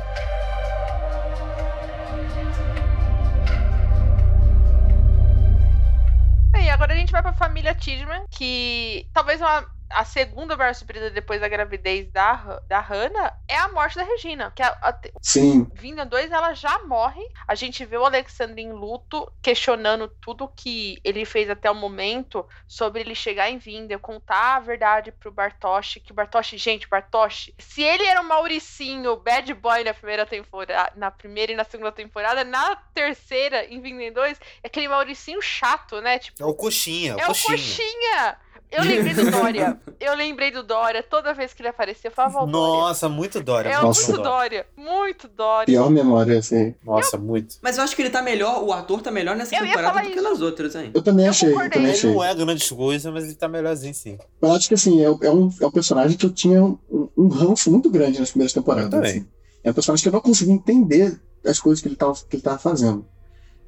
Bem, 6.51 6.71
agora 6.71 6.93
a 6.93 6.97
gente 6.97 7.13
vai 7.13 7.23
pra 7.23 7.33
família 7.33 7.75
Tidman, 7.75 8.25
que 8.31 9.07
talvez 9.13 9.41
uma, 9.41 9.65
a 9.91 10.05
segunda 10.05 10.57
maior 10.57 10.75
surpresa 10.75 11.11
depois 11.11 11.41
da 11.41 11.49
gravidez 11.49 12.11
da, 12.11 12.61
da 12.69 12.81
Hannah 12.81 13.37
é 13.49 13.57
a 13.57 13.69
morte 13.69 13.97
da 13.97 14.03
Regina. 14.05 14.53
Que 14.55 14.63
a, 14.63 14.69
a, 14.69 14.99
Sim, 15.21 15.69
Vinda 15.75 16.05
2, 16.07 16.31
ela 16.31 16.55
já 16.55 16.79
morre. 16.81 17.23
A 17.47 17.55
gente 17.55 17.85
vê 17.85 17.97
o 17.97 18.05
Alexander 18.05 18.65
em 18.65 18.73
luto, 18.73 19.31
questionando 19.43 20.09
tudo 20.21 20.49
que 20.49 20.99
ele 21.03 21.25
fez 21.25 21.51
até 21.51 21.71
o 21.71 21.75
momento 21.75 22.47
sobre 22.67 23.01
ele 23.01 23.15
chegar 23.15 23.51
em 23.51 23.59
Vinda, 23.59 23.99
contar 23.99 24.57
a 24.57 24.61
verdade 24.61 25.13
pro 25.13 25.33
Bartoshi. 25.33 26.01
Que 26.01 26.13
o 26.13 26.15
Bartoshi, 26.15 26.57
gente, 26.57 26.89
Bartoshi, 26.89 27.55
se 27.59 27.83
ele 27.83 28.05
era 28.07 28.21
o 28.21 28.25
Mauricinho, 28.25 29.17
bad 29.17 29.53
boy 29.55 29.83
na 29.85 29.93
primeira 29.93 30.25
temporada, 30.25 30.93
na 30.97 31.11
primeira 31.11 31.53
e 31.53 31.57
na 31.57 31.65
segunda 31.65 31.93
temporada, 31.93 32.45
na 32.45 32.77
terceira, 32.95 33.65
em 33.67 33.81
Vinda 33.81 34.13
2, 34.13 34.41
é 34.63 34.67
aquele 34.69 34.89
Mauricinho 34.89 35.43
chato, 35.43 36.01
né? 36.01 36.19
Tipo, 36.19 36.43
É 36.43 36.47
o 36.47 36.55
coxinha, 36.55 37.17
o 37.17 37.21
é 37.21 37.25
o 37.25 37.27
coxinha. 37.29 37.57
coxinha! 37.57 38.37
Eu 38.73 38.83
lembrei 38.85 39.15
do 39.15 39.31
Dória. 39.31 39.81
Eu 40.01 40.15
lembrei 40.17 40.51
do 40.51 40.63
Dória. 40.63 41.03
Toda 41.03 41.35
vez 41.35 41.53
que 41.53 41.61
ele 41.61 41.69
aparecia, 41.69 42.09
eu 42.09 42.15
falava, 42.15 42.39
"Ó, 42.39 42.47
Dória. 42.47 42.81
Nossa, 42.81 43.09
muito 43.09 43.43
Dória. 43.43 43.69
É 43.69 43.81
Nossa. 43.83 44.07
muito 44.13 44.23
Dória. 44.23 44.67
Muito 44.77 45.29
Dória. 45.29 45.67
pior 45.67 45.91
memória, 45.91 46.39
assim. 46.39 46.75
Nossa, 46.85 47.19
muito. 47.19 47.57
Mas 47.61 47.77
eu 47.77 47.85
acho 47.85 47.95
que 47.97 48.01
ele 48.03 48.11
tá 48.11 48.23
melhor, 48.23 48.63
o 48.63 48.73
ator 48.73 49.03
tá 49.03 49.11
melhor 49.11 49.37
nessa 49.37 49.55
Eu 49.57 49.63
temporada 49.67 50.01
do 50.01 50.07
que 50.07 50.15
isso. 50.15 50.23
nas 50.23 50.41
outras, 50.41 50.75
hein? 50.77 50.91
Eu 50.95 51.03
também 51.03 51.27
Eu 51.27 51.31
achei, 51.31 51.51
eu 51.53 51.55
também 51.59 51.83
Ele 51.83 51.91
achei. 51.93 52.15
não 52.15 52.25
é 52.25 52.35
grande 52.35 52.75
coisa, 52.75 53.11
mas 53.13 53.25
ele 53.25 53.35
tá 53.35 53.49
melhorzinho 53.49 53.93
sim. 53.95 54.19
Eu 54.41 54.53
acho 54.53 54.69
que 54.69 54.75
assim, 54.75 55.01
é, 55.01 55.05
é 55.05 55.31
um, 55.31 55.51
é 55.61 55.67
um 55.67 55.71
personagem 55.71 56.17
que 56.17 56.25
eu 56.25 56.31
tinha 56.33 56.63
um, 56.65 56.79
um 57.17 57.29
ranço 57.29 57.71
muito 57.71 57.91
grande 57.91 58.19
nas 58.21 58.31
primeiras 58.31 58.53
temporadas. 58.53 58.87
Eu 58.87 58.91
também. 58.91 59.11
assim. 59.11 59.29
É 59.65 59.71
um 59.71 59.75
personagem 59.75 60.03
que 60.03 60.09
eu 60.09 60.13
não 60.13 60.21
conseguia 60.21 60.55
entender 60.55 61.21
as 61.45 61.59
coisas 61.61 61.83
que 61.83 61.89
ele 61.89 61.97
tava, 61.97 62.15
que 62.15 62.37
ele 62.37 62.43
tava 62.43 62.59
fazendo. 62.59 63.05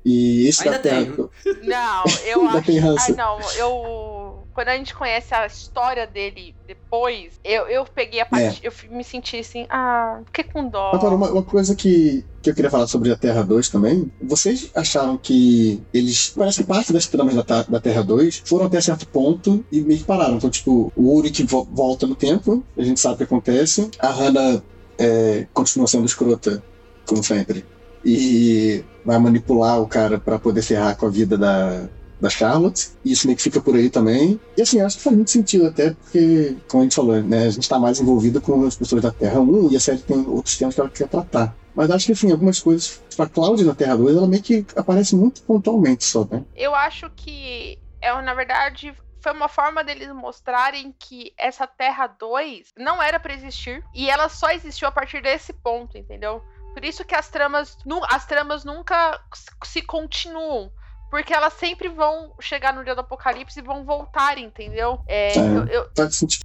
E 0.04 0.48
esse 0.48 0.62
Ainda 0.66 0.78
da 0.78 0.82
Terra. 0.82 1.04
tenho. 1.04 1.30
Não, 1.62 2.04
eu 2.26 2.40
Ainda 2.46 2.58
acho. 2.58 2.66
tem 2.66 2.78
ranço. 2.78 3.04
Ai, 3.08 3.14
não, 3.16 3.38
eu. 3.56 4.21
Quando 4.54 4.68
a 4.68 4.76
gente 4.76 4.94
conhece 4.94 5.34
a 5.34 5.46
história 5.46 6.06
dele 6.06 6.54
depois, 6.66 7.38
eu, 7.44 7.66
eu 7.68 7.84
peguei 7.84 8.20
a 8.20 8.26
parte. 8.26 8.60
Eu 8.62 8.70
fi- 8.72 8.88
me 8.88 9.02
senti 9.04 9.38
assim, 9.38 9.66
ah, 9.70 10.20
fiquei 10.26 10.44
com 10.44 10.68
dó. 10.68 10.90
Agora, 10.92 11.14
uma, 11.14 11.30
uma 11.30 11.42
coisa 11.42 11.74
que, 11.74 12.24
que 12.42 12.50
eu 12.50 12.54
queria 12.54 12.70
falar 12.70 12.86
sobre 12.86 13.10
a 13.10 13.16
Terra 13.16 13.42
2 13.42 13.68
também. 13.68 14.10
Vocês 14.22 14.70
acharam 14.74 15.16
que 15.16 15.82
eles. 15.92 16.30
Parece 16.36 16.62
que 16.62 16.68
parte 16.68 16.92
das 16.92 17.06
tramas 17.06 17.34
da, 17.34 17.62
da 17.62 17.80
Terra 17.80 18.02
2 18.02 18.42
foram 18.44 18.66
até 18.66 18.80
certo 18.80 19.06
ponto 19.08 19.64
e 19.72 19.80
meio 19.80 20.00
que 20.00 20.06
pararam. 20.06 20.36
Então, 20.36 20.50
tipo, 20.50 20.92
o 20.94 21.16
Uri 21.16 21.30
que 21.30 21.44
vo- 21.44 21.64
volta 21.72 22.06
no 22.06 22.14
tempo, 22.14 22.62
a 22.76 22.82
gente 22.82 23.00
sabe 23.00 23.14
o 23.14 23.18
que 23.18 23.24
acontece. 23.24 23.90
A 24.00 24.08
Hannah 24.08 24.62
é, 24.98 25.46
continua 25.54 25.86
sendo 25.86 26.04
escrota, 26.06 26.62
como 27.06 27.22
sempre. 27.24 27.64
E 28.04 28.84
vai 29.04 29.18
manipular 29.18 29.80
o 29.80 29.86
cara 29.88 30.18
pra 30.20 30.38
poder 30.38 30.62
ferrar 30.62 30.96
com 30.96 31.06
a 31.06 31.10
vida 31.10 31.38
da, 31.38 31.88
da 32.22 32.30
Charlotte. 32.30 32.90
E 33.04 33.12
isso 33.12 33.26
meio 33.26 33.36
que 33.36 33.42
fica 33.42 33.60
por 33.60 33.74
aí 33.74 33.90
também. 33.90 34.40
E 34.56 34.62
assim, 34.62 34.80
acho 34.80 34.96
que 34.96 35.02
faz 35.02 35.14
muito 35.14 35.30
sentido 35.30 35.66
até 35.66 35.90
porque, 35.90 36.56
como 36.68 36.82
a 36.82 36.84
gente 36.84 36.96
falou, 36.96 37.22
né, 37.22 37.46
a 37.46 37.50
gente 37.50 37.68
tá 37.68 37.78
mais 37.78 38.00
envolvido 38.00 38.40
com 38.40 38.64
as 38.64 38.76
pessoas 38.76 39.02
da 39.02 39.10
Terra 39.10 39.40
1 39.40 39.72
e 39.72 39.76
a 39.76 39.80
série 39.80 39.98
tem 39.98 40.26
outros 40.26 40.56
temas 40.56 40.74
que 40.74 40.80
ela 40.80 40.90
quer 40.90 41.08
tratar. 41.08 41.54
Mas 41.74 41.90
acho 41.90 42.06
que, 42.06 42.12
assim, 42.12 42.30
algumas 42.30 42.60
coisas. 42.60 43.00
Tipo, 43.08 43.22
a 43.22 43.28
Cláudia 43.28 43.66
na 43.66 43.74
Terra 43.74 43.96
2, 43.96 44.16
ela 44.16 44.26
meio 44.26 44.42
que 44.42 44.64
aparece 44.76 45.16
muito 45.16 45.42
pontualmente 45.42 46.04
só, 46.04 46.26
né? 46.30 46.44
Eu 46.54 46.74
acho 46.74 47.10
que 47.16 47.78
é, 48.02 48.20
na 48.20 48.34
verdade, 48.34 48.94
foi 49.20 49.32
uma 49.32 49.48
forma 49.48 49.84
deles 49.84 50.12
mostrarem 50.12 50.94
que 50.98 51.32
essa 51.38 51.66
Terra 51.66 52.08
2 52.08 52.72
não 52.76 53.00
era 53.00 53.20
pra 53.20 53.32
existir 53.32 53.82
e 53.94 54.10
ela 54.10 54.28
só 54.28 54.50
existiu 54.50 54.88
a 54.88 54.92
partir 54.92 55.22
desse 55.22 55.52
ponto, 55.52 55.96
entendeu? 55.96 56.42
Por 56.74 56.84
isso 56.84 57.04
que 57.04 57.14
as 57.14 57.28
tramas, 57.28 57.78
as 58.10 58.26
tramas 58.26 58.64
nunca 58.64 59.20
se 59.64 59.82
continuam. 59.82 60.72
Porque 61.12 61.34
elas 61.34 61.52
sempre 61.52 61.90
vão 61.90 62.32
chegar 62.40 62.72
no 62.72 62.82
dia 62.82 62.94
do 62.94 63.02
apocalipse 63.02 63.58
e 63.58 63.62
vão 63.62 63.84
voltar, 63.84 64.38
entendeu? 64.38 64.98
É, 65.06 65.36
É. 65.36 65.36
eu- 65.38 65.66
eu. 65.66 65.90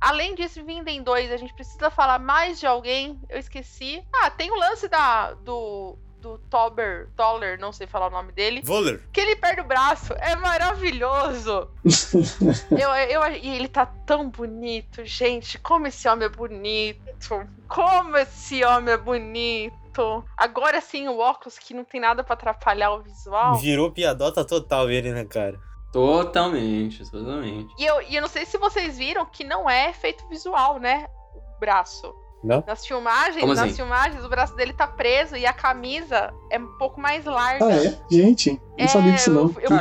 Além 0.01 0.35
disso, 0.35 0.61
Vinden 0.65 1.01
2, 1.01 1.31
a 1.31 1.37
gente 1.37 1.53
precisa 1.53 1.89
falar 1.89 2.19
mais 2.19 2.59
de 2.59 2.67
alguém. 2.67 3.17
Eu 3.29 3.39
esqueci. 3.39 4.03
Ah, 4.13 4.29
tem 4.29 4.51
o 4.51 4.55
lance 4.55 4.89
da, 4.89 5.31
do, 5.35 5.97
do 6.19 6.37
Tober, 6.49 7.07
Toller, 7.15 7.57
não 7.57 7.71
sei 7.71 7.87
falar 7.87 8.07
o 8.07 8.09
nome 8.09 8.33
dele. 8.33 8.61
Voller. 8.61 9.01
Que 9.13 9.21
ele 9.21 9.37
perde 9.37 9.61
o 9.61 9.63
braço. 9.63 10.11
É 10.19 10.35
maravilhoso. 10.35 11.69
eu, 12.71 12.89
eu, 12.93 13.31
e 13.41 13.55
ele 13.55 13.69
tá 13.69 13.85
tão 13.85 14.29
bonito, 14.29 15.05
gente. 15.05 15.57
Como 15.59 15.87
esse 15.87 16.09
homem 16.09 16.25
é 16.25 16.29
bonito. 16.29 17.47
Como 17.69 18.17
esse 18.17 18.65
homem 18.65 18.93
é 18.93 18.97
bonito. 18.97 19.77
Agora 20.35 20.79
sim, 20.81 21.07
o 21.07 21.17
óculos 21.19 21.57
que 21.59 21.73
não 21.73 21.83
tem 21.83 21.99
nada 22.01 22.23
pra 22.23 22.33
atrapalhar 22.33 22.91
o 22.91 23.01
visual. 23.01 23.55
Virou 23.55 23.91
piadota 23.91 24.43
total 24.45 24.89
ele, 24.89 25.11
né, 25.11 25.25
cara? 25.25 25.59
Totalmente, 25.91 27.09
totalmente. 27.09 27.73
E 27.77 27.85
eu, 27.85 28.01
e 28.03 28.15
eu 28.15 28.21
não 28.21 28.27
sei 28.29 28.45
se 28.45 28.57
vocês 28.57 28.97
viram 28.97 29.25
que 29.25 29.43
não 29.43 29.69
é 29.69 29.89
efeito 29.89 30.27
visual, 30.27 30.79
né? 30.79 31.07
O 31.35 31.59
braço. 31.59 32.13
Não? 32.43 32.63
Nas 32.67 32.85
filmagens, 32.85 33.39
Como 33.41 33.53
nas 33.53 33.63
assim? 33.65 33.73
filmagens, 33.75 34.23
o 34.23 34.29
braço 34.29 34.55
dele 34.55 34.71
tá 34.73 34.85
preso 34.87 35.35
e 35.35 35.45
a 35.45 35.51
camisa 35.53 36.31
é 36.51 36.59
um 36.59 36.77
pouco 36.77 36.99
mais 37.01 37.25
larga. 37.25 37.65
Ah, 37.65 37.71
é? 37.83 37.97
Gente, 38.11 38.61
não 38.77 38.87
sabia 38.87 39.11
disso 39.13 39.31
não. 39.31 39.41
Eu, 39.43 39.49
Que 39.49 39.65
eu 39.65 39.69
fui 39.69 39.77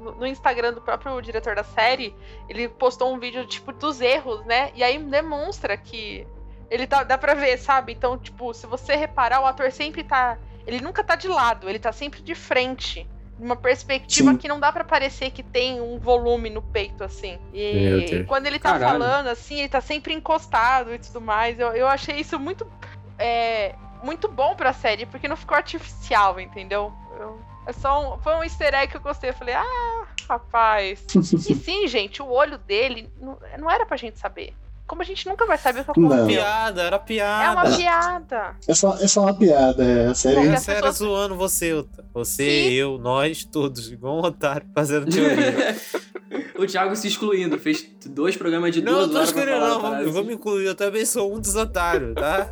no- 0.00 0.12
no 0.12 0.26
Instagram 0.26 0.72
do 0.72 0.80
próprio 0.80 1.20
diretor 1.20 1.54
da 1.54 1.64
série, 1.64 2.14
ele 2.48 2.68
postou 2.68 3.12
um 3.12 3.18
vídeo, 3.18 3.44
tipo, 3.46 3.72
dos 3.72 4.00
erros, 4.00 4.44
né? 4.46 4.70
E 4.74 4.82
aí 4.84 4.98
demonstra 4.98 5.76
que 5.76 6.26
ele 6.70 6.86
tá, 6.86 7.02
dá 7.02 7.18
pra 7.18 7.34
ver, 7.34 7.58
sabe? 7.58 7.92
Então, 7.92 8.16
tipo, 8.16 8.54
se 8.54 8.66
você 8.66 8.94
reparar, 8.94 9.40
o 9.40 9.46
ator 9.46 9.70
sempre 9.72 10.04
tá. 10.04 10.38
Ele 10.66 10.80
nunca 10.80 11.02
tá 11.02 11.16
de 11.16 11.26
lado, 11.26 11.68
ele 11.68 11.78
tá 11.78 11.90
sempre 11.92 12.22
de 12.22 12.34
frente. 12.34 13.06
Uma 13.38 13.56
perspectiva 13.56 14.32
Sim. 14.32 14.36
que 14.36 14.46
não 14.46 14.60
dá 14.60 14.70
pra 14.70 14.84
parecer 14.84 15.30
que 15.30 15.42
tem 15.42 15.80
um 15.80 15.98
volume 15.98 16.50
no 16.50 16.60
peito, 16.60 17.02
assim. 17.02 17.38
E 17.54 18.06
Deus. 18.10 18.26
quando 18.28 18.46
ele 18.46 18.58
tá 18.58 18.72
Caralho. 18.72 18.98
falando, 19.00 19.28
assim, 19.28 19.60
ele 19.60 19.68
tá 19.70 19.80
sempre 19.80 20.12
encostado 20.12 20.94
e 20.94 20.98
tudo 20.98 21.20
mais. 21.22 21.58
Eu, 21.58 21.68
eu 21.74 21.88
achei 21.88 22.16
isso 22.20 22.38
muito. 22.38 22.70
é, 23.18 23.74
muito 24.02 24.28
bom 24.28 24.54
pra 24.54 24.72
série, 24.72 25.06
porque 25.06 25.26
não 25.28 25.36
ficou 25.36 25.56
artificial, 25.56 26.38
entendeu? 26.38 26.92
Eu- 27.18 27.40
é 27.66 27.72
só 27.72 28.14
um, 28.14 28.18
foi 28.18 28.34
um 28.36 28.42
easter 28.44 28.74
egg 28.74 28.88
que 28.90 28.96
eu 28.96 29.00
gostei. 29.00 29.30
Eu 29.30 29.34
falei, 29.34 29.54
ah, 29.54 30.06
rapaz. 30.28 31.04
e 31.48 31.54
sim, 31.54 31.86
gente, 31.88 32.22
o 32.22 32.28
olho 32.30 32.58
dele 32.58 33.10
não, 33.18 33.38
não 33.58 33.70
era 33.70 33.84
pra 33.86 33.96
gente 33.96 34.18
saber. 34.18 34.54
Como 34.90 35.02
a 35.02 35.04
gente 35.04 35.24
nunca 35.28 35.46
vai 35.46 35.56
saber 35.56 35.82
o 35.86 35.92
que 35.92 36.00
Não. 36.00 36.08
aconteceu. 36.08 36.40
Piada, 36.42 36.82
era 36.82 36.98
piada. 36.98 37.44
É 37.44 37.50
uma 37.68 37.76
piada. 37.76 38.56
É 38.66 38.74
só, 38.74 38.96
é 38.96 39.06
só 39.06 39.20
uma 39.20 39.32
piada, 39.34 39.84
é 39.84 40.06
a 40.08 40.14
série. 40.14 40.34
Porque 40.34 40.48
as 40.48 40.54
Essa 40.62 40.72
era 40.72 40.88
pessoas- 40.88 40.96
zoando 40.98 41.36
você, 41.36 41.72
Ota. 41.72 42.04
Você, 42.12 42.42
Sim. 42.42 42.72
eu, 42.72 42.98
nós, 42.98 43.44
todos, 43.44 43.92
igual 43.92 44.16
um 44.16 44.24
otário 44.24 44.66
fazendo 44.74 45.08
teoria. 45.08 45.76
o 46.58 46.66
Thiago 46.66 46.96
se 46.96 47.06
excluindo, 47.06 47.56
fez 47.56 47.88
dois 48.04 48.36
programas 48.36 48.74
de 48.74 48.82
não, 48.82 48.94
duas 48.94 49.04
eu 49.06 49.10
tô 49.12 49.16
horas 49.18 49.28
escolhendo, 49.28 49.52
falar 49.60 49.68
não. 49.68 49.74
uma 49.74 49.80
Vamos, 49.80 49.90
parada 49.98 50.10
vamos 50.12 50.32
incluir. 50.34 50.66
Eu 50.66 50.74
também 50.74 51.04
sou 51.06 51.32
um 51.32 51.38
dos 51.38 51.54
otários, 51.54 52.12
tá? 52.16 52.50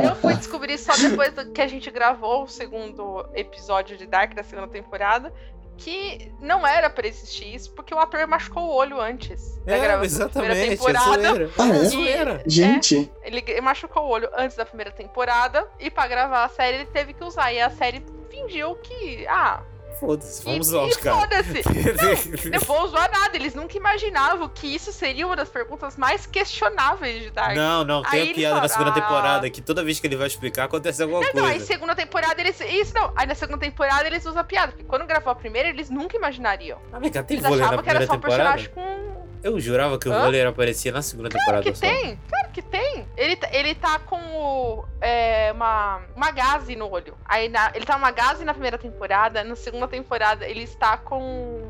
Eu 0.00 0.14
fui 0.16 0.34
descobrir 0.34 0.78
só 0.78 0.96
depois 0.96 1.32
que 1.52 1.60
a 1.60 1.66
gente 1.66 1.90
gravou 1.90 2.44
o 2.44 2.46
segundo 2.48 3.26
episódio 3.34 3.96
de 3.96 4.06
Dark 4.06 4.32
da 4.32 4.44
segunda 4.44 4.68
temporada. 4.68 5.32
Que 5.76 6.32
não 6.40 6.66
era 6.66 6.88
pra 6.88 7.06
existir 7.06 7.52
isso, 7.54 7.72
porque 7.72 7.92
o 7.94 7.98
ator 7.98 8.26
machucou 8.28 8.62
o 8.64 8.74
olho 8.74 9.00
antes 9.00 9.56
da 9.64 9.74
É, 9.74 9.80
gravação 9.80 10.20
da 10.20 10.28
primeira 10.28 10.54
exatamente. 10.54 10.72
É 10.72 10.76
temporada. 10.76 11.28
zoeira. 11.28 11.50
Ah, 11.58 11.66
é? 11.68 11.70
É 11.70 11.84
zoeira. 11.84 12.42
Gente, 12.46 13.12
Ele 13.22 13.60
machucou 13.60 14.04
o 14.04 14.08
olho 14.08 14.28
antes 14.36 14.56
da 14.56 14.64
primeira 14.64 14.90
temporada 14.92 15.66
e 15.80 15.90
pra 15.90 16.06
gravar 16.06 16.44
a 16.44 16.48
série 16.48 16.76
ele 16.78 16.86
teve 16.86 17.12
que 17.12 17.24
usar. 17.24 17.52
E 17.52 17.60
a 17.60 17.70
série 17.70 18.04
fingiu 18.30 18.76
que. 18.76 19.26
Ah, 19.28 19.62
Foda-se, 20.00 20.40
e, 20.42 20.44
vamos 20.44 20.66
zoar 20.66 20.86
e 20.86 20.88
os 20.90 20.96
caras. 20.96 21.20
foda-se. 21.20 22.48
Não 22.50 22.58
vou 22.60 22.88
zoar 22.88 23.10
nada. 23.10 23.36
Eles 23.36 23.54
nunca 23.54 23.76
imaginavam 23.76 24.48
que 24.48 24.66
isso 24.74 24.92
seria 24.92 25.26
uma 25.26 25.36
das 25.36 25.48
perguntas 25.48 25.96
mais 25.96 26.26
questionáveis 26.26 27.22
de 27.22 27.30
Dark. 27.30 27.54
Não, 27.54 27.84
não, 27.84 28.02
tem 28.02 28.20
Aí 28.22 28.30
a 28.30 28.34
piada 28.34 28.60
na 28.60 28.68
segunda 28.68 28.90
"Ah." 28.90 28.94
temporada 28.94 29.50
que 29.50 29.60
toda 29.60 29.82
vez 29.84 30.00
que 30.00 30.06
ele 30.06 30.16
vai 30.16 30.26
explicar 30.26 30.64
acontece 30.64 31.02
alguma 31.02 31.20
Não, 31.20 31.30
não, 31.34 31.44
aí 31.44 31.52
coisa. 31.52 31.66
segunda 31.66 31.94
temporada 31.94 32.40
eles. 32.40 32.60
Isso 32.60 32.94
não. 32.94 33.12
Aí 33.16 33.26
na 33.26 33.34
segunda 33.34 33.58
temporada 33.58 34.06
eles 34.06 34.24
usam 34.24 34.40
a 34.40 34.44
piada. 34.44 34.72
Porque 34.72 34.84
quando 34.84 35.06
gravou 35.06 35.30
a 35.32 35.34
primeira, 35.34 35.68
eles 35.68 35.90
nunca 35.90 36.16
imaginariam. 36.16 36.78
Ah, 36.92 36.98
vem 36.98 37.10
cá, 37.10 37.22
tem 37.22 37.36
Eles 37.36 37.46
vôlei 37.48 37.60
na 37.60 37.66
achavam 37.66 37.84
que 37.84 37.90
era 37.90 38.06
só 38.06 38.12
um 38.14 38.20
personagem 38.20 38.68
com. 38.70 39.13
Eu 39.44 39.60
jurava 39.60 39.98
que 39.98 40.08
o 40.08 40.12
Hã? 40.12 40.48
aparecia 40.48 40.90
na 40.90 41.02
segunda 41.02 41.28
Claro 41.28 41.44
temporada 41.62 41.70
que 41.70 41.76
só. 41.76 41.86
tem, 41.86 42.18
claro 42.28 42.48
que 42.50 42.62
tem. 42.62 43.06
Ele, 43.14 43.36
tá- 43.36 43.48
ele 43.52 43.74
tá 43.74 43.98
com 43.98 44.16
o, 44.16 44.84
é, 45.02 45.52
uma, 45.52 46.00
uma 46.16 46.30
gaze 46.30 46.74
no 46.74 46.90
olho. 46.90 47.14
Aí 47.26 47.50
na- 47.50 47.70
ele 47.74 47.84
tá 47.84 47.94
uma 47.94 48.10
gaze 48.10 48.42
na 48.42 48.54
primeira 48.54 48.78
temporada, 48.78 49.44
na 49.44 49.54
segunda 49.54 49.86
temporada 49.86 50.48
ele 50.48 50.62
está 50.62 50.96
com 50.96 51.60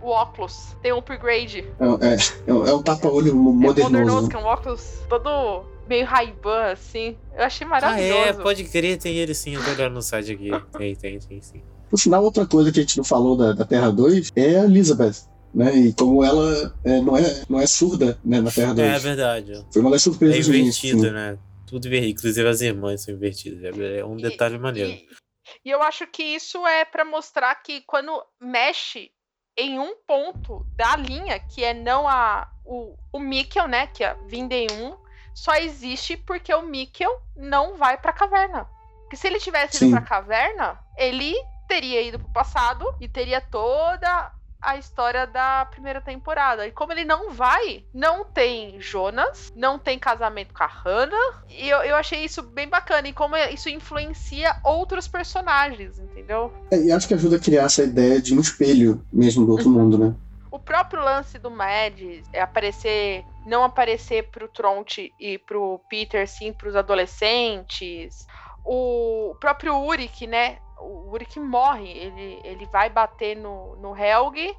o 0.00 0.08
óculos. 0.08 0.74
Tem 0.80 0.90
um 0.92 0.98
upgrade. 0.98 1.66
é, 1.78 2.06
é, 2.06 2.16
é 2.46 2.52
um- 2.54 2.66
é 2.66 2.74
um 2.74 2.82
tapa-olho 2.82 3.30
É 3.30 3.34
modernoso. 3.34 3.82
modernoso, 3.92 4.28
que 4.30 4.36
é 4.36 4.38
um 4.38 4.44
óculos 4.46 5.02
todo 5.08 5.64
meio 5.86 6.06
Ray-Ban, 6.06 6.72
assim. 6.72 7.14
Eu 7.36 7.44
achei 7.44 7.66
Ah, 7.66 7.70
maravilhoso. 7.70 8.22
é, 8.22 8.32
pode 8.32 8.64
crer, 8.64 8.96
tem 8.96 9.16
ele 9.16 9.34
sim. 9.34 9.54
Eu 9.54 9.62
tô 9.62 9.70
olhando 9.72 9.92
no 9.94 10.02
site 10.02 10.32
aqui. 10.32 10.50
Tem, 10.78 10.94
tem, 10.96 11.18
tem, 11.18 11.42
sim. 11.42 11.62
Por 11.90 11.98
sinal, 11.98 12.22
outra 12.22 12.46
coisa 12.46 12.72
que 12.72 12.78
a 12.78 12.82
gente 12.82 12.96
não 12.96 13.04
falou 13.04 13.36
da, 13.36 13.52
da 13.52 13.64
Terra 13.66 13.90
2 13.90 14.30
é 14.34 14.60
a 14.60 14.64
Elizabeth. 14.64 15.28
Né? 15.54 15.74
E 15.76 15.92
como 15.94 16.22
ela 16.24 16.74
é, 16.84 17.00
não, 17.00 17.16
é, 17.16 17.42
não 17.48 17.60
é 17.60 17.66
surda 17.66 18.18
né, 18.24 18.40
na 18.40 18.50
Terra 18.50 18.74
2. 18.74 18.88
É 18.88 18.98
verdade. 18.98 19.66
Foi 19.72 19.80
uma 19.82 19.90
das 19.90 20.02
É 20.02 20.04
surpresas 20.04 20.46
início, 20.48 20.88
invertido, 20.90 21.06
assim. 21.06 21.10
né? 21.14 21.38
Tudo 21.66 21.86
invertido. 21.86 22.12
Inclusive 22.18 22.48
as 22.48 22.60
irmãs 22.60 23.02
são 23.02 23.14
invertidas. 23.14 23.62
É 23.78 23.98
é 24.00 24.04
um 24.04 24.18
E- 24.18 24.22
detalhe 24.22 24.58
maneiro. 24.58 24.90
E, 24.90 25.08
e 25.64 25.70
eu 25.70 25.82
acho 25.82 26.06
que 26.06 26.22
isso 26.22 26.66
é 26.66 26.84
pra 26.84 27.04
mostrar 27.04 27.54
que 27.62 27.80
quando 27.82 28.22
mexe 28.40 29.10
em 29.56 29.78
um 29.78 29.96
ponto 30.06 30.64
da 30.76 30.94
linha, 30.96 31.38
que 31.40 31.64
é 31.64 31.74
não 31.74 32.06
a 32.06 32.48
o, 32.64 32.94
o 33.12 33.18
Mikkel, 33.18 33.66
né, 33.66 33.86
que 33.88 34.04
é 34.04 34.14
Vinden 34.28 34.68
1, 34.70 34.96
só 35.34 35.54
existe 35.54 36.16
porque 36.16 36.52
o 36.54 36.62
Mikkel 36.62 37.10
não 37.36 37.76
vai 37.76 37.96
pra 37.98 38.12
caverna. 38.12 38.68
Porque 39.02 39.16
se 39.16 39.26
ele 39.26 39.40
tivesse 39.40 39.78
Sim. 39.78 39.86
ido 39.86 39.96
pra 39.96 40.02
caverna, 40.02 40.78
ele 40.96 41.34
teria 41.66 42.02
ido 42.02 42.18
pro 42.18 42.32
passado 42.32 42.84
e 43.00 43.08
teria 43.08 43.40
toda 43.40 44.30
a 44.60 44.76
história 44.76 45.26
da 45.26 45.66
primeira 45.70 46.00
temporada. 46.00 46.66
E 46.66 46.72
como 46.72 46.92
ele 46.92 47.04
não 47.04 47.32
vai, 47.32 47.84
não 47.92 48.24
tem 48.24 48.80
Jonas, 48.80 49.52
não 49.54 49.78
tem 49.78 49.98
casamento 49.98 50.52
com 50.52 50.64
a 50.64 50.66
Hannah. 50.66 51.42
E 51.48 51.68
eu, 51.68 51.78
eu 51.78 51.96
achei 51.96 52.24
isso 52.24 52.42
bem 52.42 52.68
bacana. 52.68 53.08
E 53.08 53.12
como 53.12 53.36
isso 53.36 53.68
influencia 53.68 54.56
outros 54.64 55.06
personagens, 55.06 55.98
entendeu? 55.98 56.52
É, 56.70 56.80
e 56.80 56.92
acho 56.92 57.06
que 57.06 57.14
ajuda 57.14 57.36
a 57.36 57.40
criar 57.40 57.64
essa 57.64 57.82
ideia 57.82 58.20
de 58.20 58.34
um 58.34 58.40
espelho 58.40 59.04
mesmo 59.12 59.46
do 59.46 59.52
outro 59.52 59.70
mundo, 59.70 59.98
né? 59.98 60.14
O 60.50 60.58
próprio 60.58 61.02
lance 61.02 61.38
do 61.38 61.50
Mads 61.50 62.26
é 62.32 62.40
aparecer, 62.40 63.24
não 63.46 63.62
aparecer 63.62 64.30
pro 64.30 64.48
Tronte 64.48 65.12
e 65.20 65.38
pro 65.38 65.80
Peter, 65.88 66.26
sim 66.26 66.52
pros 66.52 66.74
adolescentes. 66.74 68.26
O 68.64 69.36
próprio 69.40 69.76
Urik, 69.76 70.26
né? 70.26 70.58
O 70.80 71.10
Urik 71.12 71.38
morre, 71.40 71.88
ele, 71.90 72.40
ele 72.44 72.66
vai 72.66 72.88
bater 72.90 73.36
no, 73.36 73.76
no 73.76 73.96
Helg 73.96 74.54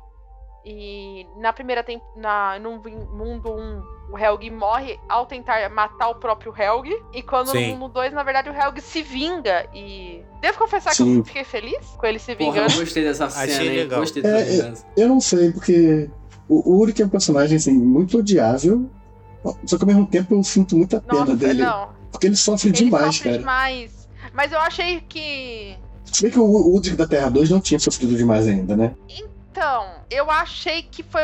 E 0.66 1.26
na 1.38 1.54
primeira 1.54 1.84
temp 1.84 2.02
na, 2.18 2.60
no 2.60 2.72
mundo 3.14 3.54
1, 3.54 3.84
o 4.12 4.18
Helg 4.18 4.50
morre 4.52 5.00
ao 5.08 5.26
tentar 5.26 5.70
matar 5.70 6.10
o 6.10 6.16
próprio 6.16 6.54
Helg. 6.56 6.90
E 7.14 7.22
quando 7.24 7.52
Sim. 7.52 7.72
no 7.72 7.78
mundo 7.78 7.94
2, 7.94 8.12
na 8.14 8.24
verdade, 8.24 8.50
o 8.50 8.54
Helg 8.54 8.82
se 8.82 9.02
vinga. 9.02 9.66
E. 9.74 10.22
Devo 10.42 10.58
confessar 10.58 10.90
que 10.92 10.98
Sim. 10.98 11.18
eu 11.20 11.24
fiquei 11.24 11.44
feliz 11.46 11.86
com 11.98 12.06
ele 12.06 12.20
se 12.20 12.36
Porra, 12.36 12.52
vingando. 12.52 12.74
eu 12.74 12.80
gostei 12.80 13.04
dessa 13.04 13.26
Achei 13.26 13.48
cena, 13.50 13.64
hein? 13.66 13.78
legal. 13.78 14.00
Gostei 14.02 14.22
dessa 14.22 14.38
É, 14.38 14.44
vingança. 14.44 14.86
Eu 14.98 15.08
não 15.08 15.22
sei, 15.22 15.52
porque 15.54 16.10
o 16.50 16.74
Ulrich 16.78 17.02
é 17.02 17.06
um 17.06 17.10
personagem 17.10 17.56
assim, 17.58 17.72
muito 17.74 18.18
odiável, 18.20 18.90
só 19.66 19.78
que 19.78 19.84
ao 19.84 19.88
mesmo 19.88 20.06
tempo 20.08 20.34
eu 20.36 20.44
sinto 20.44 20.76
muita 20.76 21.00
pena 21.00 21.20
Nossa, 21.22 21.36
dele. 21.38 21.64
não. 21.64 21.90
Porque 22.12 22.28
ele 22.28 22.36
sofre 22.36 22.70
Ele 22.70 22.78
demais, 22.78 23.06
sofre 23.16 23.24
cara. 23.30 23.38
demais. 23.38 24.10
Mas 24.34 24.52
eu 24.52 24.60
achei 24.60 25.00
que. 25.02 25.78
Se 26.12 26.24
bem 26.24 26.32
que 26.32 26.40
o 26.40 26.44
Ulrich 26.44 26.96
da 26.96 27.08
Terra 27.08 27.30
2 27.30 27.50
não 27.50 27.60
tinha 27.62 27.80
sofrido 27.80 28.16
demais 28.16 28.48
ainda, 28.48 28.76
né? 28.76 28.96
Então, 29.08 29.88
eu 30.10 30.30
achei 30.32 30.84
que 30.84 31.04
foi 31.04 31.22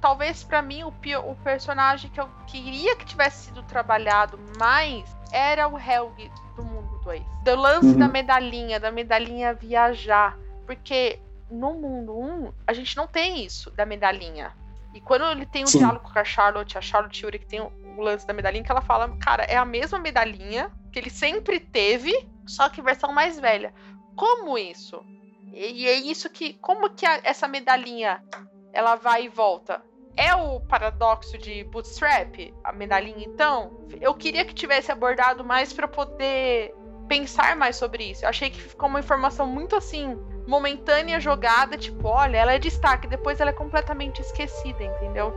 talvez 0.00 0.42
pra 0.44 0.60
mim 0.62 0.82
o, 0.84 0.92
pio- 0.92 1.20
o 1.30 1.34
personagem 1.36 2.10
que 2.10 2.20
eu 2.20 2.28
queria 2.46 2.94
que 2.96 3.04
tivesse 3.04 3.46
sido 3.46 3.62
trabalhado 3.62 4.38
mais 4.58 5.04
era 5.32 5.68
o 5.68 5.78
Helg 5.78 6.30
do 6.56 6.64
mundo 6.64 7.00
2. 7.04 7.22
Do 7.44 7.56
lance 7.56 7.88
Uhum. 7.88 7.98
da 7.98 8.08
medalhinha, 8.08 8.78
da 8.80 8.90
medalhinha 8.90 9.54
viajar, 9.54 10.36
porque 10.66 11.18
no 11.50 11.74
mundo 11.74 12.12
1 12.18 12.52
a 12.66 12.72
gente 12.72 12.96
não 12.96 13.06
tem 13.06 13.44
isso 13.44 13.70
da 13.70 13.86
medalhinha. 13.86 14.52
E 14.92 15.00
quando 15.00 15.24
ele 15.26 15.46
tem 15.46 15.62
um 15.64 15.68
Sim. 15.68 15.78
diálogo 15.78 16.10
com 16.12 16.18
a 16.18 16.24
Charlotte, 16.24 16.76
a 16.76 16.80
Charlotte 16.80 17.22
Yuri 17.24 17.38
que 17.38 17.46
tem 17.46 17.60
o, 17.60 17.72
o 17.96 18.00
lance 18.02 18.26
da 18.26 18.32
medalhinha 18.34 18.64
que 18.64 18.70
ela 18.72 18.80
fala, 18.82 19.08
cara, 19.18 19.44
é 19.44 19.56
a 19.56 19.64
mesma 19.64 19.98
medalhinha 20.00 20.70
que 20.92 20.98
ele 20.98 21.10
sempre 21.10 21.60
teve, 21.60 22.12
só 22.44 22.68
que 22.68 22.82
versão 22.82 23.12
mais 23.12 23.38
velha. 23.38 23.72
Como 24.20 24.58
isso? 24.58 25.02
E, 25.50 25.84
e 25.84 25.88
é 25.88 25.94
isso 25.94 26.28
que. 26.28 26.52
Como 26.60 26.90
que 26.90 27.06
a- 27.06 27.20
essa 27.24 27.48
medalhinha 27.48 28.22
ela 28.70 28.94
vai 28.94 29.24
e 29.24 29.28
volta? 29.30 29.82
É 30.14 30.34
o 30.34 30.60
paradoxo 30.60 31.38
de 31.38 31.64
Bootstrap, 31.64 32.52
a 32.62 32.70
medalhinha, 32.70 33.24
então? 33.24 33.86
Eu 33.98 34.12
queria 34.12 34.44
que 34.44 34.52
tivesse 34.52 34.92
abordado 34.92 35.42
mais 35.42 35.72
pra 35.72 35.88
poder 35.88 36.74
pensar 37.08 37.56
mais 37.56 37.76
sobre 37.76 38.10
isso. 38.10 38.24
Eu 38.24 38.28
achei 38.28 38.50
que 38.50 38.60
ficou 38.60 38.90
uma 38.90 39.00
informação 39.00 39.46
muito 39.46 39.74
assim, 39.74 40.14
momentânea 40.46 41.18
jogada, 41.18 41.78
tipo, 41.78 42.06
olha, 42.06 42.36
ela 42.36 42.52
é 42.52 42.58
destaque, 42.58 43.08
depois 43.08 43.40
ela 43.40 43.50
é 43.50 43.54
completamente 43.54 44.20
esquecida, 44.20 44.84
entendeu? 44.84 45.32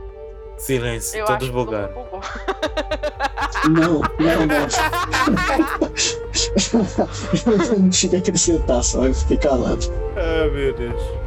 Silêncio, 0.56 1.18
Eu 1.18 1.26
todos 1.26 1.48
todo 1.48 1.64
bugaram. 1.64 2.08
Não, 3.70 4.00
não, 4.00 4.46
não. 4.46 4.68
eu 7.72 7.78
não 7.78 7.92
cheguei 7.92 8.18
a 8.18 8.22
acrescentar 8.22 8.82
só, 8.82 9.06
eu 9.06 9.14
fiquei 9.14 9.36
calado. 9.36 9.84
Ah, 10.16 10.48
meu 10.52 10.74
Deus. 10.74 11.23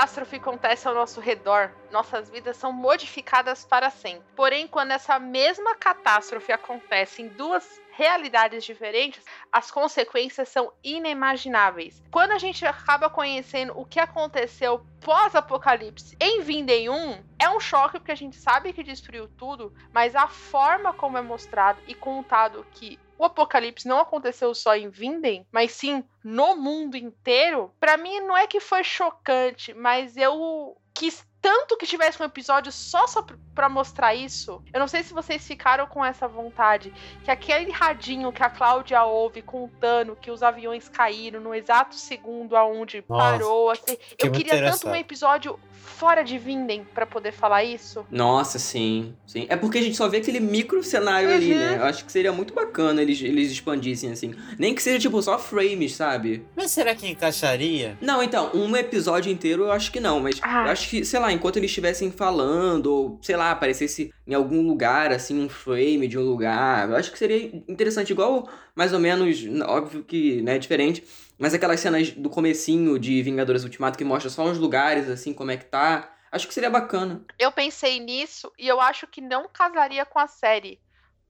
Catástrofe 0.00 0.36
acontece 0.36 0.88
ao 0.88 0.94
nosso 0.94 1.20
redor, 1.20 1.70
nossas 1.90 2.30
vidas 2.30 2.56
são 2.56 2.72
modificadas 2.72 3.66
para 3.66 3.90
sempre. 3.90 4.24
Porém, 4.34 4.66
quando 4.66 4.92
essa 4.92 5.18
mesma 5.18 5.74
catástrofe 5.74 6.50
acontece 6.50 7.20
em 7.20 7.28
duas 7.28 7.78
realidades 7.92 8.64
diferentes, 8.64 9.22
as 9.52 9.70
consequências 9.70 10.48
são 10.48 10.72
inimagináveis. 10.82 12.02
Quando 12.10 12.30
a 12.30 12.38
gente 12.38 12.64
acaba 12.64 13.10
conhecendo 13.10 13.78
o 13.78 13.84
que 13.84 14.00
aconteceu 14.00 14.82
pós-apocalipse 15.02 16.16
em 16.18 16.40
Vindem 16.40 16.88
1, 16.88 17.22
é 17.38 17.50
um 17.50 17.60
choque 17.60 17.98
porque 17.98 18.12
a 18.12 18.16
gente 18.16 18.36
sabe 18.36 18.72
que 18.72 18.82
destruiu 18.82 19.28
tudo, 19.36 19.70
mas 19.92 20.16
a 20.16 20.26
forma 20.26 20.94
como 20.94 21.18
é 21.18 21.22
mostrado 21.22 21.78
e 21.86 21.94
contado 21.94 22.66
que 22.72 22.98
o 23.20 23.24
apocalipse 23.26 23.86
não 23.86 24.00
aconteceu 24.00 24.54
só 24.54 24.74
em 24.74 24.88
Vinden, 24.88 25.46
mas 25.52 25.72
sim 25.72 26.02
no 26.24 26.56
mundo 26.56 26.96
inteiro, 26.96 27.70
pra 27.78 27.98
mim 27.98 28.18
não 28.20 28.34
é 28.34 28.46
que 28.46 28.60
foi 28.60 28.82
chocante, 28.82 29.74
mas 29.74 30.16
eu 30.16 30.74
quis 30.94 31.22
tanto 31.42 31.76
que 31.76 31.86
tivesse 31.86 32.20
um 32.22 32.26
episódio 32.26 32.70
só, 32.70 33.06
só 33.06 33.22
pr- 33.22 33.34
pra 33.54 33.68
mostrar 33.68 34.14
isso. 34.14 34.62
Eu 34.72 34.80
não 34.80 34.88
sei 34.88 35.02
se 35.02 35.12
vocês 35.12 35.46
ficaram 35.46 35.86
com 35.86 36.04
essa 36.04 36.28
vontade, 36.28 36.92
que 37.24 37.30
aquele 37.30 37.70
radinho 37.70 38.30
que 38.32 38.42
a 38.42 38.50
Cláudia 38.50 39.02
ouve 39.04 39.42
contando 39.42 40.16
que 40.16 40.30
os 40.30 40.42
aviões 40.42 40.88
caíram 40.88 41.40
no 41.40 41.54
exato 41.54 41.94
segundo 41.94 42.56
aonde 42.56 43.04
Nossa, 43.08 43.22
parou, 43.38 43.70
assim, 43.70 43.96
eu 44.18 44.26
muito 44.30 44.36
queria 44.44 44.70
tanto 44.70 44.88
um 44.88 44.94
episódio 44.94 45.58
fora 45.72 46.22
de 46.22 46.36
Vinden 46.38 46.84
pra 46.94 47.06
poder 47.06 47.32
falar 47.32 47.64
isso. 47.64 48.04
Nossa, 48.10 48.58
sim, 48.58 49.14
sim. 49.26 49.46
É 49.48 49.56
porque 49.56 49.78
a 49.78 49.82
gente 49.82 49.96
só 49.96 50.08
vê 50.08 50.18
aquele 50.18 50.40
micro 50.40 50.82
cenário 50.82 51.32
ali, 51.32 51.52
Uhum. 51.52 51.58
né? 51.58 51.76
Eu 51.78 51.84
acho 51.84 52.04
que 52.04 52.12
seria 52.12 52.32
muito 52.32 52.52
bacana 52.54 53.00
eles, 53.02 53.20
eles 53.22 53.50
expandissem 53.50 54.12
assim. 54.12 54.34
Nem 54.58 54.74
que 54.74 54.82
seja, 54.82 54.98
tipo, 54.98 55.20
só 55.22 55.38
frames, 55.38 55.94
sabe? 55.94 56.46
Mas 56.54 56.70
será 56.70 56.94
que 56.94 57.08
encaixaria? 57.08 57.96
Não, 58.00 58.22
então, 58.22 58.50
um 58.54 58.76
episódio 58.76 59.32
inteiro 59.32 59.64
eu 59.64 59.72
acho 59.72 59.90
que 59.90 60.00
não, 60.00 60.20
mas 60.20 60.38
Ah. 60.42 60.64
eu 60.66 60.72
acho 60.72 60.88
que, 60.88 61.04
sei 61.04 61.18
lá, 61.20 61.29
enquanto 61.32 61.56
eles 61.56 61.70
estivessem 61.70 62.10
falando, 62.10 62.86
ou, 62.86 63.18
sei 63.22 63.36
lá, 63.36 63.50
aparecesse 63.50 64.12
em 64.26 64.34
algum 64.34 64.62
lugar, 64.66 65.12
assim, 65.12 65.40
um 65.42 65.48
frame 65.48 66.06
de 66.08 66.18
um 66.18 66.22
lugar, 66.22 66.88
eu 66.88 66.96
acho 66.96 67.10
que 67.12 67.18
seria 67.18 67.54
interessante, 67.68 68.10
igual, 68.10 68.48
mais 68.74 68.92
ou 68.92 68.98
menos, 68.98 69.38
óbvio 69.66 70.04
que, 70.04 70.42
né, 70.42 70.58
diferente, 70.58 71.04
mas 71.38 71.54
aquelas 71.54 71.80
cenas 71.80 72.10
do 72.10 72.28
comecinho 72.30 72.98
de 72.98 73.22
Vingadores 73.22 73.64
Ultimato 73.64 73.98
que 73.98 74.04
mostra 74.04 74.30
só 74.30 74.44
uns 74.44 74.58
lugares, 74.58 75.08
assim, 75.08 75.32
como 75.32 75.50
é 75.50 75.56
que 75.56 75.64
tá, 75.64 76.12
acho 76.30 76.46
que 76.46 76.54
seria 76.54 76.70
bacana. 76.70 77.24
Eu 77.38 77.50
pensei 77.50 77.98
nisso 78.00 78.52
e 78.58 78.68
eu 78.68 78.80
acho 78.80 79.06
que 79.06 79.20
não 79.20 79.48
casaria 79.48 80.04
com 80.04 80.18
a 80.18 80.26
série. 80.26 80.78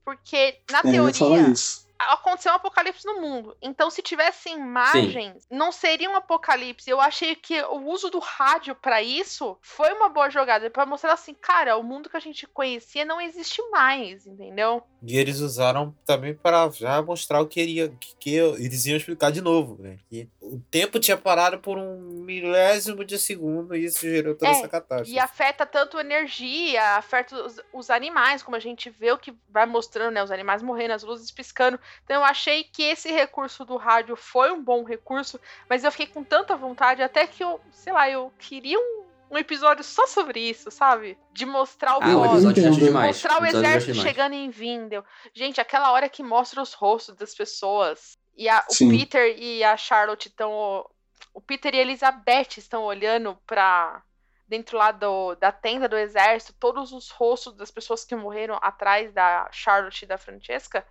Porque, 0.03 0.57
na 0.71 0.79
É, 0.83 0.97
eu 0.97 1.07
ia 1.07 1.13
falar 1.13 1.37
teoria, 1.37 1.53
isso. 1.53 1.87
Aconteceu 2.09 2.51
um 2.51 2.55
apocalipse 2.55 3.05
no 3.05 3.21
mundo. 3.21 3.55
Então, 3.61 3.89
se 3.89 4.01
tivesse 4.01 4.49
imagens, 4.49 5.45
não 5.49 5.71
seria 5.71 6.09
um 6.09 6.15
apocalipse. 6.15 6.89
Eu 6.89 6.99
achei 6.99 7.35
que 7.35 7.61
o 7.63 7.87
uso 7.89 8.09
do 8.09 8.19
rádio 8.19 8.75
pra 8.75 9.01
isso 9.01 9.57
foi 9.61 9.91
uma 9.93 10.09
boa 10.09 10.29
jogada. 10.29 10.69
Pra 10.69 10.85
mostrar 10.85 11.13
assim, 11.13 11.33
cara, 11.33 11.77
o 11.77 11.83
mundo 11.83 12.09
que 12.09 12.17
a 12.17 12.21
gente 12.21 12.47
conhecia 12.47 13.05
não 13.05 13.19
existe 13.21 13.61
mais, 13.69 14.25
entendeu? 14.25 14.83
E 15.03 15.17
eles 15.17 15.39
usaram 15.39 15.95
também 16.05 16.33
para 16.33 16.69
já 16.69 17.01
mostrar 17.01 17.41
o 17.41 17.47
que, 17.47 17.61
iria, 17.61 17.89
que, 17.89 18.15
que 18.17 18.35
eles 18.35 18.85
iam 18.85 18.97
explicar 18.97 19.31
de 19.31 19.41
novo, 19.41 19.81
né? 19.81 19.97
Que 20.09 20.29
o 20.41 20.59
tempo 20.69 20.99
tinha 20.99 21.17
parado 21.17 21.59
por 21.59 21.77
um 21.77 21.97
milésimo 21.99 23.03
de 23.03 23.17
segundo 23.17 23.75
e 23.75 23.85
isso 23.85 24.01
gerou 24.01 24.35
toda 24.35 24.51
É, 24.51 24.53
essa 24.53 24.67
catástrofe. 24.67 25.11
E 25.13 25.19
afeta 25.19 25.65
tanto 25.65 25.99
energia, 25.99 26.97
afeta 26.97 27.35
os, 27.45 27.59
os 27.73 27.89
animais, 27.89 28.43
como 28.43 28.55
a 28.55 28.59
gente 28.59 28.89
vê 28.89 29.11
o 29.11 29.17
que 29.17 29.33
vai 29.49 29.65
mostrando, 29.65 30.13
né? 30.13 30.23
Os 30.23 30.31
animais 30.31 30.61
morrendo, 30.61 30.93
as 30.93 31.03
luzes 31.03 31.31
piscando. 31.31 31.79
Então 32.03 32.17
eu 32.17 32.23
achei 32.23 32.63
que 32.63 32.83
esse 32.83 33.11
recurso 33.11 33.63
do 33.65 33.77
rádio 33.77 34.15
foi 34.15 34.51
um 34.51 34.63
bom 34.63 34.83
recurso, 34.83 35.39
mas 35.69 35.83
eu 35.83 35.91
fiquei 35.91 36.07
com 36.07 36.23
tanta 36.23 36.55
vontade, 36.55 37.01
até 37.01 37.25
que 37.27 37.43
eu, 37.43 37.59
sei 37.71 37.93
lá, 37.93 38.09
eu 38.09 38.31
queria 38.39 38.77
um, 38.79 39.05
um 39.31 39.37
episódio 39.37 39.83
só 39.83 40.05
sobre 40.07 40.39
isso, 40.39 40.69
sabe? 40.71 41.17
De 41.31 41.45
mostrar 41.45 41.97
o 41.97 42.03
Ah, 42.03 42.07
o 42.17 42.25
episódio 42.25 42.61
entendo. 42.61 42.77
demais. 42.85 43.07
mostrar 43.07 43.41
o 43.41 43.45
exército 43.45 43.93
chegando 43.95 44.33
em 44.33 44.49
Vindel. 44.49 45.03
Gente, 45.33 45.61
aquela 45.61 45.91
hora 45.91 46.09
que 46.09 46.21
mostra 46.23 46.61
os 46.61 46.73
rostos 46.73 47.15
das 47.15 47.33
pessoas. 47.33 48.17
E 48.35 48.47
a- 48.49 48.65
o. 48.69 48.89
Peter 48.89 49.35
e 49.37 49.63
a 49.63 49.75
Charlotte 49.77 50.27
estão. 50.27 50.85
O 51.33 51.39
Peter 51.39 51.73
e 51.73 51.77
a 51.77 51.81
Elizabeth 51.81 52.57
estão 52.57 52.83
olhando 52.83 53.37
pra. 53.47 54.01
Dentro 54.47 54.77
lá 54.77 54.91
do, 54.91 55.33
da 55.35 55.49
tenda 55.49 55.87
do 55.87 55.95
exército, 55.97 56.53
todos 56.59 56.91
os 56.91 57.09
rostos 57.09 57.53
das 57.55 57.71
pessoas 57.71 58.03
que 58.03 58.13
morreram 58.17 58.59
atrás 58.61 59.09
da 59.13 59.47
Charlotte 59.49 60.03
e 60.03 60.05
da 60.05 60.17
Francesca. 60.17 60.85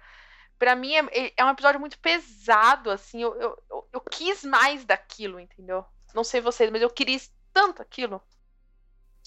Pra 0.61 0.77
mim 0.77 0.93
é, 0.95 1.33
é 1.39 1.43
um 1.43 1.49
episódio 1.49 1.81
muito 1.81 1.99
pesado, 1.99 2.91
assim. 2.91 3.23
Eu, 3.23 3.35
eu, 3.37 3.59
eu, 3.71 3.89
eu 3.95 4.01
quis 4.03 4.45
mais 4.45 4.85
daquilo, 4.85 5.41
entendeu? 5.41 5.83
Não 6.15 6.23
sei 6.23 6.43
vocês, 6.43 6.71
mas 6.71 6.83
eu 6.83 6.91
queria 6.91 7.19
tanto 7.51 7.81
aquilo. 7.81 8.21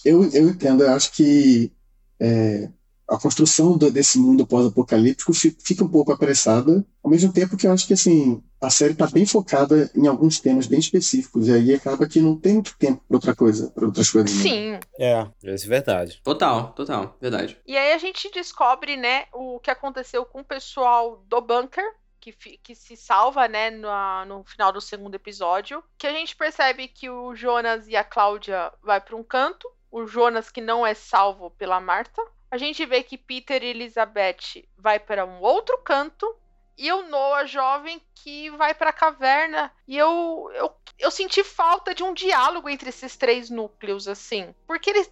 Eu, 0.04 0.22
eu 0.30 0.48
entendo, 0.48 0.84
eu 0.84 0.92
acho 0.92 1.10
que 1.10 1.72
é, 2.20 2.70
a 3.08 3.18
construção 3.18 3.76
do- 3.76 3.90
desse 3.90 4.18
mundo 4.18 4.46
pós-apocalíptico 4.46 5.32
fi- 5.32 5.56
fica 5.64 5.84
um 5.84 5.88
pouco 5.88 6.12
apressada, 6.12 6.84
ao 7.02 7.10
mesmo 7.10 7.32
tempo 7.32 7.56
que 7.56 7.66
eu 7.66 7.72
acho 7.72 7.86
que 7.86 7.92
assim, 7.94 8.42
a 8.60 8.70
série 8.70 8.92
está 8.92 9.06
bem 9.06 9.26
focada 9.26 9.90
em 9.94 10.06
alguns 10.06 10.40
temas 10.40 10.66
bem 10.66 10.78
específicos, 10.78 11.48
e 11.48 11.52
aí 11.52 11.74
acaba 11.74 12.06
que 12.08 12.20
não 12.20 12.34
tem 12.38 12.54
muito 12.54 12.76
tempo 12.78 13.02
para 13.06 13.16
outra 13.16 13.34
coisa, 13.36 13.70
para 13.70 13.84
outras 13.86 14.08
coisas. 14.10 14.34
né? 14.34 14.42
Sim, 14.42 14.78
É, 14.98 15.26
isso 15.54 15.66
é 15.66 15.68
verdade. 15.68 16.20
Total, 16.24 16.72
total, 16.72 17.16
verdade. 17.20 17.58
E 17.66 17.76
aí 17.76 17.92
a 17.92 17.98
gente 17.98 18.30
descobre, 18.32 18.96
né, 18.96 19.24
o 19.32 19.60
que 19.60 19.70
aconteceu 19.70 20.24
com 20.24 20.40
o 20.40 20.44
pessoal 20.44 21.22
do 21.28 21.40
bunker, 21.42 21.84
que, 22.18 22.32
que 22.62 22.74
se 22.74 22.96
salva, 22.96 23.46
né, 23.46 23.70
no, 23.70 23.88
no 24.24 24.44
final 24.44 24.72
do 24.72 24.80
segundo 24.80 25.14
episódio. 25.14 25.84
Que 25.98 26.06
a 26.06 26.12
gente 26.12 26.34
percebe 26.34 26.88
que 26.88 27.10
o 27.10 27.34
Jonas 27.34 27.86
e 27.86 27.94
a 27.94 28.02
Cláudia 28.02 28.72
vai 28.82 28.98
para 28.98 29.14
um 29.14 29.22
canto. 29.22 29.68
O 29.90 30.06
Jonas 30.06 30.50
que 30.50 30.62
não 30.62 30.86
é 30.86 30.94
salvo 30.94 31.50
pela 31.50 31.78
Marta. 31.82 32.22
A 32.54 32.58
gente 32.58 32.86
vê 32.86 33.02
que 33.02 33.18
Peter 33.18 33.62
e 33.64 33.66
Elizabeth 33.66 34.64
vai 34.78 35.00
para 35.00 35.26
um 35.26 35.40
outro 35.40 35.76
canto 35.78 36.36
e 36.78 36.92
o 36.92 37.02
Noah 37.08 37.46
jovem 37.46 38.00
que 38.14 38.48
vai 38.50 38.72
para 38.72 38.90
a 38.90 38.92
caverna. 38.92 39.72
E 39.88 39.96
eu, 39.98 40.50
eu, 40.54 40.72
eu 40.98 41.10
senti 41.10 41.42
falta 41.42 41.92
de 41.92 42.04
um 42.04 42.14
diálogo 42.14 42.68
entre 42.68 42.90
esses 42.90 43.16
três 43.16 43.50
núcleos, 43.50 44.06
assim. 44.06 44.54
Porque 44.68 44.90
eles. 44.90 45.10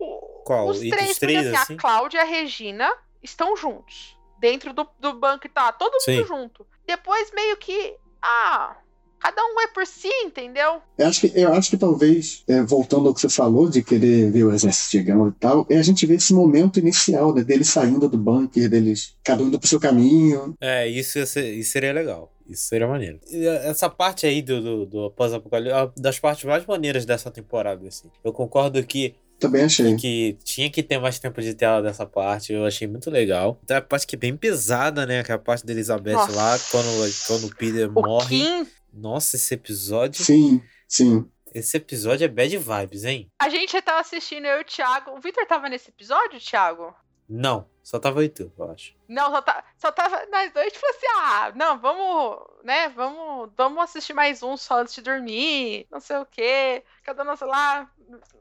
o- 0.00 0.42
Qual? 0.44 0.66
Os 0.66 0.80
três, 0.80 1.12
os 1.12 1.18
três, 1.18 1.46
assim, 1.46 1.56
assim? 1.56 1.74
a 1.74 1.76
Cláudia 1.78 2.18
e 2.18 2.20
a 2.22 2.24
Regina 2.24 2.92
estão 3.22 3.56
juntos. 3.56 4.18
Dentro 4.38 4.72
do, 4.72 4.86
do 4.98 5.12
banco 5.14 5.46
e 5.46 5.50
tá 5.50 5.70
todo 5.72 5.92
mundo 5.92 6.02
Sim. 6.02 6.24
junto. 6.26 6.66
Depois, 6.84 7.30
meio 7.32 7.56
que. 7.56 7.96
Ah, 8.20 8.76
cada 9.24 9.42
um 9.42 9.60
é 9.62 9.66
por 9.68 9.86
si, 9.86 10.08
entendeu? 10.24 10.82
Eu 10.98 11.06
acho 11.06 11.20
que, 11.22 11.32
eu 11.34 11.52
acho 11.52 11.70
que 11.70 11.76
talvez, 11.78 12.42
é, 12.46 12.62
voltando 12.62 13.08
ao 13.08 13.14
que 13.14 13.20
você 13.20 13.28
falou, 13.28 13.68
de 13.70 13.82
querer 13.82 14.30
ver 14.30 14.44
o 14.44 14.52
exército 14.52 14.90
chegando 14.90 15.28
e 15.30 15.40
tal, 15.40 15.66
é 15.70 15.78
a 15.78 15.82
gente 15.82 16.04
ver 16.04 16.16
esse 16.16 16.34
momento 16.34 16.78
inicial, 16.78 17.34
né, 17.34 17.42
deles 17.42 17.68
saindo 17.68 18.08
do 18.08 18.18
bunker, 18.18 18.68
deles 18.68 19.16
cada 19.24 19.42
um 19.42 19.46
indo 19.48 19.58
pro 19.58 19.68
seu 19.68 19.80
caminho. 19.80 20.54
É, 20.60 20.86
isso, 20.86 21.18
ia 21.18 21.26
ser- 21.26 21.52
isso 21.54 21.70
seria 21.72 21.92
legal. 21.92 22.30
Isso 22.46 22.64
seria 22.68 22.86
maneiro. 22.86 23.18
E, 23.30 23.46
eh, 23.46 23.68
Essa 23.70 23.88
parte 23.88 24.26
aí 24.26 24.42
do, 24.42 24.60
do, 24.60 24.86
do 24.86 25.10
pós-apocalipse 25.12 25.72
é 25.72 25.76
uma 25.82 25.92
das 25.96 26.18
partes 26.18 26.44
mais 26.44 26.66
maneiras 26.66 27.06
dessa 27.06 27.30
temporada, 27.30 27.88
assim. 27.88 28.10
Eu 28.22 28.34
concordo 28.34 28.84
que, 28.84 29.14
Também 29.40 29.62
achei. 29.64 29.96
que 29.96 30.36
tinha 30.44 30.68
que 30.70 30.82
ter 30.82 30.98
mais 30.98 31.18
tempo 31.18 31.40
de 31.40 31.54
tela 31.54 31.80
dessa 31.80 32.04
parte. 32.04 32.52
Eu 32.52 32.66
achei 32.66 32.86
muito 32.86 33.10
legal. 33.10 33.58
Tem 33.66 33.78
a 33.78 33.80
parte 33.80 34.06
que 34.06 34.14
é 34.14 34.18
bem 34.18 34.36
pesada, 34.36 35.06
né? 35.06 35.22
Que 35.24 35.32
é 35.32 35.34
a 35.34 35.38
parte 35.38 35.64
da 35.64 35.72
Elizabeth 35.72 36.12
Nossa. 36.12 36.32
lá, 36.36 36.58
quando, 36.70 36.86
quando 37.26 37.44
o 37.46 37.56
Peter 37.56 37.88
O 37.88 38.02
morre. 38.02 38.38
Kim, 38.38 38.66
Nossa, 38.94 39.36
esse 39.36 39.52
episódio. 39.54 40.24
Sim, 40.24 40.62
sim. 40.88 41.28
Esse 41.52 41.76
episódio 41.76 42.24
é 42.24 42.28
bad 42.28 42.56
vibes, 42.56 43.04
hein? 43.04 43.30
a 43.38 43.48
gente 43.48 43.80
tava 43.82 44.00
assistindo, 44.00 44.44
eu 44.44 44.58
e 44.58 44.60
o 44.62 44.64
Thiago. 44.64 45.12
O 45.12 45.20
Victor 45.20 45.46
tava 45.46 45.68
nesse 45.68 45.90
episódio, 45.90 46.40
Thiago? 46.40 46.94
Não, 47.28 47.68
só 47.82 47.98
tava 47.98 48.28
tu, 48.28 48.52
eu 48.56 48.70
acho. 48.70 48.94
Não, 49.08 49.30
só, 49.30 49.42
tá, 49.42 49.64
só 49.78 49.92
tava 49.92 50.26
nós 50.26 50.52
dois, 50.52 50.72
tipo 50.72 50.86
assim, 50.86 51.06
ah, 51.16 51.52
não, 51.54 51.78
vamos, 51.78 52.38
né, 52.62 52.88
vamos, 52.90 53.50
vamos 53.56 53.82
assistir 53.82 54.12
mais 54.12 54.42
um 54.42 54.56
só 54.56 54.80
antes 54.80 54.94
de 54.94 55.02
dormir, 55.02 55.86
não 55.90 56.00
sei 56.00 56.16
o 56.18 56.26
quê, 56.26 56.84
cada 57.02 57.22
um, 57.22 57.36
sei 57.36 57.46
lá, 57.46 57.90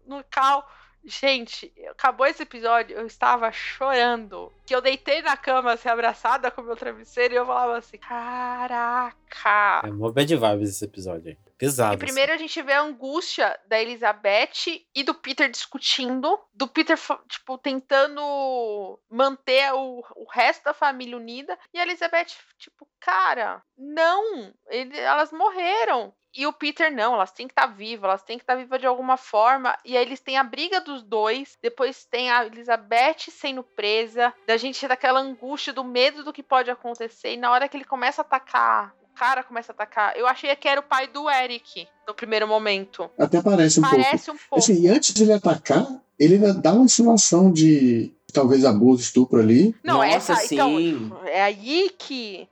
no 0.06 0.24
cal. 0.26 0.68
Gente, 1.06 1.72
acabou 1.89 2.26
esse 2.26 2.43
episódio, 2.43 2.95
eu 2.95 3.06
estava 3.06 3.51
chorando. 3.51 4.51
Que 4.66 4.74
eu 4.74 4.82
deitei 4.82 5.22
na 5.22 5.36
cama, 5.36 5.74
assim, 5.74 5.89
abraçada 5.89 6.49
com 6.49 6.62
o 6.62 6.66
meu 6.66 6.76
travesseiro, 6.78 7.34
e 7.34 7.38
eu 7.38 7.45
falava 7.45 7.78
assim, 7.78 7.97
caraca. 7.97 9.82
É 9.84 9.91
mó 9.91 10.10
bad 10.12 10.34
vibes 10.36 10.70
esse 10.70 10.86
episódio 10.86 11.30
aí. 11.30 11.38
Pesado. 11.64 11.93
E 11.93 11.97
primeiro 11.97 12.34
a 12.34 12.38
gente 12.38 12.61
vê 12.61 12.74
a 12.74 12.82
angústia 12.82 13.57
da 13.68 13.80
Elizabeth 13.82 14.84
e 14.93 15.03
do 15.03 15.14
Peter 15.14 15.49
discutindo, 15.49 16.39
do 16.53 16.68
Peter, 16.68 16.97
tipo, 17.30 17.57
tentando 17.57 18.99
manter 19.09 19.72
o, 19.74 20.03
o 20.16 20.26
resto 20.30 20.64
da 20.66 20.74
família 20.74 21.18
unida, 21.18 21.57
e 21.74 21.80
a 21.80 21.84
Elizabeth, 21.84 22.28
tipo, 22.57 22.88
cara, 22.99 23.61
não, 23.78 24.53
ele- 24.68 24.97
elas 24.99 25.32
morreram. 25.32 26.14
E 26.36 26.47
o 26.47 26.53
Peter, 26.53 26.91
não, 26.91 27.14
elas 27.14 27.32
têm 27.32 27.47
que 27.47 27.51
estar 27.51 27.68
vivas, 27.68 28.09
elas 28.09 28.24
têm 28.24 28.38
que 28.39 28.43
estar 28.43 28.55
vivas 28.55 28.80
de 28.82 28.88
alguma 28.88 29.18
forma. 29.18 29.78
E 29.86 29.95
aí 29.95 30.03
eles 30.03 30.20
têm 30.20 30.36
a 30.36 30.43
briga 30.43 30.82
dos 30.82 31.03
dois. 31.03 31.59
Depois 31.61 32.05
tem 32.05 32.32
a 32.32 32.43
Elizabeth 32.43 33.30
sendo 33.30 33.61
presa. 33.61 34.34
Da 34.47 34.57
gente 34.57 34.88
daquela 34.88 35.20
angústia, 35.20 35.72
do 35.72 35.84
medo 35.84 36.24
do 36.24 36.34
que 36.34 36.41
pode 36.41 36.72
acontecer. 36.72 37.34
E 37.34 37.38
na 37.38 37.51
hora 37.51 37.70
que 37.70 37.78
ele 37.78 37.86
começa 37.86 38.22
a 38.22 38.26
atacar, 38.26 38.95
cara 39.14 39.43
começa 39.43 39.72
a 39.72 39.74
atacar. 39.74 40.18
Eu 40.18 40.28
achei 40.28 40.55
que 40.55 40.68
era 40.68 40.80
o 40.80 40.84
pai 40.84 41.07
do 41.07 41.30
Eric 41.30 41.88
no 42.07 42.14
primeiro 42.14 42.47
momento. 42.47 43.09
Até 43.18 43.41
parece 43.41 43.80
um 43.80 43.84
pouco. 43.84 43.95
Parece 43.95 44.32
um 44.32 44.38
pouco. 44.38 44.57
Assim, 44.57 44.82
e 44.82 44.88
antes 44.88 45.14
de 45.14 45.24
ele 45.24 45.34
atacar, 45.34 45.88
ele 46.20 46.36
ainda 46.36 46.53
dá 46.53 46.74
uma 46.74 46.86
insinuação 46.86 47.51
de 47.51 48.14
talvez 48.32 48.66
abuso, 48.66 49.01
estupro 49.01 49.39
ali. 49.39 49.76
Não, 49.84 49.97
Nossa, 49.97 50.34
essa. 50.34 50.53
Então, 50.53 50.78
sim. 50.78 51.11
é 51.26 51.43
aí 51.43 51.91
que. 51.97 52.47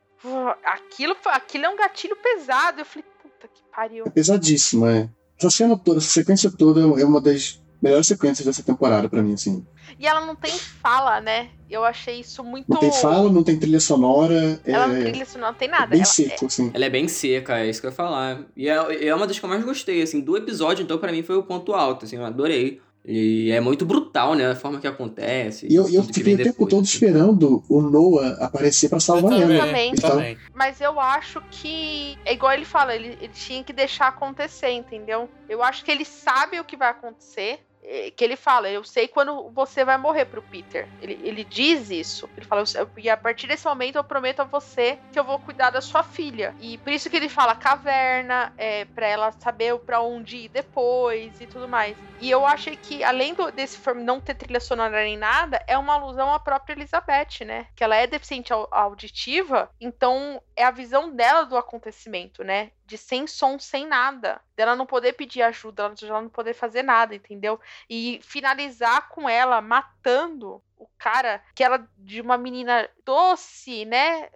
Aquilo, 0.63 1.15
aquilo 1.25 1.65
é 1.65 1.69
um 1.69 1.75
gatilho 1.75 2.15
pesado. 2.15 2.81
Eu 2.81 2.85
falei, 2.85 3.03
puta 3.21 3.47
que 3.47 3.63
pariu. 3.75 4.05
É 4.05 4.09
pesadíssimo, 4.09 4.85
é. 4.85 5.09
Essa 5.37 5.49
cena 5.49 5.75
toda, 5.75 5.97
essa 5.97 6.09
sequência 6.09 6.51
toda 6.51 6.81
é 7.01 7.05
uma 7.05 7.19
das 7.19 7.60
melhores 7.81 8.07
sequências 8.07 8.45
dessa 8.45 8.61
temporada 8.63 9.09
pra 9.09 9.21
mim, 9.21 9.33
assim. 9.33 9.65
E 9.99 10.05
ela 10.07 10.21
não 10.25 10.35
tem 10.35 10.51
fala, 10.51 11.19
né? 11.19 11.49
Eu 11.69 11.83
achei 11.83 12.19
isso 12.19 12.43
muito. 12.43 12.65
Não 12.69 12.77
tem 12.77 12.91
fala, 12.91 13.29
não 13.31 13.43
tem 13.43 13.57
trilha 13.57 13.79
sonora, 13.79 14.59
é, 14.65 14.71
Ela 14.71 14.87
não 14.87 15.01
trilha, 15.01 15.23
isso 15.23 15.37
não 15.37 15.53
tem 15.53 15.67
nada. 15.69 15.87
bem 15.87 15.99
Ela- 15.99 16.05
seco, 16.05 16.45
assim. 16.45 16.71
Ela 16.73 16.85
é 16.85 16.89
bem 16.89 17.07
seca, 17.07 17.59
é 17.59 17.69
isso 17.69 17.79
que 17.81 17.87
eu 17.87 17.91
ia 17.91 17.95
falar. 17.95 18.41
E 18.55 18.67
é, 18.69 19.07
é 19.07 19.15
uma 19.15 19.25
das 19.27 19.37
que 19.39 19.45
eu 19.45 19.49
mais 19.49 19.63
gostei, 19.63 20.01
assim, 20.01 20.19
do 20.21 20.35
episódio, 20.37 20.83
então 20.83 20.97
pra 20.97 21.11
mim 21.11 21.23
foi 21.23 21.35
o 21.37 21.43
ponto 21.43 21.73
alto, 21.73 22.05
assim, 22.05 22.17
eu 22.17 22.25
adorei. 22.25 22.81
E 23.03 23.49
é 23.51 23.59
muito 23.59 23.83
brutal, 23.83 24.35
né, 24.35 24.51
a 24.51 24.55
forma 24.55 24.79
que 24.79 24.85
acontece. 24.85 25.65
E 25.67 25.73
eu, 25.73 25.89
eu 25.91 26.03
fiquei 26.03 26.21
o 26.21 26.37
tempo 26.37 26.43
depois, 26.51 26.69
todo 26.69 26.83
assim. 26.83 26.93
esperando 26.93 27.63
o 27.67 27.81
Noah 27.81 28.37
aparecer 28.45 28.89
pra 28.89 28.99
salvar 28.99 29.41
Eu 29.41 29.49
ela. 29.51 29.65
também. 29.65 29.91
Então, 29.91 30.11
também. 30.11 30.37
Mas 30.53 30.79
eu 30.79 30.99
acho 30.99 31.41
que. 31.49 32.15
É 32.23 32.33
igual 32.33 32.53
ele 32.53 32.63
fala, 32.63 32.95
ele, 32.95 33.17
ele 33.19 33.29
tinha 33.33 33.63
que 33.63 33.73
deixar 33.73 34.07
acontecer, 34.09 34.69
entendeu? 34.69 35.27
Eu 35.49 35.63
acho 35.63 35.83
que 35.83 35.89
ele 35.89 36.05
sabe 36.05 36.59
o 36.59 36.63
que 36.63 36.77
vai 36.77 36.89
acontecer. 36.91 37.61
Eh, 37.83 38.11
Que 38.11 38.23
ele 38.23 38.35
fala, 38.35 38.69
eu 38.69 38.83
sei 38.83 39.07
quando 39.07 39.51
você 39.51 39.83
vai 39.85 39.97
morrer 39.97 40.25
pro 40.25 40.41
Peter. 40.43 40.89
Ele, 40.99 41.17
ele 41.21 41.43
diz 41.43 41.89
isso. 41.89 42.31
Ele 42.37 42.45
fala, 42.45 42.63
"Eu- 42.75 42.91
e 42.97 43.09
a 43.09 43.17
partir 43.17 43.47
desse 43.47 43.65
momento 43.65 43.95
eu 43.97 44.03
prometo 44.03 44.41
a 44.41 44.45
você 44.45 44.99
que 45.11 45.19
eu 45.19 45.23
vou 45.23 45.39
cuidar 45.39 45.69
da 45.71 45.81
sua 45.81 46.03
filha. 46.03 46.53
E 46.59 46.77
por 46.79 46.91
isso 46.93 47.09
que 47.09 47.15
ele 47.15 47.29
fala 47.29 47.55
caverna, 47.55 48.51
é, 48.57 48.85
pra 48.85 49.07
ela 49.07 49.31
saber 49.31 49.77
pra 49.79 50.01
onde 50.01 50.37
ir 50.37 50.49
depois 50.49 51.39
e 51.39 51.47
tudo 51.47 51.67
mais. 51.67 51.97
E 52.19 52.29
eu 52.29 52.45
achei 52.45 52.77
que, 52.77 53.03
além 53.03 53.33
do, 53.33 53.51
desse 53.51 53.79
não 53.95 54.19
ter 54.21 54.35
trilha 54.35 54.59
sonora 54.59 55.03
nem 55.03 55.17
nada, 55.17 55.63
é 55.67 55.77
uma 55.77 55.93
alusão 55.95 56.31
à 56.33 56.39
própria 56.39 56.73
Elizabeth, 56.73 57.43
né? 57.45 57.67
Que 57.75 57.83
ela 57.83 57.95
é 57.95 58.05
deficiente 58.07 58.53
au- 58.53 58.67
auditiva, 58.71 59.69
então 59.79 60.41
é 60.55 60.63
a 60.63 60.71
visão 60.71 61.13
dela 61.15 61.43
do 61.45 61.57
acontecimento, 61.57 62.43
né? 62.43 62.71
De 62.91 62.97
sem 62.97 63.25
som, 63.25 63.57
sem 63.57 63.87
nada. 63.87 64.41
Dela 64.53 64.75
não 64.75 64.85
poder 64.85 65.13
pedir 65.13 65.41
ajuda, 65.43 65.83
ela- 66.03 66.21
não 66.21 66.27
poder 66.27 66.53
fazer 66.53 66.83
nada, 66.83 67.15
entendeu? 67.15 67.57
E 67.89 68.19
finalizar 68.21 69.07
com 69.07 69.29
ela 69.29 69.61
matando 69.61 70.61
o 70.77 70.85
cara, 70.97 71.41
que 71.55 71.63
ela, 71.63 71.87
de 71.97 72.19
uma 72.19 72.37
menina 72.37 72.89
doce, 73.05 73.85
né? 73.85 74.29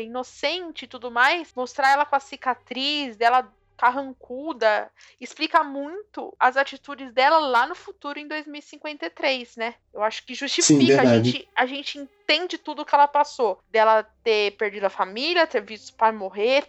inocente 0.00 0.86
e 0.86 0.88
tudo 0.88 1.10
mais, 1.10 1.52
mostrar 1.54 1.90
ela 1.92 2.06
com 2.06 2.16
a 2.16 2.20
cicatriz 2.20 3.18
dela 3.18 3.52
carrancuda, 3.76 4.90
explica 5.20 5.62
muito 5.62 6.34
as 6.38 6.56
atitudes 6.56 7.12
dela 7.12 7.38
lá 7.38 7.66
no 7.66 7.74
futuro 7.74 8.18
em 8.18 8.28
2053, 8.28 9.56
né? 9.56 9.74
Eu 9.92 10.02
acho 10.02 10.24
que 10.24 10.34
justifica, 10.34 11.00
a 11.00 11.04
verdade. 11.04 11.30
gente, 11.30 11.48
a 11.54 11.66
gente 11.66 11.98
entende 11.98 12.58
tudo 12.58 12.84
que 12.84 12.94
ela 12.94 13.08
passou. 13.08 13.60
Dela 13.70 14.06
ter 14.22 14.52
perdido 14.52 14.84
a 14.84 14.90
família, 14.90 15.46
ter 15.46 15.60
visto 15.60 15.90
o 15.90 15.94
pai 15.94 16.12
morrer, 16.12 16.66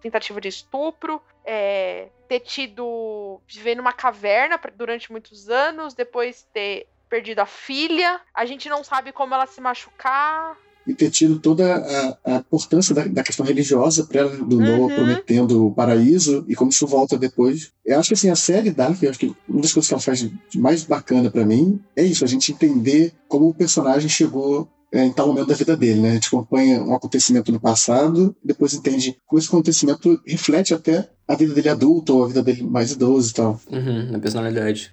tentativa 0.00 0.40
de 0.40 0.48
estupro, 0.48 1.22
é, 1.44 2.08
ter 2.28 2.40
tido. 2.40 3.40
viver 3.46 3.74
numa 3.74 3.92
caverna 3.92 4.60
durante 4.74 5.10
muitos 5.10 5.48
anos, 5.48 5.94
depois 5.94 6.42
ter 6.52 6.86
perdido 7.08 7.40
a 7.40 7.46
filha. 7.46 8.20
A 8.32 8.44
gente 8.44 8.68
não 8.68 8.84
sabe 8.84 9.12
como 9.12 9.34
ela 9.34 9.46
se 9.46 9.60
machucar. 9.60 10.56
E 10.90 10.94
ter 10.94 11.10
tido 11.10 11.38
toda 11.38 11.76
a, 12.24 12.34
a 12.34 12.36
importância 12.38 12.94
da, 12.94 13.04
da 13.06 13.22
questão 13.22 13.46
religiosa 13.46 14.04
para 14.04 14.20
ela, 14.20 14.36
do 14.36 14.58
Noah 14.58 14.80
Uhum. 14.80 14.88
prometendo 14.90 15.66
o 15.66 15.72
paraíso 15.72 16.44
e 16.48 16.54
como 16.54 16.70
isso 16.70 16.86
volta 16.86 17.16
depois. 17.16 17.70
Eu 17.84 17.98
acho 17.98 18.08
que 18.08 18.14
assim, 18.14 18.28
a 18.30 18.36
série 18.36 18.70
Dark, 18.70 19.02
eu 19.02 19.10
acho 19.10 19.18
que 19.18 19.34
uma 19.48 19.60
das 19.60 19.72
coisas 19.72 19.88
que 19.88 19.94
ela 19.94 20.02
faz 20.02 20.18
de 20.20 20.58
mais 20.58 20.84
bacana 20.84 21.30
para 21.30 21.44
mim 21.44 21.80
é 21.96 22.02
isso, 22.04 22.24
a 22.24 22.28
gente 22.28 22.52
entender 22.52 23.12
como 23.28 23.48
o 23.48 23.54
personagem 23.54 24.08
chegou 24.08 24.68
é, 24.92 25.04
em 25.04 25.12
tal 25.12 25.28
momento 25.28 25.46
da 25.46 25.54
vida 25.54 25.76
dele, 25.76 26.00
né? 26.00 26.10
A 26.10 26.14
gente 26.14 26.26
acompanha 26.26 26.82
um 26.82 26.94
acontecimento 26.94 27.52
no 27.52 27.60
passado, 27.60 28.34
depois 28.44 28.74
entende 28.74 29.16
como 29.26 29.38
esse 29.38 29.48
acontecimento 29.48 30.20
reflete 30.26 30.74
até 30.74 31.08
a 31.28 31.36
vida 31.36 31.54
dele 31.54 31.68
adulto 31.68 32.16
ou 32.16 32.24
a 32.24 32.26
vida 32.26 32.42
dele 32.42 32.64
mais 32.64 32.90
idoso 32.90 33.30
e 33.30 33.34
tal. 33.34 33.60
Uhum, 33.70 34.10
na 34.10 34.18
personalidade. 34.18 34.92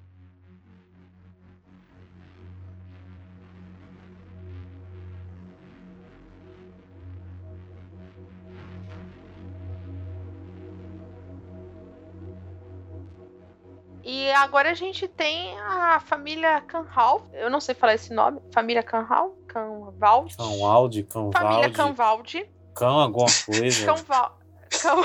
Agora 14.42 14.72
a 14.72 14.74
gente 14.74 15.08
tem 15.08 15.58
a 15.60 16.00
família 16.00 16.62
Canhal. 16.62 17.28
Eu 17.34 17.50
não 17.50 17.60
sei 17.60 17.76
falar 17.76 17.96
esse 17.96 18.14
nome. 18.14 18.42
Família 18.54 18.84
Canhal? 18.84 19.38
Canvaldi? 19.48 20.36
Cão 20.38 20.66
Aldi, 20.66 21.04
cão 21.04 21.32
Família 21.32 21.70
Valdi, 21.70 21.74
Canvaldi. 21.74 22.50
cão 22.76 23.00
alguma 23.00 23.28
coisa. 23.46 23.86
Canval... 23.86 24.40
Cão... 24.82 25.04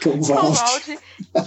Canvaldi. 0.00 0.98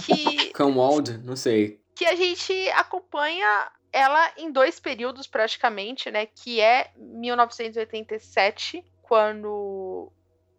Que... 0.04 1.22
Não 1.24 1.36
sei. 1.36 1.80
que 1.94 2.04
a 2.04 2.14
gente 2.14 2.52
acompanha 2.70 3.70
ela 3.92 4.32
em 4.36 4.50
dois 4.50 4.80
períodos 4.80 5.26
praticamente, 5.26 6.10
né? 6.10 6.26
Que 6.26 6.60
é 6.60 6.90
1987, 6.96 8.84
quando 9.02 10.10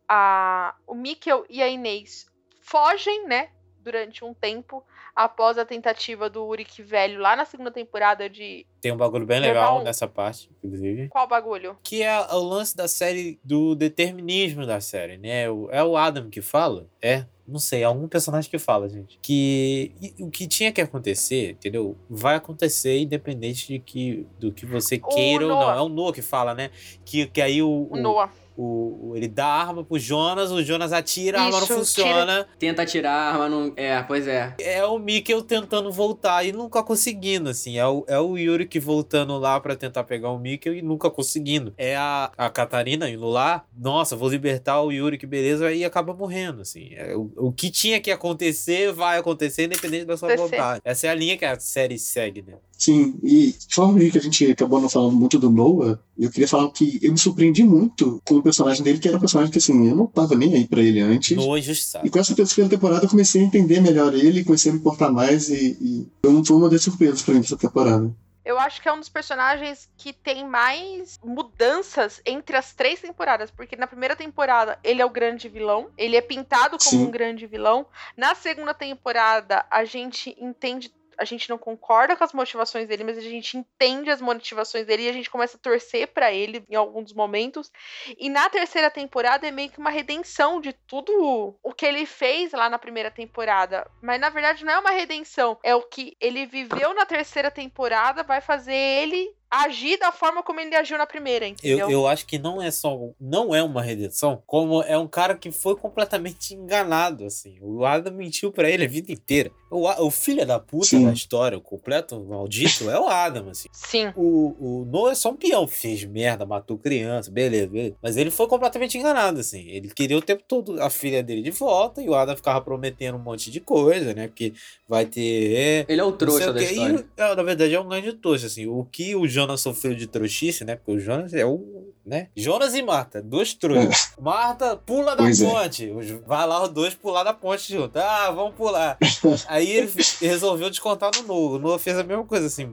a... 0.07 0.75
o 0.85 0.93
Mikkel 0.93 1.45
e 1.49 1.61
a 1.61 1.67
Inês 1.67 2.27
fogem, 2.61 3.27
né? 3.27 3.49
durante 3.83 4.23
um 4.23 4.33
tempo 4.33 4.83
após 5.15 5.57
a 5.57 5.65
tentativa 5.65 6.29
do 6.29 6.43
Uric 6.45 6.81
velho 6.81 7.19
lá 7.19 7.35
na 7.35 7.45
segunda 7.45 7.69
temporada 7.71 8.29
de 8.29 8.65
Tem 8.81 8.91
um 8.91 8.97
bagulho 8.97 9.25
bem 9.25 9.39
legal 9.39 9.79
um- 9.79 9.83
nessa 9.83 10.07
parte, 10.07 10.49
inclusive. 10.63 11.07
qual 11.09 11.27
bagulho? 11.27 11.77
Que 11.83 12.01
é 12.03 12.19
o 12.33 12.39
lance 12.43 12.75
da 12.75 12.87
série, 12.87 13.39
do 13.43 13.75
determinismo 13.75 14.65
da 14.65 14.81
série, 14.81 15.17
né? 15.17 15.49
O- 15.49 15.69
É 15.71 15.83
o 15.83 15.95
Adam 15.95 16.29
que 16.29 16.41
fala? 16.41 16.87
É. 17.01 17.25
Não 17.45 17.59
sei, 17.59 17.81
é 17.81 17.83
algum 17.83 18.07
personagem 18.07 18.49
que 18.49 18.57
fala, 18.57 18.87
gente. 18.87 19.19
Que 19.21 19.91
o 20.17 20.29
que 20.31 20.47
tinha 20.47 20.71
que 20.71 20.79
acontecer, 20.79 21.51
entendeu? 21.51 21.97
Vai 22.09 22.35
acontecer 22.35 22.99
independente 22.99 23.67
de 23.67 23.79
que, 23.79 24.25
do 24.39 24.49
que 24.51 24.65
você 24.65 24.95
O 24.95 25.07
queira 25.09 25.43
ou 25.43 25.49
não. 25.49 25.71
É 25.71 25.81
o 25.81 25.89
Noah 25.89 26.13
que 26.13 26.21
fala, 26.21 26.53
né? 26.55 26.71
Que, 27.03 27.27
que 27.27 27.41
aí 27.41 27.61
o, 27.61 27.87
O 27.91 27.97
Noah. 27.97 28.31
O, 28.57 29.13
ele 29.15 29.27
dá 29.27 29.45
a 29.45 29.61
arma 29.61 29.83
pro 29.83 29.97
Jonas, 29.97 30.51
o 30.51 30.63
Jonas 30.63 30.93
atira, 30.93 31.39
a 31.39 31.45
arma 31.45 31.59
não 31.59 31.67
funciona. 31.67 32.47
Tenta 32.59 32.83
atirar 32.83 33.13
a 33.13 33.31
arma, 33.33 33.49
não. 33.49 33.73
É, 33.75 34.01
pois 34.03 34.27
é. 34.27 34.53
É 34.59 34.85
o 34.85 34.99
Mikkel 34.99 35.41
tentando 35.41 35.91
voltar 35.91 36.43
e 36.43 36.51
nunca 36.51 36.83
conseguindo, 36.83 37.49
assim. 37.49 37.77
É 37.77 37.87
o, 37.87 38.05
é 38.07 38.19
o 38.19 38.37
Yuri 38.37 38.67
que 38.67 38.79
voltando 38.79 39.37
lá 39.37 39.59
pra 39.59 39.75
tentar 39.75 40.03
pegar 40.03 40.29
o 40.29 40.39
Mikkel 40.39 40.75
e 40.75 40.81
nunca 40.81 41.09
conseguindo. 41.09 41.73
É 41.77 41.95
a, 41.95 42.31
a 42.37 42.49
Catarina 42.49 43.09
indo 43.09 43.27
lá, 43.27 43.65
nossa, 43.75 44.15
vou 44.15 44.29
libertar 44.29 44.81
o 44.81 44.91
Yuri, 44.91 45.17
que 45.17 45.25
beleza, 45.25 45.67
aí 45.67 45.83
acaba 45.83 46.13
morrendo, 46.13 46.61
assim. 46.61 46.89
É, 46.93 47.15
o, 47.15 47.31
o 47.35 47.51
que 47.51 47.69
tinha 47.69 47.99
que 47.99 48.11
acontecer 48.11 48.91
vai 48.91 49.17
acontecer 49.17 49.65
independente 49.65 50.05
da 50.05 50.17
sua 50.17 50.35
vontade. 50.35 50.81
Essa 50.83 51.07
é 51.07 51.09
a 51.09 51.15
linha 51.15 51.37
que 51.37 51.45
a 51.45 51.59
série 51.59 51.97
segue, 51.97 52.41
né? 52.41 52.55
Sim, 52.77 53.15
e 53.23 53.53
de 53.53 53.73
forma 53.75 53.97
que 53.99 54.17
a 54.17 54.21
gente 54.21 54.51
acabou 54.51 54.81
não 54.81 54.89
falando 54.89 55.15
muito 55.15 55.39
do 55.39 55.49
Noah, 55.49 55.97
eu 56.19 56.29
queria 56.29 56.47
falar 56.47 56.69
que 56.71 56.99
eu 57.01 57.11
me 57.11 57.17
surpreendi 57.17 57.63
muito 57.63 58.21
com 58.25 58.35
o 58.35 58.43
personagem 58.43 58.83
dele, 58.83 58.99
que 58.99 59.07
era 59.07 59.15
um 59.15 59.21
personagem 59.21 59.51
que 59.51 59.57
assim, 59.59 59.87
eu 59.87 59.95
não 59.95 60.05
tava 60.07 60.35
nem 60.35 60.53
aí 60.53 60.67
pra 60.67 60.81
ele 60.81 60.99
antes. 60.99 61.37
No 61.37 61.57
injustiçado. 61.57 62.05
E 62.05 62.09
com 62.09 62.19
essa 62.19 62.35
terceira 62.35 62.69
temporada 62.69 63.05
eu 63.05 63.09
comecei 63.09 63.41
a 63.41 63.45
entender 63.45 63.79
melhor 63.79 64.13
ele, 64.13 64.43
comecei 64.43 64.69
a 64.69 64.73
me 64.73 64.79
importar 64.81 65.11
mais 65.11 65.47
e, 65.49 65.77
e 65.79 66.07
foi 66.25 66.33
um- 66.33 66.43
uma 66.57 66.69
das 66.69 66.81
surpresas 66.83 67.21
pra 67.21 67.33
mim 67.33 67.41
dessa 67.41 67.55
temporada. 67.57 68.13
Eu 68.45 68.59
acho 68.59 68.81
que 68.81 68.89
é 68.89 68.93
um 68.93 68.99
dos 68.99 69.07
personagens 69.07 69.87
que 69.95 70.11
tem 70.11 70.45
mais 70.45 71.17
mudanças 71.23 72.21
entre 72.25 72.57
as 72.57 72.73
três 72.73 72.99
temporadas, 72.99 73.49
porque 73.49 73.77
na 73.77 73.87
primeira 73.87 74.17
temporada 74.17 74.77
ele 74.83 75.01
é 75.01 75.05
o 75.05 75.09
grande 75.09 75.47
vilão, 75.47 75.87
ele 75.97 76.17
é 76.17 76.21
pintado 76.21 76.71
como 76.77 76.81
Sim. 77.03 77.05
um 77.07 77.11
grande 77.11 77.47
vilão. 77.47 77.85
Na 78.17 78.35
segunda 78.35 78.73
temporada 78.73 79.65
a 79.71 79.85
gente 79.85 80.35
entende 80.37 80.91
a 81.17 81.25
gente 81.25 81.49
não 81.49 81.57
concorda 81.57 82.15
com 82.15 82.23
as 82.23 82.33
motivações 82.33 82.87
dele, 82.87 83.03
mas 83.03 83.17
a 83.17 83.21
gente 83.21 83.57
entende 83.57 84.09
as 84.09 84.21
motivações 84.21 84.85
dele 84.85 85.03
e 85.03 85.09
a 85.09 85.13
gente 85.13 85.29
começa 85.29 85.57
a 85.57 85.59
torcer 85.59 86.07
pra 86.07 86.31
ele 86.31 86.63
em 86.69 86.75
alguns 86.75 87.13
momentos. 87.13 87.71
E 88.17 88.29
na 88.29 88.49
terceira 88.49 88.89
temporada 88.89 89.47
é 89.47 89.51
meio 89.51 89.69
que 89.69 89.79
uma 89.79 89.89
redenção 89.89 90.59
de 90.59 90.73
tudo 90.73 91.57
o 91.61 91.73
que 91.73 91.85
ele 91.85 92.05
fez 92.05 92.51
lá 92.51 92.69
na 92.69 92.79
primeira 92.79 93.11
temporada. 93.11 93.89
Mas 94.01 94.19
na 94.19 94.29
verdade 94.29 94.65
não 94.65 94.73
é 94.73 94.79
uma 94.79 94.91
redenção, 94.91 95.57
é 95.63 95.75
o 95.75 95.81
que 95.81 96.15
ele 96.19 96.45
viveu 96.45 96.93
na 96.93 97.05
terceira 97.05 97.51
temporada 97.51 98.23
vai 98.23 98.41
fazer 98.41 98.73
ele 98.73 99.35
agir 99.53 99.97
da 99.99 100.11
forma 100.11 100.41
como 100.41 100.59
ele 100.59 100.75
agiu 100.75 100.97
na 100.97 101.05
primeira, 101.05 101.47
entendeu? 101.47 101.89
Eu, 101.89 101.91
eu 101.91 102.07
acho 102.07 102.25
que 102.25 102.39
não 102.39 102.61
é 102.61 102.71
só 102.71 102.97
não 103.19 103.53
é 103.53 103.61
uma 103.61 103.81
redenção, 103.81 104.41
como 104.47 104.81
é 104.81 104.97
um 104.97 105.07
cara 105.07 105.35
que 105.35 105.51
foi 105.51 105.75
completamente 105.75 106.55
enganado, 106.55 107.25
assim. 107.25 107.57
O 107.61 107.85
Adam 107.85 108.13
mentiu 108.13 108.51
pra 108.51 108.69
ele 108.69 108.85
a 108.85 108.87
vida 108.87 109.11
inteira. 109.11 109.51
O, 109.69 109.87
o 110.05 110.11
filho 110.11 110.45
da 110.45 110.59
puta 110.59 110.85
Sim. 110.85 111.05
da 111.05 111.13
história, 111.13 111.57
o 111.57 111.61
completo 111.61 112.19
maldito, 112.23 112.89
é 112.89 112.99
o 112.99 113.07
Adam, 113.07 113.49
assim. 113.49 113.69
Sim. 113.71 114.11
O, 114.15 114.55
o 114.59 114.85
Noah 114.85 115.11
é 115.11 115.15
só 115.15 115.29
um 115.29 115.35
peão, 115.35 115.67
fez 115.67 116.03
merda, 116.03 116.45
matou 116.45 116.77
criança, 116.77 117.31
beleza, 117.31 117.67
beleza. 117.67 117.95
Mas 118.01 118.17
ele 118.17 118.31
foi 118.31 118.47
completamente 118.47 118.97
enganado, 118.97 119.39
assim. 119.39 119.67
Ele 119.69 119.89
queria 119.89 120.17
o 120.17 120.21
tempo 120.21 120.43
todo 120.47 120.81
a 120.81 120.89
filha 120.89 121.23
dele 121.23 121.41
de 121.41 121.51
volta 121.51 122.01
e 122.01 122.09
o 122.09 122.15
Adam 122.15 122.35
ficava 122.35 122.61
prometendo 122.61 123.15
um 123.15 123.21
monte 123.21 123.49
de 123.49 123.59
coisa, 123.59 124.13
né? 124.13 124.27
Porque 124.27 124.53
vai 124.87 125.05
ter. 125.05 125.85
Ele 125.87 126.01
é 126.01 126.03
o 126.03 126.11
trouxa 126.11 126.53
da 126.53 126.61
história. 126.61 127.05
E, 127.17 127.21
é, 127.21 127.35
na 127.35 127.43
verdade, 127.43 127.73
é 127.73 127.79
um 127.79 127.87
grande 127.87 128.13
trouxa, 128.13 128.47
assim. 128.47 128.67
O 128.67 128.85
que 128.85 129.15
o 129.15 129.27
Jonas 129.43 129.61
sofreu 129.61 129.93
de 129.95 130.07
trouxice, 130.07 130.63
né? 130.63 130.75
Porque 130.75 130.91
o 130.91 130.99
Jonas 130.99 131.33
é 131.33 131.45
o. 131.45 131.82
Né? 132.05 132.27
Jonas 132.35 132.73
e 132.75 132.81
Marta, 132.81 133.21
dois 133.21 133.53
trouxas. 133.53 134.11
Marta 134.19 134.75
pula 134.75 135.15
da 135.15 135.23
Pois 135.23 135.41
é. 135.41 135.49
ponte. 135.49 135.89
Os- 135.91 136.09
Vai 136.27 136.45
lá 136.45 136.61
os 136.63 136.69
dois 136.69 136.93
pular 136.93 137.23
da 137.23 137.33
ponte 137.33 137.71
junto. 137.71 137.95
Ah, 137.97 138.29
vamos 138.31 138.55
pular. 138.55 138.97
Aí 139.47 139.71
ele 139.71 139.89
resolveu 140.19 140.69
descontar 140.69 141.11
no 141.15 141.23
Noah. 141.23 141.55
O 141.55 141.59
Noah 141.59 141.79
fez 141.79 141.97
a 141.97 142.03
mesma 142.03 142.25
coisa, 142.25 142.47
assim. 142.47 142.69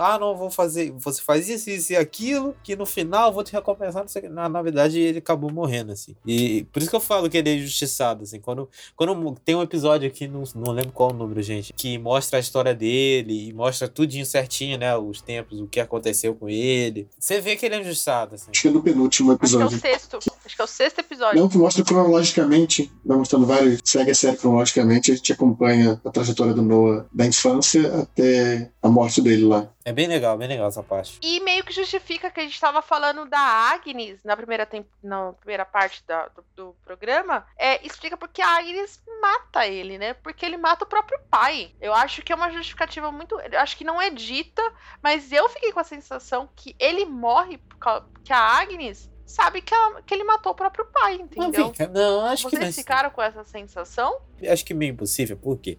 Ah, 0.00 0.18
não, 0.20 0.36
vou 0.36 0.50
fazer. 0.50 0.92
Você 0.98 1.20
faz 1.20 1.48
isso, 1.48 1.68
isso 1.68 1.92
e 1.92 1.96
aquilo, 1.96 2.54
que 2.62 2.76
no 2.76 2.86
final 2.86 3.28
eu 3.28 3.32
vou 3.32 3.42
te 3.42 3.52
recompensar. 3.52 4.04
Na, 4.30 4.48
na 4.48 4.62
verdade, 4.62 5.00
ele 5.00 5.18
acabou 5.18 5.50
morrendo, 5.52 5.90
assim. 5.92 6.14
E 6.26 6.62
por 6.72 6.80
isso 6.80 6.90
que 6.90 6.96
eu 6.96 7.00
falo 7.00 7.28
que 7.28 7.36
ele 7.38 7.50
é 7.50 7.54
injustiçado, 7.54 8.22
assim. 8.22 8.38
Quando, 8.40 8.68
quando 8.94 9.34
tem 9.44 9.56
um 9.56 9.62
episódio 9.62 10.06
aqui, 10.08 10.28
não, 10.28 10.44
não 10.54 10.72
lembro 10.72 10.92
qual 10.92 11.10
o 11.10 11.14
número, 11.14 11.42
gente, 11.42 11.72
que 11.72 11.98
mostra 11.98 12.38
a 12.38 12.40
história 12.40 12.74
dele 12.74 13.48
e 13.48 13.52
mostra 13.52 13.88
tudinho 13.88 14.24
certinho, 14.24 14.78
né? 14.78 14.96
Os 14.96 15.20
tempos, 15.20 15.60
o 15.60 15.66
que 15.66 15.80
aconteceu 15.80 16.34
com 16.36 16.48
ele. 16.48 17.08
Você 17.18 17.40
vê 17.40 17.56
que 17.56 17.66
ele 17.66 17.74
é 17.74 17.80
injustiçado, 17.80 18.27
assim. 18.34 18.50
Acho 18.50 18.62
que 18.62 18.68
é 18.68 18.70
no 18.70 18.82
penúltimo 18.82 19.32
Acho 19.32 19.38
que 19.38 19.44
é 19.44 19.58
o 19.58 19.62
episódio. 19.62 19.80
sexto. 19.80 20.18
Acho 20.44 20.56
que 20.56 20.62
é 20.62 20.64
o 20.64 20.68
sexto 20.68 20.98
episódio. 21.00 21.40
Não, 21.40 21.48
que 21.48 21.58
mostra 21.58 21.84
cronologicamente, 21.84 22.90
vai 23.04 23.16
mostrando 23.18 23.46
vários, 23.46 23.80
segue 23.84 24.10
a 24.10 24.14
série 24.14 24.36
cronologicamente, 24.36 25.12
a 25.12 25.14
gente 25.14 25.32
acompanha 25.32 26.00
a 26.04 26.10
trajetória 26.10 26.54
do 26.54 26.62
Noah 26.62 27.06
da 27.12 27.26
infância 27.26 28.02
até 28.02 28.70
a 28.88 28.92
morte 28.92 29.20
dele 29.22 29.44
lá. 29.44 29.68
É 29.84 29.92
bem 29.92 30.06
legal, 30.06 30.36
bem 30.36 30.48
legal 30.48 30.68
essa 30.68 30.82
parte. 30.82 31.18
E 31.22 31.40
meio 31.40 31.64
que 31.64 31.72
justifica 31.72 32.30
que 32.30 32.40
a 32.40 32.42
gente 32.42 32.60
tava 32.60 32.82
falando 32.82 33.24
da 33.26 33.38
Agnes 33.38 34.22
na 34.24 34.36
primeira, 34.36 34.66
tem... 34.66 34.86
na 35.02 35.32
primeira 35.34 35.64
parte 35.64 36.04
da- 36.06 36.28
do, 36.28 36.44
do 36.56 36.76
programa. 36.84 37.46
É, 37.58 37.84
explica 37.86 38.16
porque 38.16 38.42
a 38.42 38.58
Agnes 38.58 39.00
mata 39.20 39.66
ele, 39.66 39.98
né? 39.98 40.14
Porque 40.14 40.44
ele 40.44 40.56
mata 40.56 40.84
o 40.84 40.88
próprio 40.88 41.18
pai. 41.30 41.72
Eu 41.80 41.94
acho 41.94 42.22
que 42.22 42.32
é 42.32 42.36
uma 42.36 42.50
justificativa 42.50 43.10
muito. 43.12 43.38
Eu 43.40 43.60
acho 43.60 43.76
que 43.76 43.84
não 43.84 44.00
é 44.00 44.10
dita, 44.10 44.62
mas 45.02 45.30
eu 45.32 45.48
fiquei 45.48 45.72
com 45.72 45.80
a 45.80 45.84
sensação 45.84 46.48
que 46.56 46.74
ele 46.78 47.04
morre 47.04 47.58
por 47.58 47.76
causa 47.78 48.06
que 48.24 48.32
a 48.32 48.38
Agnes 48.40 49.10
sabe 49.24 49.60
que, 49.60 49.74
ela- 49.74 50.00
que 50.02 50.14
ele 50.14 50.24
matou 50.24 50.52
o 50.52 50.54
próprio 50.54 50.86
pai, 50.86 51.18
Não, 51.18 51.24
entendeu? 51.26 51.64
vem 51.66 51.72
cá, 51.72 51.86
não, 51.88 52.24
acho 52.24 52.48
que 52.48 52.54
não 52.56 52.62
é 52.62 52.64
Vocês 52.66 52.76
ficaram 52.76 53.10
com 53.10 53.20
essa 53.20 53.44
sensação? 53.44 54.18
acho 54.50 54.64
que 54.64 54.72
meio 54.72 54.92
impossível, 54.92 55.36
por 55.36 55.58
quê? 55.58 55.78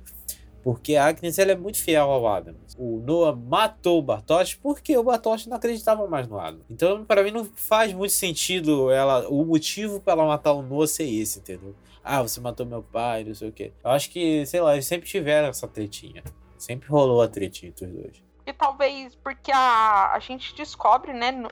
Porque 0.64 0.96
a 0.96 1.06
Agnes 1.06 1.40
ela 1.40 1.52
é 1.52 1.56
muito 1.56 1.78
fiel 1.78 2.10
ao 2.10 2.28
Adam. 2.28 2.56
O 2.78 3.00
Noah 3.00 3.36
matou 3.36 4.00
o 4.00 4.02
Bartosz 4.02 4.56
porque 4.56 4.98
o 4.98 5.04
Bartosz 5.04 5.48
não 5.48 5.58
acreditava 5.58 6.08
mais 6.08 6.28
no 6.28 6.40
Adam. 6.40 6.62
Então, 6.70 7.06
para 7.06 7.24
mim, 7.24 7.32
não 7.32 7.46
faz 7.46 7.94
muito 7.94 8.12
sentido 8.12 8.92
ela, 8.92 9.28
o 9.30 9.46
motivo 9.46 10.00
para 10.00 10.14
ela 10.14 10.26
matar 10.26 10.54
o 10.54 10.62
Noah 10.62 10.88
ser 10.88 11.04
esse, 11.04 11.40
entendeu? 11.40 11.76
Ah, 12.04 12.22
você 12.22 12.40
matou 12.40 12.66
meu 12.66 12.84
pai, 12.84 13.24
não 13.24 13.36
sei 13.36 13.50
o 13.50 13.52
quê. 13.52 13.72
Eu 13.84 13.92
acho 13.92 14.10
que, 14.10 14.46
sei 14.46 14.62
lá, 14.62 14.74
eles 14.74 14.86
sempre 14.86 15.08
tiveram 15.08 15.48
essa 15.48 15.68
tretinha. 15.68 16.24
Sempre 16.58 16.90
rolou 16.90 17.22
a 17.22 17.28
tretinha 17.28 17.70
entre 17.70 17.86
os 17.86 17.92
dois. 17.94 18.24
E 18.46 18.54
talvez 18.54 19.16
porque 19.16 19.52
a, 19.52 20.14
a 20.14 20.20
gente 20.20 20.56
descobre, 20.56 21.14
né, 21.14 21.32
no, 21.32 21.50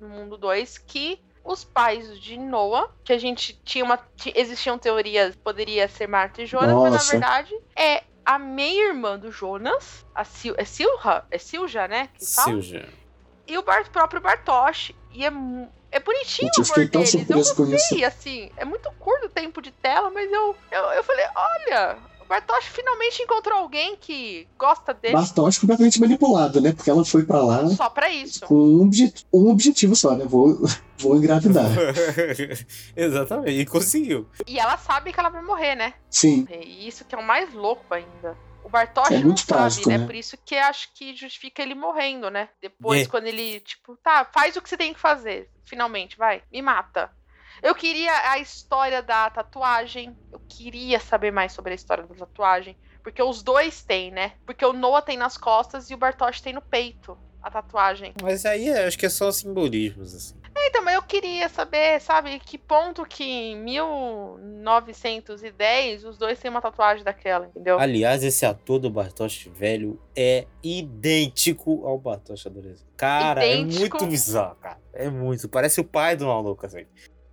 no 0.00 0.08
mundo 0.08 0.36
2, 0.36 0.78
que 0.78 1.18
os 1.44 1.64
pais 1.64 2.18
de 2.20 2.38
Noah, 2.38 2.88
que 3.04 3.12
a 3.12 3.18
gente 3.18 3.54
tinha 3.64 3.84
uma. 3.84 3.96
ti- 4.16 4.32
Existiam 4.36 4.78
teorias, 4.78 5.34
poderia 5.36 5.88
ser 5.88 6.06
Marta 6.06 6.42
e 6.42 6.46
Jonas, 6.46 6.74
mas 6.74 6.84
na 6.84 6.90
Nossa. 6.90 7.10
verdade 7.12 7.54
é 7.76 8.02
a 8.24 8.38
meia-irmã 8.38 9.18
do 9.18 9.32
Jonas, 9.32 10.04
a 10.14 10.24
Sil, 10.24 10.54
é 10.58 10.64
Silja? 10.64 11.24
É 11.30 11.38
Silja, 11.38 11.88
né? 11.88 12.08
Que 12.14 12.24
fala? 12.26 12.52
Silja. 12.52 12.88
E 13.46 13.58
o 13.58 13.62
Bar- 13.62 13.90
próprio 13.90 14.20
Bartosz. 14.20 14.92
E 15.12 15.24
é, 15.24 15.32
é 15.90 15.98
bonitinho 15.98 16.50
eu 16.56 16.62
o 16.62 16.66
tão 17.24 17.36
deles. 17.40 17.50
Eu 17.58 17.66
gostei, 17.66 18.04
assim. 18.04 18.52
É 18.56 18.64
muito 18.64 18.88
curto 19.00 19.26
o 19.26 19.28
tempo 19.30 19.60
de 19.60 19.72
tela, 19.72 20.08
mas 20.10 20.30
eu, 20.30 20.54
eu, 20.70 20.82
eu 20.92 21.02
falei, 21.02 21.24
olha, 21.34 21.98
Bartosz 22.30 22.66
finalmente 22.66 23.20
encontrou 23.20 23.58
alguém 23.58 23.96
que 23.96 24.46
gosta 24.56 24.94
dele 24.94 25.14
Bartosz 25.14 25.58
completamente 25.58 26.00
manipulado, 26.00 26.60
né? 26.60 26.72
Porque 26.72 26.88
ela 26.88 27.04
foi 27.04 27.24
pra 27.24 27.42
lá 27.42 27.68
só 27.70 27.90
pra 27.90 28.08
isso. 28.08 28.46
com 28.46 28.54
um, 28.54 28.88
um 29.34 29.50
objetivo 29.50 29.96
só, 29.96 30.14
né? 30.14 30.24
Vou, 30.24 30.56
vou 30.96 31.16
engravidar. 31.16 31.66
Exatamente, 32.96 33.50
e 33.60 33.66
conseguiu. 33.66 34.28
E 34.46 34.58
ela 34.60 34.76
sabe 34.76 35.12
que 35.12 35.18
ela 35.20 35.28
vai 35.28 35.42
morrer, 35.42 35.74
né? 35.74 35.94
Sim, 36.08 36.46
E 36.50 36.86
isso 36.86 37.04
que 37.04 37.14
é 37.14 37.18
o 37.18 37.22
mais 37.26 37.52
louco 37.52 37.92
ainda. 37.92 38.36
O 38.62 38.68
Bartosz 38.68 39.10
É 39.10 39.18
não 39.18 39.36
sabe, 39.36 39.48
trágico, 39.48 39.88
né? 39.88 39.98
né? 39.98 40.06
Por 40.06 40.14
isso 40.14 40.36
que 40.44 40.54
acho 40.54 40.90
que 40.94 41.16
justifica 41.16 41.62
ele 41.62 41.74
morrendo, 41.74 42.30
né? 42.30 42.48
Depois, 42.62 43.02
É. 43.02 43.06
quando 43.06 43.26
ele, 43.26 43.58
tipo, 43.60 43.96
tá, 43.96 44.24
faz 44.32 44.54
o 44.56 44.62
que 44.62 44.68
você 44.68 44.76
tem 44.76 44.94
que 44.94 45.00
fazer. 45.00 45.50
Finalmente, 45.64 46.16
vai, 46.16 46.42
me 46.52 46.62
mata. 46.62 47.10
Eu 47.62 47.74
queria 47.74 48.30
a 48.30 48.38
história 48.38 49.02
da 49.02 49.28
tatuagem. 49.30 50.16
Eu 50.32 50.40
queria 50.48 50.98
saber 50.98 51.30
mais 51.30 51.52
sobre 51.52 51.72
a 51.72 51.74
história 51.74 52.04
da 52.04 52.14
tatuagem. 52.14 52.76
Porque 53.02 53.22
os 53.22 53.42
dois 53.42 53.82
têm, 53.82 54.10
né? 54.10 54.32
Porque 54.44 54.64
o 54.64 54.72
Noah 54.72 55.02
tem 55.02 55.16
nas 55.16 55.36
costas 55.36 55.90
e 55.90 55.94
o 55.94 55.98
Bartosz 55.98 56.40
tem 56.40 56.52
no 56.52 56.62
peito 56.62 57.16
a 57.42 57.50
tatuagem. 57.50 58.14
Mas 58.22 58.44
aí 58.44 58.68
é, 58.68 58.86
acho 58.86 58.98
que 58.98 59.06
é 59.06 59.10
só 59.10 59.32
simbolismos, 59.32 60.14
assim. 60.14 60.38
Então, 60.62 60.84
mas 60.84 60.94
eu 60.94 61.02
queria 61.02 61.48
saber, 61.48 61.98
sabe, 62.00 62.38
que 62.38 62.58
ponto 62.58 63.06
que 63.06 63.24
em 63.24 63.56
1910 63.56 66.04
os 66.04 66.18
dois 66.18 66.38
têm 66.38 66.50
uma 66.50 66.60
tatuagem 66.60 67.02
daquela, 67.02 67.46
entendeu? 67.46 67.78
Aliás, 67.78 68.22
esse 68.22 68.44
ator 68.44 68.78
do 68.78 68.90
Bartosz 68.90 69.48
velho 69.52 69.98
é 70.14 70.46
idêntico 70.62 71.86
ao 71.86 71.96
Bartosz 71.98 72.46
adolescente. 72.46 72.90
Cara, 72.96 73.46
Idêntico. 73.46 73.96
é 73.96 74.00
muito 74.00 74.06
bizarro, 74.06 74.56
cara. 74.56 74.78
É 74.92 75.08
muito. 75.08 75.48
Parece 75.48 75.80
o 75.80 75.84
pai 75.84 76.14
do 76.14 76.26
maluco, 76.26 76.66
assim. 76.66 76.84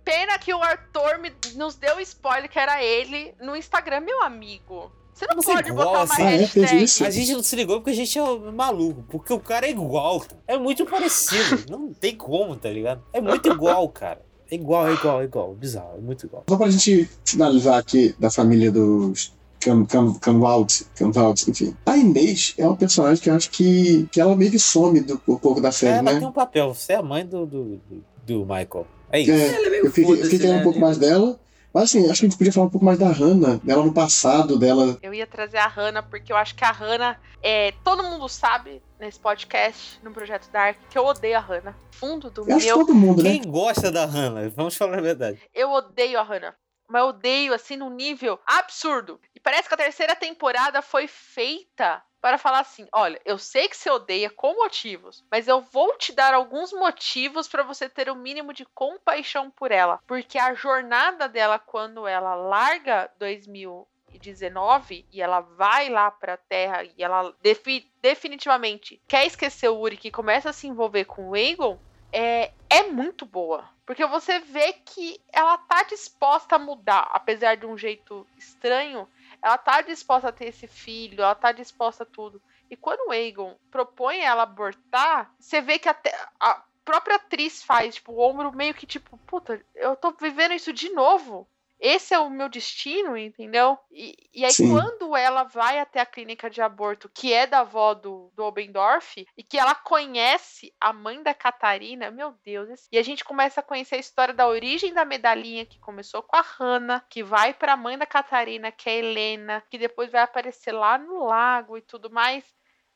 Pena 0.08 0.38
que 0.38 0.54
o 0.54 0.62
Arthur 0.62 1.18
me- 1.20 1.32
nos 1.56 1.74
deu 1.76 2.00
spoiler 2.00 2.48
que 2.48 2.58
era 2.58 2.82
ele 2.82 3.34
no 3.40 3.54
Instagram, 3.54 4.00
meu 4.00 4.22
amigo. 4.22 4.90
Você 5.12 5.26
não 5.26 5.36
Mas 5.36 5.48
é 5.48 5.52
pode 5.52 5.68
igual, 5.68 5.86
botar 5.86 5.98
uma 5.98 6.04
assim. 6.04 6.24
Fez 6.24 6.40
hashtag. 6.70 6.82
isso? 6.84 7.04
A 7.04 7.10
gente 7.10 7.32
não 7.34 7.42
se 7.42 7.56
ligou 7.56 7.76
porque 7.78 7.90
a 7.90 7.94
gente 7.94 8.18
é 8.18 8.22
maluco. 8.52 9.04
Porque 9.10 9.32
o 9.32 9.40
cara 9.40 9.66
é 9.66 9.70
igual. 9.70 10.20
cara. 10.20 10.40
É 10.46 10.56
muito 10.56 10.86
parecido. 10.86 11.64
Não 11.68 11.92
tem 11.92 12.14
como, 12.16 12.54
tá 12.54 12.70
ligado? 12.70 13.02
É 13.12 13.20
muito 13.20 13.48
igual, 13.48 13.88
cara. 13.88 14.22
É 14.50 14.54
igual, 14.54 14.86
é 14.88 14.92
igual, 14.94 15.20
é 15.20 15.24
igual. 15.24 15.54
Bizarro, 15.54 15.98
é 15.98 16.00
muito 16.00 16.24
igual. 16.24 16.44
Só 16.48 16.56
pra 16.56 16.70
gente 16.70 17.10
finalizar 17.24 17.78
aqui 17.78 18.14
da 18.18 18.30
família 18.30 18.70
dos 18.70 19.32
Cam, 19.60 19.84
Cam, 19.86 20.14
Camwald, 20.14 20.86
Camwald, 20.94 21.50
enfim. 21.50 21.76
A 21.84 21.96
Inês 21.96 22.54
é 22.56 22.64
uma 22.64 22.76
personagem 22.76 23.20
que 23.20 23.28
eu 23.28 23.34
acho 23.34 23.50
que, 23.50 24.06
que 24.12 24.20
ela 24.20 24.36
meio 24.36 24.52
que 24.52 24.58
some 24.58 25.00
do, 25.00 25.20
um 25.28 25.36
pouco 25.36 25.60
da 25.60 25.72
série, 25.72 25.94
ela 25.98 26.12
né? 26.12 26.18
tem 26.20 26.28
um 26.28 26.32
papel. 26.32 26.72
Você 26.72 26.92
é 26.92 26.96
a 26.96 27.02
mãe 27.02 27.26
do, 27.26 27.44
do, 27.44 27.80
do 28.24 28.40
Michael. 28.42 28.86
É 29.10 29.20
isso. 29.20 29.32
É, 29.32 29.76
é 29.76 29.80
eu 29.80 29.92
fiquei, 29.92 30.12
eu 30.12 30.24
fiquei 30.24 30.38
querendo 30.38 30.56
né? 30.56 30.60
um 30.60 30.64
pouco 30.64 30.78
mais 30.78 30.98
dela. 30.98 31.38
Mas 31.72 31.84
assim, 31.84 32.10
acho 32.10 32.20
que 32.20 32.26
a 32.26 32.28
gente 32.28 32.38
podia 32.38 32.52
falar 32.52 32.66
um 32.66 32.70
pouco 32.70 32.84
mais 32.84 32.98
da 32.98 33.08
Hannah, 33.08 33.60
dela 33.62 33.84
no 33.84 33.92
passado, 33.92 34.58
dela. 34.58 34.98
Eu 35.02 35.12
ia 35.12 35.26
trazer 35.26 35.58
a 35.58 35.66
Hannah, 35.66 36.02
porque 36.02 36.32
eu 36.32 36.36
acho 36.36 36.54
que 36.54 36.64
a 36.64 36.70
Hannah. 36.70 37.20
É, 37.42 37.72
todo 37.84 38.02
mundo 38.02 38.28
sabe 38.28 38.82
nesse 38.98 39.20
podcast, 39.20 40.00
no 40.02 40.10
Projeto 40.10 40.50
Dark, 40.50 40.76
que 40.90 40.98
eu 40.98 41.04
odeio 41.04 41.36
a 41.36 41.40
Hannah. 41.40 41.76
Fundo 41.92 42.30
do 42.30 42.48
Eu 42.48 42.56
acho 42.56 42.66
meu. 42.66 42.78
todo 42.78 42.94
mundo, 42.94 43.22
né? 43.22 43.30
Quem 43.30 43.42
gosta 43.42 43.92
da 43.92 44.06
Hannah? 44.06 44.48
Vamos 44.48 44.76
falar 44.76 44.98
a 44.98 45.02
verdade. 45.02 45.40
Eu 45.54 45.70
odeio 45.70 46.18
a 46.18 46.22
Hannah. 46.22 46.54
Mas 46.90 47.02
eu 47.02 47.08
odeio, 47.08 47.52
assim, 47.52 47.76
num 47.76 47.90
nível 47.90 48.40
absurdo. 48.46 49.20
E 49.36 49.40
parece 49.40 49.68
que 49.68 49.74
a 49.74 49.78
terceira 49.78 50.16
temporada 50.16 50.80
foi 50.80 51.06
feita 51.06 52.02
para 52.20 52.38
falar 52.38 52.60
assim: 52.60 52.86
olha, 52.92 53.20
eu 53.24 53.38
sei 53.38 53.68
que 53.68 53.76
você 53.76 53.90
odeia 53.90 54.30
com 54.30 54.54
motivos, 54.54 55.24
mas 55.30 55.48
eu 55.48 55.60
vou 55.60 55.96
te 55.96 56.12
dar 56.12 56.34
alguns 56.34 56.72
motivos 56.72 57.48
para 57.48 57.62
você 57.62 57.88
ter 57.88 58.10
o 58.10 58.16
mínimo 58.16 58.52
de 58.52 58.64
compaixão 58.66 59.50
por 59.50 59.70
ela. 59.70 60.00
Porque 60.06 60.38
a 60.38 60.54
jornada 60.54 61.28
dela, 61.28 61.58
quando 61.58 62.06
ela 62.06 62.34
larga 62.34 63.10
2019 63.18 65.06
e 65.12 65.20
ela 65.22 65.40
vai 65.40 65.88
lá 65.88 66.10
pra 66.10 66.36
Terra 66.36 66.84
e 66.84 66.94
ela 67.02 67.34
defi- 67.40 67.90
definitivamente 68.00 69.00
quer 69.08 69.26
esquecer 69.26 69.68
o 69.68 69.78
Uri 69.78 69.96
que 69.96 70.10
começa 70.10 70.50
a 70.50 70.52
se 70.52 70.66
envolver 70.66 71.04
com 71.04 71.30
o 71.30 71.34
Aegon, 71.34 71.78
é, 72.12 72.52
é 72.70 72.82
muito 72.84 73.24
boa. 73.26 73.68
Porque 73.86 74.04
você 74.04 74.38
vê 74.40 74.72
que 74.74 75.18
ela 75.32 75.56
tá 75.56 75.82
disposta 75.84 76.56
a 76.56 76.58
mudar, 76.58 77.08
apesar 77.12 77.56
de 77.56 77.64
um 77.64 77.76
jeito 77.76 78.28
estranho, 78.36 79.08
ela 79.42 79.58
tá 79.58 79.80
disposta 79.80 80.28
a 80.28 80.32
ter 80.32 80.46
esse 80.46 80.66
filho, 80.66 81.22
ela 81.22 81.34
tá 81.34 81.52
disposta 81.52 82.02
a 82.02 82.06
tudo. 82.06 82.42
E 82.70 82.76
quando 82.76 83.08
o 83.08 83.12
Aegon 83.12 83.56
propõe 83.70 84.18
ela 84.20 84.42
abortar, 84.42 85.32
você 85.38 85.60
vê 85.60 85.78
que 85.78 85.88
até 85.88 86.12
a 86.40 86.62
própria 86.84 87.16
atriz 87.16 87.62
faz, 87.62 87.96
tipo, 87.96 88.12
o 88.12 88.20
ombro 88.20 88.54
meio 88.54 88.74
que 88.74 88.86
tipo, 88.86 89.16
puta, 89.18 89.64
eu 89.74 89.94
tô 89.96 90.12
vivendo 90.12 90.54
isso 90.54 90.72
de 90.72 90.88
novo. 90.90 91.48
Esse 91.80 92.12
é 92.12 92.18
o 92.18 92.30
meu 92.30 92.48
destino, 92.48 93.16
entendeu? 93.16 93.78
E, 93.90 94.16
e 94.34 94.44
aí, 94.44 94.52
Sim. 94.52 94.72
quando 94.72 95.16
ela 95.16 95.44
vai 95.44 95.78
até 95.78 96.00
a 96.00 96.06
clínica 96.06 96.50
de 96.50 96.60
aborto, 96.60 97.08
que 97.08 97.32
é 97.32 97.46
da 97.46 97.60
avó 97.60 97.94
do, 97.94 98.32
do 98.34 98.44
Obendorf, 98.44 99.26
e 99.36 99.42
que 99.42 99.58
ela 99.58 99.74
conhece 99.74 100.74
a 100.80 100.92
mãe 100.92 101.22
da 101.22 101.32
Catarina, 101.32 102.10
meu 102.10 102.32
Deus. 102.44 102.88
E 102.90 102.98
a 102.98 103.02
gente 103.02 103.24
começa 103.24 103.60
a 103.60 103.62
conhecer 103.62 103.96
a 103.96 104.00
história 104.00 104.34
da 104.34 104.48
origem 104.48 104.92
da 104.92 105.04
medalhinha, 105.04 105.64
que 105.64 105.78
começou 105.78 106.22
com 106.22 106.36
a 106.36 106.42
Hannah, 106.42 107.04
que 107.08 107.22
vai 107.22 107.54
pra 107.54 107.76
mãe 107.76 107.96
da 107.96 108.06
Catarina, 108.06 108.72
que 108.72 108.88
é 108.88 108.94
a 108.94 108.96
Helena, 108.96 109.64
que 109.70 109.78
depois 109.78 110.10
vai 110.10 110.22
aparecer 110.22 110.72
lá 110.72 110.98
no 110.98 111.24
lago 111.24 111.76
e 111.76 111.82
tudo 111.82 112.10
mais. 112.10 112.44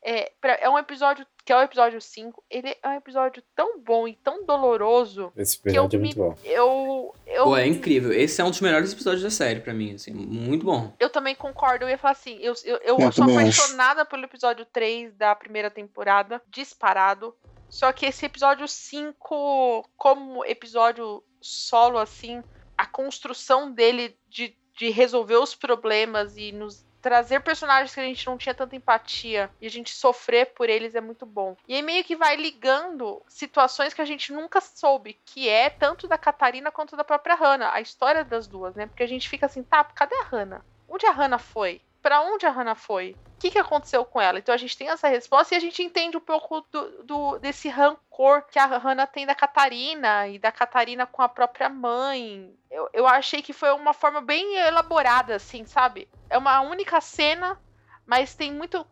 É, 0.05 0.31
pra- 0.41 0.57
é 0.61 0.69
um 0.69 0.77
episódio, 0.77 1.25
que 1.45 1.53
é 1.53 1.55
o 1.57 1.61
episódio 1.61 2.01
5, 2.01 2.43
ele 2.49 2.75
é 2.83 2.89
um 2.89 2.93
episódio 2.93 3.41
tão 3.55 3.79
bom 3.79 4.05
e 4.07 4.15
tão 4.15 4.45
doloroso 4.45 5.31
Esse 5.37 5.61
que 5.61 5.69
eu 5.69 5.85
episódio 5.85 5.97
é 5.97 5.99
me. 5.99 6.03
muito 6.07 6.17
bom. 6.17 6.35
Eu, 6.43 7.15
eu 7.25 7.43
Pô, 7.45 7.55
é 7.57 7.65
incrível. 7.65 8.11
Esse 8.11 8.41
é 8.41 8.43
um 8.43 8.49
dos 8.49 8.59
melhores 8.61 8.91
episódios 8.91 9.23
da 9.23 9.29
série 9.29 9.61
pra 9.61 9.73
mim, 9.73 9.93
assim. 9.95 10.11
Muito 10.13 10.65
bom. 10.65 10.93
Eu 10.99 11.09
também 11.09 11.33
concordo. 11.35 11.85
Eu 11.85 11.89
ia 11.89 11.97
falar 11.97 12.11
assim, 12.11 12.37
eu, 12.41 12.53
eu, 12.65 12.77
eu 12.83 12.97
Eu 12.99 13.11
sou 13.13 13.25
também 13.25 13.47
acho. 13.47 13.61
apaixonada 13.61 14.05
pelo 14.05 14.25
episódio 14.25 14.65
3 14.65 15.13
da 15.15 15.33
primeira 15.35 15.71
temporada, 15.71 16.41
disparado. 16.47 17.33
Só 17.69 17.91
que 17.93 18.05
esse 18.05 18.25
episódio 18.25 18.67
5, 18.67 19.89
como 19.97 20.45
episódio 20.45 21.23
solo, 21.41 21.97
assim, 21.97 22.43
a 22.77 22.85
construção 22.85 23.71
dele 23.71 24.15
de, 24.29 24.55
de 24.77 24.89
resolver 24.89 25.37
os 25.37 25.55
problemas 25.55 26.37
e 26.37 26.51
nos 26.51 26.85
trazer 27.03 27.41
personagens 27.41 27.93
que 27.93 27.99
a 27.99 28.05
gente 28.05 28.25
não 28.25 28.37
tinha 28.37 28.55
tanta 28.55 28.77
empatia 28.77 29.51
e 29.59 29.67
a 29.67 29.69
gente 29.69 29.93
sofrer 29.93 30.53
por 30.53 30.69
eles 30.69 30.95
é 30.95 31.01
muito 31.01 31.25
bom. 31.25 31.55
E 31.67 31.75
aí 31.75 31.81
meio 31.81 32.01
que 32.01 32.15
vai 32.15 32.37
ligando 32.37 33.21
situações 33.27 33.93
que 33.93 34.01
a 34.01 34.05
gente 34.05 34.31
nunca 34.31 34.61
soube, 34.61 35.19
que 35.25 35.49
é 35.49 35.69
tanto 35.69 36.07
da 36.07 36.17
Catarina 36.17 36.71
quanto 36.71 36.95
da 36.95 37.03
própria 37.03 37.35
Hannah, 37.35 37.73
a 37.73 37.81
história 37.81 38.23
das 38.23 38.47
duas, 38.47 38.73
né? 38.73 38.87
Porque 38.87 39.03
a 39.03 39.07
gente 39.07 39.27
fica 39.27 39.47
assim, 39.47 39.61
tá, 39.61 39.83
cadê 39.83 40.15
a 40.15 40.23
Hannah? 40.23 40.63
Onde 40.87 41.05
a 41.05 41.11
Hannah 41.11 41.37
foi? 41.37 41.81
Pra 42.03 42.21
onde 42.21 42.45
a 42.45 42.51
Hannah 42.51 42.75
foi? 42.75 43.11
O 43.11 43.39
que, 43.43 43.49
que 43.51 43.57
aconteceu 43.59 44.05
com 44.05 44.21
ela? 44.21 44.37
Então 44.39 44.53
a 44.53 44.57
gente 44.57 44.77
tem 44.77 44.89
essa 44.89 45.07
resposta 45.07 45.53
e 45.53 45.57
a 45.57 45.59
gente 45.59 45.81
entende 45.81 46.15
um 46.15 46.21
pouco 46.21 46.63
do, 46.71 47.03
do- 47.03 47.39
desse 47.39 47.67
rancor 47.69 48.43
que 48.51 48.59
a 48.59 48.65
Hannah 48.77 49.07
tem 49.07 49.25
da 49.25 49.33
Catarina 49.35 50.27
e 50.27 50.37
da 50.37 50.51
Catarina 50.51 51.05
com 51.05 51.21
a 51.21 51.27
própria 51.29 51.67
mãe. 51.69 52.53
Eu, 52.69 52.89
eu 52.93 53.07
achei 53.07 53.41
que 53.41 53.51
foi 53.53 53.71
uma 53.71 53.93
forma 53.93 54.21
bem 54.21 54.55
elaborada, 54.57 55.35
assim, 55.35 55.65
sabe? 55.65 56.07
É 56.29 56.37
uma 56.37 56.61
única 56.61 57.01
cena, 57.01 57.57
mas 58.05 58.33
tem 58.35 58.51
muito. 58.53 58.85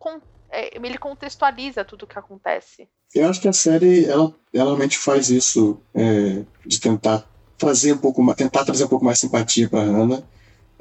é, 0.50 0.76
ele 0.76 0.98
contextualiza 0.98 1.84
tudo 1.84 2.02
o 2.02 2.06
que 2.06 2.18
acontece. 2.18 2.88
Eu 3.14 3.28
acho 3.28 3.40
que 3.40 3.48
a 3.48 3.52
série, 3.52 4.04
ela, 4.06 4.34
ela 4.54 4.64
realmente 4.66 4.98
faz 4.98 5.30
isso 5.30 5.78
é, 5.94 6.44
de 6.66 6.80
tentar 6.80 7.26
trazer 7.58 7.92
um 7.94 7.98
pouco 7.98 8.22
mais, 8.22 8.36
tentar 8.36 8.64
trazer 8.64 8.84
um 8.84 8.88
pouco 8.88 9.04
mais 9.04 9.18
simpatia 9.18 9.68
pra 9.68 9.80
Hannah. 9.80 10.22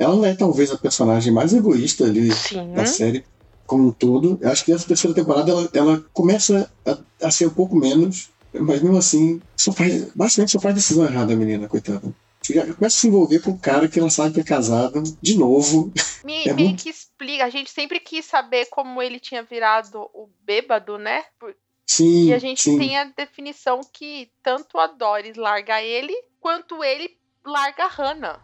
Ela 0.01 0.27
é 0.29 0.33
talvez 0.35 0.71
a 0.71 0.77
personagem 0.77 1.31
mais 1.31 1.53
egoísta 1.53 2.05
ali 2.05 2.31
Sim. 2.33 2.73
da 2.73 2.85
série 2.85 3.23
como 3.67 3.87
um 3.87 3.91
todo. 3.91 4.37
Eu 4.41 4.49
acho 4.51 4.65
que 4.65 4.71
essa 4.73 4.87
terceira 4.87 5.13
temporada 5.15 5.51
ela, 5.51 5.69
ela 5.73 6.03
começa 6.11 6.71
a, 6.85 6.97
a 7.27 7.31
ser 7.31 7.45
um 7.47 7.51
pouco 7.51 7.75
menos, 7.75 8.29
mas 8.53 8.81
mesmo 8.81 8.97
assim, 8.97 9.41
só 9.55 9.71
faz, 9.71 10.11
basicamente 10.15 10.51
só 10.51 10.59
faz 10.59 10.75
decisão 10.75 11.05
errada 11.05 11.33
a 11.33 11.35
menina, 11.35 11.67
coitada. 11.67 12.01
Já 12.49 12.63
começa 12.73 12.97
a 12.97 12.99
se 12.99 13.07
envolver 13.07 13.39
com 13.39 13.51
um 13.51 13.57
cara 13.57 13.87
que 13.87 13.99
ela 13.99 14.09
sabe 14.09 14.33
que 14.33 14.39
é 14.39 14.43
casado, 14.43 15.03
de 15.21 15.37
novo. 15.37 15.93
Me, 16.25 16.47
É 16.47 16.53
meio 16.53 16.69
muito- 16.69 16.83
que 16.83 16.89
explica. 16.89 17.45
A 17.45 17.49
gente 17.49 17.69
sempre 17.71 17.99
quis 17.99 18.25
saber 18.25 18.65
como 18.65 19.01
ele 19.01 19.19
tinha 19.19 19.43
virado 19.43 19.99
o 20.13 20.27
bêbado, 20.43 20.97
né? 20.97 21.23
Por- 21.39 21.55
Sim, 21.85 22.27
E 22.29 22.33
a 22.33 22.39
gente 22.39 22.61
sim. 22.63 22.77
tem 22.79 22.97
a 22.97 23.03
definição 23.05 23.81
que 23.93 24.29
tanto 24.41 24.77
a 24.79 24.87
Doris 24.87 25.35
larga 25.35 25.81
ele, 25.81 26.13
quanto 26.39 26.81
ele 26.83 27.17
larga 27.45 27.83
a 27.83 27.87
Hannah. 27.87 28.39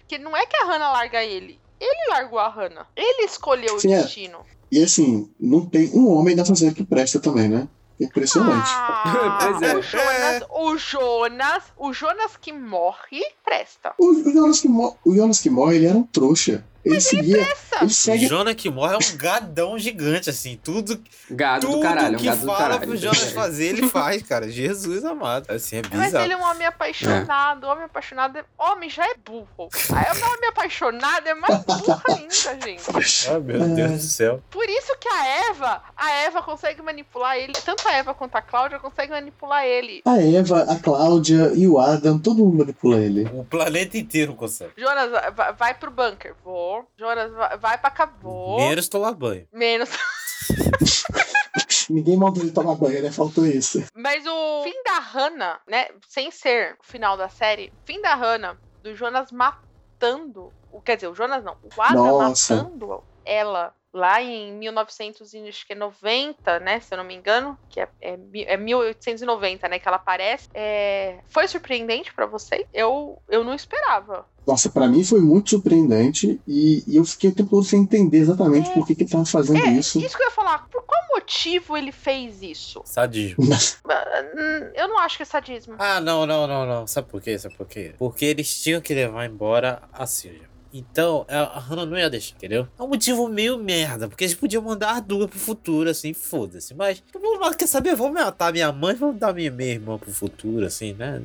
Porque 0.00 0.18
não 0.18 0.36
é 0.36 0.46
que 0.46 0.56
a 0.56 0.66
Hannah 0.66 0.92
larga 0.92 1.22
ele. 1.24 1.58
Ele 1.80 2.10
largou 2.10 2.38
a 2.38 2.48
Hannah. 2.48 2.86
Ele 2.96 3.24
escolheu 3.24 3.78
Sim, 3.78 3.88
o 3.88 3.92
é. 3.94 4.02
destino. 4.02 4.38
E 4.70 4.82
assim, 4.82 5.30
não 5.40 5.64
tem 5.64 5.90
um 5.94 6.08
homem 6.12 6.34
nessa 6.36 6.54
série 6.54 6.74
que 6.74 6.84
presta 6.84 7.18
também, 7.20 7.48
né? 7.48 7.68
É 8.00 8.04
Impressionante. 8.04 8.68
Ah, 8.70 9.58
é. 9.62 9.76
o 9.76 9.82
Jonas, 9.82 10.42
o 10.50 10.76
Jonas, 10.78 11.64
o 11.76 11.92
Jonas 11.92 12.36
que 12.36 12.52
morre, 12.52 13.22
presta. 13.44 13.92
O, 13.98 14.10
o 14.10 14.32
Jonas 14.32 14.60
que 14.60 14.68
mor- 14.68 14.96
o 15.04 15.14
Jonas 15.14 15.40
que 15.40 15.50
morre, 15.50 15.76
ele 15.76 15.86
era 15.86 15.96
um 15.96 16.02
trouxa. 16.04 16.64
Ele 16.90 17.00
seguia. 17.00 17.36
Ele 17.42 17.84
O 17.84 17.88
segue. 17.88 18.26
Jonah 18.26 18.54
que 18.54 18.68
morre 18.70 18.94
é 18.94 18.96
um 18.98 19.16
gadão 19.16 19.78
gigante, 19.78 20.28
assim. 20.30 20.58
Tudo, 20.62 21.00
Gado 21.30 21.66
tudo 21.66 21.76
do 21.76 21.82
caralho, 21.82 22.14
é 22.14 22.16
um 22.16 22.20
que 22.20 22.26
gado 22.26 22.40
do 22.40 22.46
fala 22.46 22.58
caralho. 22.58 22.80
pro 22.88 22.96
Jonas 22.96 23.30
fazer, 23.32 23.66
ele 23.66 23.88
faz, 23.88 24.22
cara. 24.22 24.50
Jesus 24.50 25.04
amado. 25.04 25.48
Assim, 25.50 25.76
é 25.76 25.82
Mas 25.92 26.06
bizarro. 26.06 26.24
ele 26.24 26.32
é 26.32 26.36
um 26.36 26.42
homem 26.42 26.66
apaixonado. 26.66 27.64
Homem 27.64 27.84
apaixonado. 27.84 28.36
é- 28.38 28.44
Homem 28.58 28.90
já 28.90 29.04
é 29.04 29.14
burro. 29.24 29.68
Aí 29.94 30.20
o 30.20 30.32
homem 30.34 30.48
apaixonado 30.48 31.26
é 31.26 31.34
mais 31.34 31.62
burro 31.64 32.02
ainda, 32.08 32.66
gente. 32.66 33.28
Ah, 33.30 33.38
meu 33.38 33.60
Deus 33.68 33.90
do 33.92 33.98
céu. 34.00 34.42
Por 34.50 34.68
isso 34.68 34.96
que 34.98 35.08
a 35.08 35.26
Eva, 35.50 35.82
a 35.96 36.10
Eva 36.10 36.42
consegue 36.42 36.82
manipular 36.82 37.36
ele. 37.36 37.52
Tanto 37.64 37.86
a 37.86 37.92
Eva 37.92 38.12
quanto 38.14 38.34
a 38.34 38.42
Cláudia 38.42 38.78
conseguem 38.78 39.10
manipular 39.10 39.64
ele. 39.64 40.02
A 40.04 40.18
Eva, 40.20 40.62
a 40.64 40.76
Cláudia 40.76 41.52
e 41.54 41.66
o 41.68 41.78
Adam, 41.78 42.18
todo 42.18 42.38
mundo 42.44 42.58
manipula 42.58 42.96
ele. 42.98 43.24
O 43.32 43.44
planeta 43.44 43.96
inteiro 43.96 44.34
consegue. 44.34 44.72
Jonas, 44.76 45.10
vai, 45.34 45.52
vai 45.52 45.74
pro 45.74 45.90
bunker. 45.90 46.34
Vou. 46.44 46.77
Jonas, 46.96 47.32
vai, 47.60 47.78
pra 47.78 47.90
cá. 47.90 48.06
Vou. 48.20 48.58
Menos 48.58 48.88
tomar 48.88 49.12
banho. 49.12 49.46
Menos. 49.52 49.88
Ninguém 51.90 52.16
mandou 52.16 52.42
ele 52.42 52.52
tomar 52.52 52.74
banho, 52.74 53.02
né? 53.02 53.10
Faltou 53.10 53.46
isso. 53.46 53.82
Mas 53.94 54.24
o 54.26 54.62
fim 54.62 54.82
da 54.84 54.98
Hannah, 54.98 55.60
né? 55.66 55.88
Sem 56.06 56.30
ser 56.30 56.76
o 56.80 56.84
final 56.84 57.16
da 57.16 57.28
série, 57.28 57.72
fim 57.84 58.00
da 58.02 58.14
Hannah, 58.14 58.58
do 58.82 58.94
Jonas 58.94 59.32
matando. 59.32 60.52
o- 60.70 60.80
Quer 60.82 60.96
dizer, 60.96 61.08
o 61.08 61.14
Jonas 61.14 61.42
não. 61.42 61.56
O 61.76 61.82
Adam 61.82 62.04
Nossa. 62.18 62.56
matando 62.56 63.02
ela 63.24 63.74
lá 63.92 64.22
em 64.22 64.52
1990, 64.52 66.60
né? 66.60 66.80
Se 66.80 66.94
eu 66.94 66.98
não 66.98 67.04
me 67.04 67.14
engano, 67.14 67.58
que 67.68 67.80
é, 67.80 67.88
é, 68.00 68.18
é 68.46 68.56
1890, 68.56 69.68
né? 69.68 69.78
Que 69.78 69.88
ela 69.88 69.96
aparece. 69.96 70.48
É, 70.54 71.18
foi 71.28 71.46
surpreendente 71.48 72.12
pra 72.12 72.26
vocês? 72.26 72.64
Eu, 72.72 73.20
eu 73.28 73.42
não 73.44 73.54
esperava. 73.54 74.26
Nossa, 74.46 74.70
pra 74.70 74.86
mim 74.88 75.04
foi 75.04 75.20
muito 75.20 75.50
surpreendente 75.50 76.40
e, 76.46 76.82
e 76.86 76.96
eu 76.96 77.04
fiquei 77.04 77.30
o 77.30 77.34
tempo 77.34 77.50
todo 77.50 77.64
sem 77.64 77.82
entender 77.82 78.18
exatamente 78.18 78.70
por 78.70 78.86
que, 78.86 78.94
que 78.94 79.02
ele 79.02 79.10
tava 79.10 79.26
fazendo 79.26 79.58
É, 79.62 79.70
isso. 79.72 79.98
isso 80.00 80.16
que 80.16 80.22
eu 80.22 80.28
ia 80.28 80.32
falar. 80.34 80.66
Por 80.68 80.82
qual 80.84 81.02
motivo 81.14 81.76
ele 81.76 81.92
fez 81.92 82.40
isso? 82.42 82.80
Sadismo. 82.84 83.44
Hum, 83.44 84.70
Eu 84.74 84.88
não 84.88 84.98
acho 84.98 85.16
que 85.18 85.22
é 85.22 85.26
sadismo. 85.26 85.74
Ah, 85.78 86.00
não, 86.00 86.24
não, 86.24 86.46
não, 86.46 86.64
não. 86.64 86.86
Sabe 86.86 87.08
por 87.08 87.20
quê? 87.20 87.38
Sabe 87.38 87.54
por 87.56 87.66
quê? 87.66 87.94
Porque 87.98 88.24
eles 88.24 88.62
tinham 88.62 88.80
que 88.80 88.94
levar 88.94 89.26
embora 89.26 89.82
a 89.92 90.06
Silja. 90.06 90.48
Então, 90.72 91.24
a 91.28 91.58
Hannah 91.58 91.86
não 91.86 91.98
ia 91.98 92.10
deixar, 92.10 92.36
entendeu? 92.36 92.68
É 92.78 92.82
um 92.82 92.88
motivo 92.88 93.28
meio 93.28 93.58
merda, 93.58 94.08
porque 94.08 94.24
eles 94.24 94.34
podiam 94.34 94.62
mandar 94.62 94.96
a 94.96 95.00
duas 95.00 95.28
pro 95.28 95.38
futuro, 95.38 95.88
assim, 95.88 96.12
foda-se. 96.12 96.74
Mas, 96.74 97.02
vamos 97.12 97.40
lá, 97.40 97.54
quer 97.54 97.66
saber? 97.66 97.94
Vamos 97.94 98.20
matar 98.20 98.52
minha 98.52 98.70
mãe, 98.72 98.94
vamos 98.94 99.18
dar 99.18 99.32
minha, 99.32 99.50
minha 99.50 99.72
irmã 99.72 99.98
pro 99.98 100.12
futuro, 100.12 100.66
assim, 100.66 100.92
né? 100.92 101.22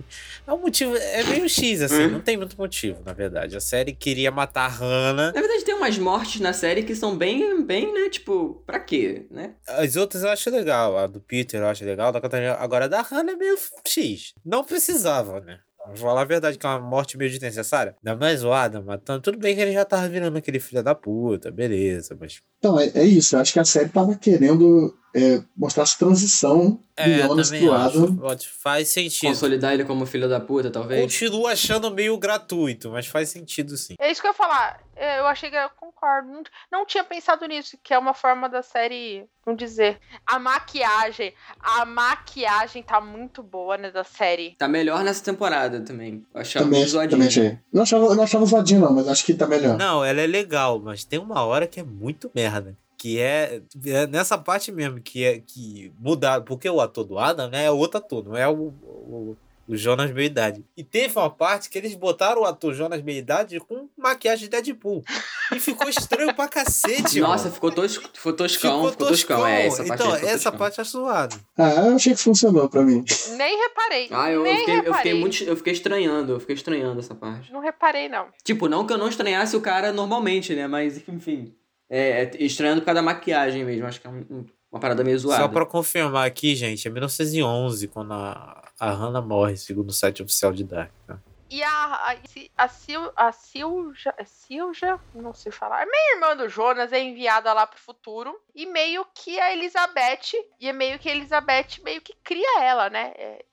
É 0.47 0.53
um 0.53 0.59
motivo, 0.59 0.95
é 0.95 1.23
meio 1.23 1.47
X, 1.49 1.81
assim, 1.81 2.07
não 2.07 2.21
tem 2.21 2.37
muito 2.37 2.57
motivo, 2.57 3.01
na 3.05 3.13
verdade. 3.13 3.57
A 3.57 3.61
série 3.61 3.93
queria 3.93 4.31
matar 4.31 4.65
a 4.65 4.69
Hannah. 4.69 5.31
Na 5.31 5.39
verdade, 5.41 5.65
tem 5.65 5.75
umas 5.75 5.97
mortes 5.97 6.39
na 6.41 6.53
série 6.53 6.83
que 6.83 6.95
são 6.95 7.17
bem, 7.17 7.63
bem, 7.63 7.93
né? 7.93 8.09
Tipo, 8.09 8.63
pra 8.65 8.79
quê, 8.79 9.27
né? 9.29 9.55
As 9.67 9.95
outras 9.95 10.23
eu 10.23 10.29
acho 10.29 10.49
legal, 10.49 10.97
a 10.97 11.07
do 11.07 11.19
Peter 11.19 11.59
eu 11.59 11.67
acho 11.67 11.83
legal, 11.83 12.07
a 12.07 12.11
da 12.11 12.21
Catarina. 12.21 12.53
Agora 12.53 12.85
a 12.85 12.87
da 12.87 13.01
Hannah 13.01 13.33
é 13.33 13.35
meio 13.35 13.57
X. 13.85 14.33
Não 14.45 14.63
precisava, 14.63 15.39
né? 15.41 15.59
Vou 15.87 15.97
falar 15.97 16.21
a 16.21 16.25
verdade 16.25 16.57
que 16.57 16.65
é 16.65 16.69
uma 16.69 16.79
morte 16.79 17.17
meio 17.17 17.29
desnecessária. 17.29 17.95
Ainda 18.03 18.17
mais 18.17 18.43
o 18.43 18.51
Adam 18.51 18.83
matando. 18.83 19.21
Tudo 19.21 19.37
bem 19.37 19.55
que 19.55 19.61
ele 19.61 19.73
já 19.73 19.83
tava 19.83 20.07
virando 20.07 20.37
aquele 20.37 20.59
filho 20.59 20.83
da 20.83 20.95
puta, 20.95 21.51
beleza, 21.51 22.15
mas. 22.19 22.41
Então, 22.59 22.79
é, 22.79 22.91
é 22.95 23.03
isso. 23.03 23.35
Eu 23.35 23.41
acho 23.41 23.53
que 23.53 23.59
a 23.59 23.65
série 23.65 23.89
tava 23.89 24.15
querendo 24.15 24.95
é, 25.15 25.41
mostrar 25.55 25.83
essa 25.83 25.97
transição 25.97 26.71
do 26.71 26.79
É, 26.97 27.19
Jonas 27.27 27.49
também 27.49 27.67
pro. 27.67 28.13
Pode- 28.15 28.47
Faz 28.49 28.87
sentido. 28.89 29.29
Consolidar 29.29 29.73
ele 29.73 29.83
como 29.85 30.05
filho 30.05 30.27
da 30.29 30.39
puta, 30.39 30.69
talvez. 30.71 31.01
Continuo 31.01 31.47
achando 31.47 31.91
meio 31.91 32.17
gratuito, 32.17 32.89
mas 32.91 33.05
faz 33.07 33.29
sentido 33.29 33.75
sim. 33.77 33.95
É 33.99 34.11
isso 34.11 34.21
que 34.21 34.27
eu 34.27 34.31
ia 34.31 34.35
falar. 34.37 34.79
É, 34.95 35.19
Eu 35.19 35.25
achei 35.25 35.49
que 35.49 35.55
eu 35.55 35.69
concordo. 35.75 36.27
Não, 36.29 36.43
não 36.71 36.85
tinha 36.85 37.03
pensado 37.03 37.45
nisso, 37.47 37.77
que 37.83 37.93
é 37.93 37.97
uma 37.97 38.13
forma 38.13 38.47
da 38.47 38.61
série, 38.61 39.25
vamos 39.43 39.57
dizer. 39.59 39.99
A 40.25 40.37
maquiagem. 40.37 41.33
A 41.59 41.83
maquiagem 41.85 42.83
tá 42.83 43.01
muito 43.01 43.41
boa, 43.41 43.75
né, 43.77 43.89
da 43.91 44.03
série. 44.03 44.55
Tá 44.57 44.67
melhor 44.67 45.03
nessa 45.03 45.23
temporada 45.23 45.81
também. 45.81 46.23
Eu 46.33 46.41
achava 46.41 46.65
Também, 46.65 46.85
zoadinho. 46.85 47.09
também 47.11 47.27
achei. 47.27 47.57
Não 47.71 47.83
achava, 47.83 48.15
não 48.15 48.23
achava 48.23 48.45
zoadinho, 48.45 48.81
não, 48.81 48.93
mas 48.93 49.07
acho 49.07 49.25
que 49.25 49.33
tá 49.33 49.47
melhor. 49.47 49.77
Não, 49.77 50.03
ela 50.05 50.21
é 50.21 50.27
legal, 50.27 50.79
mas 50.79 51.03
tem 51.03 51.17
uma 51.19 51.43
hora 51.43 51.65
que 51.67 51.79
é 51.79 51.83
muito 51.83 52.29
merda. 52.35 52.77
Que 53.03 53.19
é, 53.19 53.61
é 53.85 54.07
nessa 54.07 54.37
parte 54.37 54.71
mesmo, 54.71 55.01
que 55.01 55.25
é 55.25 55.37
que 55.37 55.91
mudar. 55.99 56.39
Porque 56.39 56.69
o 56.69 56.79
ator 56.79 57.03
do 57.03 57.19
Adam 57.19 57.49
né, 57.49 57.65
é 57.65 57.69
outro 57.69 57.97
ator, 57.97 58.23
não 58.23 58.37
é 58.37 58.47
o, 58.47 58.73
o, 58.81 59.37
o 59.67 59.75
Jonas 59.75 60.09
Meia-Idade. 60.09 60.63
E 60.77 60.85
teve 60.85 61.19
uma 61.19 61.29
parte 61.29 61.69
que 61.69 61.77
eles 61.77 61.95
botaram 61.95 62.43
o 62.43 62.45
ator 62.45 62.73
Jonas 62.73 63.01
Meia-Idade 63.01 63.59
com 63.59 63.89
maquiagem 63.97 64.45
de 64.45 64.51
Deadpool. 64.51 65.03
E 65.51 65.59
ficou 65.59 65.89
estranho 65.89 66.33
pra 66.33 66.47
cacete, 66.47 67.19
Nossa, 67.19 67.43
mano. 67.43 67.55
ficou, 67.55 67.71
tos, 67.73 67.97
ficou 67.97 68.31
toscão, 68.31 68.89
ficou, 68.89 69.07
toscão. 69.09 69.45
É, 69.45 69.67
essa 69.67 69.83
parte 69.83 70.01
então, 70.01 70.15
ficou 70.15 70.29
essa 70.29 70.51
toscão. 70.51 70.57
parte 70.57 70.79
é 70.79 70.83
zoada. 70.85 71.35
Ah, 71.57 71.71
eu 71.87 71.95
achei 71.95 72.13
que 72.13 72.21
funcionou 72.21 72.69
pra 72.69 72.83
mim. 72.83 73.03
Nem 73.35 73.57
reparei. 73.63 74.07
Ah, 74.11 74.31
eu, 74.31 74.39
eu 74.39 74.43
nem 74.43 74.59
fiquei, 74.59 74.73
eu 74.75 74.77
reparei. 74.77 74.97
fiquei 75.03 75.19
muito. 75.19 75.43
Eu 75.43 75.57
fiquei 75.57 75.73
estranhando, 75.73 76.31
eu 76.31 76.39
fiquei 76.39 76.55
estranhando 76.55 77.01
essa 77.01 77.13
parte. 77.13 77.51
Não 77.51 77.59
reparei, 77.59 78.07
não. 78.07 78.27
Tipo, 78.45 78.69
não 78.69 78.87
que 78.87 78.93
eu 78.93 78.97
não 78.97 79.09
estranhasse 79.09 79.57
o 79.57 79.61
cara 79.61 79.91
normalmente, 79.91 80.55
né? 80.55 80.67
Mas, 80.67 81.05
enfim. 81.05 81.53
É, 81.95 82.23
é 82.23 82.31
estranhando 82.43 82.81
por 82.81 82.85
causa 82.87 82.95
da 83.01 83.01
maquiagem 83.03 83.63
mesmo. 83.63 83.85
Acho 83.85 84.01
que 84.01 84.07
é 84.07 84.09
um- 84.09 84.25
um- 84.29 84.45
uma 84.71 84.79
parada 84.79 85.03
meio 85.03 85.19
zoada. 85.19 85.43
Só 85.43 85.47
pra 85.47 85.65
confirmar 85.65 86.25
aqui, 86.25 86.55
gente, 86.55 86.87
é 86.87 86.91
1911 86.91 87.87
quando 87.87 88.13
a, 88.13 88.63
a 88.79 88.89
Hannah 88.89 89.21
morre, 89.21 89.55
segundo 89.57 89.89
o 89.89 89.93
site 89.93 90.23
oficial 90.23 90.51
de 90.51 90.63
Dark. 90.63 90.91
tá? 91.05 91.19
E 91.51 91.61
a, 91.61 91.69
a, 91.69 92.15
a, 92.57 92.67
Sil, 92.73 93.13
a 93.15 93.31
Silja, 93.31 94.11
é 94.17 94.25
Silja, 94.25 94.99
não 95.13 95.35
sei 95.35 95.51
falar, 95.51 95.83
é 95.83 95.85
meio 95.85 96.15
irmã 96.15 96.35
do 96.35 96.49
Jonas, 96.49 96.91
é 96.91 96.99
enviada 96.99 97.53
lá 97.53 97.67
pro 97.67 97.79
futuro. 97.79 98.35
E 98.55 98.65
meio 98.65 99.05
que 99.13 99.39
a 99.39 99.53
Elizabeth, 99.53 100.33
e 100.59 100.67
é 100.67 100.73
meio 100.73 100.97
que 100.97 101.07
a 101.07 101.11
Elizabeth 101.11 101.79
meio 101.83 102.01
que 102.01 102.15
cria 102.23 102.63
ela, 102.63 102.89
né? 102.89 103.13
É, 103.15 103.45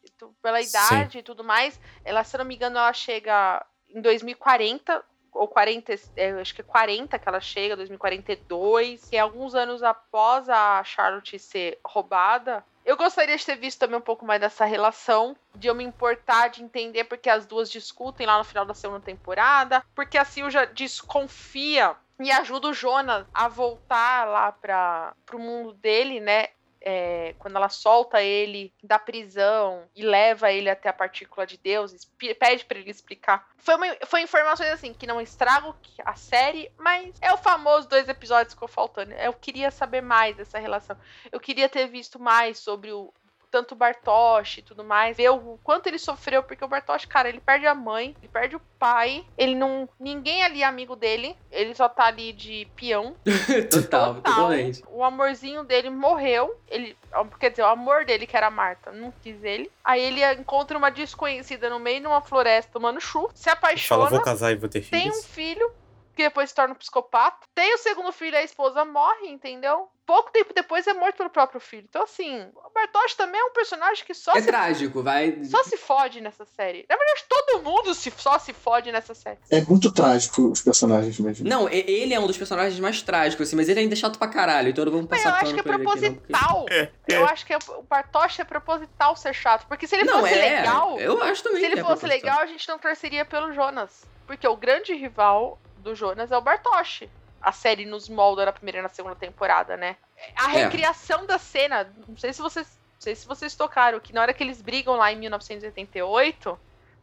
pela 0.43 0.62
Sim. 0.62 0.68
idade 0.70 1.18
e 1.18 1.22
tudo 1.22 1.45
mais. 1.45 1.78
Ela, 2.03 2.24
se 2.24 2.34
eu 2.34 2.38
não 2.38 2.47
me 2.47 2.55
engano, 2.55 2.78
ela 2.78 2.93
chega 2.95 3.62
em 3.95 4.01
2040, 4.01 5.05
ou 5.33 5.49
40, 5.49 5.95
é, 6.16 6.31
acho 6.33 6.55
que 6.55 6.61
é 6.61 6.64
40 6.64 7.18
que 7.18 7.28
ela 7.28 7.41
chega, 7.41 7.76
2042, 7.76 9.09
que 9.09 9.16
é 9.16 9.20
alguns 9.20 9.55
anos 9.55 9.83
após 9.83 10.49
a 10.49 10.83
Charlotte 10.85 11.39
ser 11.39 11.78
roubada. 11.85 12.64
Eu 12.85 12.97
gostaria 12.97 13.37
de 13.37 13.45
ter 13.45 13.57
visto 13.57 13.78
também 13.78 13.99
um 13.99 14.03
pouco 14.03 14.24
mais 14.24 14.41
dessa 14.41 14.64
relação, 14.64 15.37
de 15.55 15.68
eu 15.68 15.74
me 15.74 15.85
importar, 15.85 16.49
de 16.49 16.62
entender 16.62 17.05
porque 17.05 17.28
as 17.28 17.47
duas 17.47 17.70
discutem 17.70 18.26
lá 18.26 18.39
no 18.39 18.45
final 18.45 18.64
da 18.64 18.74
segunda 18.74 19.01
temporada, 19.01 19.85
porque 19.95 20.16
a 20.18 20.24
Silja 20.24 20.66
desconfia 20.66 21.95
e 22.18 22.31
ajuda 22.31 22.68
o 22.68 22.74
Jonas 22.74 23.26
a 23.33 23.49
voltar 23.49 24.26
lá 24.26 24.53
para 24.53 25.14
pro 25.24 25.39
mundo 25.39 25.72
dele, 25.72 26.20
né? 26.20 26.49
É, 26.83 27.35
quando 27.39 27.57
ela 27.57 27.68
solta 27.68 28.22
ele 28.22 28.72
da 28.83 28.99
prisão 28.99 29.85
e 29.95 30.03
leva 30.03 30.51
ele 30.51 30.70
até 30.70 30.89
a 30.89 30.95
partícula 30.95 31.47
de 31.47 31.59
Deus, 31.59 31.95
pede 32.39 32.64
pra 32.64 32.78
ele 32.78 32.91
explicar. 32.91 33.47
Foi, 33.59 33.74
uma, 33.74 33.87
foi 34.07 34.22
informações 34.22 34.70
assim 34.70 34.95
que 34.95 35.07
não 35.07 35.20
estragam 35.20 35.74
a 36.05 36.14
série, 36.14 36.72
mas 36.78 37.14
é 37.20 37.33
o 37.33 37.37
famoso 37.37 37.89
dois 37.89 38.09
episódios 38.09 38.55
que 38.55 38.57
ficou 38.57 38.68
faltando. 38.68 39.12
Eu 39.12 39.33
queria 39.35 39.70
saber 39.70 40.01
mais 40.01 40.37
dessa 40.37 40.59
relação. 40.59 40.97
Eu 41.31 41.39
queria 41.39 41.68
ter 41.68 41.87
visto 41.87 42.18
mais 42.18 42.59
sobre 42.59 42.93
o 42.93 43.12
tanto 43.51 43.73
o 43.73 43.77
Bartosz 43.77 44.59
e 44.59 44.63
tudo 44.63 44.85
mais, 44.85 45.17
ver 45.17 45.31
o 45.31 45.59
quanto 45.63 45.87
ele 45.87 45.99
sofreu, 45.99 46.43
porque 46.43 46.65
o 46.65 46.69
Bartosz, 46.69 47.05
cara, 47.05 47.29
ele 47.29 47.41
perde 47.41 47.67
a 47.67 47.75
mãe, 47.75 48.15
ele 48.19 48.29
perde 48.29 48.57
o 48.57 48.61
pai, 48.79 49.25
ele 49.37 49.55
não. 49.55 49.89
Ninguém 49.99 50.43
ali 50.43 50.63
é 50.63 50.67
amigo 50.67 50.95
dele, 50.97 51.37
ele 51.51 51.75
só 51.75 51.89
tá 51.89 52.05
ali 52.07 52.33
de 52.33 52.67
peão. 52.77 53.15
Total, 53.71 54.15
totalmente. 54.15 54.83
O 54.89 55.03
amorzinho 55.05 55.65
dele 55.65 55.91
morreu. 55.91 56.59
Ele, 56.69 56.97
quer 57.39 57.51
dizer, 57.51 57.63
o 57.63 57.67
amor 57.67 58.05
dele, 58.05 58.27
que 58.27 58.37
era 58.37 58.47
a 58.47 58.51
Marta, 58.51 58.93
não 58.93 59.13
quis 59.23 59.43
ele. 59.43 59.71
Aí 59.85 60.01
ele 60.01 60.25
encontra 60.35 60.79
uma 60.79 60.91
desconhecida 60.91 61.69
no 61.69 61.79
meio 61.79 62.01
de 62.01 62.07
uma 62.07 62.21
floresta 62.21 62.71
tomando 62.73 63.01
chuva, 63.01 63.31
se 63.35 63.45
Fala, 63.45 63.57
apaixona, 63.57 64.11
vou 64.11 64.21
casar 64.21 64.53
e 64.53 64.57
vou 64.57 64.69
ter 64.69 64.83
tem 64.83 65.09
um 65.09 65.13
filhos. 65.13 65.27
filho, 65.27 65.73
que 66.17 66.23
depois 66.23 66.51
se 66.51 66.55
torna 66.55 66.75
um 66.75 66.77
psicopata. 66.77 67.47
Tem 67.55 67.75
o 67.75 67.79
segundo 67.79 68.13
filho 68.13 68.35
e 68.35 68.39
a 68.39 68.43
esposa 68.43 68.85
morre, 68.85 69.29
entendeu? 69.29 69.89
Pouco 70.05 70.31
tempo 70.33 70.53
depois 70.53 70.85
é 70.89 70.93
morto 70.93 71.17
pelo 71.19 71.31
próprio 71.31 71.61
filho. 71.61 71.87
Então, 71.89 72.03
assim, 72.03 72.43
o 72.57 72.71
Bartosz 72.75 73.15
também 73.15 73.41
é 73.41 73.45
um 73.45 73.53
personagem 73.53 74.05
que 74.05 74.13
só 74.13 74.33
É 74.33 74.41
se 74.41 74.47
trágico, 74.49 75.03
vai. 75.05 75.39
só 75.45 75.63
se 75.63 75.77
fode 75.77 76.21
nessa 76.21 76.45
série. 76.45 76.85
Na 76.89 76.97
verdade, 76.97 77.25
todo 77.29 77.63
mundo 77.63 77.95
se, 77.95 78.13
só 78.17 78.37
se 78.39 78.53
fode 78.53 78.91
nessa 78.91 79.15
série. 79.15 79.39
É 79.49 79.61
muito 79.61 79.93
trágico 79.93 80.51
os 80.51 80.61
personagens 80.61 81.19
mesmo. 81.21 81.49
Não, 81.49 81.69
ele 81.69 82.13
é 82.13 82.19
um 82.19 82.27
dos 82.27 82.37
personagens 82.37 82.79
mais 82.81 83.01
trágicos, 83.03 83.47
assim, 83.47 83.55
mas 83.57 83.69
ele 83.69 83.79
ainda 83.81 83.95
é 83.95 83.97
chato 83.97 84.19
pra 84.19 84.27
caralho, 84.27 84.71
então 84.71 84.85
não 84.85 84.93
vamos 84.93 85.07
Mas 85.09 85.23
passar 85.23 85.31
eu 85.31 85.35
acho 85.37 85.55
que 85.55 85.61
é 85.61 85.63
ele 85.63 85.71
aqui, 85.71 85.71
não, 85.85 85.85
porque- 85.85 86.11
proposital. 86.11 86.67
Eu 87.09 87.25
acho 87.27 87.47
que 87.47 87.53
é- 87.53 87.59
o 87.79 87.83
Bartosz 87.83 88.39
é 88.41 88.45
proposital 88.45 89.15
ser 89.17 89.33
chato. 89.33 89.67
Porque 89.69 89.87
se 89.87 89.95
ele 89.95 90.05
Não, 90.05 90.21
fosse 90.21 90.35
é. 90.35 90.59
legal, 90.59 90.99
Eu 90.99 91.23
acho 91.23 91.43
também 91.45 91.61
se 91.61 91.67
ele 91.67 91.75
que 91.75 91.81
é 91.81 91.85
fosse 91.85 92.01
proposital. 92.01 92.31
legal, 92.31 92.41
a 92.43 92.47
gente 92.47 92.69
não 92.69 92.79
torceria 92.81 93.25
pelo 93.25 93.53
Jonas. 93.53 94.05
Porque 94.27 94.47
o 94.47 94.57
grande 94.57 94.93
rival 94.95 95.59
do 95.81 95.95
Jonas 95.95 96.31
é 96.31 96.37
o 96.37 96.41
Bartosz. 96.41 97.03
A 97.43 97.53
série 97.53 97.87
nos 97.87 98.09
molda 98.09 98.45
na 98.45 98.53
primeira 98.53 98.78
e 98.78 98.83
na 98.83 98.89
segunda 98.89 99.16
temporada, 99.16 99.76
né? 99.76 99.97
A 100.37 100.51
É. 100.55 100.64
recriação 100.64 101.24
da 101.26 101.39
cena, 101.39 101.91
não 102.07 102.16
sei 102.16 102.33
se 102.33 102.43
vocês, 102.43 102.66
não 102.66 103.01
sei 103.01 103.14
se 103.14 103.26
vocês 103.26 103.55
tocaram, 103.55 103.99
que 103.99 104.12
na 104.12 104.20
hora 104.20 104.35
que 104.35 104.43
eles 104.45 104.61
brigam 104.61 104.97
lá 104.97 105.11
em 105.11 105.16
1988 105.16 106.59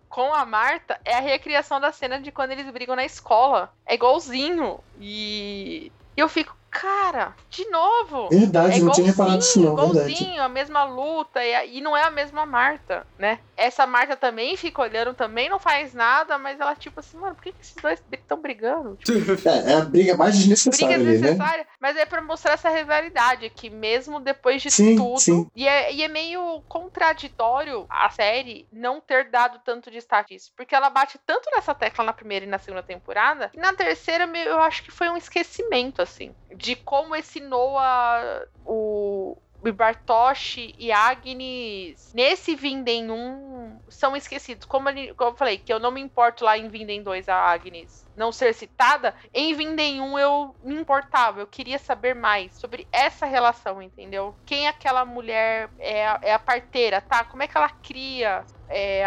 com 0.09 0.34
a 0.34 0.45
Marta, 0.45 0.99
é 1.03 1.15
a 1.15 1.19
recriação 1.19 1.82
da 1.82 1.91
cena 1.91 2.19
de 2.21 2.32
quando 2.32 2.51
eles 2.51 2.69
brigam 2.71 2.95
na 2.95 3.03
escola. 3.03 3.73
É 3.86 3.95
igualzinho. 3.95 4.80
E 4.99 5.91
eu 6.15 6.30
fico, 6.30 6.55
cara, 6.82 7.36
de 7.49 7.67
novo. 7.69 8.30
Verdade, 8.30 8.75
É 8.78 8.80
não 8.80 8.91
tinha 8.91 9.07
reparado 9.07 9.39
isso 9.39 9.59
não, 9.61 9.75
verdade. 9.75 10.11
igualzinho, 10.11 10.41
a 10.43 10.49
mesma 10.49 10.84
luta, 10.84 11.43
e, 11.43 11.55
a- 11.55 11.65
e 11.65 11.82
não 11.82 11.95
é 11.97 12.03
a 12.03 12.11
mesma 12.11 12.45
Marta, 12.45 13.05
né? 13.17 13.39
Essa 13.55 13.88
Marta 13.88 14.15
também 14.15 14.55
fica 14.55 14.82
olhando, 14.82 15.13
também 15.15 15.49
não 15.49 15.57
faz 15.59 15.93
nada, 15.93 16.38
mas 16.38 16.59
ela 16.59 16.75
tipo 16.75 16.99
assim, 16.99 17.17
mano, 17.17 17.36
por 17.36 17.41
que, 17.43 17.51
que 17.51 17.61
esses 17.61 17.82
dois 17.82 18.01
estão 18.11 18.39
brigando? 18.41 18.97
Tipo, 18.97 19.17
É, 19.47 19.71
é 19.71 19.75
a 19.75 19.82
briga 19.82 20.15
mais 20.15 20.36
briga 20.36 20.49
desnecessária 20.55 20.95
ali, 20.95 21.03
né? 21.05 21.11
desnecessária. 21.13 21.67
Mas 21.80 21.97
é 21.97 22.05
pra 22.05 22.21
mostrar 22.21 22.53
essa 22.53 22.69
rivalidade, 22.69 23.49
que 23.49 23.69
mesmo 23.69 24.19
depois 24.19 24.61
de 24.61 24.69
Sim, 24.69 24.95
tudo. 24.95 25.19
sim. 25.19 25.47
E, 25.55 25.67
é, 25.67 25.91
e 25.93 26.03
é 26.03 26.07
meio 26.07 26.63
contraditório 26.67 27.86
a 27.89 28.09
série 28.09 28.67
não 28.71 28.99
ter 28.99 29.30
dado 29.30 29.59
tanto 29.63 29.89
destaque 29.89 30.36
disso. 30.36 30.51
Porque 30.55 30.75
ela 30.75 30.89
bate 30.89 31.17
tanto 31.25 31.49
nessa 31.55 31.73
tecla 31.73 32.03
na 32.03 32.13
primeira 32.13 32.45
e 32.45 32.49
na 32.49 32.59
segunda 32.59 32.84
temporada, 32.84 33.49
e 33.53 33.57
na 33.59 33.73
terceira 33.73 34.25
eu 34.45 34.59
acho 34.61 34.84
que 34.84 34.91
foi 34.91 35.09
um 35.09 35.17
esquecimento, 35.17 36.01
assim. 36.01 36.36
De 36.56 36.76
como 36.76 37.16
esse 37.16 37.39
Noah, 37.39 38.45
o. 38.66 39.41
Bartosz 39.76 40.56
e 40.78 40.93
Agnes 40.93 42.10
nesse 42.14 42.56
Vinden 42.56 43.12
1 43.12 43.82
são 43.89 44.16
esquecidos. 44.16 44.66
Como, 44.66 44.88
ele- 44.88 45.14
como 45.16 45.32
eu 45.32 45.36
falei, 45.36 45.58
que 45.58 45.74
eu 45.74 45.80
não 45.80 45.91
me 45.91 46.00
importo 46.00 46.45
lá 46.45 46.58
em 46.58 46.70
Vinden 46.70 47.04
2 47.04 47.28
a 47.28 47.36
Agnes 47.36 48.06
não 48.16 48.32
ser 48.32 48.54
citada, 48.54 49.14
em 49.34 49.54
Vinden 49.56 50.00
1 50.00 50.18
eu 50.18 50.56
me 50.62 50.76
importava, 50.76 51.41
eu 51.41 51.48
queria 51.48 51.78
saber 51.80 52.16
mais 52.16 52.58
sobre 52.58 52.88
essa 52.93 53.26
relação, 53.26 53.82
entendeu? 53.82 54.38
Quem 54.45 54.68
aquela 54.70 55.04
mulher 55.04 55.70
é 55.80 56.18
é 56.22 56.34
a 56.34 56.39
parteira, 56.39 57.02
tá? 57.02 57.26
Como 57.26 57.43
é 57.43 57.48
que 57.48 57.58
ela 57.58 57.70
cria? 57.70 58.45
É, 58.70 59.04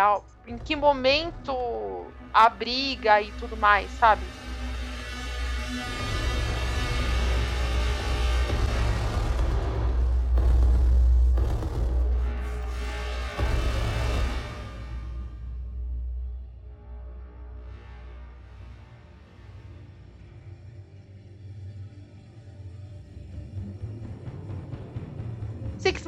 em 0.47 0.59
que 0.59 0.77
momento 0.77 2.15
a 2.33 2.49
briga 2.51 3.21
e 3.23 3.33
tudo 3.33 3.57
mais, 3.57 3.93
sabe? 3.93 4.35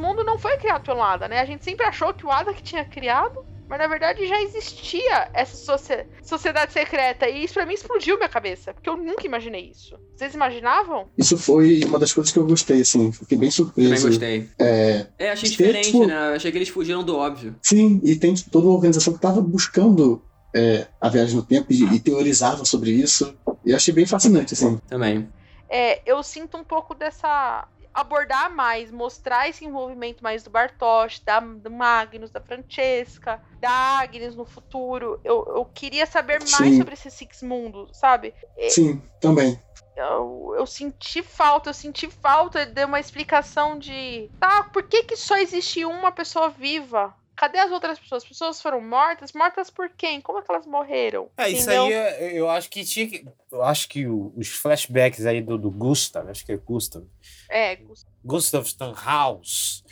Sexmundo 0.02 0.24
não 0.24 0.38
foi 0.38 0.56
criado 0.58 0.82
pelo 0.82 1.02
Ada, 1.02 1.28
né? 1.28 1.40
A 1.40 1.44
gente 1.44 1.64
sempre 1.64 1.86
achou 1.86 2.12
que 2.12 2.26
o 2.26 2.30
Ada 2.30 2.52
que 2.52 2.62
tinha 2.62 2.84
criado, 2.84 3.44
mas 3.68 3.78
na 3.78 3.86
verdade 3.86 4.26
já 4.26 4.40
existia 4.42 5.30
essa 5.32 5.56
socie- 5.56 6.04
sociedade 6.22 6.72
secreta. 6.72 7.28
E 7.28 7.44
isso 7.44 7.54
pra 7.54 7.64
mim 7.64 7.74
explodiu 7.74 8.16
minha 8.16 8.28
cabeça, 8.28 8.74
porque 8.74 8.88
eu 8.90 8.96
nunca 8.96 9.24
imaginei 9.24 9.70
isso. 9.70 9.96
Vocês 10.16 10.34
imaginavam? 10.34 11.08
Isso 11.16 11.38
foi 11.38 11.82
uma 11.84 11.98
das 11.98 12.12
coisas 12.12 12.32
que 12.32 12.38
eu 12.38 12.44
gostei, 12.46 12.80
assim. 12.80 13.12
Fiquei 13.12 13.38
bem 13.38 13.48
Também 13.48 13.50
surpreso. 13.50 14.08
gostei. 14.08 14.48
É, 14.58 15.06
É, 15.18 15.30
achei 15.30 15.48
diferente, 15.48 15.86
tipo- 15.92 16.06
né? 16.06 16.34
Achei 16.34 16.50
que 16.50 16.58
eles 16.58 16.68
fugiram 16.68 17.04
do 17.04 17.16
óbvio. 17.16 17.54
sim, 17.62 18.00
e 18.02 18.16
tem 18.16 18.34
toda 18.50 18.66
uma 18.66 18.74
organização 18.74 19.12
que 19.12 19.18
estava 19.18 19.40
buscando 19.40 20.22
é, 20.54 20.86
a 21.00 21.08
viagem 21.08 21.34
no 21.36 21.42
tempo 21.42 21.72
e, 21.72 21.82
e 21.94 21.98
teorizava 22.00 22.64
sobre 22.66 22.90
isso. 22.90 23.34
E 23.64 23.70
eu 23.70 23.76
achei 23.76 23.94
bem 23.94 24.04
fascinante, 24.04 24.52
assim. 24.52 24.78
Também. 24.88 25.26
É, 25.70 26.02
eu 26.04 26.22
sinto 26.22 26.58
um 26.58 26.64
pouco 26.64 26.94
dessa. 26.94 27.66
Abordar 27.94 28.54
mais, 28.54 28.90
mostrar 28.90 29.48
esse 29.48 29.64
envolvimento 29.64 30.22
mais 30.22 30.42
do 30.42 30.50
Bartosz, 30.50 31.20
da, 31.24 31.40
do 31.40 31.70
Magnus, 31.70 32.30
da 32.30 32.40
Francesca, 32.40 33.40
da 33.60 33.70
Agnes 33.70 34.34
no 34.34 34.44
futuro. 34.44 35.20
Eu, 35.24 35.44
eu 35.56 35.64
queria 35.64 36.06
saber 36.06 36.38
mais 36.38 36.72
Sim. 36.72 36.78
sobre 36.78 36.94
esse 36.94 37.10
Six-Mundo, 37.10 37.88
sabe? 37.92 38.34
É, 38.56 38.70
Sim, 38.70 39.02
também. 39.20 39.60
eu, 39.96 40.54
eu 40.56 40.66
senti 40.66 41.22
falta, 41.22 41.70
eu 41.70 41.74
senti 41.74 42.08
falta 42.10 42.64
de 42.64 42.84
uma 42.84 43.00
explicação 43.00 43.78
de. 43.78 44.30
Tá, 44.40 44.64
por 44.64 44.82
que, 44.84 45.04
que 45.04 45.16
só 45.16 45.36
existe 45.36 45.84
uma 45.84 46.10
pessoa 46.10 46.48
viva? 46.48 47.14
Cadê 47.36 47.58
as 47.58 47.72
outras 47.72 47.98
pessoas? 47.98 48.22
As 48.22 48.28
pessoas 48.28 48.62
foram 48.62 48.80
mortas? 48.80 49.32
Mortas 49.32 49.70
por 49.70 49.88
quem? 49.90 50.20
Como 50.20 50.38
é 50.38 50.42
que 50.42 50.50
elas 50.52 50.66
morreram? 50.66 51.28
É, 51.36 51.48
isso 51.48 51.62
Entendeu? 51.70 51.84
aí 51.84 51.92
é- 51.92 52.32
eu 52.38 52.48
acho 52.48 52.68
que 52.70 52.84
tinha 52.84 53.08
que. 53.08 53.26
Eu 53.50 53.62
acho 53.62 53.88
que 53.88 54.06
o- 54.06 54.32
os 54.36 54.48
flashbacks 54.48 55.24
aí 55.26 55.40
do, 55.40 55.56
do 55.56 55.70
Gustav, 55.70 56.28
acho 56.28 56.44
que 56.44 56.52
é 56.52 56.56
Gustav. 56.56 57.02
É, 57.48 57.78
Gustav 58.24 58.64
Stanhaus. 58.66 59.82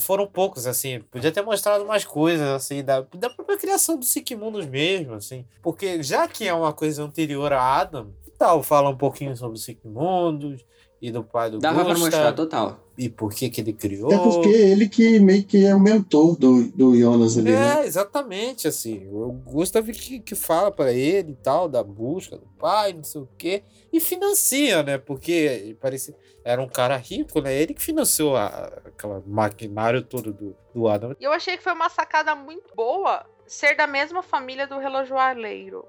Foram 0.00 0.26
poucos, 0.26 0.66
assim. 0.66 1.00
Podia 1.00 1.30
ter 1.30 1.42
mostrado 1.42 1.84
mais 1.86 2.04
coisas, 2.04 2.48
assim, 2.48 2.82
da, 2.82 3.02
da 3.02 3.30
própria 3.30 3.56
criação 3.56 3.96
do 3.96 4.04
Sigmundos 4.04 4.66
mesmo, 4.66 5.14
assim. 5.14 5.46
Porque 5.62 6.02
já 6.02 6.26
que 6.26 6.46
é 6.48 6.52
uma 6.54 6.72
coisa 6.72 7.04
anterior 7.04 7.52
a 7.52 7.62
Adam, 7.62 8.12
que 8.24 8.30
tal 8.32 8.62
falar 8.62 8.90
um 8.90 8.96
pouquinho 8.96 9.36
sobre 9.36 9.56
o 9.56 9.60
Sigmundos 9.60 10.64
e 11.00 11.10
do 11.12 11.22
pai 11.22 11.50
do 11.50 11.58
Dava 11.60 11.84
pra 11.84 11.94
Gustav 11.94 12.04
mostrar, 12.10 12.32
total. 12.32 12.83
E 12.96 13.08
por 13.08 13.32
que 13.32 13.50
que 13.50 13.60
ele 13.60 13.72
criou. 13.72 14.12
É 14.12 14.18
porque 14.18 14.48
ele 14.48 14.88
que 14.88 15.18
meio 15.18 15.44
que 15.44 15.64
é 15.64 15.74
o 15.74 15.80
mentor 15.80 16.36
do, 16.36 16.68
do 16.68 16.96
Jonas 16.96 17.36
ali, 17.36 17.50
né? 17.50 17.80
É, 17.80 17.86
exatamente, 17.86 18.68
assim. 18.68 19.06
O 19.10 19.32
Gustav 19.32 19.86
que, 19.90 20.20
que 20.20 20.34
fala 20.34 20.70
pra 20.70 20.92
ele 20.92 21.32
e 21.32 21.36
tal, 21.36 21.68
da 21.68 21.82
busca 21.82 22.36
do 22.36 22.46
pai, 22.58 22.92
não 22.92 23.04
sei 23.04 23.20
o 23.20 23.28
quê. 23.36 23.62
E 23.92 24.00
financia, 24.00 24.82
né? 24.82 24.98
Porque 24.98 25.76
parece 25.80 26.14
era 26.44 26.60
um 26.62 26.68
cara 26.68 26.96
rico, 26.96 27.40
né? 27.40 27.54
Ele 27.54 27.74
que 27.74 27.82
financiou 27.82 28.36
a, 28.36 28.46
aquela 28.84 29.22
maquinário 29.26 30.02
todo 30.02 30.32
do, 30.32 30.56
do 30.74 30.88
Adam. 30.88 31.16
E 31.18 31.24
eu 31.24 31.32
achei 31.32 31.56
que 31.56 31.62
foi 31.62 31.72
uma 31.72 31.88
sacada 31.88 32.34
muito 32.34 32.74
boa 32.74 33.24
ser 33.46 33.76
da 33.76 33.86
mesma 33.86 34.22
família 34.22 34.66
do 34.66 34.78
relojoalheiro. 34.78 35.84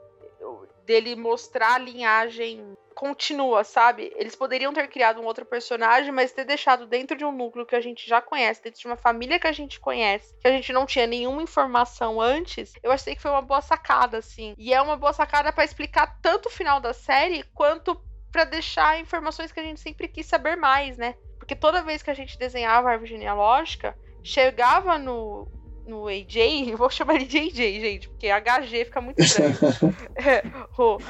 Dele 0.86 1.16
mostrar 1.16 1.76
a 1.76 1.80
linhagem 1.80 2.76
continua, 2.96 3.64
sabe? 3.64 4.14
Eles 4.16 4.36
poderiam 4.36 4.74
ter 4.74 4.88
criado 4.88 5.20
um 5.20 5.26
outro 5.26 5.46
personagem, 5.46 6.12
mas 6.12 6.32
ter 6.32 6.46
deixado 6.46 6.88
dentro 6.88 7.18
de 7.18 7.26
um 7.26 7.32
núcleo 7.32 7.66
que 7.66 7.76
a 7.76 7.82
gente 7.82 8.08
já 8.08 8.22
conhece, 8.22 8.64
dentro 8.64 8.80
de 8.80 8.88
uma 8.88 8.96
família 8.96 9.38
que 9.38 9.48
a 9.48 9.52
gente 9.52 9.80
conhece, 9.80 10.34
que 10.40 10.48
a 10.48 10.52
gente 10.52 10.72
não 10.72 10.86
tinha 10.86 11.06
nenhuma 11.06 11.44
informação 11.44 12.22
antes, 12.22 12.74
eu 12.82 12.92
achei 12.92 13.14
que 13.16 13.22
foi 13.22 13.32
uma 13.32 13.42
boa 13.42 13.62
sacada, 13.62 14.18
assim. 14.18 14.56
E 14.58 14.74
é 14.74 14.82
uma 14.82 14.96
boa 14.96 15.12
sacada 15.12 15.52
pra 15.52 15.66
explicar 15.66 16.08
tanto 16.22 16.48
o 16.48 16.52
final 16.52 16.80
da 16.80 16.94
série 16.94 17.44
quanto 17.54 18.00
pra 18.32 18.46
deixar 18.46 19.00
informações 19.00 19.52
que 19.52 19.60
a 19.60 19.64
gente 19.64 19.80
sempre 19.80 20.08
quis 20.08 20.26
saber 20.26 20.56
mais, 20.56 20.98
né? 20.98 21.16
Porque 21.38 21.56
toda 21.56 21.84
vez 21.84 22.02
que 22.02 22.10
a 22.10 22.16
gente 22.16 22.40
desenhava 22.40 22.90
a 22.90 22.92
árvore 22.94 23.12
genealógica, 23.12 23.96
chegava 24.24 24.98
no, 24.98 25.48
no 25.86 26.08
AJ, 26.08 26.70
eu 26.72 26.78
vou 26.78 26.90
chamar 26.90 27.16
ele 27.16 27.26
de 27.26 27.38
AJ, 27.38 27.56
gente, 27.56 28.10
porque 28.10 28.28
HG 28.28 28.86
fica 28.86 29.02
muito 29.02 29.22
estranho. 29.22 29.56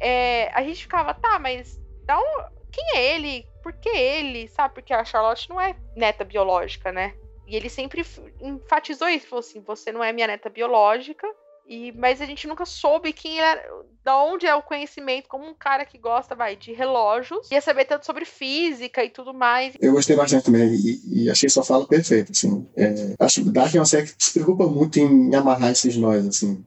É, 0.00 0.44
é, 0.44 0.50
a 0.54 0.62
gente 0.62 0.82
ficava, 0.82 1.12
tá, 1.12 1.40
mas 1.40 1.80
um, 2.08 2.44
quem 2.70 2.84
é 2.94 3.14
ele? 3.14 3.44
Por 3.62 3.72
que 3.72 3.88
ele? 3.88 4.46
Sabe? 4.46 4.74
Porque 4.74 4.92
a 4.92 5.04
Charlotte 5.04 5.48
não 5.48 5.60
é 5.60 5.74
neta 5.96 6.24
biológica, 6.24 6.92
né? 6.92 7.14
E 7.48 7.56
ele 7.56 7.68
sempre 7.68 8.04
enfatizou 8.40 9.08
isso, 9.08 9.26
falou 9.26 9.40
assim, 9.40 9.60
você 9.60 9.90
não 9.90 10.04
é 10.04 10.12
minha 10.12 10.26
neta 10.26 10.48
biológica, 10.48 11.26
e, 11.68 11.92
mas 11.92 12.22
a 12.22 12.24
gente 12.24 12.46
nunca 12.46 12.64
soube 12.64 13.12
quem 13.12 13.38
era, 13.38 13.62
da 14.02 14.16
onde 14.24 14.46
é 14.46 14.54
o 14.54 14.62
conhecimento, 14.62 15.28
como 15.28 15.46
um 15.46 15.54
cara 15.54 15.84
que 15.84 15.98
gosta, 15.98 16.34
vai, 16.34 16.56
de 16.56 16.72
relógios, 16.72 17.50
ia 17.50 17.60
saber 17.60 17.84
tanto 17.84 18.06
sobre 18.06 18.24
física 18.24 19.04
e 19.04 19.10
tudo 19.10 19.34
mais. 19.34 19.74
Eu 19.78 19.92
gostei 19.92 20.16
bastante 20.16 20.44
também 20.44 20.72
e, 20.74 21.24
e 21.24 21.30
achei 21.30 21.46
sua 21.50 21.62
fala 21.62 21.86
perfeita, 21.86 22.32
assim. 22.32 22.66
É, 22.74 23.14
acho 23.20 23.42
que 23.42 23.50
Dark 23.50 23.74
é 23.74 23.78
uma 23.78 23.84
série 23.84 24.06
que 24.06 24.14
se 24.18 24.32
preocupa 24.32 24.66
muito 24.66 24.98
em 24.98 25.34
amarrar 25.34 25.70
esses 25.70 25.94
nós, 25.98 26.26
assim. 26.26 26.64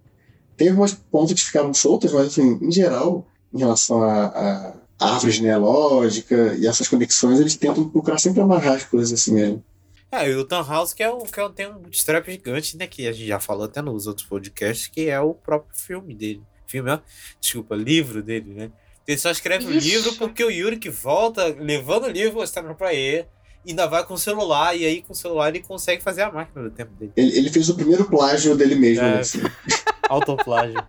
Tem 0.56 0.70
algumas 0.70 0.94
pontas 0.94 1.34
que 1.34 1.48
ficaram 1.48 1.74
soltas, 1.74 2.14
mas, 2.14 2.28
assim, 2.28 2.60
em 2.62 2.72
geral, 2.72 3.26
em 3.52 3.58
relação 3.58 4.04
à 4.04 4.76
árvore 5.00 5.32
genealógica 5.32 6.56
e 6.60 6.68
essas 6.68 6.88
conexões, 6.88 7.40
eles 7.40 7.56
tentam 7.56 7.90
procurar 7.90 8.20
sempre 8.20 8.42
amarrar 8.42 8.76
as 8.76 8.84
coisas 8.84 9.12
assim 9.20 9.34
mesmo. 9.34 9.64
É, 10.12 10.30
e 10.30 10.36
o 10.36 10.46
House 10.50 10.94
que 10.94 11.02
é 11.02 11.10
o 11.10 11.20
que 11.20 11.40
é, 11.40 11.50
tem 11.50 11.70
um 11.70 11.80
bootstrap 11.80 12.30
gigante, 12.30 12.76
né? 12.76 12.86
Que 12.86 13.08
a 13.08 13.14
gente 13.14 13.28
já 13.28 13.40
falou 13.40 13.64
até 13.64 13.82
nos 13.82 14.08
outros 14.08 14.28
podcasts, 14.28 14.88
que 14.88 15.10
é 15.10 15.20
o 15.22 15.34
próprio 15.34 15.74
filme 15.74 16.14
dele. 16.14 16.44
Filme, 16.68 16.92
ó, 16.92 17.00
desculpa, 17.40 17.76
livro 17.76 18.22
dele, 18.22 18.54
né? 18.54 18.72
Ele 19.08 19.18
só 19.18 19.32
escreve 19.32 19.66
o 19.66 19.72
livro 19.72 20.14
porque 20.16 20.44
o 20.44 20.50
Yuri 20.52 20.78
que 20.78 20.90
volta 20.90 21.46
levando 21.48 22.06
o 22.06 22.10
livro, 22.10 22.40
mostrando 22.40 22.76
pra 22.76 22.94
ele, 22.94 23.26
e 23.66 23.72
ainda 23.72 23.88
vai 23.88 24.06
com 24.06 24.14
o 24.14 24.18
celular, 24.18 24.76
e 24.76 24.86
aí 24.86 25.02
com 25.02 25.14
o 25.14 25.16
celular 25.16 25.50
ele 25.50 25.62
consegue 25.62 26.02
fazer 26.04 26.22
a 26.24 26.32
máquina 26.32 26.64
do 26.64 26.72
tempo 26.72 26.94
dele. 26.94 27.12
Ele, 27.16 27.38
ele 27.38 27.50
fez 27.50 27.70
o 27.70 27.76
primeiro 27.76 28.06
plágio 28.06 28.56
dele 28.56 28.76
mesmo, 28.76 29.04
É. 29.04 29.16
né, 29.16 29.20
assim. 29.20 29.40
Autoplágio. 30.10 30.84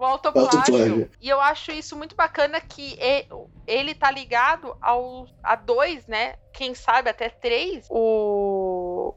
O 0.00 0.04
autoplágio. 0.04 0.58
Autoplágio. 0.58 1.10
E 1.20 1.28
eu 1.28 1.38
acho 1.38 1.70
isso 1.72 1.94
muito 1.94 2.16
bacana 2.16 2.58
que 2.58 2.98
ele 3.66 3.94
tá 3.94 4.10
ligado 4.10 4.74
ao 4.80 5.26
a 5.42 5.54
dois, 5.54 6.06
né? 6.06 6.36
Quem 6.54 6.74
sabe 6.74 7.10
até 7.10 7.28
três, 7.28 7.86
o 7.90 9.14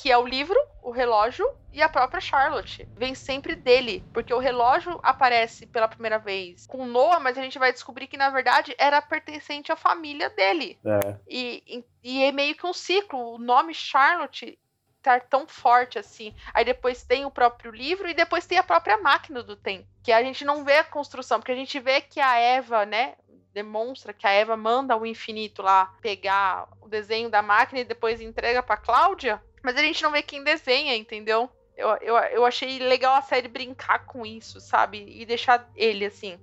que 0.00 0.08
é 0.10 0.16
o 0.16 0.24
livro, 0.24 0.56
o 0.84 0.92
relógio 0.92 1.44
e 1.72 1.82
a 1.82 1.88
própria 1.88 2.20
Charlotte. 2.20 2.88
Vem 2.96 3.12
sempre 3.12 3.56
dele, 3.56 4.04
porque 4.14 4.32
o 4.32 4.38
relógio 4.38 5.00
aparece 5.02 5.66
pela 5.66 5.88
primeira 5.88 6.18
vez 6.18 6.64
com 6.64 6.86
Noah, 6.86 7.18
mas 7.18 7.36
a 7.36 7.42
gente 7.42 7.58
vai 7.58 7.72
descobrir 7.72 8.06
que 8.06 8.16
na 8.16 8.30
verdade 8.30 8.72
era 8.78 9.02
pertencente 9.02 9.72
à 9.72 9.76
família 9.76 10.30
dele. 10.30 10.78
É. 10.84 11.16
E, 11.28 11.62
e, 11.66 11.84
e 12.04 12.24
é 12.24 12.30
meio 12.30 12.54
que 12.54 12.64
um 12.64 12.72
ciclo. 12.72 13.34
O 13.34 13.38
nome 13.38 13.74
Charlotte 13.74 14.56
tá 15.02 15.18
tão 15.20 15.46
forte 15.46 15.98
assim. 15.98 16.34
Aí 16.52 16.64
depois 16.64 17.02
tem 17.02 17.24
o 17.24 17.30
próprio 17.30 17.70
livro 17.70 18.08
e 18.08 18.14
depois 18.14 18.46
tem 18.46 18.58
a 18.58 18.62
própria 18.62 18.98
máquina 18.98 19.42
do 19.42 19.56
tempo. 19.56 19.86
Que 20.02 20.12
a 20.12 20.22
gente 20.22 20.44
não 20.44 20.64
vê 20.64 20.78
a 20.78 20.84
construção, 20.84 21.38
porque 21.38 21.52
a 21.52 21.56
gente 21.56 21.78
vê 21.80 22.00
que 22.00 22.20
a 22.20 22.36
Eva, 22.38 22.84
né? 22.86 23.14
Demonstra 23.52 24.12
que 24.12 24.26
a 24.26 24.30
Eva 24.30 24.56
manda 24.56 24.96
o 24.96 25.04
infinito 25.04 25.60
lá 25.62 25.92
pegar 26.00 26.68
o 26.80 26.88
desenho 26.88 27.28
da 27.28 27.42
máquina 27.42 27.80
e 27.80 27.84
depois 27.84 28.20
entrega 28.20 28.62
pra 28.62 28.76
Cláudia. 28.76 29.42
Mas 29.62 29.76
a 29.76 29.80
gente 29.82 30.02
não 30.02 30.12
vê 30.12 30.22
quem 30.22 30.44
desenha, 30.44 30.94
entendeu? 30.96 31.50
Eu, 31.76 31.88
eu, 32.02 32.16
eu 32.16 32.44
achei 32.46 32.78
legal 32.78 33.14
a 33.14 33.22
série 33.22 33.48
brincar 33.48 34.04
com 34.06 34.24
isso, 34.24 34.60
sabe? 34.60 35.04
E 35.08 35.24
deixar 35.26 35.68
ele 35.74 36.04
assim. 36.04 36.38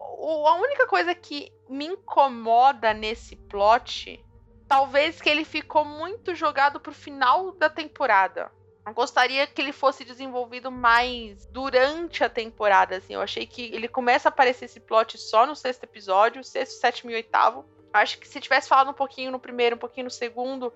O- 0.00 0.46
a 0.46 0.54
única 0.54 0.86
coisa 0.86 1.14
que 1.14 1.52
me 1.68 1.86
incomoda 1.86 2.94
nesse 2.94 3.36
plot 3.36 4.24
talvez 4.68 5.20
que 5.20 5.28
ele 5.28 5.44
ficou 5.44 5.84
muito 5.84 6.34
jogado 6.34 6.78
pro 6.78 6.92
final 6.92 7.52
da 7.52 7.70
temporada. 7.70 8.50
Eu 8.86 8.94
gostaria 8.94 9.46
que 9.46 9.60
ele 9.60 9.72
fosse 9.72 10.04
desenvolvido 10.04 10.70
mais 10.70 11.44
durante 11.46 12.24
a 12.24 12.28
temporada, 12.28 12.96
assim. 12.96 13.14
Eu 13.14 13.20
achei 13.20 13.46
que 13.46 13.62
ele 13.74 13.86
começa 13.88 14.28
a 14.28 14.30
aparecer 14.30 14.64
esse 14.66 14.80
plot 14.80 15.18
só 15.18 15.44
no 15.46 15.54
sexto 15.54 15.84
episódio, 15.84 16.42
sexto, 16.44 16.78
sétimo 16.80 17.10
e 17.10 17.14
oitavo. 17.14 17.64
Acho 17.92 18.18
que 18.18 18.26
se 18.28 18.40
tivesse 18.40 18.68
falado 18.68 18.90
um 18.90 18.94
pouquinho 18.94 19.30
no 19.30 19.38
primeiro, 19.38 19.76
um 19.76 19.78
pouquinho 19.78 20.04
no 20.04 20.10
segundo, 20.10 20.72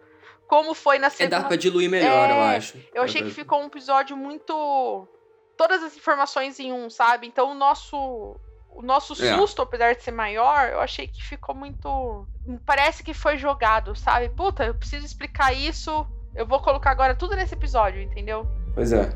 como 0.47 0.75
foi 0.75 0.99
na 0.99 1.07
É 1.07 1.11
segunda. 1.11 1.41
dar 1.41 1.47
pra 1.49 1.57
diluir 1.57 1.89
melhor, 1.89 2.29
É, 2.29 2.33
eu 2.33 2.43
acho. 2.43 2.79
Eu 2.93 3.03
achei 3.03 3.23
que 3.23 3.31
ficou 3.31 3.63
um 3.63 3.67
episódio 3.67 4.17
muito. 4.17 5.09
Todas 5.57 5.83
as 5.83 5.97
informações 5.97 6.59
em 6.61 6.73
um, 6.73 6.91
sabe? 6.91 7.27
Então 7.27 7.51
o 7.51 7.55
nosso. 7.55 8.37
O 8.75 8.83
nosso 8.83 9.13
É. 9.23 9.37
susto, 9.37 9.63
apesar 9.63 9.95
de 9.95 10.03
ser 10.03 10.13
maior, 10.13 10.69
eu 10.71 10.81
achei 10.81 11.07
que 11.07 11.23
ficou 11.23 11.55
muito. 11.55 12.27
Parece 12.65 13.03
que 13.05 13.13
foi 13.13 13.37
jogado, 13.37 13.95
sabe? 13.95 14.29
Puta, 14.31 14.65
eu 14.65 14.75
preciso 14.75 15.05
explicar 15.05 15.53
isso. 15.53 16.07
Eu 16.35 16.47
vou 16.47 16.59
colocar 16.61 16.91
agora 16.91 17.15
tudo 17.15 17.37
nesse 17.37 17.55
episódio, 17.55 18.01
entendeu? 18.01 18.47
Pois 18.75 18.93
é. 18.93 19.11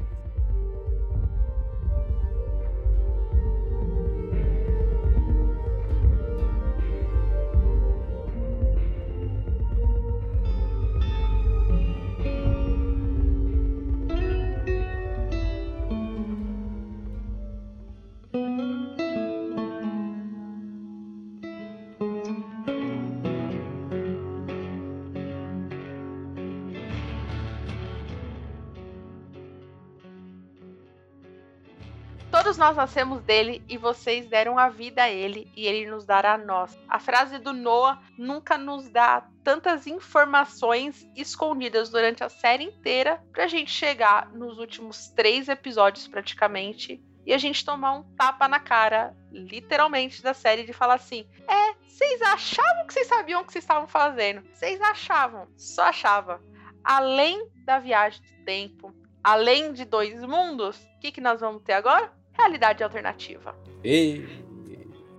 Todos 32.57 32.69
nós 32.69 32.77
nascemos 32.79 33.23
dele 33.23 33.63
e 33.69 33.77
vocês 33.77 34.31
deram 34.31 34.59
a 34.59 34.71
vida 34.71 35.03
a 35.03 35.11
ele 35.11 35.53
e 35.55 35.67
ele 35.67 35.91
nos 35.91 36.07
dará 36.07 36.33
a 36.33 36.39
nós. 36.39 36.75
A 36.89 36.99
frase 36.99 37.39
do 37.39 37.53
Noah 37.53 38.01
nunca 38.17 38.57
nos 38.57 38.89
dá 38.89 39.29
tantas 39.45 39.87
informações 39.87 41.07
escondidas 41.15 41.91
durante 41.91 42.25
a 42.25 42.31
série 42.31 42.65
inteira 42.65 43.23
pra 43.31 43.47
gente 43.47 43.71
chegar 43.71 44.33
nos 44.33 44.57
últimos 44.59 45.09
três 45.09 45.51
episódios 45.51 46.09
praticamente 46.09 46.99
e 47.27 47.35
a 47.35 47.37
gente 47.37 47.63
tomar 47.63 47.93
um 47.93 48.03
tapa 48.17 48.49
na 48.49 48.59
cara, 48.59 49.15
literalmente, 49.31 50.23
da 50.23 50.33
série 50.33 50.65
de 50.65 50.73
falar 50.73 50.95
assim: 50.95 51.29
é, 51.47 51.75
vocês 51.87 52.23
achavam 52.23 52.87
que 52.87 52.95
vocês 52.95 53.07
sabiam 53.07 53.43
o 53.43 53.45
que 53.45 53.53
vocês 53.53 53.65
estavam 53.65 53.87
fazendo. 53.87 54.43
Vocês 54.55 54.81
achavam, 54.81 55.47
só 55.59 55.83
achava. 55.89 56.41
Além 56.83 57.51
da 57.67 57.79
viagem 57.79 58.23
do 58.23 58.45
tempo, 58.47 58.95
além 59.23 59.75
de 59.75 59.85
dois 59.85 60.23
mundos, 60.23 60.79
o 60.79 61.01
que, 61.01 61.13
que 61.13 61.21
nós 61.21 61.41
vamos 61.41 61.63
ter 61.63 61.75
agora? 61.75 62.16
Realidade 62.39 62.83
alternativa. 62.83 63.55
Ei, 63.83 64.45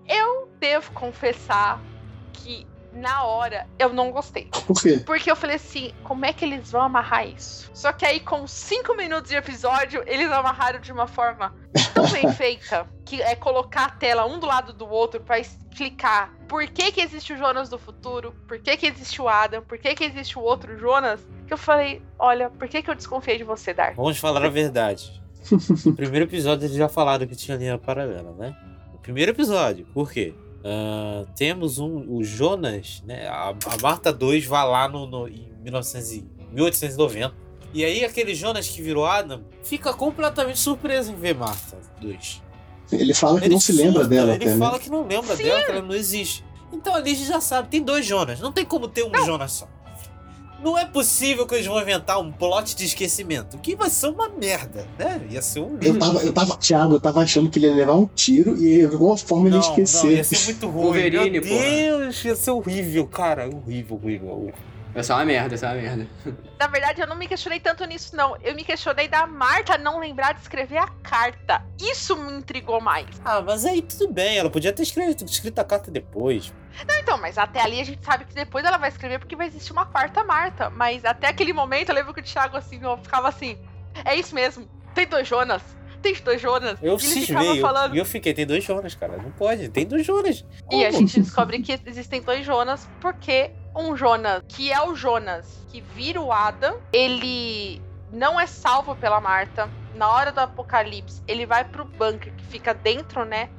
Eu 0.08 0.50
devo 0.60 0.92
confessar 0.94 1.82
que 2.34 2.66
na 2.94 3.24
hora 3.24 3.68
eu 3.78 3.94
não 3.94 4.12
gostei. 4.12 4.50
Por 4.66 4.82
quê? 4.82 5.02
Porque 5.06 5.30
eu 5.30 5.36
falei 5.36 5.58
assim, 5.58 5.94
como 6.04 6.26
é 6.26 6.34
que 6.34 6.44
eles 6.44 6.72
vão 6.72 6.82
amarrar 6.82 7.28
isso? 7.28 7.70
Só 7.74 7.92
que 7.94 8.06
aí, 8.06 8.20
com 8.20 8.48
cinco 8.48 8.96
minutos 8.96 9.30
de 9.30 9.36
episódio, 9.36 10.04
eles 10.08 10.32
amarraram 10.32 10.80
de 10.80 10.92
uma 10.92 11.08
forma 11.08 11.54
tão 11.94 12.10
bem 12.10 12.32
feita 12.34 12.88
que 13.06 13.22
é 13.22 13.36
colocar 13.36 13.86
a 13.86 13.90
tela 13.90 14.26
um 14.26 14.40
do 14.40 14.48
lado 14.48 14.74
do 14.74 14.90
outro 14.90 15.22
pra 15.22 15.38
explicar 15.40 16.34
por 16.48 16.66
que, 16.68 16.92
que 16.92 17.02
existe 17.02 17.34
o 17.34 17.38
Jonas 17.38 17.70
do 17.70 17.78
futuro, 17.78 18.34
por 18.48 18.58
que, 18.60 18.76
que 18.78 18.88
existe 18.88 19.22
o 19.22 19.28
Adam, 19.28 19.62
por 19.62 19.78
que, 19.78 19.94
que 19.94 20.04
existe 20.04 20.40
o 20.40 20.42
outro 20.42 20.78
Jonas. 20.78 21.20
Que 21.46 21.54
eu 21.54 21.58
falei, 21.58 22.02
olha, 22.18 22.50
por 22.50 22.68
que, 22.68 22.82
que 22.82 22.90
eu 22.90 22.96
desconfiei 22.96 23.38
de 23.38 23.44
você, 23.44 23.74
Dark? 23.74 23.96
vamos 23.96 24.18
falar 24.18 24.44
a 24.44 24.50
verdade. 24.50 25.22
No 25.86 25.94
primeiro 25.96 26.26
episódio 26.26 26.66
eles 26.66 26.76
já 26.76 26.90
falaram 26.90 27.26
que 27.28 27.36
tinha 27.36 27.58
linha 27.58 27.78
paralela, 27.78 28.34
né? 28.38 28.56
No 28.94 29.00
primeiro 29.00 29.32
episódio, 29.32 29.86
por 29.94 30.12
quê? 30.12 30.34
Ah, 30.64 31.26
temos 31.36 31.80
um, 31.80 32.06
o 32.10 32.24
Jonas, 32.24 33.02
né? 33.06 33.28
A, 33.28 33.50
a 33.50 33.78
Marta 33.82 34.12
2 34.12 34.46
vai 34.46 34.68
lá 34.68 34.88
no, 34.90 35.06
no, 35.08 35.28
em 35.28 35.48
1900 35.64 36.12
e- 36.14 36.26
1890. 36.52 37.34
E 37.74 37.84
aí 37.86 38.04
aquele 38.04 38.34
Jonas 38.34 38.68
que 38.68 38.82
virou 38.82 39.06
Adam 39.06 39.44
fica 39.64 39.94
completamente 39.94 40.60
surpreso 40.60 41.12
em 41.12 41.16
ver 41.16 41.36
Marta 41.36 41.78
2. 42.02 42.42
Ele 42.92 43.14
fala 43.14 43.40
que 43.40 43.46
Ele 43.46 43.54
não 43.54 43.60
se 43.60 43.72
lembra 43.74 43.92
surta, 44.02 44.08
dela 44.08 44.34
Ele 44.36 44.44
até, 44.46 44.54
né? 44.54 44.58
fala 44.66 44.80
que 44.80 44.90
não 44.90 45.06
lembra 45.06 45.36
dela, 45.36 45.64
que 45.64 45.72
ela 45.72 45.82
não 45.82 45.94
existe. 45.96 46.44
Então 46.72 46.96
ali 46.96 47.12
a 47.12 47.16
gente 47.16 47.28
já 47.28 47.40
sabe, 47.42 47.68
tem 47.70 47.82
dois 47.82 48.06
Jonas. 48.06 48.40
Não 48.40 48.52
tem 48.52 48.66
como 48.66 48.88
ter 48.88 49.04
um 49.04 49.26
Jonas 49.26 49.52
só. 49.52 49.68
Não 50.64 50.78
é 50.78 50.86
possível 50.86 51.46
que 51.46 51.56
eles 51.56 51.68
vão 51.68 51.80
inventar 51.82 52.20
um 52.20 52.32
plot 52.32 52.76
de 52.76 52.86
esquecimento. 52.86 53.58
Que 53.60 53.76
vai 53.76 53.90
ser 53.90 54.08
uma 54.08 54.28
merda, 54.30 54.88
né? 54.98 55.22
Ia 55.30 55.42
ser 55.42 55.60
um 55.60 55.78
Eu 55.82 56.00
tava, 56.00 56.20
eu 56.24 56.34
tava, 56.34 56.58
Thiago, 56.58 56.96
eu 56.96 57.00
tava 57.00 57.22
achando 57.22 57.50
que 57.50 57.60
ele 57.60 57.68
ia 57.68 57.76
levar 57.76 57.94
um 57.96 58.08
tiro 58.08 58.58
e 58.58 58.80
de 58.80 58.86
alguma 58.86 59.16
forma 59.18 59.48
ele 59.48 59.56
ia 59.56 59.62
Não, 59.62 59.68
não, 59.68 59.70
esquecer. 59.84 60.12
ia 60.18 60.24
ser 60.24 60.46
muito 60.46 60.68
ruim. 60.68 60.84
Wolverine, 60.84 61.30
Meu 61.30 61.42
porra. 61.44 61.62
Deus, 61.62 62.26
ia 62.26 62.36
ser 62.36 62.52
horrível, 62.52 63.06
cara. 63.08 63.48
Horrível, 63.48 64.00
horrível. 64.02 64.54
Essa 64.98 65.14
é 65.14 65.16
uma 65.18 65.26
merda, 65.26 65.54
essa 65.54 65.68
é 65.68 65.70
uma 65.70 65.80
merda. 65.80 66.08
Na 66.60 66.66
verdade, 66.66 67.00
eu 67.00 67.06
não 67.06 67.16
me 67.16 67.28
questionei 67.28 67.60
tanto 67.60 67.86
nisso, 67.86 68.16
não. 68.16 68.36
Eu 68.42 68.56
me 68.56 68.64
questionei 68.64 69.08
da 69.08 69.28
Marta 69.28 69.78
não 69.78 70.00
lembrar 70.00 70.34
de 70.34 70.42
escrever 70.42 70.80
a 70.80 70.88
carta. 71.04 71.64
Isso 71.80 72.18
me 72.18 72.34
intrigou 72.40 72.82
mais. 72.82 73.06
Ah, 73.24 73.40
mas 73.40 73.64
aí 73.64 73.84
tudo 73.84 74.12
bem. 74.12 74.40
Ela 74.40 74.50
podia 74.50 74.74
ter 74.74 74.82
escrito, 74.82 75.24
escrito 75.24 75.60
a 75.60 75.64
carta 75.64 75.92
depois. 75.92 76.52
Não, 76.88 76.96
então, 76.98 77.16
mas 77.20 77.38
até 77.38 77.62
ali 77.62 77.80
a 77.80 77.84
gente 77.84 78.04
sabe 78.04 78.26
que 78.26 78.34
depois 78.34 78.66
ela 78.66 78.78
vai 78.78 78.90
escrever 78.90 79.20
porque 79.20 79.36
vai 79.36 79.46
existir 79.46 79.72
uma 79.72 79.86
quarta 79.86 80.24
Marta. 80.24 80.72
Mas 80.72 81.06
até 81.06 81.28
aquele 81.28 81.54
momento 81.54 81.90
eu 81.90 81.96
lembro 81.96 82.12
que 82.12 82.22
o 82.22 82.24
Thiago 82.24 82.58
assim, 82.58 82.80
eu 82.82 82.98
ficava 82.98 83.30
assim. 83.30 83.56
É 84.04 84.16
isso 84.16 84.34
mesmo. 84.34 84.68
Tem 84.96 85.06
dois 85.06 85.28
Jonas. 85.28 85.62
Tem 86.02 86.14
dois 86.24 86.42
Jonas. 86.42 86.78
Eu 86.82 86.94
E 86.98 87.06
ele 87.06 87.22
ficava 87.26 87.42
cismei. 87.44 87.62
falando. 87.62 87.96
E 87.96 87.98
eu, 88.00 88.06
fiquei, 88.06 88.34
tem 88.34 88.46
dois 88.46 88.64
Jonas, 88.64 88.96
cara. 88.96 89.18
Não 89.18 89.32
pode, 89.32 89.70
tem 89.70 89.86
dois 89.86 90.06
Jonas. 90.06 90.46
E 90.72 90.86
a 90.86 90.92
Como? 90.92 91.02
gente 91.02 91.20
descobre 91.20 91.62
que 91.62 91.80
existem 91.86 92.22
dois 92.22 92.46
Jonas, 92.46 92.88
porque 93.02 93.52
um 93.76 93.96
Jonas, 93.96 94.44
que 94.48 94.72
é 94.72 94.82
o 94.82 94.96
Jonas, 94.96 95.66
que 95.70 95.82
vira 95.82 96.22
o 96.22 96.32
Adam, 96.32 96.78
ele 96.92 97.82
não 98.12 98.40
é 98.40 98.46
salvo 98.48 98.96
pela 98.96 99.20
Marta. 99.20 99.70
Na 99.96 100.10
hora 100.12 100.32
do 100.32 100.40
apocalipse, 100.40 101.22
ele 101.28 101.46
vai 101.46 101.64
pro 101.66 101.84
bunker 101.84 102.32
que 102.36 102.46
fica 102.46 102.74
dentro, 102.74 103.26
né? 103.26 103.50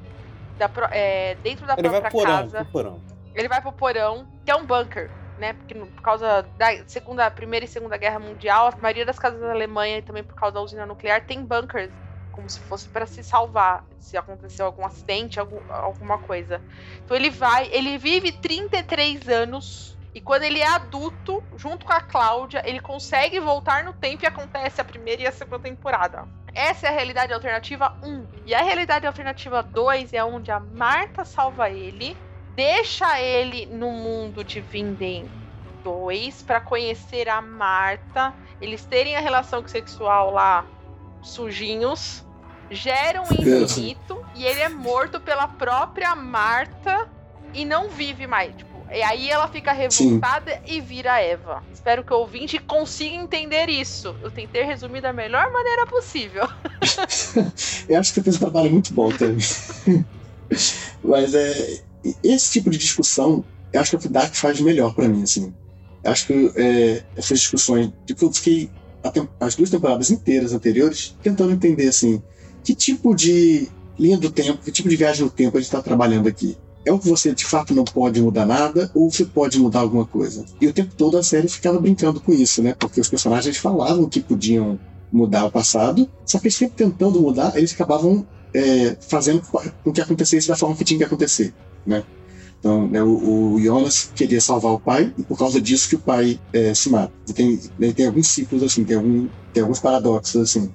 Da, 0.57 0.69
é, 0.91 1.35
dentro 1.43 1.65
da 1.65 1.73
Ele 1.77 1.87
vai 1.89 2.01
própria 2.01 2.11
pro 2.11 2.19
porão, 2.19 2.37
casa. 2.43 2.57
pro 2.63 2.71
porão. 2.71 3.01
Ele 3.35 3.47
vai 3.47 3.61
pro 3.61 3.71
porão, 3.71 4.27
que 4.43 4.51
é 4.51 4.55
um 4.55 4.65
bunker, 4.65 5.09
né? 5.37 5.53
Porque 5.53 5.73
por 5.75 6.01
causa 6.01 6.45
da 6.57 6.67
segunda, 6.87 7.29
primeira 7.31 7.65
e 7.65 7.67
segunda 7.67 7.95
guerra 7.97 8.19
mundial, 8.19 8.67
a 8.67 8.77
maioria 8.81 9.05
das 9.05 9.17
casas 9.19 9.39
da 9.39 9.51
Alemanha 9.51 9.97
e 9.97 10.01
também 10.01 10.23
por 10.23 10.35
causa 10.35 10.55
da 10.55 10.61
usina 10.61 10.85
nuclear 10.85 11.25
tem 11.25 11.43
bunkers, 11.43 11.91
como 12.39 12.49
se 12.49 12.61
fosse 12.61 12.87
para 12.87 13.05
se 13.05 13.21
salvar, 13.21 13.83
se 13.99 14.15
aconteceu 14.15 14.65
algum 14.65 14.85
acidente, 14.85 15.39
algum- 15.39 15.61
alguma 15.69 16.17
coisa. 16.17 16.61
Então 17.03 17.17
ele 17.17 17.29
vai, 17.29 17.69
ele 17.73 17.97
vive 17.97 18.31
33 18.31 19.27
anos 19.27 19.97
e 20.15 20.21
quando 20.21 20.43
ele 20.43 20.59
é 20.59 20.67
adulto, 20.67 21.43
junto 21.57 21.85
com 21.85 21.91
a 21.91 21.99
Cláudia, 21.99 22.63
ele 22.65 22.79
consegue 22.79 23.39
voltar 23.41 23.83
no 23.83 23.91
tempo 23.93 24.23
e 24.23 24.27
acontece 24.27 24.79
a 24.79 24.85
primeira 24.85 25.21
e 25.23 25.27
a 25.27 25.31
segunda 25.31 25.59
temporada. 25.59 26.25
Essa 26.53 26.87
é 26.87 26.89
a 26.89 26.93
realidade 26.93 27.33
alternativa 27.33 27.93
1. 28.01 28.25
E 28.45 28.55
a 28.55 28.63
realidade 28.63 29.05
alternativa 29.05 29.61
2 29.61 30.13
é 30.13 30.23
onde 30.23 30.49
a 30.49 30.59
Marta 30.59 31.25
salva 31.25 31.69
ele 31.69 32.17
deixa 32.55 33.19
ele 33.21 33.65
no 33.65 33.91
mundo 33.91 34.43
de 34.43 34.61
Vinden 34.61 35.25
2 35.83 36.41
para 36.41 36.59
conhecer 36.59 37.27
a 37.29 37.41
Marta, 37.41 38.33
eles 38.61 38.85
terem 38.85 39.15
a 39.15 39.19
relação 39.19 39.65
sexual 39.67 40.31
lá 40.31 40.65
sujinhos, 41.21 42.25
geram 42.71 43.23
um 43.23 43.33
infinito 43.33 44.23
e 44.35 44.45
ele 44.45 44.59
é 44.59 44.69
morto 44.69 45.19
pela 45.19 45.47
própria 45.47 46.15
Marta 46.15 47.07
e 47.53 47.65
não 47.65 47.89
vive 47.89 48.27
mais. 48.27 48.55
Tipo, 48.55 48.69
e 48.91 49.01
aí 49.03 49.29
ela 49.29 49.47
fica 49.47 49.71
revoltada 49.71 50.61
e 50.65 50.81
vira 50.81 51.21
Eva. 51.21 51.63
Espero 51.73 52.03
que 52.03 52.13
o 52.13 52.17
ouvinte 52.17 52.57
consiga 52.59 53.15
entender 53.15 53.69
isso. 53.69 54.15
Eu 54.21 54.31
tentei 54.31 54.63
resumir 54.63 55.01
da 55.01 55.13
melhor 55.13 55.51
maneira 55.51 55.85
possível. 55.85 56.47
Eu 57.87 57.99
acho 57.99 58.13
que 58.13 58.15
você 58.15 58.23
fez 58.23 58.35
um 58.35 58.39
trabalho 58.39 58.71
muito 58.71 58.93
bom 58.93 59.09
também. 59.09 59.37
Mas 61.03 61.33
é, 61.33 61.81
esse 62.23 62.51
tipo 62.51 62.69
de 62.69 62.77
discussão, 62.77 63.43
eu 63.71 63.81
acho 63.81 63.97
que 63.97 64.07
o 64.07 64.09
Dark 64.09 64.33
faz 64.33 64.59
melhor 64.59 64.93
pra 64.93 65.07
mim, 65.07 65.23
assim. 65.23 65.53
Eu 66.03 66.11
acho 66.11 66.27
que 66.27 66.51
é, 66.55 67.03
essas 67.15 67.39
discussões, 67.39 67.91
tipo, 68.05 68.25
eu 68.25 68.33
fiquei 68.33 68.69
as 69.39 69.55
duas 69.55 69.69
temporadas 69.69 70.09
inteiras 70.11 70.53
anteriores 70.53 71.15
tentando 71.21 71.51
entender, 71.51 71.87
assim, 71.87 72.21
que 72.63 72.75
tipo 72.75 73.15
de 73.15 73.67
linha 73.97 74.17
do 74.17 74.29
tempo, 74.29 74.63
que 74.63 74.71
tipo 74.71 74.89
de 74.89 74.95
viagem 74.95 75.23
no 75.23 75.29
tempo 75.29 75.57
a 75.57 75.59
gente 75.59 75.67
está 75.67 75.81
trabalhando 75.81 76.27
aqui. 76.27 76.57
É 76.85 76.93
o 76.93 76.99
que 76.99 77.09
você 77.09 77.33
de 77.33 77.45
fato 77.45 77.73
não 77.75 77.83
pode 77.83 78.21
mudar 78.21 78.45
nada, 78.45 78.89
ou 78.95 79.11
você 79.11 79.25
pode 79.25 79.59
mudar 79.59 79.81
alguma 79.81 80.05
coisa. 80.05 80.45
E 80.59 80.67
o 80.67 80.73
tempo 80.73 80.95
todo 80.95 81.17
a 81.17 81.23
série 81.23 81.47
ficava 81.47 81.79
brincando 81.79 82.21
com 82.21 82.31
isso, 82.31 82.63
né? 82.63 82.73
Porque 82.77 83.01
os 83.01 83.09
personagens 83.09 83.57
falavam 83.57 84.07
que 84.07 84.21
podiam 84.21 84.79
mudar 85.11 85.45
o 85.45 85.51
passado, 85.51 86.09
só 86.25 86.39
que 86.39 86.47
eles 86.47 86.55
sempre 86.55 86.75
tentando 86.75 87.19
mudar, 87.19 87.57
eles 87.57 87.73
acabavam 87.73 88.25
é, 88.53 88.95
fazendo 89.01 89.41
com 89.83 89.91
que 89.91 90.01
acontecesse 90.01 90.47
da 90.47 90.55
forma 90.55 90.75
que 90.75 90.83
tinha 90.83 90.99
que 90.99 91.03
acontecer, 91.03 91.53
né? 91.85 92.03
Então, 92.59 92.87
né, 92.87 93.01
o, 93.01 93.53
o 93.53 93.61
Jonas 93.61 94.11
queria 94.13 94.41
salvar 94.41 94.73
o 94.73 94.79
pai 94.79 95.13
e 95.17 95.23
por 95.23 95.37
causa 95.37 95.61
disso 95.61 95.87
que 95.87 95.95
o 95.95 95.99
pai 95.99 96.39
é, 96.51 96.73
se 96.73 96.89
mata. 96.89 97.13
Tem, 97.33 97.57
tem 97.93 98.05
alguns 98.05 98.27
ciclos 98.27 98.61
assim, 98.63 98.83
tem, 98.83 98.97
algum, 98.97 99.27
tem 99.53 99.63
alguns 99.63 99.79
paradoxos 99.79 100.41
assim. 100.41 100.69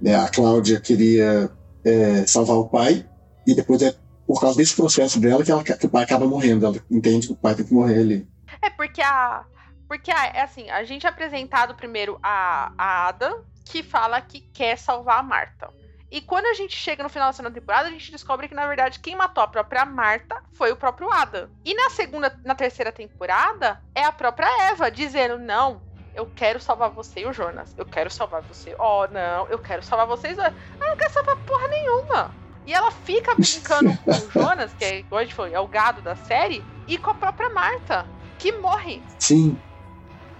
Né, 0.00 0.14
a 0.14 0.28
Cláudia 0.28 0.80
queria 0.80 1.50
é, 1.84 2.26
salvar 2.26 2.56
o 2.56 2.68
pai 2.68 3.08
e 3.46 3.54
depois 3.54 3.80
é 3.82 3.94
por 4.26 4.40
causa 4.40 4.56
desse 4.56 4.74
processo 4.74 5.20
dela 5.20 5.44
que, 5.44 5.50
ela, 5.52 5.62
que 5.62 5.86
o 5.86 5.88
pai 5.88 6.02
acaba 6.04 6.26
morrendo. 6.26 6.66
Ela 6.66 6.76
entende 6.90 7.28
que 7.28 7.32
o 7.32 7.36
pai 7.36 7.54
tem 7.54 7.64
que 7.64 7.72
morrer 7.72 8.00
ali. 8.00 8.28
É 8.60 8.70
porque 8.70 9.00
a. 9.00 9.44
Porque 9.88 10.10
a- 10.10 10.26
é 10.26 10.42
assim, 10.42 10.68
a 10.68 10.82
gente 10.82 11.06
é 11.06 11.08
apresentado 11.08 11.76
primeiro 11.76 12.18
a, 12.22 12.72
a 12.76 13.08
Ada, 13.08 13.44
que 13.64 13.84
fala 13.84 14.20
que 14.20 14.40
quer 14.40 14.76
salvar 14.76 15.20
a 15.20 15.22
Marta. 15.22 15.68
E 16.10 16.20
quando 16.20 16.46
a 16.46 16.54
gente 16.54 16.74
chega 16.74 17.02
no 17.02 17.08
final 17.08 17.28
da 17.28 17.32
segunda 17.32 17.54
temporada, 17.54 17.88
a 17.88 17.92
gente 17.92 18.10
descobre 18.12 18.48
que, 18.48 18.54
na 18.54 18.66
verdade, 18.66 18.98
quem 19.00 19.14
matou 19.16 19.42
a 19.42 19.48
própria 19.48 19.84
Marta 19.84 20.40
foi 20.54 20.72
o 20.72 20.76
próprio 20.76 21.12
Adam. 21.12 21.48
E 21.64 21.74
na 21.74 21.90
segunda, 21.90 22.36
na 22.44 22.54
terceira 22.54 22.90
temporada, 22.92 23.80
é 23.94 24.04
a 24.04 24.12
própria 24.12 24.70
Eva 24.70 24.90
dizendo: 24.90 25.38
Não, 25.38 25.80
eu 26.16 26.28
quero 26.34 26.58
salvar 26.58 26.88
você 26.88 27.20
e 27.20 27.26
o 27.26 27.32
Jonas. 27.32 27.74
Eu 27.76 27.84
quero 27.84 28.10
salvar 28.10 28.40
você. 28.42 28.74
Oh, 28.78 29.06
não, 29.12 29.46
eu 29.48 29.58
quero 29.58 29.82
salvar 29.82 30.06
vocês 30.06 30.34
dois. 30.34 30.52
Ela 30.80 30.90
não 30.90 30.96
quer 30.96 31.10
salvar 31.10 31.36
porra 31.44 31.68
nenhuma. 31.68 32.34
E 32.66 32.72
ela 32.72 32.90
fica 32.90 33.34
brincando 33.34 33.96
com 34.02 34.10
o 34.10 34.30
Jonas, 34.30 34.72
que 34.72 34.84
é, 34.84 35.04
gente 35.20 35.34
falou, 35.34 35.52
é 35.52 35.60
o 35.60 35.68
gado 35.68 36.00
da 36.00 36.16
série, 36.16 36.64
e 36.88 36.98
com 36.98 37.10
a 37.10 37.14
própria 37.14 37.50
Marta, 37.50 38.06
que 38.38 38.50
morre. 38.50 39.00
Sim, 39.20 39.56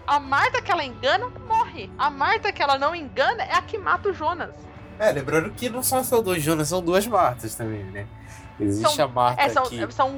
A 0.07 0.19
Marta 0.19 0.61
que 0.62 0.73
ela 0.73 0.85
engana, 0.85 1.28
morre. 1.47 1.90
A 1.98 2.11
Marta 2.11 2.51
que 2.51 2.62
ela 2.62 2.78
não 2.78 2.97
engana 2.97 3.44
é 3.44 3.55
a 3.55 3.62
que 3.62 3.78
mata 3.78 4.09
o 4.09 4.15
Jonas. 4.15 4.55
É, 4.98 5.12
lembrando 5.12 5.51
que 5.51 5.69
não 5.69 5.82
só 5.82 6.03
são 6.03 6.23
dois 6.23 6.43
Jonas, 6.43 6.69
são 6.69 6.82
duas 6.82 7.07
Martas 7.07 7.55
também, 7.55 7.85
né? 7.85 8.07
Existe 8.59 8.95
São- 8.97 9.05
a 9.05 9.09
Marta 9.09 9.43
É, 9.43 9.49
são, 9.51 9.65
que... 9.66 9.93
são 9.93 10.11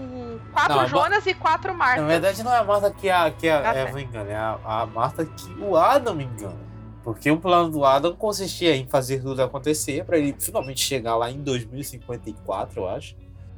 quatro 0.52 0.74
Não, 0.74 0.82
Ma- 0.82 0.86
Jonas 0.86 1.26
e 1.26 1.34
quatro 1.34 1.74
Martas. 1.74 2.02
Na 2.02 2.06
verdade 2.08 2.42
não 2.42 2.52
é 2.52 2.58
a 2.58 2.64
Marta 2.64 2.90
que 2.90 3.10
a, 3.10 3.30
que 3.30 3.48
a 3.48 3.70
Ah, 3.70 3.74
Eva 3.74 4.00
engana, 4.00 4.30
é 4.30 4.36
a, 4.36 4.58
a 4.64 4.86
Marta 4.86 5.24
que 5.24 5.50
o 5.60 5.76
Adam 5.76 6.20
engana. 6.20 6.68
Porque 7.02 7.30
o 7.30 7.38
plano 7.38 7.70
do 7.70 7.84
Adam 7.84 8.14
consistia 8.14 8.76
em 8.76 8.86
fazer 8.86 9.22
tudo 9.22 9.42
acontecer 9.42 10.04
para 10.04 10.18
ele 10.18 10.36
finalmente 10.38 10.80
chegar 10.80 11.16
lá 11.16 11.30
em 11.30 11.40
2054, 11.40 12.80
eu 12.82 12.88
acho. 12.88 13.16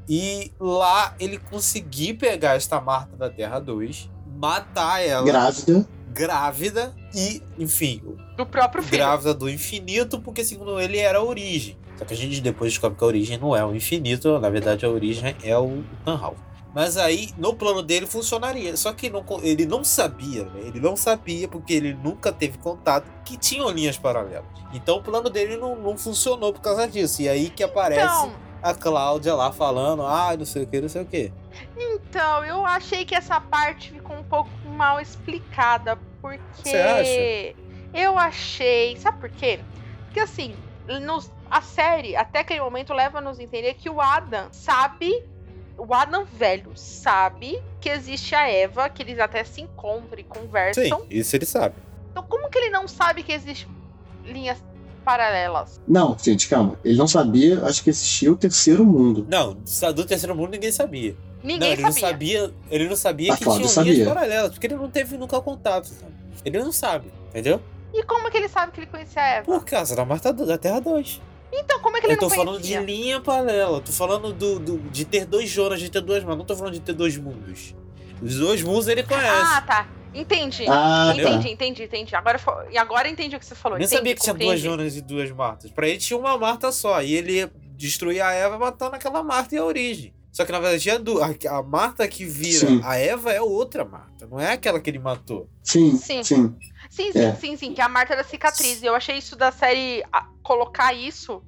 E 0.09 0.53
lá 0.59 1.15
ele 1.21 1.39
conseguir 1.39 2.15
pegar 2.15 2.55
esta 2.55 2.81
Marta 2.81 3.17
da 3.17 3.29
Terra 3.31 3.59
2, 3.59 4.09
matar 4.37 5.01
ela 5.05 5.25
Grávida. 5.25 5.87
grávida 6.13 6.95
e, 7.15 7.43
enfim, 7.59 8.03
Do 8.37 8.47
próprio 8.47 8.83
filho. 8.83 8.97
grávida 8.99 9.35
do 9.35 9.49
infinito, 9.49 10.21
porque 10.21 10.45
segundo 10.45 10.81
ele 10.81 10.99
era 10.99 11.19
a 11.19 11.23
origem. 11.25 11.77
Só 12.01 12.07
que 12.07 12.15
a 12.15 12.17
gente 12.17 12.41
depois 12.41 12.73
descobre 12.73 12.97
que 12.97 13.05
a 13.05 13.07
origem 13.07 13.37
não 13.37 13.55
é 13.55 13.63
o 13.63 13.75
infinito, 13.75 14.39
na 14.41 14.49
verdade 14.49 14.87
a 14.87 14.89
origem 14.89 15.37
é 15.43 15.59
o 15.59 15.85
Tannhaus. 16.03 16.39
Mas 16.75 16.97
aí, 16.97 17.29
no 17.37 17.53
plano 17.53 17.83
dele, 17.83 18.07
funcionaria. 18.07 18.75
Só 18.75 18.95
que 18.95 19.11
não, 19.11 19.23
ele 19.43 19.67
não 19.67 19.85
sabia, 19.85 20.45
né? 20.45 20.63
Ele 20.65 20.81
não 20.81 20.97
sabia, 20.97 21.47
porque 21.47 21.75
ele 21.75 21.93
nunca 21.93 22.33
teve 22.33 22.57
contato, 22.57 23.05
que 23.23 23.37
tinham 23.37 23.69
linhas 23.69 23.99
paralelas. 23.99 24.47
Então 24.73 24.97
o 24.97 25.03
plano 25.03 25.29
dele 25.29 25.59
não, 25.59 25.77
não 25.77 25.99
funcionou 25.99 26.55
por 26.55 26.63
causa 26.63 26.89
disso. 26.89 27.21
E 27.21 27.29
aí 27.29 27.51
que 27.51 27.63
aparece 27.63 28.01
Então, 28.01 28.33
a 28.63 28.73
Cláudia 28.73 29.35
lá 29.35 29.53
falando, 29.53 30.03
ah, 30.03 30.35
não 30.39 30.47
sei 30.47 30.63
o 30.63 30.67
que, 30.67 30.81
não 30.81 30.89
sei 30.89 31.03
o 31.03 31.07
que. 31.07 31.31
então, 31.77 32.43
eu 32.47 32.65
achei 32.65 33.05
que 33.05 33.15
essa 33.15 33.39
parte 33.43 33.91
ficou 33.91 34.17
um 34.17 34.25
pouco 34.25 34.49
mal 34.69 34.99
explicada, 34.99 35.99
porque 36.23 36.41
Você 36.55 36.77
acha? 36.77 37.57
eu 37.93 38.17
achei, 38.17 38.97
sabe 38.97 39.19
por 39.19 39.29
quê? 39.31 39.61
Porque 40.07 40.21
assim, 40.21 40.55
nos- 40.99 41.31
a 41.51 41.61
série 41.63 42.17
até 42.17 42.41
aquele 42.41 42.61
momento 42.61 42.93
leva 42.93 43.19
a 43.19 43.21
nos 43.21 43.39
entender 43.39 43.75
que 43.75 43.89
o 43.89 44.01
Adam 44.01 44.49
sabe, 44.51 45.23
o 45.79 45.95
Adam 45.95 46.25
velho 46.25 46.73
sabe 46.75 47.63
que 47.81 47.89
existe 47.89 48.35
a 48.35 48.49
Eva, 48.51 48.89
que 48.89 49.03
eles 49.03 49.19
até 49.19 49.45
se 49.45 49.61
encontram 49.61 50.19
e 50.19 50.25
conversam. 50.25 50.83
Sim, 51.01 51.07
isso 51.11 51.37
ele 51.37 51.47
sabe. 51.47 51.75
Então, 52.11 52.23
como 52.25 52.49
que 52.51 52.59
ele 52.59 52.71
não 52.71 52.89
sabe 52.89 53.23
que 53.23 53.33
existe 53.33 53.69
linhas 54.25 54.59
paralelas? 55.05 55.81
Não, 55.87 56.17
gente, 56.23 56.49
calma. 56.49 56.77
Ele 56.85 56.97
não 56.99 57.07
sabia, 57.09 57.65
acho 57.65 57.83
que 57.83 57.91
existia 57.91 58.31
o 58.33 58.37
terceiro 58.37 58.85
mundo. 58.85 59.27
Não, 59.29 59.55
do 59.95 60.05
terceiro 60.05 60.35
mundo 60.35 60.51
ninguém 60.51 60.73
sabia. 60.73 61.17
Ninguém 61.43 61.59
não, 61.59 61.67
ele 61.69 61.83
sabia. 61.83 61.89
não 62.03 62.11
sabia. 62.49 62.55
Ele 62.71 62.89
não 62.89 62.97
sabia 62.97 63.33
A 63.33 63.37
que 63.37 63.43
tinham 63.45 63.57
linhas 63.57 63.71
sabia. 63.73 64.05
paralelas, 64.07 64.51
porque 64.51 64.67
ele 64.67 64.75
não 64.77 64.91
teve 64.91 65.17
nunca 65.17 65.41
contato, 65.41 65.87
sabe? 65.87 66.13
Ele 66.45 66.59
não 66.59 66.71
sabe, 66.73 67.11
entendeu? 67.31 67.61
E 67.93 68.03
como 68.05 68.31
que 68.31 68.37
ele 68.37 68.49
sabe 68.49 68.73
que 68.73 68.81
ele 68.81 68.87
conhecia 68.87 69.21
a 69.23 69.27
Eva? 69.29 69.45
Por 69.47 69.65
causa 69.65 69.97
da 69.97 70.05
Marta 70.05 70.33
da 70.33 70.57
Terra 70.59 70.81
2. 70.81 71.21
Então, 71.53 71.81
como 71.81 71.97
é 71.97 72.01
que 72.01 72.07
ele 72.07 72.15
Eu 72.15 72.19
tô 72.19 72.31
falando 72.31 72.61
de 72.61 72.77
linha 72.79 73.21
paralela, 73.21 73.81
tô 73.81 73.91
falando 73.91 74.33
do, 74.33 74.59
do- 74.61 74.79
de 74.91 75.05
ter 75.05 75.27
dois 75.27 75.49
Jonas, 75.51 75.81
de 75.81 75.91
ter 75.91 76.01
duas, 76.01 76.23
mas 76.23 76.37
não 76.39 76.45
tô 76.45 76.55
falando 76.55 76.75
de 76.75 76.81
ter 76.81 76.93
dois 76.93 77.17
mundos. 77.17 77.75
Os 78.23 78.37
dois 78.37 78.63
mundos 78.63 78.87
ele 78.87 79.03
conhece. 79.03 79.27
Ah, 79.29 79.61
tá. 79.63 79.89
Entendi. 80.15 80.65
Ah, 80.69 81.13
entendi, 81.15 81.43
tá. 81.45 81.51
entendi, 81.51 81.83
entendi. 81.85 82.17
Agora, 82.17 82.41
e 82.71 82.77
agora 82.79 83.09
entendi 83.09 83.35
o 83.37 83.39
que 83.39 83.47
você 83.47 83.55
falou. 83.55 83.77
Eu 83.77 83.81
nem 83.81 83.87
entendi, 83.87 83.99
sabia 83.99 84.15
que 84.15 84.21
tinha 84.23 84.35
duas. 84.35 84.61
Jonas 84.61 84.97
e 84.97 85.01
duas 85.01 85.31
Martas. 85.31 85.71
Pra 85.71 85.89
ele 85.89 85.99
tinha 85.99 86.19
uma 86.19 86.37
Marta 86.37 86.71
só. 86.73 87.01
E 87.03 87.15
ele 87.15 87.33
ia 87.35 87.51
destruir 87.77 88.21
a 88.21 88.33
Eva 88.33 88.59
matando 88.59 88.97
aquela 88.97 89.23
Marta 89.23 89.55
e 89.55 89.59
a 89.59 89.65
origem. 89.65 90.13
Só 90.33 90.45
que 90.45 90.53
na 90.53 90.61
verdade 90.61 90.89
a, 90.91 91.57
a 91.59 91.63
Marta 91.63 92.07
que 92.07 92.25
vira 92.25 92.69
Sim. 92.69 92.81
a 92.85 92.97
Eva 92.97 93.33
é 93.33 93.41
outra 93.41 93.85
Marta. 93.85 94.27
Não 94.31 94.39
é 94.39 94.53
aquela 94.53 94.79
que 94.81 94.89
ele 94.91 94.99
matou. 94.99 95.49
Sim, 95.63 95.97
Sim. 95.97 96.23
sim. 96.23 96.55
Sim, 96.91 97.13
sim, 97.13 97.19
É. 97.23 97.35
sim, 97.37 97.57
sim, 97.57 97.73
que 97.73 97.81
a 97.81 97.89
Marta 97.89 98.17
da 98.17 98.25
cicatriz. 98.25 98.83
Eu 98.83 98.95
achei 98.95 99.17
isso 99.17 99.37
da 99.37 99.51
série 99.53 100.05
colocar 100.43 100.93
isso 100.93 101.43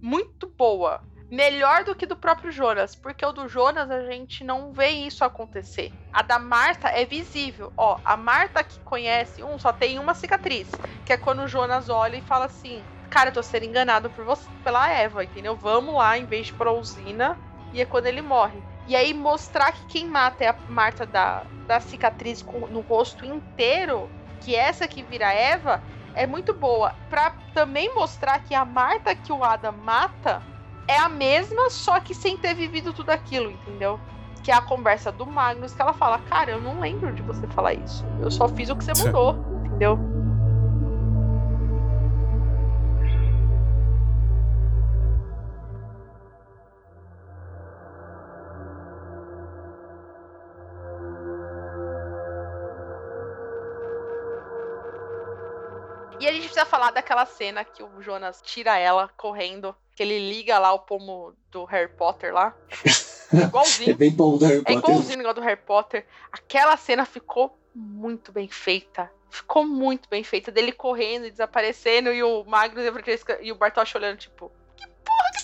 muito 0.00 0.52
boa. 0.58 1.00
Melhor 1.30 1.84
do 1.84 1.94
que 1.94 2.06
do 2.06 2.16
próprio 2.16 2.50
Jonas, 2.50 2.96
porque 2.96 3.24
o 3.24 3.32
do 3.32 3.46
Jonas 3.48 3.90
a 3.90 4.10
gente 4.10 4.42
não 4.42 4.72
vê 4.72 4.88
isso 4.88 5.22
acontecer. 5.22 5.92
A 6.10 6.22
da 6.22 6.38
Marta 6.38 6.88
é 6.88 7.04
visível. 7.04 7.70
Ó, 7.76 7.98
a 8.02 8.16
Marta 8.16 8.64
que 8.64 8.80
conhece 8.82 9.44
um 9.44 9.58
só 9.58 9.70
tem 9.70 9.98
uma 9.98 10.14
cicatriz, 10.14 10.70
que 11.04 11.12
é 11.12 11.18
quando 11.18 11.42
o 11.42 11.48
Jonas 11.48 11.90
olha 11.90 12.16
e 12.16 12.22
fala 12.22 12.46
assim: 12.46 12.82
"Cara, 13.10 13.28
eu 13.28 13.34
tô 13.34 13.42
sendo 13.42 13.66
enganado 13.66 14.08
por 14.08 14.24
você, 14.24 14.48
pela 14.64 14.90
Eva, 14.90 15.22
entendeu? 15.22 15.54
Vamos 15.54 15.94
lá 15.96 16.16
em 16.16 16.24
vez 16.24 16.46
de 16.46 16.54
pra 16.54 16.72
usina". 16.72 17.36
E 17.74 17.82
é 17.82 17.84
quando 17.84 18.06
ele 18.06 18.22
morre. 18.22 18.62
E 18.86 18.96
aí 18.96 19.12
mostrar 19.12 19.70
que 19.72 19.84
quem 19.86 20.06
mata 20.08 20.44
é 20.44 20.48
a 20.48 20.56
Marta 20.66 21.04
da, 21.04 21.46
da 21.66 21.78
cicatriz 21.78 22.40
com- 22.40 22.66
no 22.68 22.80
rosto 22.80 23.26
inteiro, 23.26 24.10
que 24.40 24.54
essa 24.54 24.88
que 24.88 25.02
vira 25.02 25.32
Eva, 25.32 25.82
é 26.14 26.26
muito 26.26 26.52
boa. 26.52 26.94
Pra 27.10 27.32
também 27.54 27.94
mostrar 27.94 28.40
que 28.40 28.54
a 28.54 28.64
Marta 28.64 29.14
que 29.14 29.32
o 29.32 29.44
Adam 29.44 29.72
mata 29.84 30.42
é 30.86 30.98
a 30.98 31.08
mesma, 31.08 31.70
só 31.70 32.00
que 32.00 32.14
sem 32.14 32.36
ter 32.36 32.54
vivido 32.54 32.92
tudo 32.92 33.10
aquilo, 33.10 33.50
entendeu? 33.50 34.00
Que 34.42 34.50
é 34.50 34.54
a 34.54 34.62
conversa 34.62 35.12
do 35.12 35.26
Magnus, 35.26 35.74
que 35.74 35.82
ela 35.82 35.92
fala, 35.92 36.18
cara, 36.20 36.50
eu 36.50 36.60
não 36.60 36.80
lembro 36.80 37.12
de 37.12 37.22
você 37.22 37.46
falar 37.48 37.74
isso. 37.74 38.04
Eu 38.20 38.30
só 38.30 38.48
fiz 38.48 38.70
o 38.70 38.76
que 38.76 38.84
você 38.84 39.04
mandou, 39.04 39.34
entendeu? 39.66 39.98
E 56.20 56.26
a 56.26 56.32
gente 56.32 56.44
precisa 56.44 56.64
falar 56.66 56.90
daquela 56.90 57.24
cena 57.26 57.64
que 57.64 57.82
o 57.82 58.02
Jonas 58.02 58.40
tira 58.42 58.76
ela 58.78 59.08
correndo, 59.16 59.74
que 59.94 60.02
ele 60.02 60.18
liga 60.30 60.58
lá 60.58 60.72
o 60.72 60.80
pomo 60.80 61.32
do 61.50 61.64
Harry 61.64 61.88
Potter 61.92 62.32
lá. 62.32 62.54
É 62.70 62.88
É 63.30 63.42
igualzinho. 63.44 63.94
bem 63.96 64.10
bom 64.10 64.38
do 64.38 64.44
Harry 64.46 64.60
É 64.60 64.62
Potter. 64.62 64.78
igualzinho 64.78 65.20
igual 65.20 65.34
do 65.34 65.40
Harry 65.42 65.60
Potter. 65.60 66.06
Aquela 66.32 66.76
cena 66.78 67.04
ficou 67.04 67.58
muito 67.74 68.32
bem 68.32 68.48
feita. 68.48 69.10
Ficou 69.30 69.66
muito 69.66 70.08
bem 70.08 70.24
feita. 70.24 70.50
Dele 70.50 70.72
correndo 70.72 71.26
e 71.26 71.30
desaparecendo 71.30 72.10
e 72.10 72.22
o 72.22 72.42
Magnus 72.44 72.86
e 72.86 72.90
Francesca 72.92 73.38
e 73.42 73.52
o 73.52 73.54
Bartosz 73.54 73.94
olhando, 73.94 74.16
tipo, 74.16 74.50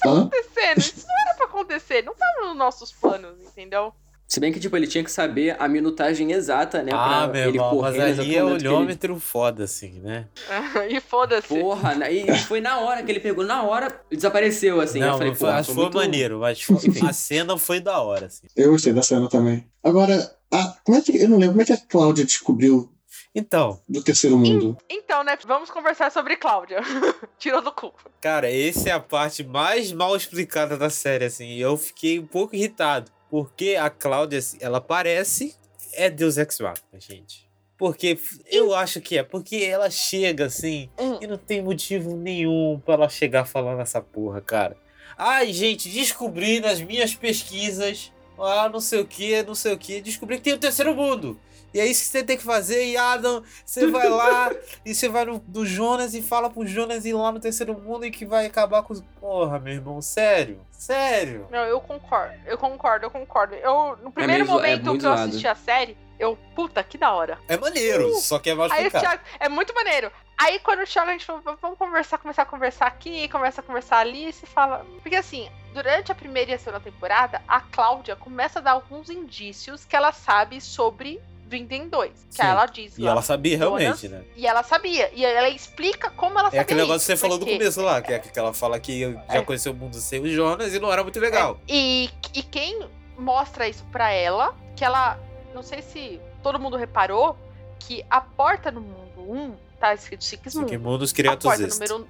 Hã? 0.07 0.21
acontecendo? 0.23 0.79
Isso 0.79 1.07
não 1.07 1.15
era 1.27 1.35
pra 1.37 1.45
acontecer. 1.47 2.03
Não 2.03 2.15
tava 2.15 2.47
nos 2.47 2.57
nossos 2.57 2.91
planos, 2.91 3.39
entendeu? 3.43 3.95
Se 4.27 4.41
bem 4.41 4.53
que, 4.53 4.59
tipo, 4.59 4.77
ele 4.77 4.87
tinha 4.87 5.05
que 5.05 5.11
saber 5.13 5.55
a 5.61 5.69
minutagem 5.69 6.33
exata, 6.33 6.83
né? 6.83 6.91
ah, 6.95 7.29
pra 7.29 7.33
meu 7.41 7.49
ele 7.49 7.59
irmão, 7.59 7.79
mas 7.81 7.99
ali 8.01 8.11
é 8.11 8.15
que 8.15 8.31
ele- 8.33 8.41
olhômetro 8.43 9.21
foda, 9.21 9.65
assim, 9.65 10.01
né? 10.01 10.27
e 10.91 10.99
foda-se. 11.01 11.47
Porra, 11.49 11.95
né? 11.95 12.13
e 12.13 12.39
foi 12.39 12.61
na 12.61 12.79
hora 12.81 13.03
que 13.03 13.13
ele 13.13 13.21
pegou, 13.21 13.45
na 13.45 13.63
hora 13.63 14.01
desapareceu, 14.11 14.81
assim. 14.81 14.99
não, 14.99 15.09
eu 15.13 15.19
falei, 15.19 15.35
foi, 15.35 15.51
acho 15.51 15.69
que 15.69 15.75
foi 15.75 15.85
muito... 15.85 15.97
maneiro, 15.99 16.41
mas 16.41 16.61
foi- 16.63 16.77
a 17.09 17.13
cena 17.13 17.57
foi 17.59 17.81
da 17.81 18.01
hora, 18.01 18.27
assim. 18.27 18.47
Eu 18.57 18.71
gostei 18.73 18.93
da 18.93 19.03
cena 19.03 19.29
também. 19.29 19.67
Agora, 19.83 20.35
a- 20.53 20.75
como 20.83 20.97
é 20.99 21.01
que. 21.03 21.17
Eu 21.17 21.29
não 21.29 21.37
lembro 21.37 21.53
como 21.53 21.63
é 21.63 21.67
que 21.67 21.73
a 21.75 21.77
Cláudia 21.77 22.25
descobriu 22.25 22.91
Então, 23.35 23.79
do 23.89 24.03
terceiro 24.03 24.39
mundo. 24.39 24.77
Então, 24.91 25.23
né? 25.23 25.37
Vamos 25.47 25.71
conversar 25.71 26.11
sobre 26.11 26.37
Cláudia. 26.37 26.81
Tirou 27.39 27.61
do 27.61 27.71
cu. 27.71 27.93
cara, 28.21 28.51
essa 28.51 28.89
é 28.89 28.93
a 28.93 29.01
parte 29.01 29.45
mais 29.45 29.93
mal 29.93 30.17
explicada 30.17 30.77
da 30.79 30.89
série, 30.89 31.27
assim. 31.27 31.47
E 31.49 31.61
eu 31.61 31.77
fiquei 31.77 32.19
um 32.19 32.27
pouco 32.27 32.57
irritado. 32.57 33.13
Porque 33.35 33.75
a 33.75 33.91
Cláudia, 33.91 34.39
ela 34.61 34.81
parece 34.81 35.57
é 35.95 36.09
Deus 36.09 36.37
Ex 36.39 36.61
Machina, 36.61 37.01
gente. 37.01 37.51
Porque 37.77 38.17
eu 38.49 38.73
acho 38.73 39.01
que 39.01 39.19
é. 39.19 39.25
Porque 39.25 39.57
ela 39.57 39.91
chega, 39.91 40.47
assim, 40.47 40.89
Hum. 40.97 41.19
e 41.21 41.27
não 41.27 41.37
tem 41.37 41.61
motivo 41.61 42.17
nenhum 42.17 42.81
pra 42.85 42.95
ela 42.95 43.09
chegar 43.09 43.45
falando 43.45 43.81
essa 43.81 44.01
porra, 44.01 44.41
cara. 44.41 44.77
Ai, 45.19 45.53
gente, 45.53 45.89
descobri 45.89 46.61
nas 46.61 46.81
minhas 46.81 47.13
pesquisas, 47.17 48.13
ah, 48.39 48.69
não 48.73 48.79
sei 48.79 49.01
o 49.01 49.05
que, 49.05 49.43
não 49.43 49.57
sei 49.57 49.73
o 49.73 49.79
que, 49.79 50.01
descobri 50.01 50.37
que 50.37 50.45
tem 50.45 50.53
o 50.53 50.59
terceiro 50.59 50.95
mundo. 50.95 51.37
E 51.75 51.81
é 51.81 51.87
isso 51.87 52.03
que 52.03 52.07
você 52.07 52.23
tem 52.23 52.37
que 52.37 52.45
fazer, 52.45 52.85
e 52.87 52.97
Adam, 52.97 53.43
você 53.67 53.87
vai 53.89 54.09
lá 54.09 54.51
e 54.85 54.95
você 54.95 55.09
vai 55.09 55.25
no, 55.25 55.45
no 55.49 55.67
Jonas 55.67 56.15
e 56.15 56.23
fala 56.23 56.49
pro 56.49 56.65
Jonas 56.65 57.05
ir 57.05 57.13
lá 57.15 57.33
no 57.33 57.41
terceiro 57.41 57.75
mundo 57.77 58.07
e 58.07 58.13
que 58.13 58.25
vai 58.25 58.47
acabar 58.47 58.83
com 58.85 58.93
os. 58.93 59.03
Porra, 59.21 59.59
meu 59.59 59.73
irmão, 59.75 60.01
sério? 60.01 60.65
Sério? 60.71 61.49
Não, 61.51 61.65
eu 61.65 61.81
concordo. 61.81 62.35
Eu 62.47 62.57
concordo, 62.57 63.07
eu 63.07 63.11
concordo. 63.11 63.55
Eu, 63.57 63.97
no 64.03 64.13
primeiro 64.13 64.45
meio 64.45 64.47
zo- 64.47 64.65
é 64.65 64.71
momento 64.71 64.85
muito 64.87 65.01
que 65.01 65.07
eu 65.07 65.13
assisti 65.13 65.49
a 65.49 65.55
série, 65.57 65.97
eu, 66.19 66.39
puta, 66.55 66.85
que 66.85 66.97
da 66.97 67.13
hora. 67.13 67.39
É 67.49 67.57
maneiro, 67.57 68.07
Uh, 68.09 68.21
só 68.21 68.39
que 68.39 68.51
é 68.51 68.53
explicado. 68.55 69.01
Thiago, 69.05 69.23
é 69.41 69.49
muito 69.49 69.75
maneiro. 69.75 70.13
Aí 70.39 70.59
quando 70.61 70.81
o 70.83 70.87
Thiago 70.87 71.09
a 71.09 71.13
gente 71.13 71.25
falou, 71.25 71.43
vamos 71.61 71.79
conversar, 71.79 72.19
começar 72.19 72.43
a 72.43 72.47
conversar 72.47 72.87
aqui, 72.87 73.29
começa 73.29 73.61
a 73.61 73.65
conversar 73.65 73.99
ali, 73.99 74.29
e 74.29 74.33
se 74.33 74.47
fala. 74.47 74.85
Porque 75.03 75.17
assim, 75.17 75.49
durante 75.73 76.13
a 76.13 76.15
primeira 76.15 76.53
e 76.53 76.55
a 76.55 76.59
segunda 76.59 76.81
temporada, 76.81 77.41
a 77.49 77.61
Cláudia 77.61 78.15
começa 78.15 78.59
a 78.59 78.63
dar 78.63 78.73
alguns 78.73 79.11
indícios 79.11 79.85
que 79.85 79.97
ela 79.97 80.13
sabe 80.13 80.61
sobre 80.61 81.21
Vinden 81.47 81.89
2. 81.89 82.11
Que 82.31 82.37
Sim. 82.37 82.43
ela 82.43 82.67
diz. 82.67 82.99
E 82.99 83.03
lá, 83.03 83.13
ela 83.13 83.23
sabia 83.23 83.57
realmente, 83.57 84.09
né? 84.09 84.23
E 84.37 84.47
ela 84.47 84.63
sabia. 84.63 85.11
E 85.15 85.25
ela 85.25 85.49
explica 85.49 86.11
como 86.11 86.39
ela 86.39 86.49
É 86.49 86.51
sabia. 86.51 86.61
aquele 86.63 86.81
negócio 86.81 87.07
que 87.07 87.13
isso, 87.13 87.21
você 87.21 87.23
falou 87.23 87.39
do 87.39 87.45
porque- 87.45 87.59
começo 87.59 87.81
lá, 87.83 88.01
que 88.03 88.13
é 88.13 88.19
que 88.19 88.39
ela 88.39 88.53
fala 88.55 88.79
que 88.81 89.01
já 89.13 89.25
É. 89.37 89.43
conheceu 89.43 89.73
o 89.73 89.75
mundo 89.77 89.97
sem 89.97 90.21
o 90.21 90.29
Jonas 90.29 90.75
e 90.75 90.79
não 90.81 90.93
era 90.93 91.03
muito 91.03 91.21
legal. 91.21 91.61
E, 91.69 92.11
e 92.35 92.43
quem 92.43 92.87
mostra 93.19 93.69
isso 93.69 93.85
pra 93.93 94.11
ela, 94.11 94.55
que 94.77 94.85
ela. 94.85 95.19
Não 95.55 95.63
sei 95.63 95.83
se 95.83 96.21
todo 96.43 96.59
mundo 96.59 96.77
reparou, 96.77 97.37
que 97.79 98.05
a 98.11 98.21
porta 98.21 98.71
no 98.73 98.81
mundo 98.81 99.21
1 99.33 99.55
tá 99.79 99.95
escrito 99.95 100.25
Sigismundo. 100.25 100.67
Que 100.69 100.79
mundos 100.79 101.13
A 101.13 101.37
porta 101.37 101.67
número 101.67 101.97
1. 101.99 102.07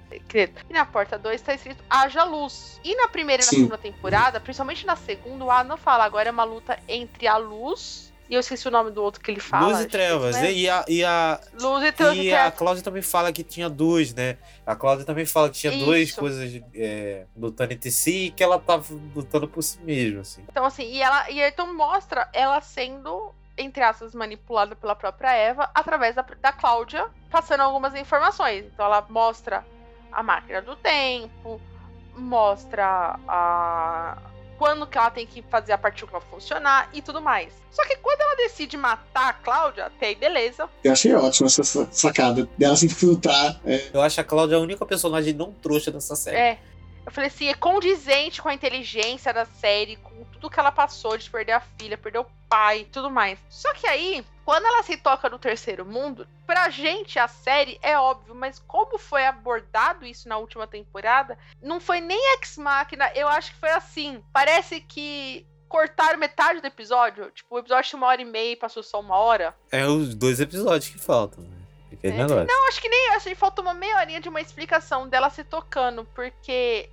E 0.69 0.73
na 0.73 0.85
porta 0.85 1.17
2 1.19 1.41
tá 1.41 1.53
escrito 1.53 1.83
haja 1.89 2.23
luz. 2.23 2.79
E 2.83 2.95
na 2.95 3.07
primeira 3.07 3.43
e 3.43 3.45
na 3.45 3.49
Sim. 3.49 3.55
segunda 3.57 3.77
temporada, 3.77 4.39
principalmente 4.39 4.85
na 4.85 4.95
segunda, 4.95 5.43
o 5.43 5.51
Adam 5.51 5.77
fala 5.77 6.03
agora 6.05 6.29
é 6.29 6.31
uma 6.31 6.43
luta 6.43 6.79
entre 6.87 7.27
a 7.27 7.37
luz 7.37 8.04
E 8.29 8.33
eu 8.33 8.39
esqueci 8.39 8.67
o 8.67 8.71
nome 8.71 8.89
do 8.91 9.03
outro 9.03 9.21
que 9.21 9.29
ele 9.29 9.39
fala. 9.39 9.67
Luz 9.67 9.81
e 9.81 9.85
Trevas. 9.87 10.35
é- 10.35 10.51
E 10.51 10.69
a, 10.69 10.85
e 10.87 11.03
a, 11.03 11.39
Luz 11.59 11.83
e 11.83 11.91
Trevas. 11.91 12.17
e 12.17 12.33
a 12.33 12.51
Cláudia 12.51 12.83
também 12.83 13.01
fala 13.01 13.31
que 13.31 13.43
tinha 13.43 13.69
duas, 13.69 14.13
né? 14.13 14.37
A 14.65 14.75
Cláudia 14.75 15.05
também 15.05 15.25
fala 15.25 15.49
que 15.49 15.57
tinha 15.59 15.77
duas 15.77 16.09
Isso. 16.09 16.19
coisas 16.19 16.61
é, 16.73 17.25
lutando 17.37 17.73
entre 17.73 17.91
si 17.91 18.25
e 18.25 18.31
que 18.31 18.43
ela 18.43 18.57
tava 18.59 18.83
lutando 19.13 19.47
por 19.47 19.61
si 19.61 19.79
mesma, 19.81 20.21
assim. 20.21 20.43
Então, 20.49 20.65
assim, 20.65 20.83
e 20.91 21.01
ela 21.01 21.29
e 21.29 21.39
então 21.39 21.71
mostra 21.75 22.27
ela 22.33 22.59
sendo, 22.61 23.31
entre 23.57 23.83
aspas, 23.83 24.15
manipulada 24.15 24.75
pela 24.75 24.95
própria 24.95 25.31
Eva 25.33 25.69
através 25.75 26.15
da, 26.15 26.25
da 26.41 26.51
Cláudia, 26.51 27.05
passando 27.29 27.61
algumas 27.61 27.93
informações. 27.93 28.65
Então 28.65 28.85
ela 28.87 29.05
mostra 29.07 29.63
a 30.11 30.23
máquina 30.23 30.61
do 30.63 30.75
tempo, 30.77 31.61
mostra 32.15 33.19
a. 33.27 34.17
Quando 34.57 34.87
que 34.87 34.97
ela 34.97 35.09
tem 35.11 35.25
que 35.27 35.41
fazer 35.43 35.73
a 35.73 35.77
partícula 35.77 36.21
funcionar 36.21 36.89
e 36.93 37.01
tudo 37.01 37.21
mais. 37.21 37.53
Só 37.71 37.85
que 37.85 37.97
quando 37.97 38.21
ela 38.21 38.35
decide 38.35 38.77
matar 38.77 39.29
a 39.29 39.33
Cláudia, 39.33 39.85
até 39.87 40.07
aí 40.07 40.15
beleza. 40.15 40.69
Eu 40.83 40.93
achei 40.93 41.13
ótima 41.13 41.47
essa 41.47 41.63
sa- 41.63 41.87
sacada 41.91 42.47
dela 42.57 42.75
se 42.75 42.85
infiltrar. 42.85 43.59
É, 43.65 43.89
Eu 43.93 44.01
acho 44.01 44.19
a 44.21 44.23
Cláudia 44.23 44.57
a 44.57 44.61
única 44.61 44.85
personagem 44.85 45.33
não 45.33 45.51
trouxa 45.51 45.91
dessa 45.91 46.15
série. 46.15 46.37
É. 46.37 46.59
Eu 47.05 47.11
falei 47.11 47.27
assim, 47.27 47.47
é 47.47 47.53
condizente 47.53 48.41
com 48.41 48.49
a 48.49 48.53
inteligência 48.53 49.31
da 49.31 49.45
série, 49.45 49.95
com 49.97 50.23
tudo 50.33 50.49
que 50.49 50.59
ela 50.59 50.71
passou 50.71 51.17
de 51.17 51.29
perder 51.29 51.53
a 51.53 51.59
filha, 51.59 51.97
perder 51.97 52.19
o 52.19 52.27
pai 52.49 52.79
e 52.79 52.85
tudo 52.85 53.11
mais. 53.11 53.39
Só 53.49 53.73
que 53.73 53.87
aí, 53.87 54.25
quando 54.43 54.65
ela 54.65 54.81
se 54.81 54.97
toca 54.97 55.29
no 55.29 55.37
terceiro 55.37 55.85
mundo, 55.85 56.27
pra 56.47 56.69
gente 56.69 57.19
a 57.19 57.27
série 57.27 57.77
é 57.81 57.97
óbvio, 57.97 58.33
mas 58.33 58.59
como 58.59 58.97
foi 58.97 59.25
abordado 59.25 60.05
isso 60.05 60.27
na 60.27 60.37
última 60.37 60.65
temporada, 60.65 61.37
não 61.61 61.79
foi 61.79 62.01
nem 62.01 62.19
Ex 62.33 62.57
Machina, 62.57 63.11
eu 63.13 63.27
acho 63.27 63.53
que 63.53 63.59
foi 63.59 63.71
assim. 63.71 64.23
Parece 64.33 64.81
que 64.81 65.45
cortaram 65.67 66.17
metade 66.17 66.61
do 66.61 66.67
episódio. 66.67 67.29
Tipo, 67.31 67.55
o 67.55 67.59
episódio 67.59 67.89
tinha 67.89 67.97
uma 67.97 68.07
hora 68.07 68.21
e 68.21 68.25
meia 68.25 68.53
e 68.53 68.55
passou 68.55 68.81
só 68.81 68.99
uma 68.99 69.17
hora. 69.17 69.55
É 69.71 69.85
os 69.85 70.15
dois 70.15 70.39
episódios 70.39 70.89
que 70.89 70.97
faltam, 70.97 71.43
né? 71.43 71.55
É. 72.03 72.11
Não, 72.11 72.67
acho 72.67 72.81
que 72.81 72.89
nem. 72.89 73.09
Acho 73.09 73.29
que 73.29 73.35
faltou 73.35 73.63
uma 73.63 73.73
meia 73.73 73.97
horinha 73.97 74.19
de 74.19 74.29
uma 74.29 74.41
explicação 74.41 75.07
dela 75.07 75.29
se 75.29 75.43
tocando, 75.43 76.05
porque 76.13 76.89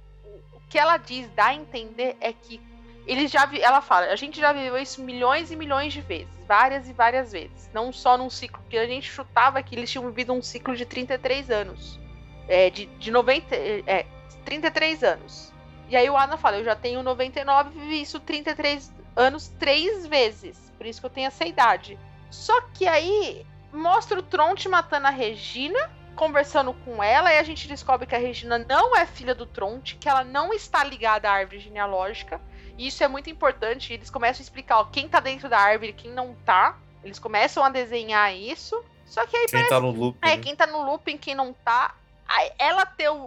que 0.73 0.79
ela 0.79 0.97
diz, 0.97 1.29
dá 1.37 1.49
a 1.49 1.55
entender, 1.55 2.17
é 2.19 2.33
que 2.33 2.59
eles 3.07 3.31
já 3.31 3.45
vi, 3.45 3.61
ela 3.61 3.83
fala, 3.83 4.07
a 4.07 4.17
gente 4.17 4.41
já 4.41 4.55
viveu 4.55 4.79
isso 4.79 5.03
milhões 5.03 5.51
e 5.51 5.57
milhões 5.57 5.93
de 5.93 6.01
vezes, 6.01 6.35
várias 6.49 6.89
e 6.89 6.95
várias 6.95 7.31
vezes, 7.31 7.69
não 7.75 7.93
só 7.93 8.17
num 8.17 8.31
ciclo, 8.31 8.63
porque 8.63 8.79
a 8.79 8.87
gente 8.87 9.07
chutava 9.11 9.63
que 9.63 9.75
eles 9.75 9.91
tinham 9.91 10.07
vivido 10.07 10.33
um 10.33 10.41
ciclo 10.41 10.75
de 10.75 10.87
33 10.87 11.51
anos, 11.51 12.01
é, 12.49 12.71
de, 12.71 12.87
de 12.87 13.11
90, 13.11 13.55
é, 13.55 14.07
33 14.47 15.05
anos. 15.05 15.53
E 15.91 15.97
aí 15.97 16.09
o 16.09 16.17
Ana 16.17 16.39
fala, 16.39 16.57
eu 16.57 16.65
já 16.65 16.75
tenho 16.75 17.03
99 17.03 17.69
e 17.69 17.79
vivi 17.79 18.01
isso 18.01 18.19
33 18.19 18.91
anos 19.15 19.49
três 19.59 20.07
vezes, 20.07 20.73
por 20.79 20.87
isso 20.87 21.01
que 21.01 21.07
eu 21.07 21.11
tenho 21.11 21.27
essa 21.27 21.45
idade. 21.45 21.99
Só 22.31 22.59
que 22.73 22.89
aí 22.89 23.45
mostra 23.71 24.19
o 24.19 24.23
Tronte 24.23 24.71
matando 24.71 25.09
a 25.09 25.11
Regina, 25.11 25.91
conversando 26.17 26.73
com 26.85 27.03
ela, 27.03 27.33
e 27.33 27.39
a 27.39 27.43
gente 27.43 27.67
descobre 27.69 28.07
que 28.07 28.15
a 28.15 28.19
Regina 28.19 28.59
não 28.59 28.97
é 28.97 29.07
filha 29.07 29.35
do 29.35 29.47
Tronte, 29.47 29.97
que 29.97 30.09
ela 30.09 30.23
não 30.25 30.53
está 30.53 30.85
ligada 30.85 31.29
à 31.29 31.33
árvore 31.33 31.61
genealógica. 31.61 32.41
E 32.79 32.87
isso 32.87 33.03
é 33.05 33.09
muito 33.09 33.29
importante. 33.31 33.93
Eles 33.93 34.11
começam 34.11 34.41
a 34.41 34.45
explicar 34.45 34.79
ó, 34.79 34.85
quem 34.85 35.09
tá 35.09 35.21
dentro 35.21 35.49
da 35.49 35.59
árvore 35.59 35.91
e 35.91 35.95
quem 35.95 36.11
não 36.11 36.35
tá. 36.45 36.79
Eles 37.05 37.19
começam 37.19 37.63
a 37.65 37.69
desenhar 37.69 38.35
isso. 38.35 38.83
Só 39.05 39.27
que 39.27 39.37
aí 39.37 39.47
Quem 39.47 39.69
tá 39.69 39.79
no 39.81 39.91
loop. 39.91 40.17
é, 40.23 40.37
né? 40.37 40.39
quem 40.39 40.57
tá 40.57 40.67
no 40.67 40.83
looping, 40.85 41.19
quem 41.19 41.35
não 41.35 41.53
tá. 41.53 41.95
Aí 42.27 42.51
ela 42.59 42.87
ter 42.87 43.11
o, 43.11 43.27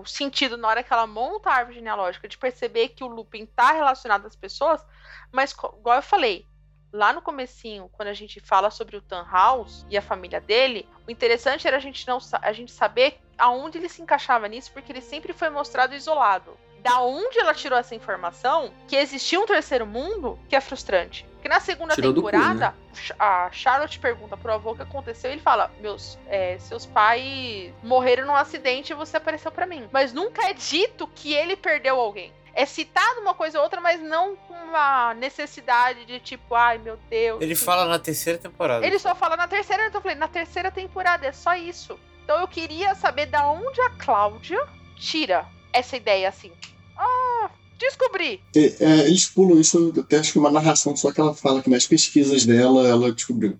o 0.00 0.02
sentido 0.06 0.56
na 0.56 0.68
hora 0.68 0.82
que 0.82 0.90
ela 0.92 1.06
monta 1.06 1.50
a 1.50 1.54
árvore 1.54 1.76
genealógica 1.76 2.26
de 2.26 2.38
perceber 2.38 2.88
que 2.88 3.04
o 3.04 3.08
looping 3.08 3.44
tá 3.44 3.72
relacionado 3.72 4.26
às 4.26 4.34
pessoas, 4.34 4.82
mas 5.30 5.52
igual 5.52 5.96
eu 5.96 6.02
falei, 6.02 6.46
lá 6.92 7.12
no 7.12 7.22
comecinho, 7.22 7.88
quando 7.92 8.08
a 8.08 8.14
gente 8.14 8.38
fala 8.40 8.70
sobre 8.70 8.96
o 8.96 9.00
Tannhaus 9.00 9.86
e 9.88 9.96
a 9.96 10.02
família 10.02 10.40
dele, 10.40 10.86
o 11.06 11.10
interessante 11.10 11.66
era 11.66 11.76
a 11.76 11.80
gente 11.80 12.06
não 12.06 12.18
a 12.40 12.52
gente 12.52 12.70
saber 12.70 13.18
aonde 13.38 13.78
ele 13.78 13.88
se 13.88 14.02
encaixava 14.02 14.46
nisso, 14.46 14.70
porque 14.72 14.92
ele 14.92 15.00
sempre 15.00 15.32
foi 15.32 15.48
mostrado 15.48 15.94
isolado. 15.94 16.56
Da 16.80 17.00
onde 17.00 17.38
ela 17.38 17.54
tirou 17.54 17.78
essa 17.78 17.94
informação 17.94 18.72
que 18.88 18.96
existia 18.96 19.40
um 19.40 19.46
terceiro 19.46 19.86
mundo 19.86 20.38
que 20.48 20.56
é 20.56 20.60
frustrante. 20.60 21.24
Porque 21.34 21.48
na 21.48 21.60
segunda 21.60 21.94
Tirou 21.94 22.12
do 22.12 22.22
cu, 22.22 22.30
temporada, 22.30 22.74
a 23.18 23.50
Charlotte 23.52 23.98
pergunta 23.98 24.36
pro 24.36 24.52
avô 24.52 24.72
o 24.72 24.76
que 24.76 24.82
aconteceu 24.82 25.30
e 25.30 25.34
ele 25.34 25.40
fala: 25.40 25.70
Meus, 25.80 26.18
é, 26.26 26.58
seus 26.58 26.86
pais 26.86 27.72
morreram 27.82 28.26
num 28.26 28.34
acidente 28.34 28.92
e 28.92 28.96
você 28.96 29.16
apareceu 29.16 29.50
pra 29.50 29.66
mim. 29.66 29.88
Mas 29.92 30.12
nunca 30.12 30.48
é 30.48 30.52
dito 30.52 31.08
que 31.08 31.32
ele 31.32 31.56
perdeu 31.56 31.98
alguém. 31.98 32.32
É 32.54 32.66
citado 32.66 33.20
uma 33.20 33.34
coisa 33.34 33.58
ou 33.58 33.64
outra, 33.64 33.80
mas 33.80 34.00
não 34.00 34.36
com 34.36 34.54
uma 34.54 35.14
necessidade 35.14 36.04
de 36.04 36.20
tipo, 36.20 36.54
ai 36.54 36.78
meu 36.78 36.98
Deus. 37.08 37.40
Ele 37.40 37.54
fala 37.54 37.86
na 37.86 37.98
terceira 37.98 38.38
temporada. 38.38 38.86
Ele 38.86 38.98
só 38.98 39.14
fala 39.14 39.36
na 39.36 39.48
terceira, 39.48 39.86
então 39.86 39.98
eu 39.98 40.02
falei, 40.02 40.16
na 40.18 40.28
terceira 40.28 40.70
temporada, 40.70 41.26
é 41.26 41.32
só 41.32 41.54
isso. 41.54 41.98
Então 42.24 42.40
eu 42.40 42.46
queria 42.48 42.94
saber 42.94 43.26
da 43.26 43.50
onde 43.50 43.80
a 43.80 43.90
Cláudia 43.90 44.60
tira 44.96 45.46
essa 45.72 45.96
ideia 45.96 46.28
assim. 46.28 46.52
Ah, 46.96 47.50
descobri. 47.78 48.42
é, 48.54 48.84
é, 48.84 48.98
eles 49.06 49.26
pulam 49.28 49.58
isso, 49.58 49.92
até 49.98 50.18
acho 50.18 50.32
que 50.32 50.38
uma 50.38 50.50
narração 50.50 50.94
só 50.94 51.10
que 51.10 51.20
ela 51.20 51.34
fala 51.34 51.62
que 51.62 51.70
nas 51.70 51.86
pesquisas 51.86 52.44
dela 52.44 52.86
ela 52.86 53.10
descobriu. 53.12 53.58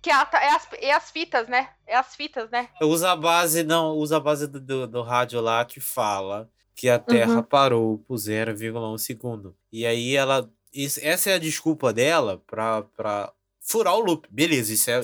Que 0.00 0.10
ela 0.10 0.24
tá- 0.24 0.42
é, 0.42 0.48
as, 0.54 0.68
é 0.78 0.92
as 0.92 1.10
fitas, 1.10 1.46
né? 1.46 1.68
É 1.86 1.94
as 1.96 2.14
fitas, 2.16 2.48
né? 2.48 2.68
Usa 2.80 3.10
a 3.10 3.16
base, 3.16 3.62
não, 3.62 3.90
usa 3.96 4.16
a 4.16 4.20
base 4.20 4.46
do, 4.46 4.58
do, 4.58 4.86
do 4.86 5.02
rádio 5.02 5.40
lá 5.42 5.62
que 5.64 5.78
fala 5.78 6.48
que 6.80 6.88
a 6.88 6.98
Terra 6.98 7.36
Uhum. 7.36 7.42
parou 7.42 7.98
por 8.08 8.16
0,1 8.16 8.96
segundo. 8.98 9.54
E 9.70 9.84
aí 9.84 10.16
ela. 10.16 10.50
isso- 10.72 10.98
essa 11.02 11.28
é 11.30 11.34
a 11.34 11.38
desculpa 11.38 11.92
dela 11.92 12.42
pra, 12.46 12.82
pra 12.96 13.30
furar 13.60 13.94
o 13.96 14.00
loop. 14.00 14.26
Beleza, 14.30 14.72
isso 14.72 14.90
é. 14.90 15.02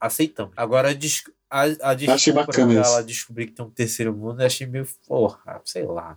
Aceitamos. 0.00 0.54
Agora 0.56 0.88
a, 0.90 0.92
des- 0.94 1.24
a, 1.50 1.62
a 1.90 1.94
desculpa 1.94 2.44
bacana 2.46 2.72
pra 2.72 2.80
isso. 2.80 2.90
ela 2.90 3.02
descobrir 3.04 3.46
que 3.48 3.52
tem 3.52 3.64
um 3.66 3.68
terceiro 3.70 4.14
mundo, 4.14 4.40
eu 4.40 4.46
achei 4.46 4.66
meio. 4.66 4.88
Porra, 5.06 5.60
sei 5.66 5.84
lá. 5.84 6.16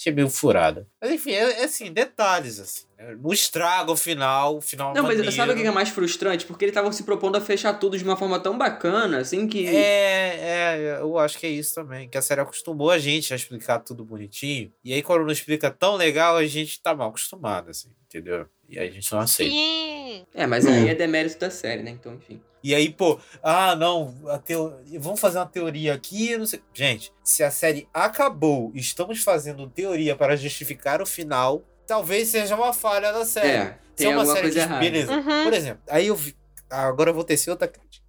Achei 0.00 0.14
meio 0.14 0.30
furada. 0.30 0.88
Mas 0.98 1.10
enfim, 1.10 1.32
é, 1.32 1.60
é 1.60 1.64
assim, 1.64 1.92
detalhes, 1.92 2.58
assim. 2.58 2.86
né? 2.98 3.14
Não 3.22 3.30
estraga 3.34 3.92
o 3.92 3.96
final, 3.96 4.56
o 4.56 4.60
final 4.62 4.94
Não, 4.94 5.02
mas 5.02 5.18
maneiro. 5.18 5.30
sabe 5.36 5.52
o 5.52 5.56
que 5.56 5.66
é 5.66 5.70
mais 5.70 5.90
frustrante? 5.90 6.46
Porque 6.46 6.64
eles 6.64 6.72
estavam 6.72 6.90
se 6.90 7.02
propondo 7.02 7.36
a 7.36 7.40
fechar 7.40 7.74
tudo 7.74 7.98
de 7.98 8.04
uma 8.04 8.16
forma 8.16 8.40
tão 8.40 8.56
bacana, 8.56 9.18
assim, 9.18 9.46
que. 9.46 9.66
É, 9.66 10.38
é, 10.40 10.98
eu 11.00 11.18
acho 11.18 11.38
que 11.38 11.46
é 11.46 11.50
isso 11.50 11.74
também. 11.74 12.08
Que 12.08 12.16
a 12.16 12.22
série 12.22 12.40
acostumou 12.40 12.90
a 12.90 12.98
gente 12.98 13.34
a 13.34 13.36
explicar 13.36 13.80
tudo 13.80 14.02
bonitinho. 14.02 14.72
E 14.82 14.94
aí, 14.94 15.02
quando 15.02 15.24
não 15.24 15.32
explica 15.32 15.70
tão 15.70 15.96
legal, 15.96 16.38
a 16.38 16.46
gente 16.46 16.80
tá 16.80 16.94
mal 16.94 17.10
acostumado, 17.10 17.68
assim, 17.68 17.90
entendeu? 18.10 18.46
E 18.68 18.78
aí 18.78 18.88
a 18.88 18.90
gente 18.90 19.10
não 19.12 19.20
aceita. 19.20 19.52
Sim. 19.52 20.26
É, 20.34 20.46
mas 20.46 20.66
aí 20.66 20.88
é 20.88 20.94
demérito 20.94 21.38
da 21.38 21.50
série, 21.50 21.82
né? 21.82 21.90
Então, 21.90 22.14
enfim. 22.14 22.40
E 22.62 22.74
aí, 22.74 22.90
pô, 22.90 23.18
ah, 23.42 23.74
não, 23.74 24.14
a 24.28 24.38
teo... 24.38 24.78
vamos 24.98 25.18
fazer 25.18 25.38
uma 25.38 25.46
teoria 25.46 25.94
aqui, 25.94 26.36
não 26.36 26.44
sei. 26.44 26.60
Gente, 26.74 27.12
se 27.24 27.42
a 27.42 27.50
série 27.50 27.88
acabou, 27.94 28.70
estamos 28.74 29.22
fazendo 29.22 29.68
teoria 29.68 30.14
para 30.14 30.36
justificar 30.36 31.00
o 31.00 31.06
final, 31.06 31.64
talvez 31.86 32.28
seja 32.28 32.54
uma 32.54 32.72
falha 32.72 33.12
da 33.12 33.24
série. 33.24 33.48
É, 33.48 33.78
Se 33.96 34.04
tem 34.04 34.06
é 34.08 34.10
uma 34.10 34.18
alguma 34.18 34.34
série 34.34 34.46
coisa 34.48 34.58
que, 34.58 34.66
errada. 34.66 34.80
beleza. 34.80 35.12
Uhum. 35.12 35.44
Por 35.44 35.52
exemplo, 35.54 35.82
aí 35.88 36.06
eu 36.08 36.16
vi. 36.16 36.36
Agora 36.68 37.10
eu 37.10 37.14
vou 37.14 37.24
tecer 37.24 37.50
outra 37.50 37.66
crítica. 37.66 37.99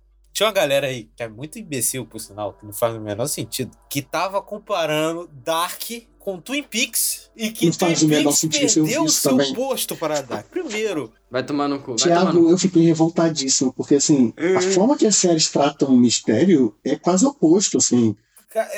Tinha 0.42 0.48
uma 0.48 0.54
galera 0.56 0.88
aí, 0.88 1.08
que 1.16 1.22
é 1.22 1.28
muito 1.28 1.60
imbecil, 1.60 2.04
por 2.04 2.20
sinal, 2.20 2.54
que 2.54 2.66
não 2.66 2.74
faz 2.74 2.96
o 2.96 3.00
menor 3.00 3.28
sentido, 3.28 3.78
que 3.88 4.02
tava 4.02 4.42
comparando 4.42 5.30
Dark 5.46 5.84
com 6.18 6.40
Twin 6.42 6.64
Peaks 6.64 7.30
e 7.36 7.52
que 7.52 7.68
Não 7.68 7.74
Twin 7.74 7.88
faz 7.90 8.02
o 8.02 8.08
menor 8.08 8.36
Peaks 8.36 8.74
perdeu 8.74 9.04
o 9.04 9.10
seu 9.10 9.32
também. 9.38 9.54
posto 9.54 9.96
para 9.96 10.22
Dark. 10.22 10.48
Primeiro, 10.50 11.14
Vai 11.30 11.44
tomar 11.46 11.68
no 11.68 11.80
cu. 11.80 11.94
Tiago, 11.96 12.50
eu 12.50 12.58
fiquei 12.58 12.82
revoltadíssimo, 12.82 13.72
porque 13.72 13.94
assim, 13.94 14.34
a 14.58 14.62
forma 14.64 14.98
que 14.98 15.06
as 15.06 15.16
séries 15.16 15.48
tratam 15.52 15.90
o 15.90 15.96
mistério 15.98 16.76
é 16.84 16.96
quase 16.96 17.24
oposto, 17.24 17.78
assim. 17.78 18.16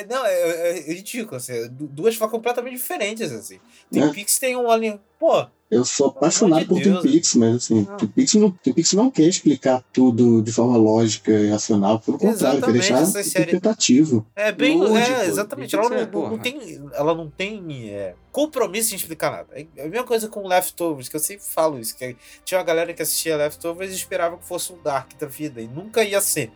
Não, 0.08 0.26
é, 0.26 0.32
é, 0.34 0.78
é 0.90 0.92
ridículo, 0.92 1.36
assim, 1.36 1.66
du- 1.68 1.86
duas 1.88 2.14
formas 2.14 2.32
completamente 2.32 2.74
diferentes, 2.76 3.32
assim. 3.32 3.58
Twin 3.90 4.02
É. 4.02 4.08
Peaks 4.12 4.38
tem 4.38 4.54
um 4.54 4.70
ali. 4.70 5.00
Pô, 5.18 5.46
Eu 5.74 5.84
sou 5.84 6.06
apaixonado 6.08 6.66
por 6.66 6.78
de 6.78 6.84
Twin 6.84 7.02
Peaks, 7.02 7.34
mas 7.34 7.56
assim, 7.56 7.86
Não. 7.88 7.96
Twin 7.96 8.08
Peaks, 8.08 8.34
não, 8.34 8.50
Twin 8.50 8.72
Peaks 8.72 8.92
não 8.92 9.10
quer 9.10 9.22
explicar 9.28 9.82
tudo 9.92 10.40
de 10.42 10.52
forma 10.52 10.76
lógica 10.76 11.30
e 11.32 11.48
racional, 11.50 11.98
pelo 12.00 12.18
contrário, 12.18 12.60
quer 12.62 12.72
deixar 12.72 13.04
série- 13.06 13.28
interpretativo. 13.28 14.26
é 14.36 14.52
bem. 14.52 14.78
Lúdico. 14.78 14.96
É, 14.98 15.26
exatamente. 15.26 15.74
Ela 15.74 15.88
não, 15.88 15.96
é, 15.96 16.06
não- 16.06 16.38
tem, 16.38 16.80
ela 16.92 17.14
não 17.14 17.30
tem 17.30 17.90
é, 17.90 18.14
compromisso 18.30 18.92
em 18.94 18.96
explicar 18.96 19.30
nada. 19.30 19.48
É 19.76 19.84
a 19.84 19.88
mesma 19.88 20.06
coisa 20.06 20.28
com 20.28 20.46
Leftovers, 20.46 21.08
que 21.08 21.16
eu 21.16 21.20
sempre 21.20 21.44
falo 21.44 21.78
isso. 21.78 21.96
Que 21.96 22.16
tinha 22.44 22.58
uma 22.58 22.64
galera 22.64 22.92
que 22.94 23.02
assistia 23.02 23.36
Leftovers 23.36 23.92
e 23.92 23.96
esperava 23.96 24.36
que 24.36 24.44
fosse 24.44 24.72
um 24.72 24.78
Dark 24.82 25.10
da 25.18 25.26
vida, 25.26 25.60
e 25.60 25.66
nunca 25.68 26.02
ia 26.04 26.20
ser. 26.20 26.50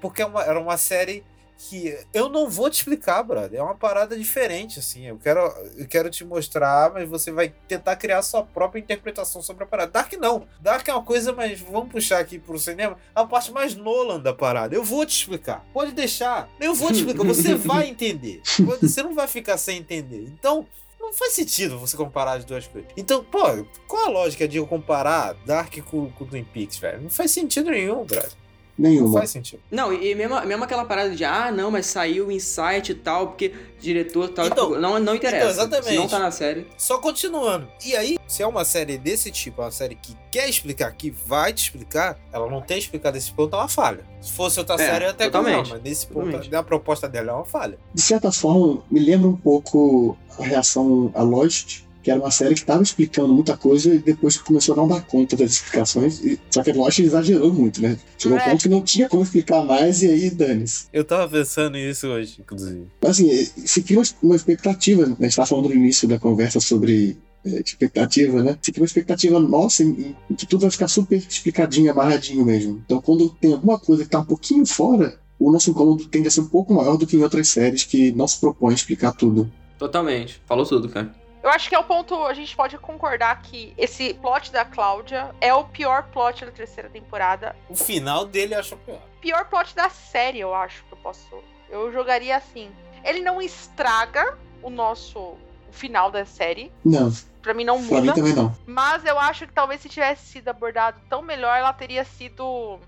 Porque 0.00 0.22
é 0.22 0.26
uma- 0.26 0.42
era 0.42 0.60
uma 0.60 0.76
série 0.76 1.22
que 1.58 1.98
eu 2.14 2.28
não 2.28 2.48
vou 2.48 2.70
te 2.70 2.74
explicar, 2.74 3.20
brother. 3.24 3.58
É 3.58 3.62
uma 3.62 3.74
parada 3.74 4.16
diferente, 4.16 4.78
assim. 4.78 5.06
Eu 5.06 5.18
quero, 5.18 5.40
eu 5.76 5.88
quero 5.88 6.08
te 6.08 6.24
mostrar, 6.24 6.92
mas 6.92 7.08
você 7.08 7.32
vai 7.32 7.52
tentar 7.66 7.96
criar 7.96 8.22
sua 8.22 8.44
própria 8.44 8.78
interpretação 8.78 9.42
sobre 9.42 9.64
a 9.64 9.66
parada. 9.66 9.90
Dark 9.90 10.12
não. 10.14 10.46
Dark 10.60 10.86
é 10.86 10.92
uma 10.92 11.02
coisa, 11.02 11.32
mas 11.32 11.60
vamos 11.60 11.90
puxar 11.90 12.20
aqui 12.20 12.38
pro 12.38 12.58
cinema, 12.58 12.96
a 13.12 13.24
parte 13.26 13.50
mais 13.50 13.74
Nolan 13.74 14.20
da 14.20 14.32
parada. 14.32 14.74
Eu 14.74 14.84
vou 14.84 15.04
te 15.04 15.16
explicar. 15.16 15.66
Pode 15.72 15.90
deixar. 15.92 16.48
Eu 16.60 16.74
vou 16.74 16.88
te 16.92 16.98
explicar. 17.00 17.24
Você 17.24 17.54
vai 17.56 17.88
entender. 17.88 18.40
Você 18.80 19.02
não 19.02 19.14
vai 19.14 19.26
ficar 19.26 19.58
sem 19.58 19.78
entender. 19.78 20.22
Então, 20.28 20.64
Não 21.00 21.12
faz 21.12 21.32
sentido 21.32 21.78
você 21.78 21.96
comparar 21.96 22.32
as 22.32 22.44
duas 22.44 22.66
coisas. 22.66 22.90
Então, 22.96 23.24
pô, 23.24 23.40
qual 23.86 24.06
a 24.06 24.10
lógica 24.10 24.46
de 24.46 24.58
eu 24.58 24.66
comparar 24.66 25.34
Dark 25.46 25.74
com, 25.90 26.10
com 26.10 26.26
Twin 26.26 26.44
Peaks, 26.44 26.76
velho? 26.78 27.00
Não 27.02 27.10
faz 27.10 27.30
sentido 27.30 27.70
nenhum, 27.70 28.04
brother. 28.04 28.30
Não 28.78 28.88
Nenhuma. 28.90 29.18
faz 29.18 29.30
sentido. 29.30 29.60
Não, 29.70 29.92
e 29.92 30.14
mesmo, 30.14 30.40
mesmo 30.46 30.62
aquela 30.62 30.84
parada 30.84 31.10
de, 31.14 31.24
ah, 31.24 31.50
não, 31.50 31.70
mas 31.70 31.86
saiu 31.86 32.28
o 32.28 32.32
insight 32.32 32.92
e 32.92 32.94
tal, 32.94 33.28
porque 33.28 33.52
diretor 33.80 34.28
tal. 34.28 34.46
Então, 34.46 34.68
tipo, 34.68 34.80
não, 34.80 34.98
não 35.00 35.14
interessa. 35.16 35.36
então, 35.64 35.66
exatamente. 35.66 35.88
Se 35.90 35.96
não 35.96 36.06
tá 36.08 36.18
na 36.20 36.30
série. 36.30 36.66
Só 36.76 36.98
continuando. 36.98 37.66
E 37.84 37.96
aí, 37.96 38.16
se 38.28 38.42
é 38.42 38.46
uma 38.46 38.64
série 38.64 38.96
desse 38.96 39.30
tipo, 39.32 39.62
uma 39.62 39.70
série 39.72 39.96
que 39.96 40.16
quer 40.30 40.48
explicar, 40.48 40.92
que 40.92 41.10
vai 41.10 41.52
te 41.52 41.64
explicar, 41.64 42.18
ela 42.32 42.48
não 42.48 42.60
tem 42.60 42.78
explicado 42.78 43.16
esse 43.18 43.32
ponto, 43.32 43.56
é 43.56 43.58
uma 43.58 43.68
falha. 43.68 44.04
Se 44.20 44.32
fosse 44.32 44.58
outra 44.60 44.76
É, 44.76 44.78
série, 44.78 45.04
eu 45.06 45.10
até 45.10 45.24
totalmente. 45.24 45.54
não, 45.68 45.74
mas 45.74 45.82
nesse 45.82 46.06
ponto, 46.06 46.26
Totalmente. 46.26 46.54
a 46.54 46.62
proposta 46.62 47.08
dela 47.08 47.32
é 47.32 47.34
uma 47.34 47.44
falha. 47.44 47.78
De 47.92 48.00
certa 48.02 48.30
forma, 48.30 48.82
me 48.90 49.00
lembra 49.00 49.26
um 49.28 49.36
pouco 49.36 50.16
a 50.38 50.42
reação 50.44 51.10
a 51.14 51.22
Lost, 51.22 51.80
que 52.08 52.12
era 52.12 52.20
uma 52.20 52.30
série 52.30 52.54
que 52.54 52.60
estava 52.60 52.82
explicando 52.82 53.34
muita 53.34 53.54
coisa 53.54 53.94
e 53.94 53.98
depois 53.98 54.38
começou 54.38 54.72
a 54.72 54.76
não 54.78 54.88
dar 54.88 55.02
conta 55.02 55.36
das 55.36 55.52
explicações. 55.52 56.24
E, 56.24 56.40
só 56.50 56.62
que 56.62 56.70
a 56.70 56.74
Lost 56.74 56.98
exagerou 57.00 57.52
muito, 57.52 57.82
né? 57.82 57.98
Chegou 58.16 58.38
ao 58.38 58.44
É. 58.44 58.50
ponto 58.50 58.62
que 58.62 58.68
não 58.70 58.80
tinha 58.80 59.10
como 59.10 59.22
explicar 59.22 59.62
mais 59.62 60.02
e 60.02 60.08
aí 60.08 60.30
dane-se. 60.30 60.86
Eu 60.90 61.04
tava 61.04 61.28
pensando 61.28 61.74
nisso 61.74 62.06
hoje, 62.06 62.36
inclusive. 62.40 62.86
Mas 63.02 63.10
assim, 63.10 63.28
se 63.66 63.82
cria 63.82 64.00
uma 64.22 64.34
expectativa, 64.36 65.02
né? 65.06 65.16
a 65.18 65.22
gente 65.22 65.30
estava 65.32 65.46
falando 65.46 65.68
no 65.68 65.74
início 65.74 66.08
da 66.08 66.18
conversa 66.18 66.60
sobre 66.60 67.18
é, 67.44 67.60
expectativa, 67.60 68.42
né? 68.42 68.56
Se 68.62 68.72
cria 68.72 68.82
uma 68.82 68.86
expectativa 68.86 69.38
nossa 69.38 69.82
em, 69.82 70.16
em 70.30 70.34
que 70.34 70.46
tudo 70.46 70.62
vai 70.62 70.70
ficar 70.70 70.88
super 70.88 71.16
explicadinho, 71.18 71.90
amarradinho 71.92 72.42
mesmo. 72.42 72.82
Então 72.86 73.02
quando 73.02 73.28
tem 73.28 73.52
alguma 73.52 73.78
coisa 73.78 74.02
que 74.04 74.08
tá 74.10 74.20
um 74.20 74.24
pouquinho 74.24 74.64
fora, 74.64 75.20
o 75.38 75.52
nosso 75.52 75.68
incômodo 75.70 76.06
tende 76.06 76.28
a 76.28 76.30
ser 76.30 76.40
um 76.40 76.48
pouco 76.48 76.72
maior 76.72 76.96
do 76.96 77.06
que 77.06 77.16
em 77.18 77.22
outras 77.22 77.48
séries 77.50 77.84
que 77.84 78.12
não 78.12 78.26
se 78.26 78.40
propõem 78.40 78.72
a 78.72 78.76
explicar 78.76 79.12
tudo. 79.12 79.52
Totalmente. 79.78 80.40
Falou 80.46 80.66
tudo, 80.66 80.88
cara. 80.88 81.14
Eu 81.42 81.50
acho 81.50 81.68
que 81.68 81.74
é 81.74 81.78
o 81.78 81.84
ponto, 81.84 82.24
a 82.24 82.34
gente 82.34 82.54
pode 82.56 82.76
concordar 82.78 83.40
que 83.42 83.72
esse 83.78 84.12
plot 84.14 84.50
da 84.50 84.64
Cláudia 84.64 85.34
é 85.40 85.54
o 85.54 85.64
pior 85.64 86.04
plot 86.10 86.44
da 86.44 86.50
terceira 86.50 86.88
temporada. 86.90 87.54
O 87.68 87.76
final 87.76 88.24
dele 88.24 88.54
eu 88.54 88.58
acho 88.60 88.76
pior. 88.76 89.00
Pior 89.20 89.44
plot 89.48 89.74
da 89.74 89.88
série, 89.88 90.40
eu 90.40 90.54
acho 90.54 90.84
que 90.84 90.92
eu 90.92 90.98
posso. 90.98 91.42
Eu 91.70 91.92
jogaria 91.92 92.36
assim. 92.36 92.70
Ele 93.04 93.20
não 93.20 93.40
estraga 93.40 94.36
o 94.62 94.68
nosso 94.70 95.18
o 95.18 95.72
final 95.72 96.10
da 96.10 96.24
série. 96.24 96.72
Não, 96.84 97.12
Pra 97.42 97.54
mim 97.54 97.64
não 97.64 97.76
pra 97.86 98.00
mim 98.00 98.08
muda. 98.08 98.14
também 98.14 98.32
não. 98.34 98.54
Mas 98.66 99.04
eu 99.04 99.18
acho 99.18 99.46
que 99.46 99.52
talvez 99.52 99.80
se 99.80 99.88
tivesse 99.88 100.26
sido 100.26 100.48
abordado 100.48 100.98
tão 101.08 101.22
melhor, 101.22 101.56
ela 101.56 101.72
teria 101.72 102.04
sido 102.04 102.78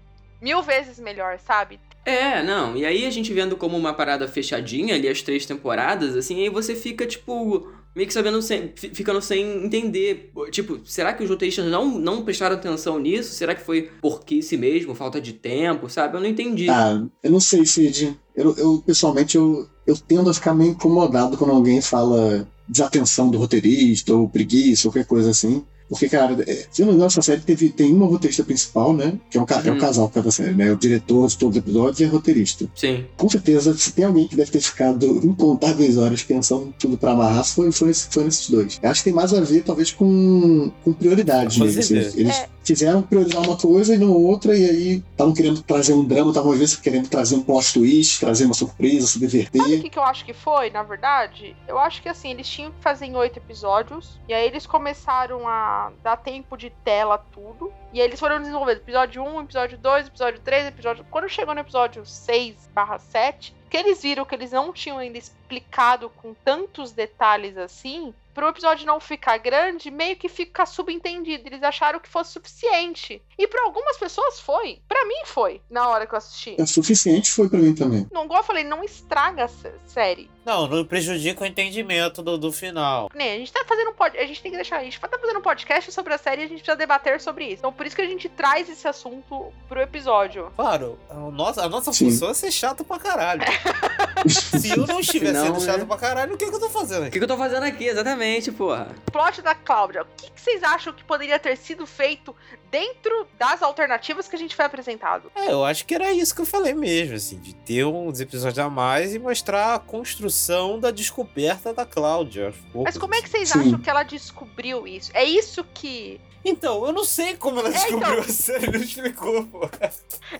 mil 0.40 0.60
vezes 0.62 0.98
melhor, 0.98 1.39
sabe? 1.39 1.78
É, 2.05 2.43
não. 2.43 2.77
E 2.77 2.85
aí 2.85 3.05
a 3.06 3.10
gente 3.10 3.32
vendo 3.32 3.56
como 3.56 3.77
uma 3.77 3.93
parada 3.93 4.27
fechadinha 4.27 4.94
ali, 4.94 5.09
as 5.09 5.22
três 5.22 5.44
temporadas, 5.44 6.16
assim, 6.16 6.40
aí 6.43 6.48
você 6.48 6.74
fica, 6.74 7.06
tipo, 7.06 7.68
meio 7.94 8.06
que 8.09 8.14
sabendo 8.14 8.40
sem. 8.40 8.72
fi- 8.74 8.90
ficando 8.94 9.20
sem 9.20 9.64
entender. 9.64 10.32
Tipo, 10.51 10.81
será 10.85 11.12
que 11.12 11.22
os 11.22 11.28
roteiristas 11.28 11.66
não, 11.66 11.98
não 11.98 12.24
prestaram 12.24 12.56
atenção 12.56 12.98
nisso? 12.98 13.35
Será 13.35 13.55
que 13.55 13.62
foi 13.62 13.90
porquice 14.01 14.56
mesmo, 14.56 14.94
falta 14.94 15.20
de 15.20 15.35
tempo, 15.35 15.89
sabe? 15.90 16.16
Eu 16.16 16.20
não 16.20 16.28
entendi. 16.28 16.68
Ah, 16.70 17.06
eu 17.22 17.31
não 17.31 17.40
sei, 17.40 17.66
Cid. 17.66 18.18
Eu, 18.35 18.56
eu 18.56 18.82
pessoalmente, 18.86 19.36
eu, 19.36 19.68
eu 19.86 19.97
tendo 19.97 20.31
a 20.31 20.35
ficar 20.35 20.55
meio 20.55 20.70
incomodado 20.70 21.36
quando 21.36 21.52
alguém 21.52 21.81
fala 21.82 22.48
desatenção 22.66 23.28
do 23.31 23.36
roteirista, 23.39 24.14
ou 24.14 24.28
preguiça, 24.28 24.89
ou 24.89 24.93
qualquer 24.93 25.06
coisa 25.06 25.31
assim. 25.31 25.64
Porque, 25.90 26.08
cara, 26.08 26.36
é, 26.46 26.66
se 26.70 26.80
não 26.82 26.88
me 26.88 26.94
engano, 26.94 27.08
essa 27.08 27.20
série 27.20 27.40
teve, 27.40 27.68
tem 27.68 27.92
uma 27.92 28.06
roteirista 28.06 28.44
principal, 28.44 28.92
né? 28.94 29.14
Que 29.28 29.36
é 29.36 29.40
um, 29.42 29.44
ca- 29.44 29.60
é 29.64 29.70
um 29.70 29.74
Uhum. 29.74 29.80
casal 29.80 30.08
por 30.08 30.14
causa 30.14 30.28
da 30.28 30.32
série, 30.32 30.54
né? 30.54 30.72
O 30.72 30.76
diretor 30.76 31.26
de 31.28 31.36
todos 31.36 31.56
os 31.56 31.62
episódios 31.62 31.98
e 32.00 32.04
a 32.04 32.08
roteirista. 32.08 32.70
Sim. 32.76 33.04
Com 33.16 33.28
certeza, 33.28 33.76
se 33.76 33.92
tem 33.92 34.04
alguém 34.04 34.28
que 34.28 34.36
deve 34.36 34.50
ter 34.52 34.60
ficado 34.60 35.04
incontáveis 35.26 35.98
horas 35.98 36.22
pensando 36.22 36.72
tudo 36.78 36.96
pra 36.96 37.10
amarrar, 37.12 37.44
foi, 37.44 37.72
foi, 37.72 37.92
foi 37.92 38.24
nesses 38.24 38.48
dois. 38.48 38.78
Eu 38.80 38.88
acho 38.88 39.00
que 39.00 39.04
tem 39.04 39.12
mais 39.12 39.34
a 39.34 39.40
ver, 39.40 39.62
talvez, 39.64 39.90
com, 39.90 40.70
com 40.84 40.92
prioridade 40.92 41.58
Com 41.58 41.64
mesmo. 41.64 41.80
assim. 41.80 41.94
certeza. 41.94 42.20
Eles 42.20 42.36
É. 42.36 42.48
quiseram 42.70 43.02
priorizar 43.02 43.42
uma 43.42 43.56
coisa 43.56 43.94
e 43.94 43.98
não 43.98 44.12
outra, 44.12 44.56
e 44.56 44.64
aí 44.64 45.02
estavam 45.10 45.34
querendo 45.34 45.60
trazer 45.62 45.92
um 45.92 46.05
drama, 46.05 46.30
estavam 46.30 46.52
às 46.52 46.59
vezes 46.59 46.76
querendo 46.76 47.09
trazer 47.09 47.34
um 47.34 47.42
plot 47.42 47.72
twist, 47.74 48.20
trazer 48.20 48.44
uma 48.44 48.55
surpresa, 48.55 49.06
Sabe 49.06 49.26
o 49.26 49.30
subverter. 49.30 49.82
que, 49.82 49.90
que 49.90 49.98
eu 49.98 50.05
acho 50.05 50.24
que 50.24 50.32
foi, 50.32 50.70
na 50.70 50.82
verdade? 50.82 51.56
Eu 51.66 51.78
acho 51.78 52.01
que 52.01 52.09
assim, 52.09 52.30
eles 52.30 52.48
tinham 52.48 52.70
que 52.70 52.80
fazer 52.80 53.06
em 53.06 53.16
oito 53.16 53.38
episódios. 53.38 54.20
E 54.28 54.34
aí 54.34 54.47
eles 54.47 54.66
começaram 54.66 55.48
a 55.48 55.90
dar 56.02 56.16
tempo 56.16 56.56
de 56.56 56.70
tela 56.84 57.18
tudo. 57.18 57.72
E 57.92 58.01
aí 58.01 58.06
eles 58.06 58.20
foram 58.20 58.38
desenvolvendo 58.38 58.78
episódio 58.78 59.22
1, 59.22 59.40
episódio 59.42 59.78
2, 59.78 60.06
episódio 60.06 60.40
3, 60.40 60.66
episódio. 60.68 61.05
Quando 61.10 61.28
chegou 61.28 61.55
no 61.55 61.60
episódio 61.60 62.06
6 62.06 62.70
barra 62.72 62.98
7, 62.98 63.55
que 63.70 63.76
eles 63.76 64.02
viram 64.02 64.24
que 64.24 64.34
eles 64.34 64.51
não 64.51 64.72
tinham 64.72 64.98
ainda 64.98 65.16
explicado 65.16 66.10
com 66.10 66.34
tantos 66.34 66.90
detalhes 66.92 67.56
assim. 67.56 68.12
Pro 68.34 68.48
episódio 68.48 68.86
não 68.86 69.01
ficar 69.01 69.38
grande, 69.38 69.90
meio 69.90 70.16
que 70.16 70.28
fica 70.28 70.64
subentendido. 70.64 71.47
Eles 71.47 71.62
acharam 71.62 71.98
que 72.01 72.09
fosse 72.09 72.32
suficiente. 72.32 73.20
E 73.38 73.47
pra 73.47 73.64
algumas 73.64 73.97
pessoas 73.97 74.40
foi. 74.40 74.80
Pra 74.88 75.05
mim 75.05 75.22
foi, 75.26 75.60
na 75.68 75.88
hora 75.88 76.06
que 76.06 76.14
eu 76.14 76.18
assisti. 76.18 76.56
É 76.60 76.64
suficiente, 76.66 77.30
foi 77.30 77.48
pra 77.48 77.59
mim 77.59 77.74
também. 77.74 78.06
Não, 78.12 78.24
igual 78.24 78.40
eu 78.40 78.44
falei, 78.44 78.64
não 78.64 78.82
estraga 78.84 79.44
a 79.44 79.48
sé- 79.48 79.74
série. 79.86 80.30
Não, 80.51 80.66
não 80.66 80.85
prejudica 80.85 81.44
o 81.44 81.47
entendimento 81.47 82.22
do, 82.24 82.36
do 82.36 82.51
final. 82.51 83.09
Nem, 83.14 83.35
a 83.35 83.39
gente 83.39 83.52
tá 83.52 83.64
fazendo 83.64 83.90
um 83.90 83.94
pod... 83.94 84.18
A 84.18 84.27
gente 84.27 84.43
tem 84.43 84.51
que 84.51 84.56
deixar. 84.56 84.78
A 84.78 84.82
gente 84.82 84.98
tá 84.98 85.09
fazendo 85.16 85.39
um 85.39 85.43
podcast 85.43 85.93
sobre 85.93 86.12
a 86.12 86.18
série 86.18 86.43
e 86.43 86.44
a 86.44 86.48
gente 86.48 86.59
precisa 86.59 86.77
debater 86.77 87.20
sobre 87.20 87.44
isso. 87.44 87.59
Então 87.59 87.72
por 87.72 87.86
isso 87.86 87.94
que 87.94 88.02
a 88.02 88.06
gente 88.06 88.28
traz 88.28 88.68
esse 88.68 88.89
assunto 88.89 89.52
pro 89.68 89.81
episódio. 89.81 90.51
Claro, 90.56 90.98
a 91.09 91.14
nossa, 91.14 91.62
a 91.62 91.68
nossa 91.68 91.93
Sim. 91.93 92.06
função 92.06 92.31
é 92.31 92.35
ser 92.35 92.51
chato 92.51 92.82
pra 92.82 92.98
caralho. 92.98 93.43
Se 94.27 94.70
eu 94.70 94.86
não 94.89 94.98
estiver 94.98 95.32
Não, 95.32 95.47
sendo 95.47 95.60
chato 95.60 95.78
né? 95.78 95.85
pra 95.85 95.97
caralho, 95.97 96.35
o 96.35 96.36
que, 96.36 96.48
que 96.48 96.55
eu 96.55 96.60
tô 96.60 96.68
fazendo 96.68 97.02
O 97.02 97.02
aqui? 97.05 97.12
que, 97.12 97.18
que 97.18 97.24
eu 97.24 97.28
tô 97.28 97.36
fazendo 97.36 97.62
aqui, 97.62 97.85
exatamente, 97.86 98.51
porra? 98.51 98.89
Plot 99.12 99.40
da 99.40 99.55
Cláudia. 99.55 100.02
O 100.02 100.06
que, 100.16 100.31
que 100.32 100.40
vocês 100.40 100.62
acham 100.64 100.93
que 100.93 101.05
poderia 101.05 101.39
ter 101.39 101.56
sido 101.56 101.86
feito 101.86 102.35
dentro 102.70 103.27
das 103.39 103.62
alternativas 103.62 104.27
que 104.28 104.35
a 104.36 104.39
gente 104.39 104.55
foi 104.56 104.64
apresentado? 104.64 105.31
É, 105.35 105.52
eu 105.52 105.64
acho 105.64 105.86
que 105.86 105.94
era 105.94 106.12
isso 106.12 106.35
que 106.35 106.40
eu 106.40 106.47
falei 106.47 106.74
mesmo, 106.74 107.14
assim, 107.14 107.39
de 107.39 107.55
ter 107.55 107.85
uns 107.85 108.20
episódios 108.20 108.59
a 108.59 108.68
mais 108.68 109.14
e 109.14 109.18
mostrar 109.18 109.74
a 109.74 109.78
construção 109.78 110.39
da 110.80 110.90
descoberta 110.90 111.72
da 111.72 111.84
Cláudia. 111.84 112.52
Mas 112.74 112.96
como 112.96 113.14
é 113.14 113.22
que 113.22 113.28
vocês 113.28 113.48
Sim. 113.50 113.60
acham 113.60 113.78
que 113.78 113.90
ela 113.90 114.02
descobriu 114.02 114.86
isso? 114.86 115.10
É 115.14 115.24
isso 115.24 115.64
que. 115.74 116.20
Então, 116.44 116.86
eu 116.86 116.92
não 116.92 117.04
sei 117.04 117.36
como 117.36 117.60
ela 117.60 117.68
É, 117.68 117.72
descobriu 117.72 118.12
então. 118.12 118.20
a 118.20 118.28
série, 118.28 118.70
não 118.70 118.80
explicou, 118.80 119.44
pô. 119.46 119.68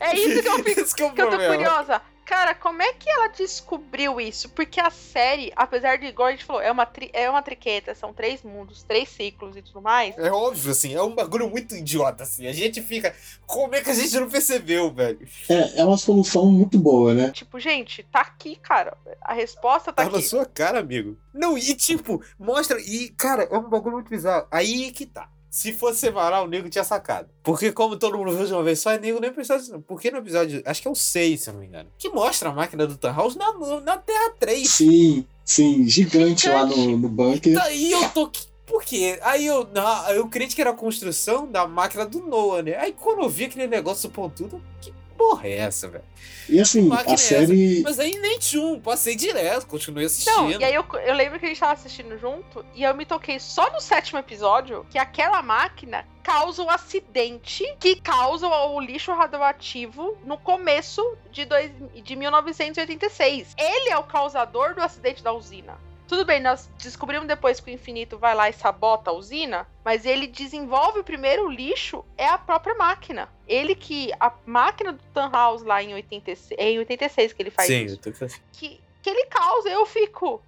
É 0.01 0.17
isso 0.17 0.43
que 0.43 0.49
eu 0.49 0.57
fico. 0.65 0.81
Esse 0.81 0.95
que 0.95 1.03
é 1.03 1.11
que 1.11 1.21
eu 1.21 1.31
tô 1.31 1.37
curiosa. 1.37 2.01
Cara, 2.31 2.55
como 2.55 2.81
é 2.81 2.93
que 2.93 3.11
ela 3.11 3.27
descobriu 3.27 4.21
isso? 4.21 4.49
Porque 4.51 4.81
a 4.81 4.89
série, 4.89 5.53
apesar 5.57 5.99
de, 5.99 6.07
igual 6.07 6.29
a 6.29 6.31
gente 6.31 6.45
falou, 6.45 6.63
é 6.63 6.71
uma, 6.71 6.87
tri- 6.87 7.11
é 7.13 7.29
uma 7.29 7.43
triqueta, 7.43 7.93
são 7.93 8.13
três 8.15 8.45
mundos, 8.45 8.85
três 8.85 9.09
ciclos 9.09 9.57
e 9.57 9.63
tudo 9.63 9.83
mais. 9.83 10.17
É 10.17 10.31
óbvio, 10.31 10.71
assim, 10.71 10.95
é 10.95 11.03
um 11.03 11.13
bagulho 11.13 11.51
muito 11.51 11.75
idiota, 11.75 12.23
assim. 12.23 12.47
A 12.47 12.53
gente 12.53 12.81
fica. 12.83 13.13
Como 13.45 13.75
é 13.75 13.81
que 13.83 13.91
a 13.91 13.95
gente 13.95 14.15
não 14.17 14.31
percebeu, 14.31 14.93
velho? 14.93 15.27
É, 15.49 15.81
é 15.81 15.85
uma 15.85 15.97
solução 15.97 16.47
muito 16.47 16.79
boa, 16.79 17.13
né? 17.15 17.33
Tipo, 17.33 17.59
gente, 17.59 18.05
tá 18.05 18.21
aqui, 18.21 18.55
cara. 18.55 18.97
A 19.23 19.35
resposta 19.35 19.93
tá 19.93 20.05
Tá 20.05 20.09
na 20.11 20.19
aqui. 20.19 20.29
sua 20.29 20.47
cara, 20.47 20.79
amigo. 20.79 21.19
Não, 21.35 21.59
e 21.59 21.75
tipo, 21.75 22.23
mostra. 22.39 22.81
E, 22.81 23.09
cara, 23.09 23.43
é 23.51 23.59
um 23.59 23.69
bagulho 23.69 23.97
muito 23.97 24.09
bizarro. 24.09 24.47
Aí 24.53 24.93
que 24.93 25.05
tá. 25.05 25.29
Se 25.51 25.73
fosse 25.73 25.99
separar, 25.99 26.43
o 26.43 26.47
nego 26.47 26.71
tinha 26.71 26.85
sacado. 26.85 27.29
Porque, 27.43 27.73
como 27.73 27.97
todo 27.97 28.17
mundo 28.17 28.37
viu 28.37 28.47
de 28.47 28.53
uma 28.53 28.63
vez 28.63 28.79
só, 28.79 28.95
o 28.95 29.01
nego 29.01 29.19
nem 29.19 29.33
precisava 29.33 29.61
disso. 29.61 29.85
Porque 29.87 30.09
no 30.09 30.19
episódio, 30.19 30.63
acho 30.65 30.81
que 30.81 30.87
é 30.87 30.91
o 30.91 30.95
6, 30.95 31.41
se 31.41 31.51
eu 31.51 31.55
não 31.55 31.61
me 31.61 31.67
engano, 31.67 31.91
que 31.99 32.09
mostra 32.09 32.51
a 32.51 32.53
máquina 32.53 32.87
do 32.87 32.97
Thanos 32.97 33.35
na, 33.35 33.53
na 33.81 33.99
Terra 33.99 34.33
3. 34.39 34.69
Sim, 34.71 35.27
sim, 35.45 35.89
gigante, 35.89 36.49
lá 36.49 36.65
no, 36.65 36.97
no 36.97 37.09
bunker. 37.09 37.53
Daí 37.55 37.91
eu 37.91 38.09
tô. 38.11 38.31
Por 38.65 38.85
quê? 38.85 39.19
Aí 39.23 39.45
eu, 39.45 39.69
na, 39.75 40.13
eu 40.13 40.29
crente 40.29 40.55
que 40.55 40.61
era 40.61 40.71
a 40.71 40.75
construção 40.75 41.51
da 41.51 41.67
máquina 41.67 42.07
do 42.07 42.21
Noah, 42.21 42.63
né? 42.63 42.77
Aí 42.77 42.93
quando 42.93 43.23
eu 43.23 43.29
vi 43.29 43.47
aquele 43.47 43.67
negócio 43.67 44.09
pontudo, 44.09 44.63
que 44.81 44.93
porra 45.21 45.47
é 45.47 45.59
essa, 45.59 45.87
velho? 45.87 46.05
E 46.49 46.59
assim, 46.59 46.91
é 46.91 46.97
a 46.97 47.01
essa? 47.13 47.17
série. 47.19 47.83
Mas 47.83 47.99
aí 47.99 48.19
nem 48.19 48.39
tchum, 48.39 48.81
passei 48.81 49.15
direto, 49.15 49.67
continuei 49.67 50.07
assistindo. 50.07 50.35
Não, 50.35 50.51
e 50.51 50.65
aí 50.65 50.75
eu, 50.75 50.85
eu 51.05 51.15
lembro 51.15 51.39
que 51.39 51.45
a 51.45 51.49
gente 51.49 51.61
tava 51.61 51.75
assistindo 51.75 52.19
junto 52.19 52.65
e 52.75 52.83
eu 52.83 52.95
me 52.95 53.05
toquei 53.05 53.39
só 53.39 53.71
no 53.71 53.81
sétimo 53.81 54.19
episódio 54.19 54.87
que 54.91 54.99
aquela 54.99 55.43
máquina 55.43 56.07
causa 56.23 56.63
um 56.63 56.71
acidente 56.71 57.65
que 57.79 57.97
causa 58.01 58.47
o 58.49 58.81
lixo 58.81 59.13
radioativo 59.13 60.17
no 60.25 60.39
começo 60.39 61.03
de, 61.31 61.45
dois, 61.45 61.71
de 62.03 62.17
1986. 62.17 63.55
Ele 63.59 63.91
é 63.91 63.99
o 63.99 64.05
causador 64.05 64.75
do 64.75 64.81
acidente 64.81 65.23
da 65.23 65.33
usina. 65.35 65.79
Tudo 66.11 66.25
bem, 66.25 66.41
nós 66.41 66.69
descobrimos 66.77 67.29
depois 67.29 67.61
que 67.61 67.71
o 67.71 67.73
infinito 67.73 68.19
vai 68.19 68.35
lá 68.35 68.51
e 68.51 68.53
sabota 68.53 69.13
a 69.13 69.15
usina, 69.15 69.65
mas 69.85 70.05
ele 70.05 70.27
desenvolve 70.27 71.05
primeiro 71.05 71.47
o 71.47 71.49
lixo, 71.49 72.05
é 72.19 72.27
a 72.27 72.37
própria 72.37 72.75
máquina. 72.75 73.33
Ele 73.47 73.77
que. 73.77 74.11
A 74.19 74.35
máquina 74.45 74.93
do 74.93 75.03
Tannhaus 75.15 75.63
lá 75.63 75.81
em 75.81 75.95
86, 75.95 76.59
é 76.59 76.71
em 76.71 76.81
86 76.81 77.33
que 77.33 77.41
ele 77.41 77.53
faz 77.53 77.69
Sim, 77.69 77.85
isso 77.85 77.97
tô 77.97 78.11
com 78.11 78.27
que, 78.53 78.81
que 79.01 79.09
ele 79.09 79.27
causa. 79.27 79.69
Eu 79.69 79.87
fico. 79.87 80.43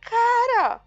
Cara, 0.00 0.80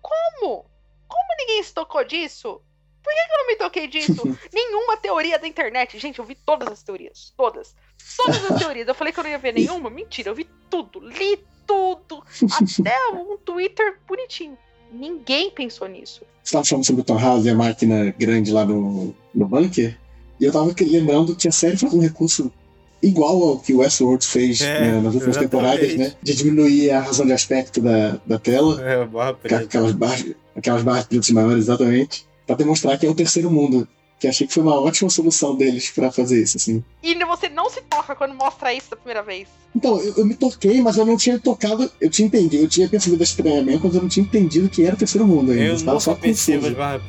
como? 0.00 0.64
Como 1.08 1.36
ninguém 1.36 1.60
se 1.60 1.74
tocou 1.74 2.04
disso? 2.04 2.62
Por 3.02 3.12
que, 3.12 3.26
que 3.26 3.32
eu 3.32 3.38
não 3.38 3.46
me 3.48 3.56
toquei 3.56 3.88
disso? 3.88 4.22
Nenhuma 4.54 4.96
teoria 4.96 5.40
da 5.40 5.48
internet. 5.48 5.98
Gente, 5.98 6.20
eu 6.20 6.24
vi 6.24 6.36
todas 6.36 6.68
as 6.68 6.84
teorias. 6.84 7.34
Todas. 7.36 7.74
Todas 8.16 8.48
as 8.48 8.60
teorias. 8.60 8.86
Eu 8.86 8.94
falei 8.94 9.12
que 9.12 9.18
eu 9.18 9.24
não 9.24 9.30
ia 9.30 9.38
ver 9.38 9.54
nenhuma. 9.54 9.90
Mentira, 9.90 10.30
eu 10.30 10.36
vi 10.36 10.44
tudo. 10.70 11.00
Li 11.00 11.44
tudo. 11.66 12.22
Até 12.80 12.96
um 13.14 13.36
Twitter 13.44 13.94
bonitinho. 14.08 14.56
Ninguém 14.92 15.50
pensou 15.50 15.88
nisso. 15.88 16.22
Você 16.42 16.52
tava 16.52 16.64
falando 16.64 16.84
sobre 16.86 17.02
o 17.02 17.04
Tom 17.04 17.18
House 17.18 17.44
e 17.44 17.50
a 17.50 17.54
máquina 17.54 18.14
grande 18.18 18.52
lá 18.52 18.64
no, 18.64 19.14
no 19.34 19.46
bunker. 19.48 19.98
E 20.40 20.44
eu 20.44 20.52
tava 20.52 20.72
que- 20.74 20.84
lembrando 20.84 21.34
que 21.34 21.48
a 21.48 21.52
série 21.52 21.76
faz 21.76 21.92
um 21.94 22.00
recurso 22.00 22.52
igual 23.02 23.42
ao 23.42 23.58
que 23.58 23.72
o 23.74 23.78
Westworld 23.78 24.24
fez 24.26 24.60
É, 24.60 24.80
né, 24.80 25.00
nas 25.00 25.14
últimas 25.14 25.36
temporadas, 25.36 25.94
né? 25.96 26.14
De 26.22 26.34
diminuir 26.34 26.90
a 26.90 27.00
razão 27.00 27.26
de 27.26 27.32
aspecto 27.32 27.80
da, 27.80 28.18
da 28.26 28.38
tela. 28.38 28.80
É, 28.82 29.04
barra 29.04 29.34
preta. 29.34 29.64
aquelas 29.64 29.92
barras, 29.92 30.34
aquelas 30.56 30.82
barras 30.82 31.04
pretas 31.06 31.30
maiores, 31.30 31.64
exatamente, 31.64 32.26
pra 32.46 32.56
demonstrar 32.56 32.98
que 32.98 33.06
é 33.06 33.10
o 33.10 33.14
terceiro 33.14 33.50
mundo. 33.50 33.86
Que 34.24 34.28
achei 34.28 34.46
que 34.46 34.54
foi 34.54 34.62
uma 34.62 34.80
ótima 34.80 35.10
solução 35.10 35.54
deles 35.54 35.90
pra 35.90 36.10
fazer 36.10 36.42
isso, 36.42 36.56
assim. 36.56 36.82
E 37.02 37.14
você 37.26 37.46
não 37.50 37.68
se 37.68 37.82
toca 37.82 38.16
quando 38.16 38.34
mostra 38.34 38.72
isso 38.72 38.88
da 38.90 38.96
primeira 38.96 39.22
vez. 39.22 39.46
Então, 39.76 40.00
eu, 40.00 40.14
eu 40.16 40.24
me 40.24 40.34
toquei, 40.34 40.80
mas 40.80 40.96
eu 40.96 41.04
não 41.04 41.14
tinha 41.14 41.38
tocado. 41.38 41.92
Eu 42.00 42.08
tinha 42.08 42.24
entendido, 42.26 42.64
eu 42.64 42.68
tinha 42.68 42.88
percebido 42.88 43.22
estranhamento, 43.22 43.82
mas 43.84 43.94
eu 43.94 44.00
não 44.00 44.08
tinha 44.08 44.24
entendido 44.24 44.70
que 44.70 44.82
era 44.82 44.94
o 44.94 44.98
terceiro 44.98 45.26
mundo 45.26 45.52
ainda. 45.52 45.64
Eu 45.64 45.84
tava 45.84 46.00
só 46.00 46.14
percebo 46.14 46.60
confuso. 46.60 46.74
barras 46.74 47.02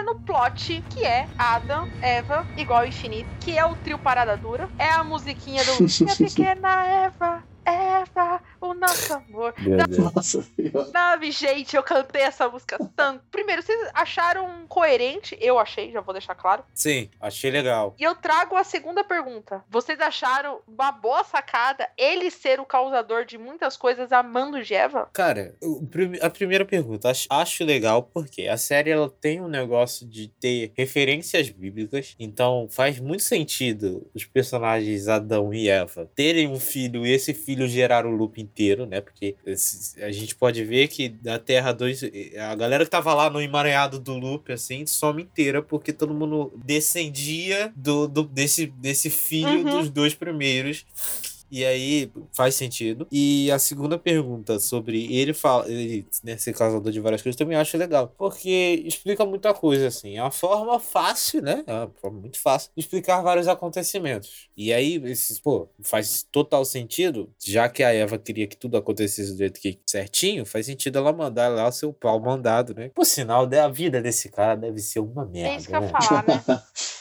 entra 0.00 0.04
no 0.04 0.14
plot 0.20 0.82
que 0.88 1.06
é 1.06 1.28
Adam, 1.38 1.86
Eva, 2.02 2.46
igual 2.56 2.80
ao 2.80 2.86
infinito, 2.86 3.28
que 3.40 3.56
é 3.56 3.64
o 3.64 3.74
trio 3.76 3.98
Parada 3.98 4.36
Dura. 4.36 4.68
É 4.78 4.90
a 4.92 5.04
musiquinha 5.04 5.62
do 5.64 5.72
Minha 5.82 6.16
Pequena 6.16 6.86
Eva, 6.86 7.42
Eva, 7.70 8.42
o 8.60 8.74
nosso 8.74 9.12
amor. 9.12 9.54
Nossa 10.14 10.42
senhora. 10.42 10.90
Nave, 10.92 11.30
gente, 11.30 11.76
eu 11.76 11.82
cantei 11.82 12.22
essa 12.22 12.48
música 12.48 12.78
tanto. 12.96 13.22
Primeiro, 13.30 13.62
vocês 13.62 13.90
acharam 13.94 14.66
coerente? 14.68 15.36
Eu 15.40 15.58
achei, 15.58 15.92
já 15.92 16.00
vou 16.00 16.12
deixar 16.12 16.34
claro. 16.34 16.64
Sim, 16.74 17.08
achei 17.20 17.50
legal. 17.50 17.94
E 17.98 18.02
eu 18.02 18.14
trago 18.14 18.56
a 18.56 18.64
segunda 18.64 19.04
pergunta. 19.04 19.64
Vocês 19.70 20.00
acharam 20.00 20.60
uma 20.66 20.90
boa 20.90 21.22
sacada 21.22 21.88
ele 21.96 22.30
ser 22.30 22.58
o 22.58 22.64
causador 22.64 23.24
de 23.24 23.38
muitas 23.38 23.76
coisas 23.76 24.10
amando 24.10 24.62
de 24.62 24.74
Eva? 24.74 25.08
Cara, 25.12 25.54
a 26.20 26.30
primeira 26.30 26.64
pergunta, 26.64 27.10
acho, 27.10 27.26
acho 27.30 27.64
legal 27.64 28.02
porque 28.02 28.48
a 28.48 28.56
série 28.56 28.90
ela 28.90 29.08
tem 29.08 29.40
um 29.40 29.48
negócio 29.48 30.06
de 30.06 30.28
ter 30.40 30.72
referências 30.76 31.48
bíblicas, 31.50 32.16
então 32.18 32.66
faz 32.70 32.98
muito 32.98 33.22
sentido 33.22 34.08
os 34.14 34.24
personagens 34.24 35.08
Adão 35.08 35.52
e 35.54 35.68
Eva 35.68 36.10
terem 36.14 36.48
um 36.48 36.58
filho 36.58 37.06
e 37.06 37.12
esse 37.12 37.32
filho 37.34 37.59
gerar 37.68 38.06
o 38.06 38.10
loop 38.10 38.40
inteiro, 38.40 38.86
né? 38.86 39.00
Porque 39.00 39.34
esse- 39.46 40.02
a 40.02 40.10
gente 40.12 40.34
pode 40.34 40.64
ver 40.64 40.88
que 40.88 41.08
da 41.08 41.38
Terra 41.38 41.72
2, 41.72 42.02
a 42.38 42.54
galera 42.54 42.84
que 42.84 42.90
tava 42.90 43.12
lá 43.14 43.28
no 43.30 43.40
emaranhado 43.40 43.98
do 43.98 44.16
loop, 44.18 44.52
assim, 44.52 44.84
some 44.86 45.22
inteira 45.22 45.62
porque 45.62 45.92
todo 45.92 46.14
mundo 46.14 46.52
descendia 46.64 47.72
do, 47.76 48.06
do- 48.08 48.24
desse, 48.24 48.66
desse 48.66 49.10
filho 49.10 49.58
Uhum. 49.64 49.78
dos 49.80 49.90
dois 49.90 50.14
primeiros. 50.14 50.84
E 51.50 51.64
aí 51.64 52.10
faz 52.32 52.54
sentido. 52.54 53.06
E 53.10 53.50
a 53.50 53.58
segunda 53.58 53.98
pergunta 53.98 54.58
sobre 54.58 55.12
ele 55.14 55.32
fala, 55.34 55.68
ele 55.68 56.06
né, 56.22 56.36
ser 56.36 56.52
causador 56.52 56.92
de 56.92 57.00
várias 57.00 57.22
coisas, 57.22 57.36
também 57.36 57.56
acho 57.56 57.76
legal. 57.76 58.14
Porque 58.16 58.82
explica 58.86 59.24
muita 59.24 59.52
coisa, 59.52 59.88
assim. 59.88 60.16
É 60.16 60.22
uma 60.22 60.30
forma 60.30 60.78
fácil, 60.78 61.42
né? 61.42 61.64
É 61.66 61.72
uma 61.72 61.90
forma 62.00 62.20
muito 62.20 62.40
fácil 62.40 62.70
de 62.76 62.82
explicar 62.82 63.22
vários 63.22 63.48
acontecimentos. 63.48 64.48
E 64.56 64.72
aí, 64.72 65.00
esses, 65.04 65.38
pô, 65.38 65.68
faz 65.82 66.26
total 66.30 66.64
sentido, 66.64 67.30
já 67.42 67.68
que 67.68 67.82
a 67.82 67.92
Eva 67.92 68.18
queria 68.18 68.46
que 68.46 68.56
tudo 68.56 68.76
acontecesse 68.76 69.32
do 69.32 69.38
jeito 69.38 69.60
que 69.60 69.78
certinho, 69.86 70.46
faz 70.46 70.66
sentido 70.66 70.98
ela 70.98 71.12
mandar 71.12 71.48
lá 71.48 71.68
o 71.68 71.72
seu 71.72 71.92
pau 71.92 72.20
mandado, 72.20 72.74
né? 72.74 72.90
Por 72.94 73.04
sinal, 73.04 73.48
a 73.50 73.68
vida 73.68 74.00
desse 74.00 74.28
cara 74.28 74.54
deve 74.54 74.80
ser 74.80 75.00
uma 75.00 75.24
merda. 75.24 75.48
é 75.48 75.56
isso 75.56 75.68
que 75.68 75.74
eu 75.74 75.80
né? 75.80 75.86
ia 75.86 76.00
falar, 76.00 76.26
né? 76.26 76.62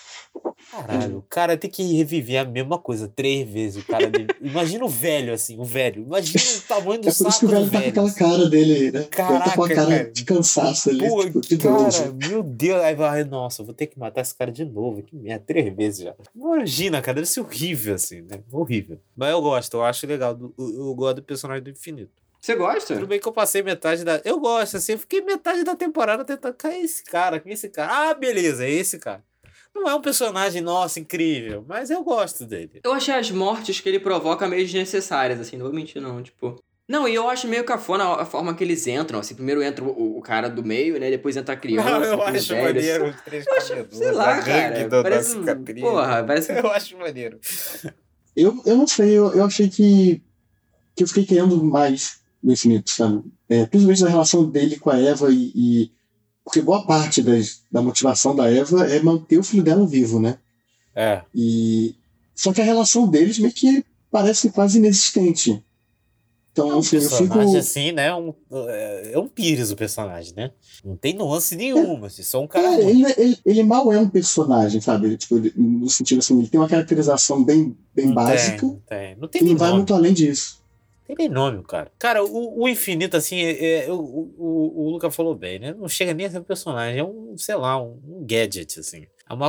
Caralho, 0.71 1.17
o 1.17 1.21
cara 1.23 1.57
tem 1.57 1.69
que 1.69 1.81
reviver 1.95 2.39
a 2.39 2.45
mesma 2.45 2.77
coisa 2.77 3.07
três 3.07 3.49
vezes. 3.49 3.81
O 3.83 3.87
cara 3.87 4.09
deve- 4.09 4.27
Imagina 4.41 4.85
o 4.85 4.89
velho, 4.89 5.33
assim, 5.33 5.57
o 5.57 5.63
velho. 5.63 6.03
Imagina 6.03 6.43
o 6.57 6.61
tamanho 6.67 7.01
do 7.01 7.07
É 7.09 7.11
por 7.11 7.15
isso 7.15 7.23
saco 7.31 7.39
que 7.39 7.45
o 7.45 7.47
do 7.47 7.65
velho 7.65 7.65
tá 7.65 7.69
com 7.71 7.79
velho. 7.79 7.89
aquela 7.89 8.13
cara 8.13 8.49
dele, 8.49 8.91
né? 8.91 8.99
Ele 8.99 9.07
tá 9.07 9.15
com 9.15 9.23
a 9.23 9.39
Caraca, 9.39 9.75
cara 9.75 9.85
cara. 9.97 10.11
de 10.11 10.23
cansaço 10.25 10.89
ali, 10.89 11.07
Pô, 11.07 11.23
tipo, 11.25 11.41
de 11.41 11.57
cara, 11.57 12.11
meu 12.27 12.43
Deus. 12.43 12.81
Aí 12.83 12.95
vai, 12.95 13.23
nossa, 13.23 13.63
vou 13.63 13.73
ter 13.73 13.87
que 13.87 13.97
matar 13.97 14.21
esse 14.21 14.35
cara 14.35 14.51
de 14.51 14.65
novo. 14.65 15.01
Que 15.01 15.15
merda, 15.15 15.43
três 15.47 15.75
vezes 15.75 16.03
já. 16.03 16.15
Imagina, 16.35 17.01
cara, 17.01 17.15
deve 17.15 17.27
ser 17.27 17.39
horrível, 17.41 17.95
assim, 17.95 18.21
né? 18.21 18.39
Horrível. 18.51 18.99
Mas 19.15 19.31
eu 19.31 19.41
gosto, 19.41 19.73
eu 19.77 19.83
acho 19.83 20.05
legal. 20.05 20.35
do- 20.35 20.53
Eu, 20.57 20.69
eu 20.87 20.95
gosto 20.95 21.15
do 21.17 21.23
personagem 21.23 21.63
do 21.63 21.69
infinito. 21.69 22.11
Você 22.41 22.55
gosta? 22.55 22.93
Tudo 22.93 23.05
bem 23.07 23.19
que 23.19 23.27
eu 23.27 23.33
passei 23.33 23.61
metade 23.61 24.05
da. 24.05 24.21
Eu 24.23 24.39
gosto, 24.39 24.77
assim, 24.77 24.93
eu 24.93 24.99
fiquei 24.99 25.19
metade 25.21 25.63
da 25.63 25.75
temporada 25.75 26.23
tentando. 26.23 26.53
Quem 26.53 26.71
é 26.71 26.81
esse 26.83 27.03
cara? 27.03 27.37
Quem 27.39 27.51
é 27.51 27.53
esse 27.53 27.67
cara? 27.67 28.09
Ah, 28.11 28.13
beleza, 28.13 28.63
é 28.65 28.69
esse 28.71 28.97
cara. 28.97 29.21
Não 29.79 29.89
é 29.89 29.95
um 29.95 30.01
personagem, 30.01 30.61
nossa, 30.61 30.99
incrível, 30.99 31.63
mas 31.67 31.89
eu 31.89 32.03
gosto 32.03 32.45
dele. 32.45 32.81
Eu 32.83 32.93
achei 32.93 33.13
as 33.13 33.31
mortes 33.31 33.79
que 33.79 33.87
ele 33.89 33.99
provoca 33.99 34.47
meio 34.47 34.63
desnecessárias, 34.63 35.39
assim, 35.39 35.57
não 35.57 35.65
vou 35.65 35.73
mentir, 35.73 36.01
não, 36.01 36.21
tipo. 36.21 36.55
Não, 36.87 37.07
e 37.07 37.13
eu 37.13 37.29
acho 37.29 37.47
meio 37.47 37.63
cafona 37.63 38.03
a 38.15 38.25
forma 38.25 38.53
que 38.55 38.63
eles 38.63 38.87
entram, 38.87 39.19
assim, 39.19 39.35
primeiro 39.35 39.61
entra 39.61 39.85
o, 39.85 40.17
o 40.17 40.21
cara 40.21 40.49
do 40.49 40.63
meio, 40.63 40.99
né, 40.99 41.09
depois 41.11 41.37
entra 41.37 41.53
a 41.53 41.57
criança, 41.57 41.89
Não, 41.89 42.03
eu 42.03 42.17
depois 42.17 42.35
o 42.35 42.37
acho 42.37 42.47
velho, 42.53 42.63
maneiro 42.65 43.05
assim. 43.05 43.15
os 43.15 43.21
três 43.21 43.45
Eu 43.47 43.53
acho, 43.53 43.67
sei 43.91 44.07
a 44.09 44.11
lá, 44.13 44.41
cara, 44.41 44.89
do- 44.89 45.03
parece 45.03 45.37
um, 45.37 45.63
porra, 45.81 46.23
parece 46.23 46.51
Eu 46.57 46.71
acho 46.71 46.97
maneiro. 46.97 47.39
Eu, 48.35 48.61
eu 48.65 48.75
não 48.77 48.87
sei, 48.87 49.11
eu, 49.17 49.33
eu 49.33 49.43
achei 49.45 49.69
que, 49.69 50.21
que 50.95 51.03
eu 51.03 51.07
fiquei 51.07 51.25
querendo 51.25 51.63
mais 51.63 52.19
no 52.41 52.53
infinito, 52.53 52.89
sabe? 52.89 53.23
É, 53.47 53.65
principalmente 53.65 54.01
da 54.03 54.09
relação 54.09 54.49
dele 54.49 54.77
com 54.79 54.89
a 54.89 54.99
Eva 54.99 55.31
e. 55.31 55.51
e- 55.55 55.98
porque 56.49 56.61
boa 56.63 56.83
parte 56.83 57.21
das, 57.21 57.61
da 57.71 57.79
motivação 57.81 58.35
da 58.35 58.49
Eva 58.51 58.85
é 58.87 58.99
manter 58.99 59.37
o 59.37 59.43
filho 59.43 59.61
dela 59.63 59.85
vivo, 59.85 60.19
né? 60.19 60.39
É. 60.95 61.21
E. 61.33 61.95
Só 62.33 62.51
que 62.51 62.59
a 62.59 62.63
relação 62.63 63.07
deles 63.07 63.37
meio 63.37 63.53
que 63.53 63.85
parece 64.11 64.49
quase 64.49 64.79
inexistente. 64.79 65.63
Então, 66.51 66.71
É 66.71 66.75
um 66.75 66.79
assim, 66.79 66.89
personagem 66.97 67.45
fico. 67.45 67.57
assim, 67.57 67.91
né? 67.91 68.13
Um, 68.15 68.33
é, 68.51 69.11
é 69.13 69.19
um 69.19 69.27
pires 69.27 69.69
o 69.71 69.75
personagem, 69.75 70.33
né? 70.35 70.51
Não 70.83 70.97
tem 70.97 71.13
nuance 71.13 71.55
nenhuma, 71.55 72.07
assim, 72.07 72.23
só 72.23 72.41
um 72.41 72.47
cara. 72.47 72.67
É, 72.81 72.89
ele, 72.89 73.05
ele, 73.17 73.37
ele 73.45 73.63
mal 73.63 73.93
é 73.93 73.99
um 73.99 74.09
personagem, 74.09 74.81
sabe? 74.81 75.05
Ele, 75.07 75.17
tipo, 75.17 75.37
ele- 75.37 75.53
no 75.55 75.87
sentido 75.89 76.19
assim, 76.19 76.37
ele 76.39 76.47
tem 76.49 76.59
uma 76.59 76.67
caracterização 76.67 77.43
bem, 77.43 77.77
bem 77.93 78.07
Não 78.07 78.15
básica 78.15 78.57
tem, 78.59 78.67
não 78.69 78.79
tem. 78.79 79.15
Não 79.17 79.27
tem 79.27 79.41
e 79.43 79.45
não 79.45 79.57
vai 79.57 79.71
muito 79.73 79.93
além 79.93 80.11
disso. 80.13 80.58
Tem 81.09 81.15
nem 81.17 81.27
nome, 81.29 81.63
cara. 81.63 81.91
Cara, 81.97 82.23
o, 82.23 82.61
o 82.63 82.69
infinito, 82.69 83.17
assim, 83.17 83.37
é, 83.39 83.85
é- 83.87 83.91
o, 83.91 83.95
o, 83.97 84.73
o 84.85 84.89
Luca 84.91 85.09
falou 85.09 85.33
bem, 85.33 85.57
né? 85.57 85.73
Não 85.75 85.87
chega 85.89 86.13
nem 86.13 86.27
a 86.27 86.29
ser 86.29 86.37
um 86.37 86.43
personagem, 86.43 86.99
é 86.99 87.03
um, 87.03 87.33
sei 87.35 87.55
lá, 87.55 87.81
um, 87.81 87.99
um 88.07 88.23
gadget, 88.27 88.79
assim. 88.79 89.07
É 89.27 89.33
uma, 89.33 89.47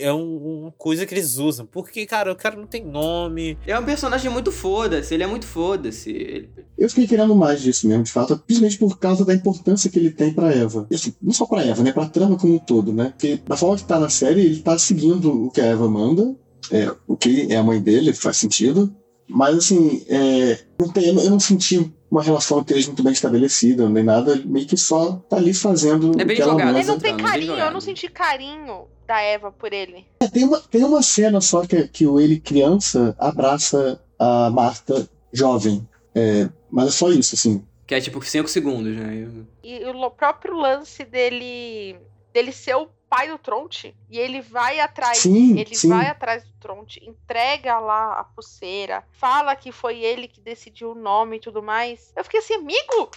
é 0.00 0.12
um- 0.12 0.60
uma 0.64 0.72
coisa 0.72 1.06
que 1.06 1.14
eles 1.14 1.38
usam. 1.38 1.64
Porque, 1.64 2.04
cara, 2.04 2.30
o 2.30 2.36
cara 2.36 2.56
não 2.56 2.66
tem 2.66 2.84
nome. 2.84 3.56
É 3.66 3.78
um 3.78 3.84
personagem 3.86 4.30
muito 4.30 4.52
foda-se, 4.52 5.14
ele 5.14 5.22
é 5.22 5.26
muito 5.26 5.46
foda-se. 5.46 6.10
Ele- 6.10 6.50
Eu 6.76 6.90
fiquei 6.90 7.06
querendo 7.06 7.34
mais 7.34 7.62
disso 7.62 7.88
mesmo, 7.88 8.02
de 8.04 8.12
fato, 8.12 8.36
principalmente 8.46 8.78
por 8.78 8.98
causa 8.98 9.24
da 9.24 9.32
importância 9.34 9.90
que 9.90 9.98
ele 9.98 10.10
tem 10.10 10.30
pra 10.34 10.52
Eva. 10.52 10.86
E 10.90 10.94
assim, 10.94 11.14
não 11.22 11.32
só 11.32 11.46
pra 11.46 11.64
Eva, 11.64 11.82
né? 11.82 11.90
Pra 11.90 12.04
trama 12.06 12.36
como 12.36 12.54
um 12.54 12.58
todo, 12.58 12.92
né? 12.92 13.14
Porque 13.16 13.38
da 13.46 13.56
forma 13.56 13.76
que 13.78 13.84
tá 13.84 13.98
na 13.98 14.10
série, 14.10 14.42
ele 14.42 14.60
tá 14.60 14.76
seguindo 14.76 15.46
o 15.46 15.50
que 15.50 15.60
a 15.62 15.64
Eva 15.66 15.88
manda, 15.88 16.36
é, 16.70 16.94
o 17.06 17.16
que 17.16 17.50
é 17.50 17.56
a 17.56 17.62
mãe 17.62 17.80
dele, 17.80 18.12
faz 18.12 18.36
sentido. 18.36 18.94
Mas 19.28 19.56
assim, 19.58 20.04
é, 20.08 20.58
não 20.80 20.88
tem- 20.88 21.06
eu, 21.06 21.30
não, 21.30 21.38
senti 21.38 21.92
uma 22.10 22.22
relação 22.22 22.60
entre 22.60 22.74
eles 22.74 22.86
muito 22.86 23.02
bem 23.02 23.12
estabelecida, 23.12 23.88
nem 23.88 24.02
nada, 24.02 24.36
meio 24.44 24.66
que 24.66 24.76
só 24.76 25.16
tá 25.28 25.36
ali 25.36 25.52
fazendo 25.52 26.18
É 26.20 26.24
bem 26.24 26.36
jogado. 26.36 26.76
Ele 26.76 26.86
não 26.86 26.98
tem 26.98 27.16
Tá, 27.16 27.22
carinho, 27.24 27.54
eu 27.54 27.70
não 27.70 27.80
senti 27.80 28.08
carinho 28.08 28.86
da 29.06 29.20
Eva 29.20 29.52
por 29.52 29.72
ele. 29.72 30.06
É, 30.20 30.28
tem, 30.28 30.44
uma, 30.44 30.58
tem 30.60 30.84
uma 30.84 31.02
cena 31.02 31.40
só 31.40 31.66
que, 31.66 31.86
que 31.88 32.06
o 32.06 32.18
ele, 32.18 32.40
criança, 32.40 33.14
abraça 33.18 34.00
a 34.18 34.50
Marta 34.50 35.08
jovem. 35.32 35.86
É, 36.14 36.48
mas 36.70 36.88
é 36.88 36.90
só 36.90 37.10
isso, 37.10 37.34
assim. 37.34 37.62
Que 37.86 37.94
é 37.94 38.00
tipo 38.00 38.22
5 38.22 38.48
segundos, 38.48 38.96
né? 38.96 39.28
E 39.62 39.84
o 39.86 40.10
próprio 40.10 40.54
lance 40.56 41.04
dele 41.04 41.96
dele 42.32 42.52
ser 42.52 42.74
o 42.74 42.88
pai 43.08 43.28
do 43.28 43.38
Tronte 43.38 43.96
e 44.08 44.18
ele 44.18 44.40
vai 44.40 44.80
atrás, 44.80 45.18
Sim, 45.18 45.58
ele 45.58 45.74
sim. 45.74 45.88
vai 45.88 46.06
atrás 46.08 46.44
do 46.44 46.52
Tronte, 46.60 47.00
entrega 47.04 47.78
lá 47.78 48.20
a 48.20 48.24
pulseira, 48.24 49.04
fala 49.12 49.56
que 49.56 49.72
foi 49.72 49.98
ele 50.00 50.28
que 50.28 50.40
decidiu 50.40 50.92
o 50.92 50.94
nome 50.94 51.36
e 51.36 51.40
tudo 51.40 51.62
mais. 51.62 52.12
Eu 52.14 52.24
fiquei 52.24 52.40
assim, 52.40 52.54
amigo. 52.54 53.10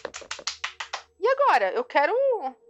E 1.19 1.27
agora? 1.27 1.71
Eu 1.71 1.83
quero, 1.83 2.13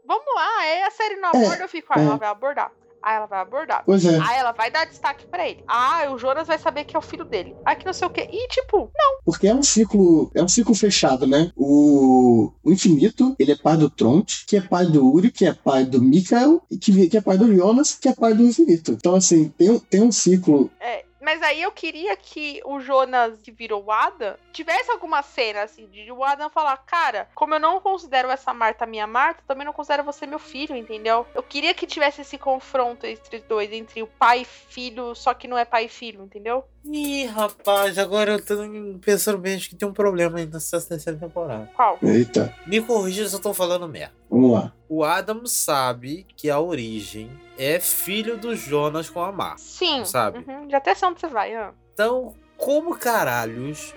vamos 0.05 0.35
lá, 0.35 0.59
aí 0.59 0.81
a 0.83 0.91
série 0.91 1.15
não 1.15 1.29
É, 1.29 1.45
aborda, 1.45 1.63
eu 1.63 1.69
fico, 1.69 1.93
ah, 1.95 2.01
é. 2.01 2.05
ela 2.05 2.17
vai 2.17 2.27
abordar. 2.29 2.71
Aí 3.03 3.15
ela 3.15 3.25
vai 3.25 3.39
abordar. 3.39 3.83
Pois 3.85 4.05
é. 4.05 4.17
Aí 4.19 4.37
ela 4.37 4.51
vai 4.51 4.69
dar 4.69 4.85
destaque 4.85 5.25
pra 5.29 5.47
ele. 5.47 5.63
Ah, 5.67 6.11
o 6.11 6.17
Jonas 6.17 6.47
vai 6.47 6.57
saber 6.59 6.83
que 6.83 6.95
é 6.95 6.99
o 6.99 7.01
filho 7.01 7.25
dele. 7.25 7.55
Que 7.79 7.85
não 7.85 7.93
sei 7.93 8.07
o 8.07 8.11
quê. 8.11 8.27
E 8.31 8.47
tipo, 8.49 8.91
Porque 9.25 9.47
é 9.47 9.55
um 9.55 9.63
ciclo, 9.63 10.29
é 10.35 10.43
um 10.43 10.47
ciclo 10.47 10.75
fechado, 10.75 11.25
né? 11.25 11.51
O, 11.55 12.51
o 12.63 12.71
Infinito, 12.71 13.35
ele 13.39 13.53
é 13.53 13.55
pai 13.57 13.75
do 13.77 13.89
Tronte, 13.89 14.45
que 14.45 14.57
é 14.57 14.61
pai 14.61 14.85
do 14.85 15.05
Uri, 15.11 15.31
que 15.31 15.45
é 15.45 15.53
pai 15.53 15.83
do 15.85 16.01
Mikael, 16.01 16.61
e 16.69 16.77
que, 16.77 17.07
que 17.09 17.17
é 17.17 17.21
pai 17.21 17.37
do 17.37 17.53
Jonas, 17.55 17.95
que 17.95 18.07
é 18.07 18.13
pai 18.13 18.33
do 18.33 18.43
Infinito. 18.43 18.91
Então, 18.91 19.15
assim, 19.15 19.49
tem, 19.49 19.71
um- 19.71 19.79
tem 19.79 20.01
um 20.03 20.11
ciclo. 20.11 20.69
É, 20.79 21.03
Mas 21.21 21.41
aí 21.41 21.61
eu 21.61 21.71
queria 21.71 22.15
que 22.17 22.61
o 22.65 22.79
Jonas, 22.79 23.39
que 23.41 23.51
virou 23.51 23.83
o 23.85 23.91
Adam, 23.91 24.35
tivesse 24.51 24.89
alguma 24.91 25.21
cena 25.21 25.61
assim, 25.63 25.85
de 25.87 26.11
o 26.11 26.23
Adam 26.23 26.49
falar: 26.49 26.77
Cara, 26.77 27.29
como 27.35 27.53
eu 27.53 27.59
não 27.59 27.79
considero 27.79 28.29
essa 28.29 28.53
Marta 28.53 28.85
minha 28.85 29.05
Marta, 29.05 29.43
também 29.47 29.65
não 29.65 29.73
considero 29.73 30.03
você 30.03 30.25
meu 30.25 30.39
filho, 30.39 30.75
entendeu? 30.75 31.25
Eu 31.35 31.43
queria 31.43 31.73
que 31.73 31.85
tivesse 31.85 32.21
esse 32.21 32.37
confronto 32.37 33.05
entre 33.05 33.37
os 33.37 33.43
dois, 33.43 33.71
entre 33.71 34.01
o 34.01 34.07
pai 34.07 34.41
e 34.41 34.45
filho, 34.45 35.13
só 35.15 35.33
que 35.33 35.47
não 35.47 35.57
é 35.57 35.63
pai 35.65 35.85
e 35.85 35.89
filho, 35.89 36.23
entendeu? 36.23 36.63
Ih, 36.83 37.25
rapaz, 37.25 37.99
agora 37.99 38.31
eu 38.33 38.43
tô 38.43 38.55
pensando 38.99 39.37
bem, 39.37 39.55
acho 39.55 39.69
que 39.69 39.75
tem 39.75 39.87
um 39.87 39.93
problema 39.93 40.39
aí 40.39 40.47
nessa 40.47 40.81
terceira 40.81 41.19
temporada. 41.19 41.69
Qual? 41.75 41.99
Eita, 42.01 42.55
Me 42.65 42.81
corrija 42.81 43.27
se 43.29 43.35
eu 43.35 43.39
tô 43.39 43.53
falando 43.53 43.87
merda. 43.87 44.13
vamos 44.29 44.51
lá. 44.51 44.73
O 44.89 45.03
Adam 45.03 45.45
sabe 45.45 46.25
que 46.35 46.49
a 46.49 46.59
origem 46.59 47.29
é 47.63 47.79
filho 47.79 48.37
do 48.37 48.55
Jonas 48.55 49.09
com 49.09 49.21
a 49.21 49.31
Mar. 49.31 49.57
Sim. 49.59 50.03
Sabe? 50.05 50.39
Uhum, 50.39 50.69
já 50.69 50.77
até 50.77 50.95
sei 50.95 51.07
onde 51.07 51.19
você 51.19 51.27
vai, 51.27 51.53
ah. 51.55 51.73
Então, 51.93 52.33
como 52.57 52.95
caralhos 52.97 53.93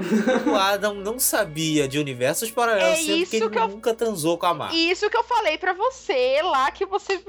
o 0.47 0.55
Adam 0.57 0.95
não 0.95 1.19
sabia 1.19 1.86
de 1.86 1.99
universos 1.99 2.51
paralelos, 2.51 2.99
É 2.99 3.03
sendo 3.03 3.27
que 3.27 3.36
ele 3.36 3.51
que 3.51 3.59
eu- 3.59 3.69
nunca 3.69 3.93
transou 3.95 4.39
com 4.39 4.47
a 4.47 4.55
Mar? 4.55 4.74
E 4.74 4.91
isso 4.91 5.09
que 5.11 5.16
eu 5.16 5.24
falei 5.24 5.59
pra 5.59 5.73
você 5.73 6.41
lá, 6.43 6.70
que 6.70 6.85
você. 6.86 7.23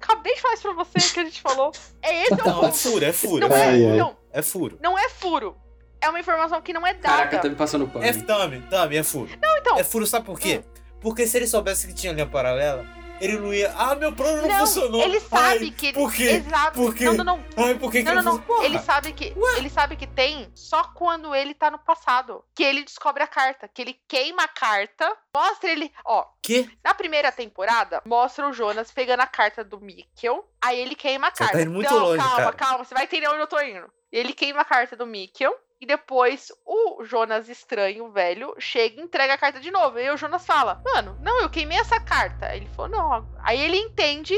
Acabei 0.00 0.34
de 0.34 0.40
falar 0.40 0.54
isso 0.54 0.62
pra 0.62 0.72
você 0.84 1.12
que 1.14 1.20
a 1.20 1.24
gente 1.24 1.40
falou. 1.40 1.72
É 2.02 2.22
esse 2.22 2.34
o 2.34 2.36
Não, 2.36 2.58
é 2.58 2.60
ponto. 2.66 2.74
furo, 2.76 3.04
é 3.04 3.12
furo. 3.12 3.48
Não 3.48 3.56
é, 3.56 3.76
não, 3.96 4.16
É 4.32 4.42
furo. 4.42 4.78
não 4.82 4.98
é 4.98 5.08
furo. 5.08 5.56
É 6.00 6.08
uma 6.10 6.20
informação 6.20 6.60
que 6.60 6.72
não 6.72 6.86
é 6.86 6.92
dada. 6.92 7.16
Caraca, 7.16 7.38
tá 7.38 7.48
me 7.48 7.54
passando 7.54 7.88
pano. 7.88 8.04
É 8.04 8.12
Tami, 8.12 8.60
Tami, 8.68 8.96
é 8.96 9.02
furo. 9.02 9.30
Não, 9.42 9.56
então. 9.58 9.78
É 9.78 9.82
furo, 9.84 10.06
sabe 10.06 10.26
por 10.26 10.38
quê? 10.38 10.62
Porque 11.00 11.26
se 11.26 11.36
ele 11.38 11.46
soubesse 11.46 11.86
que 11.86 11.94
tinha 11.94 12.12
linha 12.12 12.26
paralela, 12.26 12.84
ele 13.24 13.38
não 13.38 13.52
ia. 13.54 13.72
Ah, 13.76 13.94
meu 13.94 14.12
plano 14.12 14.42
não, 14.42 14.48
Não, 14.48 14.58
funcionou. 14.60 15.02
ele 15.02 15.20
sabe 15.20 15.64
Ai, 15.64 15.70
que 15.70 15.86
ele. 15.86 15.94
Por 15.94 16.12
quê? 16.12 16.22
Exato. 16.24 16.72
Por 16.80 16.94
quê? 16.94 17.04
Não, 17.06 17.14
não, 17.14 17.24
não. 17.24 17.44
Ai, 17.56 17.74
por 17.74 17.90
que 17.90 17.98
que 17.98 18.04
Não, 18.04 18.14
não, 18.16 18.22
não. 18.22 18.32
funcionou? 18.32 18.56
Porra. 18.56 18.66
Ele 18.66 18.78
sabe 18.78 19.12
que 19.12 19.34
ele 19.56 19.70
sabe 19.70 19.96
que 19.96 20.06
tem 20.06 20.50
só 20.54 20.84
quando 20.94 21.34
ele 21.34 21.54
tá 21.54 21.70
no 21.70 21.78
passado, 21.78 22.44
que 22.54 22.62
ele 22.62 22.84
descobre 22.84 23.22
a 23.22 23.26
carta, 23.26 23.66
que 23.68 23.80
ele 23.82 23.96
queima 24.06 24.44
a 24.44 24.48
carta, 24.48 25.10
mostra 25.34 25.70
ele, 25.70 25.90
ó, 26.04 26.24
Quê? 26.42 26.68
na 26.84 26.94
primeira 26.94 27.32
temporada, 27.32 28.02
mostra 28.04 28.48
o 28.48 28.52
Jonas 28.52 28.90
pegando 28.90 29.20
a 29.20 29.26
carta 29.26 29.64
do 29.64 29.80
Mikkel, 29.80 30.44
aí 30.62 30.78
ele 30.78 30.94
queima 30.94 31.28
a 31.28 31.30
Você 31.30 31.38
carta. 31.38 31.54
tá 31.58 31.62
indo 31.62 31.70
muito 31.72 31.90
não, 31.90 31.98
longe, 32.00 32.18
calma, 32.22 32.36
cara. 32.36 32.52
calma, 32.52 32.84
você 32.84 32.94
vai 32.94 33.04
entender 33.04 33.28
onde 33.28 33.40
eu 33.40 33.46
tô 33.46 33.60
indo. 33.60 33.90
Ele 34.12 34.32
queima 34.32 34.60
a 34.60 34.64
carta 34.64 34.94
do 34.96 35.06
Mikkel. 35.06 35.52
E 35.80 35.86
depois 35.86 36.50
o 36.64 37.04
Jonas 37.04 37.48
estranho, 37.48 38.10
velho, 38.10 38.54
chega 38.58 39.00
e 39.00 39.04
entrega 39.04 39.34
a 39.34 39.38
carta 39.38 39.60
de 39.60 39.70
novo. 39.70 39.98
E 39.98 40.10
o 40.10 40.16
Jonas 40.16 40.46
fala: 40.46 40.80
Mano, 40.84 41.18
não, 41.20 41.40
eu 41.40 41.50
queimei 41.50 41.78
essa 41.78 42.00
carta. 42.00 42.46
Aí 42.46 42.58
ele 42.58 42.68
falou: 42.68 42.90
Não. 42.90 43.34
Aí 43.42 43.60
ele 43.60 43.76
entende 43.76 44.34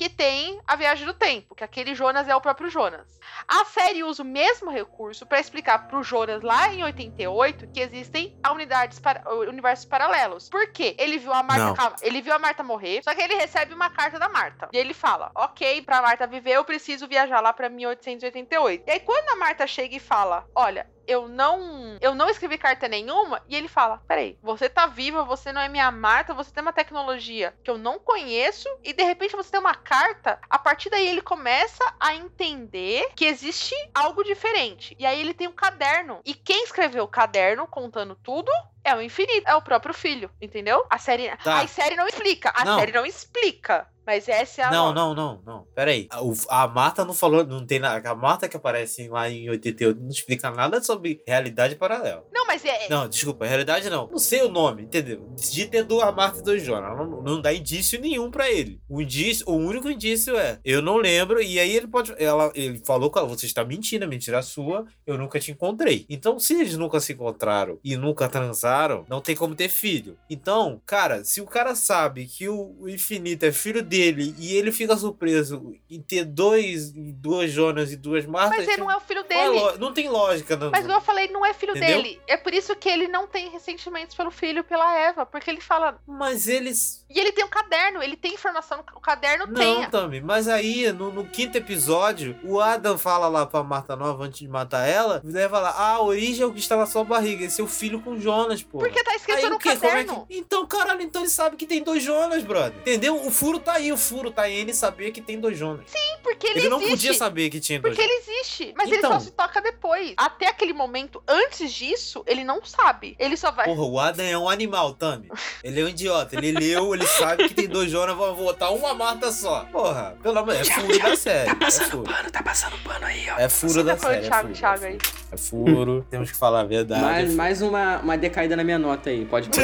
que 0.00 0.08
tem 0.08 0.58
a 0.66 0.76
viagem 0.76 1.04
do 1.04 1.12
tempo, 1.12 1.54
que 1.54 1.62
aquele 1.62 1.94
Jonas 1.94 2.26
é 2.26 2.34
o 2.34 2.40
próprio 2.40 2.70
Jonas. 2.70 3.20
A 3.46 3.66
série 3.66 4.02
usa 4.02 4.22
o 4.22 4.24
mesmo 4.24 4.70
recurso 4.70 5.26
para 5.26 5.38
explicar 5.38 5.88
pro 5.88 6.02
Jonas 6.02 6.42
lá 6.42 6.72
em 6.72 6.82
88 6.82 7.66
que 7.66 7.80
existem 7.80 8.34
unidades 8.50 8.98
para, 8.98 9.22
universos 9.46 9.84
paralelos. 9.84 10.48
Por 10.48 10.72
quê? 10.72 10.96
Ele 10.98 11.18
viu 11.18 11.34
a 11.34 11.42
Marta, 11.42 11.74
calma, 11.74 11.96
ele 12.00 12.22
viu 12.22 12.32
a 12.32 12.38
Marta 12.38 12.62
morrer, 12.62 13.02
só 13.04 13.14
que 13.14 13.20
ele 13.20 13.34
recebe 13.34 13.74
uma 13.74 13.90
carta 13.90 14.18
da 14.18 14.30
Marta. 14.30 14.70
E 14.72 14.78
ele 14.78 14.94
fala: 14.94 15.30
"OK, 15.34 15.82
pra 15.82 16.00
Marta 16.00 16.26
viver, 16.26 16.52
eu 16.52 16.64
preciso 16.64 17.06
viajar 17.06 17.42
lá 17.42 17.52
para 17.52 17.68
1888". 17.68 18.84
E 18.86 18.92
aí 18.92 19.00
quando 19.00 19.28
a 19.28 19.36
Marta 19.36 19.66
chega 19.66 19.96
e 19.96 20.00
fala: 20.00 20.46
"Olha, 20.54 20.88
eu 21.10 21.28
não, 21.28 21.98
eu 22.00 22.14
não 22.14 22.28
escrevi 22.30 22.56
carta 22.58 22.88
nenhuma", 22.88 23.42
e 23.48 23.56
ele 23.56 23.68
fala: 23.68 24.00
"Peraí, 24.06 24.38
você 24.42 24.68
tá 24.68 24.86
viva, 24.86 25.24
você 25.24 25.52
não 25.52 25.60
é 25.60 25.68
minha 25.68 25.90
Marta, 25.90 26.32
você 26.34 26.50
tem 26.52 26.62
uma 26.62 26.72
tecnologia 26.72 27.54
que 27.64 27.70
eu 27.70 27.76
não 27.78 27.98
conheço 27.98 28.68
e 28.84 28.92
de 28.92 29.02
repente 29.02 29.36
você 29.36 29.50
tem 29.50 29.60
uma 29.60 29.74
carta". 29.74 30.38
A 30.48 30.58
partir 30.58 30.88
daí 30.90 31.06
ele 31.08 31.20
começa 31.22 31.84
a 31.98 32.14
entender 32.14 33.10
que 33.16 33.24
existe 33.24 33.74
algo 33.94 34.22
diferente. 34.24 34.96
E 34.98 35.04
aí 35.06 35.20
ele 35.20 35.34
tem 35.34 35.48
um 35.48 35.52
caderno. 35.52 36.20
E 36.24 36.34
quem 36.34 36.64
escreveu 36.64 37.04
o 37.04 37.08
caderno 37.08 37.66
contando 37.66 38.14
tudo 38.14 38.50
é 38.84 38.94
o 38.94 39.02
infinito, 39.02 39.46
é 39.46 39.54
o 39.54 39.62
próprio 39.62 39.92
filho, 39.92 40.30
entendeu? 40.40 40.84
A 40.88 40.96
série, 40.98 41.28
Tá. 41.44 41.60
a 41.60 41.66
série 41.66 41.96
não 41.96 42.06
explica, 42.06 42.52
a 42.54 42.64
Não. 42.64 42.78
série 42.78 42.92
não 42.92 43.04
explica, 43.04 43.86
mas 44.10 44.28
essa 44.28 44.62
é 44.62 44.64
a 44.64 44.70
Não, 44.72 44.92
não, 44.92 45.14
não, 45.14 45.40
não. 45.46 45.66
Pera 45.72 45.92
aí. 45.92 46.08
A, 46.10 46.64
a 46.64 46.66
Marta 46.66 47.04
não 47.04 47.14
falou, 47.14 47.46
não 47.46 47.64
tem 47.64 47.78
nada. 47.78 48.10
A 48.10 48.14
Marta 48.14 48.48
que 48.48 48.56
aparece 48.56 49.06
lá 49.08 49.30
em 49.30 49.48
88 49.48 50.00
não 50.00 50.08
explica 50.08 50.50
nada 50.50 50.82
sobre 50.82 51.22
realidade 51.24 51.76
paralela. 51.76 52.26
Não, 52.32 52.44
mas 52.44 52.64
é, 52.64 52.88
Não, 52.88 53.08
desculpa, 53.08 53.46
realidade 53.46 53.88
não. 53.88 54.08
Não 54.10 54.18
sei 54.18 54.42
o 54.42 54.48
nome, 54.48 54.82
entendeu? 54.82 55.32
De 55.36 55.66
ter 55.66 55.84
duas 55.84 56.12
Marta 56.12 56.40
e 56.40 56.42
dois 56.42 56.64
Jonas. 56.64 56.96
Não, 56.96 57.22
não 57.22 57.40
dá 57.40 57.54
indício 57.54 58.00
nenhum 58.00 58.32
pra 58.32 58.50
ele. 58.50 58.80
O 58.88 59.00
indício, 59.00 59.48
o 59.48 59.54
único 59.54 59.88
indício 59.88 60.36
é, 60.36 60.58
eu 60.64 60.82
não 60.82 60.96
lembro, 60.96 61.40
e 61.40 61.60
aí 61.60 61.76
ele 61.76 61.86
pode. 61.86 62.12
Ela, 62.18 62.50
ele 62.56 62.82
falou 62.84 63.12
que 63.12 63.18
ela, 63.18 63.28
você 63.28 63.46
está 63.46 63.64
mentindo, 63.64 64.04
é 64.04 64.08
mentira 64.08 64.42
sua, 64.42 64.86
eu 65.06 65.16
nunca 65.16 65.38
te 65.38 65.52
encontrei. 65.52 66.04
Então, 66.10 66.36
se 66.40 66.54
eles 66.54 66.76
nunca 66.76 66.98
se 66.98 67.12
encontraram 67.12 67.78
e 67.84 67.96
nunca 67.96 68.28
transaram, 68.28 69.04
não 69.08 69.20
tem 69.20 69.36
como 69.36 69.54
ter 69.54 69.68
filho. 69.68 70.18
Então, 70.28 70.82
cara, 70.84 71.22
se 71.22 71.40
o 71.40 71.46
cara 71.46 71.76
sabe 71.76 72.26
que 72.26 72.48
o 72.48 72.88
infinito 72.88 73.46
é 73.46 73.52
filho 73.52 73.84
dele 73.84 73.99
e 74.38 74.56
ele 74.56 74.72
fica 74.72 74.96
surpreso 74.96 75.74
em 75.90 76.00
ter 76.00 76.24
dois, 76.24 76.92
duas 76.92 77.50
Jonas 77.50 77.92
e 77.92 77.96
duas 77.96 78.24
Martas. 78.26 78.58
mas 78.58 78.68
ele 78.68 78.76
não 78.78 78.90
é 78.90 78.96
o 78.96 79.00
filho 79.00 79.20
é 79.20 79.24
dele. 79.24 79.48
lo- 79.60 79.78
não 79.78 79.92
tem 79.92 80.08
lógica, 80.08 80.56
não. 80.56 80.70
Mas 80.70 80.86
eu 80.88 81.00
falei, 81.00 81.28
não 81.28 81.44
é 81.44 81.52
filho 81.52 81.76
Entendeu? 81.76 82.02
dele. 82.02 82.20
É 82.26 82.36
por 82.36 82.54
isso 82.54 82.74
que 82.76 82.88
ele 82.88 83.08
não 83.08 83.26
tem 83.26 83.50
ressentimentos 83.50 84.14
pelo 84.16 84.30
filho 84.30 84.64
pela 84.64 84.94
Eva. 84.98 85.26
Porque 85.26 85.50
ele 85.50 85.60
fala. 85.60 85.98
Mas 86.06 86.48
eles. 86.48 87.04
E 87.10 87.18
ele 87.18 87.32
tem 87.32 87.44
um 87.44 87.48
caderno, 87.48 88.02
ele 88.02 88.16
tem 88.16 88.34
informação. 88.34 88.82
O 88.94 89.00
caderno 89.00 89.46
Não, 89.46 89.54
tem. 89.54 89.90
Tami, 89.90 90.20
mas 90.20 90.46
aí 90.48 90.92
no, 90.92 91.10
no 91.12 91.24
quinto 91.26 91.56
episódio, 91.58 92.38
o 92.44 92.60
Adam 92.60 92.96
fala 92.96 93.28
lá 93.28 93.44
pra 93.46 93.62
Marta 93.62 93.96
Nova 93.96 94.24
antes 94.24 94.38
de 94.40 94.48
matar 94.48 94.86
ela, 94.86 95.20
leva 95.24 95.58
lá, 95.58 95.70
ah, 95.70 95.94
a 95.94 96.02
origem 96.02 96.42
é 96.42 96.46
o 96.46 96.52
que 96.52 96.60
está 96.60 96.76
na 96.76 96.86
sua 96.86 97.02
barriga, 97.04 97.44
esse 97.44 97.60
é 97.60 97.64
o 97.64 97.66
filho 97.66 98.00
com 98.00 98.18
Jonas, 98.20 98.62
pô. 98.62 98.78
Porque 98.78 99.02
tá 99.02 99.14
escrito 99.16 99.38
Aí 99.38 99.50
no 99.50 99.56
o 99.56 99.58
quê? 99.58 99.74
Como 99.76 99.86
é 99.86 99.90
caderno. 99.90 100.26
que... 100.26 100.38
Então, 100.38 100.66
caralho, 100.66 101.02
então 101.02 101.22
ele 101.22 101.30
sabe 101.30 101.56
que 101.56 101.66
tem 101.66 101.82
dois 101.82 102.02
Jonas, 102.02 102.42
brother. 102.44 102.78
Entendeu? 102.80 103.16
O 103.26 103.30
furo 103.30 103.58
tá 103.58 103.72
aí, 103.74 103.89
o 103.92 103.96
furo 103.96 104.30
tá 104.30 104.48
em 104.48 104.54
ele 104.56 104.72
saber 104.74 105.10
que 105.12 105.20
tem 105.20 105.38
dois 105.40 105.56
Jonas. 105.58 105.84
Sim, 105.86 105.98
porque 106.22 106.46
ele, 106.46 106.60
Ele, 106.60 106.68
não 106.68 106.78
existe. 106.78 106.96
podia 106.96 107.14
saber 107.14 107.50
que 107.50 107.60
tinha 107.60 107.80
dois 107.80 107.94
Porque 107.96 108.08
Jonas. 108.08 108.26
ele 108.28 108.36
existe, 108.38 108.74
mas 108.76 108.86
ele 108.88 108.96
Então. 108.98 109.12
só 109.12 109.20
se 109.20 109.30
toca 109.30 109.60
depois. 109.60 110.14
Até 110.16 110.48
aquele 110.48 110.72
momento, 110.72 111.22
antes 111.26 111.72
disso, 111.72 112.22
ele 112.26 112.44
não 112.44 112.64
sabe. 112.64 113.16
Ele 113.18 113.36
só 113.36 113.50
vai. 113.50 113.64
Porra, 113.66 113.82
o 113.82 113.98
Adam 113.98 114.24
é 114.26 114.36
um 114.38 114.48
animal, 114.48 114.94
Tami. 114.94 115.28
Ele 115.64 115.80
é 115.80 115.84
um 115.84 115.88
idiota. 115.88 116.36
Ele 116.36 116.52
leu, 116.52 116.94
ele 116.94 117.06
sabe 117.06 117.48
que 117.48 117.54
tem 117.54 117.68
dois 117.68 117.90
Jonas, 117.90 118.16
vai 118.16 118.32
botar 118.32 118.70
uma 118.70 118.94
Marta 118.94 119.30
só. 119.32 119.64
Porra, 119.66 120.16
pelo 120.22 120.38
amor 120.38 120.54
é 120.54 120.64
furo 120.64 120.98
da 120.98 121.16
série. 121.16 121.46
Tá 121.46 121.52
É 121.52 121.54
passando 121.54 121.90
furo. 121.90 122.04
pano, 122.04 122.30
tá 122.30 122.42
passando 122.42 122.78
pano 122.84 123.06
aí, 123.06 123.26
ó. 123.30 123.38
É 123.38 123.48
furo 123.48 123.82
da 123.84 123.94
Tá 123.96 124.02
falando 124.02 124.22
série. 124.22 124.26
É 124.34 124.40
furo, 124.42 124.52
Thiago 124.54 124.84
é 124.84 124.88
aí. 124.88 124.98
Furo. 125.36 125.70
É 125.70 125.74
furo. 125.74 126.06
Temos 126.10 126.30
que 126.30 126.36
falar 126.36 126.60
a 126.60 126.64
verdade. 126.64 127.02
Mais, 127.02 127.34
mais 127.34 127.62
uma, 127.62 127.98
uma 127.98 128.16
decaída 128.18 128.56
na 128.56 128.64
minha 128.64 128.78
nota 128.78 129.10
aí, 129.10 129.24
pode 129.24 129.50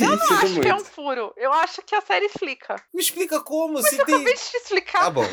Eu 0.00 0.16
não 0.16 0.36
acho 0.38 0.60
que 0.60 0.68
é 0.68 0.72
um 0.72 0.76
muito. 0.76 0.90
furo. 0.90 1.32
Eu 1.36 1.52
acho 1.52 1.82
que 1.82 1.94
a 1.94 2.00
série 2.00 2.26
explica. 2.26 2.76
Me 2.92 3.00
explica 3.00 3.40
como, 3.40 3.74
Mas 3.74 3.88
se 3.88 3.96
eu 3.98 4.04
tem... 4.04 4.14
acabei 4.16 4.34
de 4.34 4.40
te 4.40 4.56
explicar. 4.56 5.00
Tá 5.00 5.10
bom, 5.10 5.24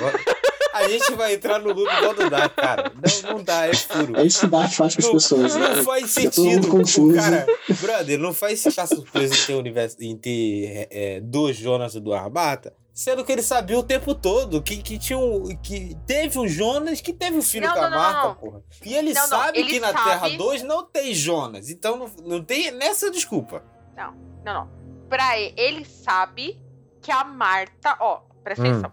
a 0.73 0.88
gente 0.88 1.13
vai 1.15 1.34
entrar 1.35 1.59
no 1.59 1.73
loop 1.73 1.91
igual 1.91 2.13
não 2.15 2.29
dá, 2.29 2.49
cara. 2.49 2.91
Não, 3.23 3.31
não 3.34 3.43
dá, 3.43 3.67
é 3.67 3.73
furo. 3.73 4.17
É 4.19 4.23
isso 4.23 4.41
que 4.41 4.47
faz 4.49 4.75
com 4.75 4.84
as 4.84 4.95
pessoas. 4.95 5.53
Não, 5.55 5.59
né? 5.61 5.75
não 5.75 5.84
faz 5.84 6.09
sentido. 6.11 6.67
Confuso. 6.67 7.15
cara, 7.15 7.45
brother, 7.81 8.17
não 8.19 8.34
faz 8.34 8.61
ficar 8.63 8.88
surpreso 8.88 9.34
em 9.34 9.45
ter, 9.45 9.53
universo, 9.55 9.97
em 10.01 10.17
ter 10.17 10.65
é, 10.65 10.88
é, 11.15 11.21
dois 11.21 11.55
Jonas 11.57 11.95
e 11.95 11.99
duas 11.99 12.31
Marta. 12.31 12.73
Sendo 12.93 13.23
que 13.23 13.31
ele 13.31 13.43
sabia 13.43 13.77
o 13.77 13.84
tempo 13.84 14.15
todo 14.15 14.59
que, 14.61 14.77
que 14.81 14.97
tinha 14.97 15.19
um. 15.19 15.55
que 15.61 15.95
teve 16.07 16.39
um 16.39 16.47
Jonas 16.47 16.99
que 16.99 17.13
teve 17.13 17.38
um 17.38 17.43
filho 17.43 17.67
Não, 17.67 17.73
com 17.75 17.79
a 17.79 17.84
não, 17.84 17.91
não, 17.91 17.97
Marta, 17.97 18.27
não. 18.29 18.35
porra. 18.35 18.63
E 18.84 18.95
ele 18.95 19.13
Não, 19.13 19.21
não, 19.21 19.27
sabe 19.29 19.59
ele 19.59 19.69
que 19.69 19.79
na 19.79 19.91
sabe- 19.91 20.03
Terra 20.03 20.29
2 20.29 20.63
não 20.63 20.84
tem 20.84 21.13
Jonas. 21.13 21.69
Então 21.69 21.95
não, 21.97 22.09
não 22.25 22.43
tem 22.43 22.71
nessa 22.71 23.11
desculpa. 23.11 23.63
Não, 23.95 24.15
não. 24.43 24.69
Pra 25.07 25.38
ele, 25.39 25.53
ele 25.57 25.85
sabe 25.85 26.59
que 27.01 27.11
a 27.11 27.23
Marta. 27.23 27.95
Ó, 27.99 28.21
presta 28.43 28.63
Hum. 28.63 28.71
atenção. 28.71 28.91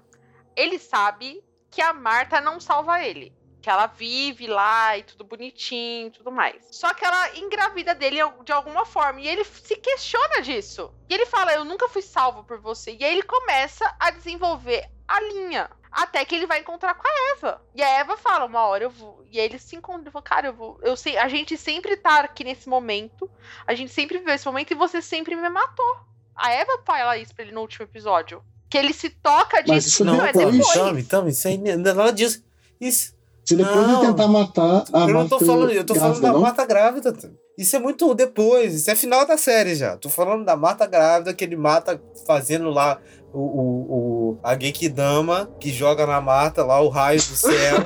Ele 0.54 0.78
sabe 0.78 1.42
que 1.74 1.82
a 1.82 1.92
Marta 1.92 2.40
não 2.40 2.60
salva 2.60 3.02
ele. 3.02 3.34
Que 3.60 3.68
ela 3.68 3.86
vive 3.86 4.46
lá 4.46 4.96
e 4.96 5.02
tudo 5.02 5.24
bonitinho 5.24 6.10
tudo 6.12 6.30
mais. 6.30 6.68
Só 6.70 6.92
que 6.94 7.04
ela 7.04 7.36
engravida 7.36 7.94
dele 7.94 8.18
de 8.44 8.52
alguma 8.52 8.84
forma. 8.84 9.20
E 9.20 9.26
ele 9.26 9.42
se 9.42 9.74
questiona 9.76 10.40
disso. 10.42 10.94
E 11.08 11.14
ele 11.14 11.26
fala: 11.26 11.52
Eu 11.52 11.64
nunca 11.64 11.88
fui 11.88 12.02
salvo 12.02 12.44
por 12.44 12.60
você. 12.60 12.94
E 12.94 13.02
aí 13.02 13.14
ele 13.14 13.22
começa 13.22 13.92
a 13.98 14.10
desenvolver 14.10 14.88
a 15.08 15.20
linha. 15.20 15.68
Até 15.90 16.24
que 16.24 16.34
ele 16.34 16.46
vai 16.46 16.60
encontrar 16.60 16.94
com 16.94 17.08
a 17.08 17.32
Eva. 17.32 17.62
E 17.74 17.82
a 17.82 17.88
Eva 17.88 18.16
fala: 18.18 18.44
Uma 18.44 18.66
hora 18.66 18.84
eu 18.84 18.90
vou. 18.90 19.24
E 19.30 19.40
aí 19.40 19.46
eles 19.46 19.62
se 19.62 19.74
encontram. 19.74 20.12
Fala, 20.12 20.22
Cara, 20.22 20.46
eu 20.48 20.52
vou. 20.52 20.78
Eu 20.82 20.96
sei, 20.96 21.16
a 21.16 21.26
gente 21.26 21.56
sempre 21.56 21.96
tá 21.96 22.20
aqui 22.20 22.44
nesse 22.44 22.68
momento. 22.68 23.28
A 23.66 23.74
gente 23.74 23.92
sempre 23.92 24.18
viveu 24.18 24.34
esse 24.34 24.46
momento 24.46 24.72
e 24.72 24.76
você 24.76 25.00
sempre 25.00 25.34
me 25.34 25.48
matou. 25.48 26.00
A 26.36 26.52
Eva 26.52 26.82
fala 26.84 27.16
isso 27.16 27.34
pra 27.34 27.44
ele 27.44 27.54
no 27.54 27.62
último 27.62 27.84
episódio. 27.84 28.44
Que 28.74 28.78
ele 28.78 28.92
se 28.92 29.08
toca 29.08 29.60
disso. 29.60 29.72
Mas 29.72 29.86
isso 29.86 30.04
Não, 30.04 30.20
é 30.26 30.32
depois. 30.32 30.72
Tami, 30.72 31.04
Tami, 31.04 31.30
isso 31.30 31.46
aí 31.46 31.56
não 31.56 31.70
é 31.70 31.76
nada 31.76 32.12
disso. 32.12 32.42
Isso. 32.80 33.14
Se 33.44 33.54
depois 33.54 33.86
Não. 33.86 34.00
de 34.00 34.06
tentar 34.08 34.26
matar 34.26 34.84
a 34.92 35.00
eu 35.02 35.14
não 35.14 35.28
tô 35.28 35.38
falando, 35.38 35.70
eu 35.70 35.84
tô 35.84 35.94
falando 35.94 36.18
grávida, 36.18 36.26
da 36.26 36.32
não? 36.32 36.40
Marta 36.40 36.66
grávida. 36.66 37.12
Tami. 37.12 37.38
Isso 37.56 37.76
é 37.76 37.78
muito 37.78 38.12
depois, 38.16 38.74
isso 38.74 38.90
é 38.90 38.96
final 38.96 39.24
da 39.28 39.36
série 39.36 39.76
já. 39.76 39.96
Tô 39.96 40.08
falando 40.08 40.44
da 40.44 40.56
Marta 40.56 40.86
grávida 40.86 41.32
que 41.32 41.44
ele 41.44 41.54
mata 41.54 42.02
fazendo 42.26 42.68
lá 42.68 42.98
o, 43.34 43.40
o, 43.40 44.30
o- 44.32 44.38
a 44.42 44.58
Genkidama 44.58 45.50
que 45.60 45.70
joga 45.72 46.06
na 46.06 46.20
mata 46.20 46.64
lá 46.64 46.80
o 46.80 46.88
raio 46.88 47.18
do 47.18 47.36
céu, 47.36 47.76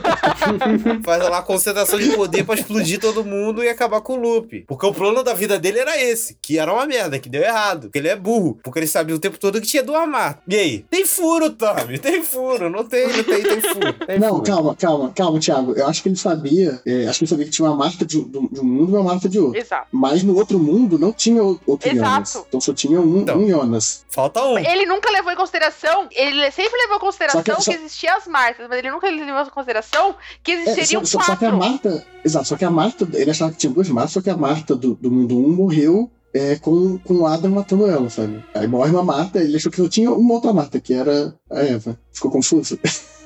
faz 1.05 1.23
lá 1.29 1.39
a 1.39 1.43
concentração 1.43 1.99
de 1.99 2.11
poder 2.17 2.45
pra 2.45 2.55
explodir 2.55 3.01
todo 3.01 3.25
mundo 3.25 3.63
e 3.63 3.69
acabar 3.69 4.01
com 4.01 4.15
o 4.15 4.17
Lupe. 4.17 4.65
Porque 4.67 4.87
o 4.87 4.93
plano 4.93 5.23
da 5.23 5.35
vida 5.35 5.59
dele 5.59 5.79
era 5.81 6.01
esse, 6.01 6.37
que 6.41 6.59
era 6.59 6.73
uma 6.73 6.87
merda, 6.87 7.19
que 7.19 7.29
deu 7.29 7.43
errado, 7.43 7.83
porque 7.83 7.99
ele 7.99 8.09
é 8.09 8.17
burro, 8.17 8.59
porque 8.63 8.79
ele 8.79 8.87
sabia 8.87 9.15
o 9.15 9.19
tempo 9.19 9.39
todo 9.39 9.61
que 9.61 9.67
tinha 9.67 9.83
duas 9.83 10.09
matas. 10.09 10.43
E 10.49 10.57
aí? 10.57 10.79
Tem 10.91 11.05
furo, 11.07 11.51
Tommy, 11.51 11.99
tem 11.99 12.23
furo, 12.23 12.69
não 12.71 12.85
tem, 12.85 13.07
não 13.09 13.25
tem, 13.25 13.43
tem 13.43 13.61
furo. 13.61 13.93
Tem 14.07 14.19
Não, 14.19 14.29
furo. 14.31 14.43
calma, 14.43 14.75
calma, 14.77 15.13
calma, 15.15 15.41
Thiago. 15.41 15.73
Eu 15.73 15.87
acho 15.87 16.03
que 16.03 16.09
ele 16.09 16.17
sabia. 16.17 16.81
é, 16.87 17.07
acho 17.07 17.19
que 17.19 17.25
ele 17.25 17.31
sabia 17.31 17.45
que 17.47 17.51
tinha 17.51 17.69
uma 17.69 17.77
marca 17.77 18.05
de, 18.05 18.19
um- 18.19 18.29
de 18.51 18.61
um 18.61 18.65
mundo 18.65 18.93
e 18.93 18.95
uma 18.95 19.03
marca 19.05 19.29
de 19.29 19.39
outro. 19.39 19.59
Exato. 19.59 19.87
Mas 19.93 20.23
no 20.23 20.37
outro 20.37 20.59
mundo 20.59 20.99
não 20.99 21.13
tinha 21.13 21.43
outro 21.43 21.89
Exato. 21.89 21.99
Jonas. 22.31 22.45
Então 22.49 22.61
só 22.61 22.73
tinha 22.73 23.01
um, 23.01 23.19
Então. 23.21 23.39
um 23.39 23.49
Jonas. 23.49 24.05
Falta 24.09 24.43
um. 24.45 24.59
Ele 24.59 24.87
nunca 24.87 25.11
levou 25.11 25.33
em 25.33 25.37
consideração, 25.39 26.09
ele 26.13 26.51
sempre 26.51 26.77
levou 26.83 26.97
em 26.97 27.01
consideração 27.01 27.41
Só 27.41 27.45
que- 27.45 27.57
que, 27.57 27.63
só- 27.63 27.73
existiam 27.73 28.17
as 28.17 28.27
marcas, 28.27 28.69
mas 28.69 28.79
ele 28.79 28.91
nunca 28.91 29.09
levou 29.09 29.43
em 29.43 29.51
consideração 29.51 30.15
que 30.43 30.53
É, 30.53 30.61
existiriam 30.63 31.05
só, 31.05 31.19
só- 31.21 31.25
só 31.33 31.37
que 31.37 31.45
a 31.47 31.51
quatro. 31.51 31.59
Marta. 31.59 32.07
Exato, 32.25 32.49
só 32.49 32.57
que 32.57 32.65
a 32.65 32.71
Marta. 32.71 33.09
Ele 33.15 33.31
achava 33.31 33.51
que 33.53 33.57
tinha 33.59 33.73
duas 33.73 33.89
Martas, 33.89 34.13
só 34.13 34.21
que 34.21 34.29
a 34.31 34.37
Marta 34.37 34.75
do, 34.77 34.95
do 34.95 35.11
mundo 35.11 35.39
1 35.39 35.49
morreu 35.55 36.11
é, 36.35 36.57
com, 36.57 36.99
com 36.99 37.15
o 37.15 37.27
Adam 37.27 37.51
matando 37.51 37.87
ela, 37.91 38.11
sabe? 38.11 38.45
Aí 38.55 38.67
morre 38.69 38.91
uma 38.91 39.03
Marta, 39.03 39.39
ele 39.39 39.57
achou 39.57 39.73
que 39.73 39.79
só 39.83 39.89
tinha 39.89 40.11
uma 40.13 40.35
outra 40.35 40.53
Marta, 40.53 40.79
que 40.79 40.93
era 40.93 41.35
a 41.51 41.61
Eva. 41.61 41.99
Ficou 42.13 42.31
confuso. 42.31 42.79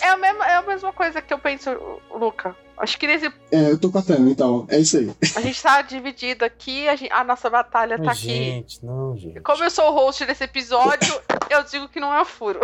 É, 0.00 0.08
a 0.10 0.16
mesma, 0.16 0.46
é 0.46 0.54
a 0.54 0.62
mesma 0.62 0.92
coisa 0.92 1.20
que 1.20 1.34
eu 1.34 1.40
penso, 1.40 1.70
Luca. 2.14 2.54
Acho 2.78 2.98
que 2.98 3.06
nesse. 3.06 3.26
É, 3.50 3.70
eu 3.70 3.78
tô 3.78 3.90
com 3.90 3.98
a 3.98 4.02
Tânia, 4.02 4.30
então. 4.30 4.66
É 4.68 4.78
isso 4.78 4.98
aí. 4.98 5.10
A 5.34 5.40
gente 5.40 5.62
tá 5.62 5.80
dividido 5.82 6.44
aqui, 6.44 6.86
a, 6.88 6.94
gente- 6.96 7.12
a 7.12 7.24
nossa 7.24 7.48
batalha 7.48 7.96
tá 7.96 8.04
Mas, 8.04 8.18
aqui. 8.18 8.28
gente, 8.28 8.84
não, 8.84 9.16
gente. 9.16 9.40
Como 9.40 9.64
eu 9.64 9.70
sou 9.70 9.90
o 9.90 9.94
host 9.94 10.24
desse 10.26 10.44
episódio, 10.44 11.14
eu 11.50 11.62
digo 11.64 11.88
que 11.88 11.98
não 12.00 12.12
é 12.12 12.20
um 12.20 12.24
furo. 12.24 12.60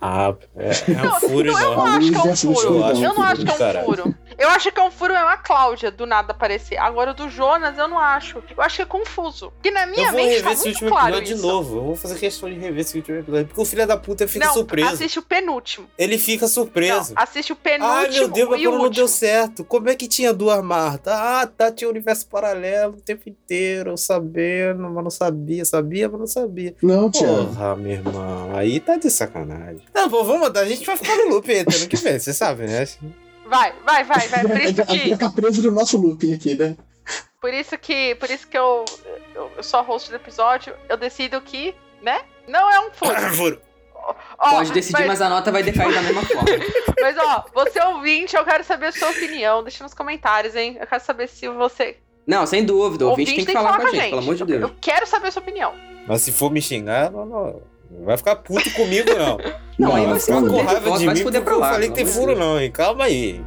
Ah, 0.00 0.34
é, 0.56 0.68
é 0.92 1.02
um 1.08 1.20
furo 1.20 1.52
não, 1.52 1.60
eu 1.60 1.72
enorme. 1.72 2.10
não 2.10 2.20
acho 2.22 2.42
que 2.42 2.46
é 2.46 2.50
um 2.50 2.54
furo. 2.54 2.74
Eu 3.02 3.14
não 3.14 3.22
acho 3.22 3.44
que 3.44 3.50
é 3.50 3.80
um 3.80 3.84
furo. 3.84 4.14
Eu 4.38 4.48
acho 4.50 4.70
que 4.72 4.78
é 4.80 4.82
um 4.82 4.90
furo 4.90 5.12
é 5.12 5.18
a 5.18 5.36
Cláudia 5.36 5.90
do 5.90 6.06
nada 6.06 6.32
aparecer. 6.32 6.76
Agora 6.76 7.10
o 7.12 7.14
do 7.14 7.28
Jonas 7.28 7.76
eu 7.78 7.88
não 7.88 7.98
acho. 7.98 8.42
Eu 8.56 8.62
acho 8.62 8.76
que 8.76 8.82
é 8.82 8.86
confuso. 8.86 9.50
Porque 9.52 9.70
na 9.70 9.86
minha 9.86 10.08
Eu 10.08 10.12
vou 10.12 10.20
mente 10.20 10.28
rever 10.36 10.44
tá 10.44 10.52
esse 10.52 10.64
muito 10.64 10.74
último 10.74 10.90
claro 10.90 11.06
episódio 11.16 11.32
isso. 11.34 11.42
de 11.42 11.48
novo. 11.48 11.76
Eu 11.76 11.82
vou 11.84 11.96
fazer 11.96 12.18
questão 12.18 12.48
de 12.48 12.58
rever 12.58 12.80
esse 12.80 12.96
último 12.96 13.18
episódio. 13.18 13.46
Porque 13.46 13.60
o 13.60 13.64
filho 13.64 13.86
da 13.86 13.96
puta 13.96 14.26
fica 14.28 14.46
não, 14.46 14.54
surpreso. 14.54 14.94
assiste 14.94 15.18
o 15.18 15.22
penúltimo. 15.22 15.88
Ele 15.98 16.18
fica 16.18 16.46
Não, 16.46 16.52
surpreso. 16.52 17.12
assiste 17.16 17.52
o 17.52 17.56
penúltimo 17.56 17.98
Ai, 17.98 18.10
meu 18.10 18.28
Deus, 18.28 18.48
meu 18.50 18.58
e 18.58 18.66
o 18.66 18.70
plano 18.70 18.84
não 18.84 18.90
deu 18.90 19.08
certo. 19.08 19.64
Como 19.64 19.88
é 19.88 19.94
que 19.94 20.08
tinha 20.08 20.32
duas 20.32 20.62
Martas? 20.62 21.12
Ah, 21.14 21.46
tá, 21.46 21.70
tinha 21.70 21.88
um 21.88 21.90
universo 21.90 22.26
paralelo 22.26 22.94
o 22.94 23.00
tempo 23.00 23.28
inteiro, 23.28 23.90
eu 23.90 23.96
sabendo, 23.96 24.82
mas 24.90 25.04
não 25.04 25.10
sabia, 25.10 25.64
sabia, 25.64 26.08
mas 26.08 26.20
não 26.20 26.26
sabia. 26.26 26.74
Não, 26.82 27.10
Thiago. 27.10 27.46
Porra, 27.46 27.76
meu 27.76 27.92
irmão, 27.92 28.56
aí 28.56 28.80
tá 28.80 28.96
de 28.96 29.10
sacanagem. 29.10 29.82
Não, 29.94 30.08
pô, 30.08 30.24
vamos 30.24 30.42
mandar, 30.42 30.60
a 30.60 30.64
gente 30.66 30.84
vai 30.84 30.96
ficar 30.96 31.16
no 31.16 31.28
loop 31.30 31.50
aí, 31.50 31.60
ano 31.60 31.88
que 31.88 31.96
vem, 31.96 32.18
você 32.18 32.32
sabe, 32.32 32.66
né? 32.66 32.86
Vai, 33.46 33.72
vai, 33.84 34.04
vai, 34.04 34.28
vai. 34.28 34.42
Por 34.42 34.60
isso 34.60 34.86
que, 34.86 35.16
tá 35.16 35.30
preso 35.30 35.62
no 35.62 35.70
nosso 35.70 35.96
looping 35.98 36.34
aqui, 36.34 36.54
né? 36.54 36.76
por 37.40 37.52
isso 37.52 37.76
que, 37.76 38.14
por 38.14 38.30
isso 38.30 38.48
que 38.48 38.56
eu, 38.56 38.84
eu, 39.34 39.50
eu 39.56 39.62
sou 39.62 39.80
a 39.80 39.82
host 39.82 40.08
do 40.10 40.16
episódio. 40.16 40.74
Eu 40.88 40.96
decido 40.96 41.40
que, 41.42 41.74
né? 42.02 42.22
Não 42.48 42.70
é 42.70 42.80
um 42.80 42.90
furo. 42.90 43.14
Furo. 43.36 43.60
Ó, 44.38 44.50
Pode 44.50 44.72
decidir, 44.72 44.98
mas- 45.00 45.06
mas 45.06 45.22
a 45.22 45.28
nota 45.30 45.50
vai 45.50 45.62
decair 45.62 45.92
da 45.94 46.02
mesma 46.02 46.22
forma. 46.22 46.42
Mas 47.00 47.16
ó, 47.18 47.44
você 47.54 47.82
ouvinte, 47.82 48.34
eu 48.36 48.44
quero 48.44 48.62
saber 48.64 48.86
a 48.86 48.92
sua 48.92 49.10
opinião. 49.10 49.62
Deixa 49.62 49.82
nos 49.84 49.92
comentários, 49.94 50.54
hein? 50.54 50.76
Eu 50.80 50.86
quero 50.86 51.02
saber 51.04 51.28
se 51.28 51.46
você. 51.48 51.98
Não, 52.26 52.46
sem 52.46 52.64
dúvida. 52.64 53.04
O 53.06 53.10
ouvinte 53.10 53.34
tem 53.34 53.44
que 53.44 53.52
falar 53.52 53.78
com 53.78 53.86
a 53.86 53.90
gente, 53.90 54.08
pelo 54.10 54.18
amor 54.20 54.34
de 54.34 54.42
Eu- 54.42 54.46
Deus. 54.46 54.62
Eu 54.62 54.74
quero 54.80 55.06
saber 55.06 55.28
a 55.28 55.30
sua 55.30 55.42
opinião. 55.42 55.74
Mas 56.06 56.22
se 56.22 56.32
for 56.32 56.50
me 56.50 56.60
xingar, 56.62 57.10
não, 57.10 57.26
não, 57.26 57.62
não 57.98 58.04
vai 58.04 58.16
ficar 58.16 58.36
puto 58.36 58.70
comigo, 58.74 59.10
não. 59.14 59.38
Não, 59.78 59.94
aí 59.94 60.02
Não, 60.02 60.10
vai 60.10 60.20
ser 60.20 60.32
calma. 60.32 60.48
com 60.48 60.62
raiva 60.62 60.98
de 60.98 61.06
vai 61.06 61.14
mim 61.14 61.22
porque 61.22 61.36
eu 61.38 61.60
falei 61.60 61.88
que 61.88 61.94
tem 61.94 62.06
furo 62.06 62.34
de 62.34 62.38
não, 62.38 62.60
hein? 62.60 62.70
Calma 62.70 63.04
aí. 63.04 63.42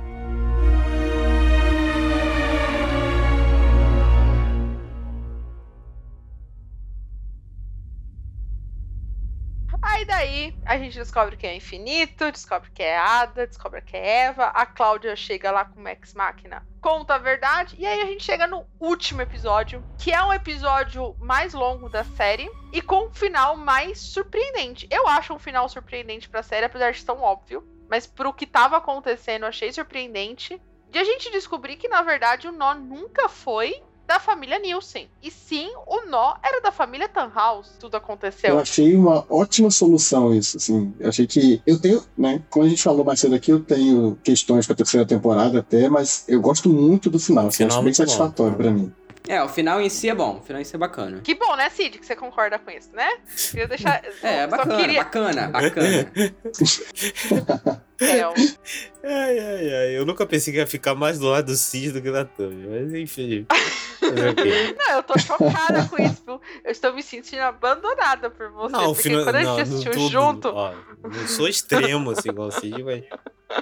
Daí 10.08 10.58
a 10.66 10.78
gente 10.78 10.98
descobre 10.98 11.38
que 11.38 11.46
é 11.46 11.56
infinito, 11.56 12.32
descobre 12.32 12.72
que 12.72 12.82
é 12.82 12.98
Ada, 12.98 13.46
descobre 13.46 13.82
que 13.82 13.96
é 13.96 14.26
Eva. 14.26 14.46
A 14.46 14.66
Cláudia 14.66 15.16
chega 15.16 15.52
lá 15.52 15.66
com 15.66 15.80
o 15.80 15.84
Max 15.84 16.14
Machina, 16.14 16.66
conta 16.82 17.16
a 17.16 17.20
verdade. 17.20 17.76
E 17.78 17.86
aí 17.86 18.02
a 18.02 18.06
gente 18.06 18.24
chega 18.24 18.48
no 18.48 18.66
último 18.80 19.22
episódio, 19.22 19.84
que 20.00 20.12
é 20.12 20.24
um 20.24 20.34
episódio 20.34 21.16
mais 21.20 21.54
longo 21.54 21.90
da 21.90 22.04
série 22.04 22.50
e 22.74 22.82
com 22.82 23.08
um 23.08 23.14
final 23.14 23.56
mais 23.56 24.00
surpreendente. 24.00 24.88
Eu 24.90 25.08
acho 25.08 25.34
um 25.34 25.40
final 25.40 25.70
surpreendente 25.70 26.28
pra 26.28 26.42
série, 26.42 26.66
apesar 26.66 26.92
de 26.92 27.06
tão 27.06 27.22
óbvio. 27.22 27.64
Mas 27.90 28.08
pro 28.08 28.34
que 28.34 28.48
tava 28.48 28.78
acontecendo, 28.78 29.46
achei 29.46 29.72
surpreendente. 29.72 30.62
De 30.90 31.00
a 31.00 31.04
gente 31.04 31.32
descobrir 31.32 31.76
que, 31.76 31.88
na 31.88 32.02
verdade, 32.02 32.48
o 32.48 32.52
nó 32.52 32.74
nunca 32.74 33.28
foi 33.30 33.84
da 34.08 34.20
família 34.20 34.58
Nielsen. 34.58 35.10
E 35.22 35.30
sim, 35.30 35.70
o 35.86 36.10
nó 36.10 36.36
era 36.42 36.62
da 36.62 36.72
família 36.72 37.10
Tannhaus. 37.10 37.74
Tudo 37.78 37.98
aconteceu. 37.98 38.52
Eu 38.52 38.60
achei 38.60 38.96
uma 38.96 39.26
ótima 39.30 39.70
solução 39.70 40.34
isso, 40.34 40.56
assim. 40.56 40.94
Eu 40.98 41.10
achei 41.10 41.28
que. 41.28 41.62
Eu 41.68 41.78
tenho, 41.80 42.02
né? 42.18 42.42
Como 42.50 42.66
a 42.66 42.70
gente 42.70 42.82
falou 42.82 43.04
mais 43.04 43.20
cedo 43.20 43.36
aqui, 43.36 43.52
eu 43.52 43.60
tenho 43.60 44.18
questões 44.24 44.66
com 44.66 44.72
a 44.72 44.76
terceira 44.76 45.06
temporada 45.06 45.60
até, 45.60 45.90
mas 45.90 46.24
eu 46.28 46.40
gosto 46.40 46.70
muito 46.70 47.10
do 47.10 47.20
final. 47.20 47.48
Assim, 47.48 47.58
Final 47.58 47.76
acho 47.76 47.84
bem 47.84 47.94
satisfatório 47.94 48.56
pra 48.56 48.72
mim. 48.72 48.94
É, 49.28 49.44
o 49.44 49.50
final 49.50 49.82
em 49.82 49.90
si 49.90 50.10
é 50.10 50.16
bom. 50.16 50.38
O 50.38 50.42
final 50.42 50.62
em 50.62 50.64
si 50.66 50.76
é 50.76 50.80
bacana. 50.80 51.20
Que 51.22 51.36
bom, 51.36 51.56
né, 51.56 51.70
Cid, 51.70 51.98
que 52.00 52.06
você 52.06 52.16
concorda 52.16 52.58
com 52.58 52.72
isso, 52.72 52.90
né? 52.94 53.10
Queria 53.52 53.68
deixar. 53.68 54.02
É, 54.24 54.42
só 54.42 54.48
bacana, 54.48 54.78
queria. 54.78 55.04
bacana, 55.04 55.48
bacana. 55.50 56.12
É, 58.00 58.22
Ai, 58.24 59.40
ai, 59.40 59.74
ai. 59.74 59.98
Eu 59.98 60.06
nunca 60.06 60.24
pensei 60.26 60.54
que 60.54 60.60
ia 60.60 60.68
ficar 60.68 60.94
mais 60.94 61.18
do 61.18 61.28
lado 61.28 61.48
do 61.48 61.56
Cid 61.58 61.94
do 61.94 62.02
que 62.02 62.12
da 62.12 62.26
Tami, 62.26 62.68
mas 62.68 62.94
enfim. 62.94 63.48
Não, 64.78 64.96
eu 64.98 65.04
tô 65.04 65.18
chocada 65.18 65.84
com 65.90 66.02
isso, 66.02 66.22
viu? 66.26 66.40
Eu 66.64 66.72
estou 66.72 66.94
me 66.94 67.02
sentindo 67.02 67.42
abandonada 67.42 68.30
por 68.30 68.52
você. 68.52 68.72
Não, 68.72 68.92
o 68.92 68.96
porque 68.96 69.10
final. 69.10 69.24
quando 69.24 69.36
a 69.38 69.42
Não, 69.42 69.58
gente 69.58 69.68
não, 69.70 69.74
assistiu 69.78 69.92
tô- 69.94 70.10
junto. 70.10 70.48
Ó, 70.50 70.74
não 71.04 71.28
sou 71.28 71.48
extremo 71.48 72.12
assim 72.12 72.30
igual 72.30 72.50
o 72.50 72.52
Cid, 72.52 72.84
mas. 72.84 73.04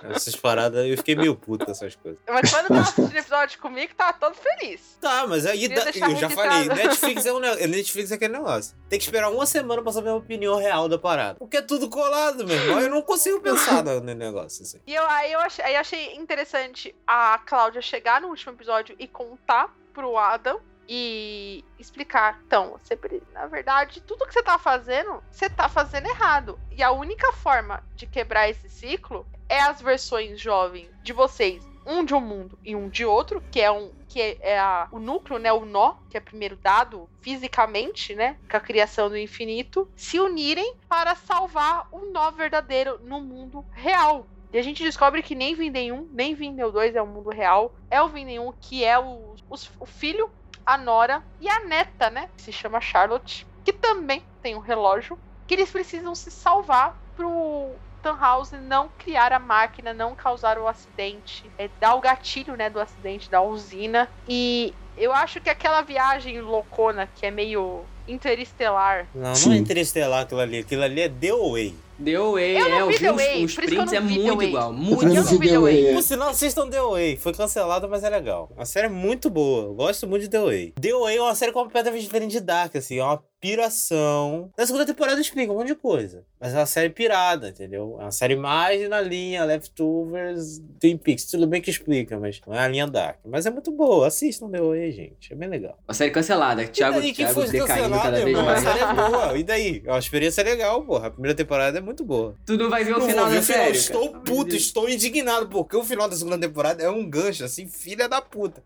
Essas 0.03 0.35
paradas, 0.35 0.85
eu 0.85 0.97
fiquei 0.97 1.15
meio 1.15 1.35
puto 1.35 1.65
com 1.65 1.71
essas 1.71 1.95
coisas. 1.95 2.19
Mas 2.27 2.49
quando 2.51 2.67
tava 2.67 2.79
assistindo 2.81 3.17
episódio 3.17 3.59
comigo, 3.59 3.93
tava 3.95 4.13
todo 4.13 4.35
feliz. 4.35 4.97
Tá, 4.99 5.25
mas 5.27 5.45
aí 5.45 5.59
Queria 5.59 5.77
dá- 5.77 5.83
deixar 5.83 6.09
eu 6.09 6.15
já 6.15 6.29
falei, 6.29 6.67
Netflix 6.69 7.25
é, 7.25 7.33
um, 7.33 7.39
ne- 7.39 7.67
Netflix 7.67 8.11
é 8.11 8.15
aquele 8.15 8.33
negócio. 8.33 8.75
Tem 8.89 8.97
que 8.99 9.05
esperar 9.05 9.29
uma 9.29 9.45
semana 9.45 9.81
pra 9.81 9.91
saber 9.91 10.09
a 10.09 10.15
opinião 10.15 10.57
real 10.57 10.89
da 10.89 10.97
parada. 10.97 11.35
Porque 11.39 11.57
é 11.57 11.61
tudo 11.61 11.89
colado, 11.89 12.45
meu 12.45 12.55
irmão. 12.55 12.79
Eu 12.81 12.89
não 12.89 13.01
consigo 13.01 13.39
pensar 13.41 13.83
no, 13.83 13.99
negócio 14.01 14.63
assim. 14.63 14.79
E 14.87 14.93
eu, 14.93 15.05
aí 15.05 15.31
eu 15.31 15.39
achei, 15.39 15.63
aí 15.65 15.75
achei 15.75 16.15
interessante 16.15 16.95
a 17.05 17.37
Cláudia 17.45 17.81
chegar 17.81 18.21
no 18.21 18.29
último 18.29 18.53
episódio 18.53 18.95
e 18.97 19.07
contar 19.07 19.73
pro 19.93 20.17
Adam 20.17 20.59
e 20.87 21.63
explicar. 21.79 22.41
Então, 22.45 22.79
você, 22.83 22.97
na 23.33 23.47
verdade, 23.47 24.01
tudo 24.01 24.25
que 24.25 24.33
você 24.33 24.43
tá 24.43 24.57
fazendo, 24.57 25.21
você 25.31 25.49
tá 25.49 25.67
fazendo 25.67 26.07
errado. 26.07 26.59
E 26.71 26.83
a 26.83 26.91
única 26.91 27.31
forma 27.33 27.83
de 27.95 28.05
quebrar 28.05 28.49
esse 28.49 28.69
ciclo 28.69 29.25
é 29.49 29.59
as 29.61 29.81
versões 29.81 30.39
jovens 30.39 30.89
de 31.03 31.13
vocês, 31.13 31.63
um 31.85 32.03
de 32.03 32.13
um 32.15 32.21
mundo 32.21 32.57
e 32.63 32.75
um 32.75 32.89
de 32.89 33.05
outro, 33.05 33.41
que 33.51 33.61
é 33.61 33.71
um 33.71 33.91
que 34.07 34.21
é, 34.21 34.37
é 34.53 34.59
a- 34.59 34.87
o 34.91 34.99
núcleo, 34.99 35.37
né, 35.37 35.51
o 35.51 35.65
nó, 35.65 35.95
que 36.09 36.15
é 36.17 36.21
primeiro 36.21 36.55
dado 36.55 37.09
fisicamente, 37.21 38.15
né, 38.15 38.37
com 38.49 38.55
a 38.57 38.61
criação 38.61 39.09
do 39.09 39.17
infinito, 39.17 39.89
se 39.95 40.19
unirem 40.19 40.75
para 40.87 41.15
salvar 41.15 41.85
o 41.91 42.11
nó 42.13 42.31
verdadeiro 42.31 42.97
no 43.03 43.19
mundo 43.21 43.65
real. 43.73 44.25
E 44.53 44.57
a 44.57 44.61
gente 44.61 44.83
descobre 44.83 45.21
que 45.21 45.35
nem 45.35 45.53
Vindem 45.53 45.91
1, 45.91 46.09
nem 46.13 46.33
Vindem 46.33 46.71
2 46.71 46.95
é 46.95 47.01
o 47.01 47.07
mundo 47.07 47.29
real. 47.29 47.75
É 47.91 48.01
o 48.01 48.07
Vindem 48.07 48.39
1 48.39 48.53
que 48.53 48.85
é 48.85 48.97
o, 48.97 49.35
o 49.79 49.85
filho, 49.85 50.31
a 50.65 50.77
nora 50.77 51.21
e 51.41 51.49
a 51.49 51.65
neta, 51.65 52.09
né? 52.09 52.29
Que 52.37 52.41
se 52.43 52.53
chama 52.53 52.79
Charlotte. 52.79 53.45
Que 53.65 53.73
também 53.73 54.23
tem 54.41 54.55
um 54.55 54.59
relógio. 54.59 55.19
Que 55.45 55.55
eles 55.55 55.69
precisam 55.71 56.15
se 56.15 56.31
salvar 56.31 56.95
pro 57.13 57.81
Tannhausen 58.05 58.61
não 58.61 58.87
criar 58.99 59.33
a 59.33 59.39
máquina, 59.39 59.91
não 59.91 60.13
causar 60.13 60.59
o 60.59 60.67
acidente. 60.67 61.43
É, 61.57 61.67
dar 61.79 61.95
o 61.95 61.99
gatilho, 61.99 62.55
né, 62.55 62.69
do 62.69 62.79
acidente 62.79 63.29
da 63.31 63.41
usina. 63.41 64.07
E 64.27 64.73
eu 64.95 65.11
acho 65.11 65.41
que 65.41 65.49
aquela 65.49 65.81
viagem 65.81 66.39
loucona, 66.39 67.09
que 67.15 67.25
é 67.25 67.31
meio 67.31 67.83
interestelar, 68.07 69.07
Não, 69.15 69.33
não 69.33 69.53
é 69.53 69.57
interestelar 69.57 70.21
aquilo 70.21 70.39
ali. 70.39 70.59
Aquilo 70.59 70.83
ali 70.83 71.01
é 71.01 71.09
The 71.09 71.29
Away. 71.29 71.75
The 72.03 72.15
Away, 72.15 72.57
Eu 72.57 72.69
não 72.69 72.75
é, 72.77 72.81
eu 72.81 72.87
vi 72.87 72.93
vi 72.93 72.99
The 72.99 73.11
os, 73.11 73.15
Way, 73.15 73.45
os 73.45 73.55
prints, 73.55 73.93
é 73.93 74.01
vi 74.01 74.19
muito 74.19 74.43
igual, 74.43 74.73
muito 74.73 74.99
também 74.99 75.15
eu 75.15 75.23
vi 75.23 75.37
vi 75.37 75.47
The 75.47 75.53
The 75.53 75.59
Way. 75.59 75.73
Way, 75.81 75.87
é. 75.87 75.93
Por 75.93 76.03
sinal, 76.03 76.29
assistam 76.29 76.69
The 76.69 76.77
Away. 76.77 77.17
Foi 77.17 77.33
cancelado, 77.33 77.87
mas 77.87 78.03
é 78.03 78.09
legal. 78.09 78.49
A 78.57 78.65
série 78.65 78.87
é 78.87 78.89
muito 78.89 79.29
boa. 79.29 79.63
Eu 79.63 79.73
gosto 79.73 80.05
muito 80.05 80.23
de 80.23 80.29
The 80.29 80.39
Way. 80.39 80.73
The 80.79 80.93
Way 80.93 81.17
é 81.17 81.21
uma 81.21 81.35
série 81.35 81.51
completamente 81.53 82.03
diferente 82.03 82.31
de 82.33 82.41
Dark, 82.41 82.75
assim. 82.75 82.99
É 82.99 83.03
uma 83.03 83.23
piração. 83.39 84.51
Na 84.57 84.65
segunda 84.65 84.85
temporada 84.85 85.19
explica 85.19 85.51
um 85.51 85.57
monte 85.57 85.67
de 85.67 85.75
coisa. 85.75 86.25
Mas 86.39 86.53
é 86.53 86.57
uma 86.57 86.65
série 86.65 86.89
pirada, 86.89 87.49
entendeu? 87.49 87.97
É 87.99 88.03
uma 88.03 88.11
série 88.11 88.35
mais 88.35 88.87
na 88.89 89.01
linha 89.01 89.43
Leftovers, 89.45 90.61
Twin 90.79 90.97
Peaks. 90.97 91.25
Tudo 91.25 91.47
bem 91.47 91.61
que 91.61 91.69
explica, 91.69 92.19
mas 92.19 92.41
não 92.45 92.53
é 92.53 92.59
a 92.59 92.67
linha 92.67 92.87
Dark. 92.87 93.19
Mas 93.25 93.45
é 93.45 93.49
muito 93.51 93.71
boa. 93.71 94.07
Assistam 94.07 94.49
The 94.49 94.61
Way, 94.61 94.91
gente. 94.91 95.33
É 95.33 95.35
bem 95.35 95.49
legal. 95.49 95.77
Uma 95.87 95.93
série 95.93 96.11
cancelada. 96.11 96.67
Thiago, 96.67 96.97
e 96.97 97.01
daí, 97.01 97.09
que 97.11 97.17
Thiago 97.17 97.33
foi 97.33 97.49
decaindo 97.49 97.67
cancelado, 97.67 98.03
cada 98.03 98.17
vez 98.17 98.27
irmão? 98.27 98.41
A 98.41 98.45
mais. 98.45 98.63
série 98.63 98.79
é 98.79 98.93
boa. 98.93 99.37
E 99.37 99.43
daí? 99.43 99.83
É 99.85 99.91
uma 99.91 99.99
experiência 99.99 100.43
legal, 100.43 100.83
porra. 100.83 101.07
A 101.07 101.11
primeira 101.11 101.35
temporada 101.35 101.77
é 101.77 101.81
muito 101.81 102.03
boa. 102.03 102.35
Tu 102.45 102.57
não 102.57 102.69
vai 102.69 102.83
ver 102.83 102.95
o 102.95 102.99
Não 102.99 103.07
final 103.07 103.29
da 103.29 103.41
série. 103.41 103.77
Estou 103.77 104.09
cara. 104.09 104.23
puto, 104.23 104.55
estou 104.55 104.89
indignado, 104.89 105.47
porque 105.49 105.75
o 105.75 105.83
final 105.83 106.09
da 106.09 106.15
segunda 106.15 106.37
temporada 106.37 106.81
é 106.81 106.89
um 106.89 107.07
gancho, 107.09 107.43
assim, 107.43 107.67
filha 107.67 108.07
da 108.07 108.21
puta. 108.21 108.63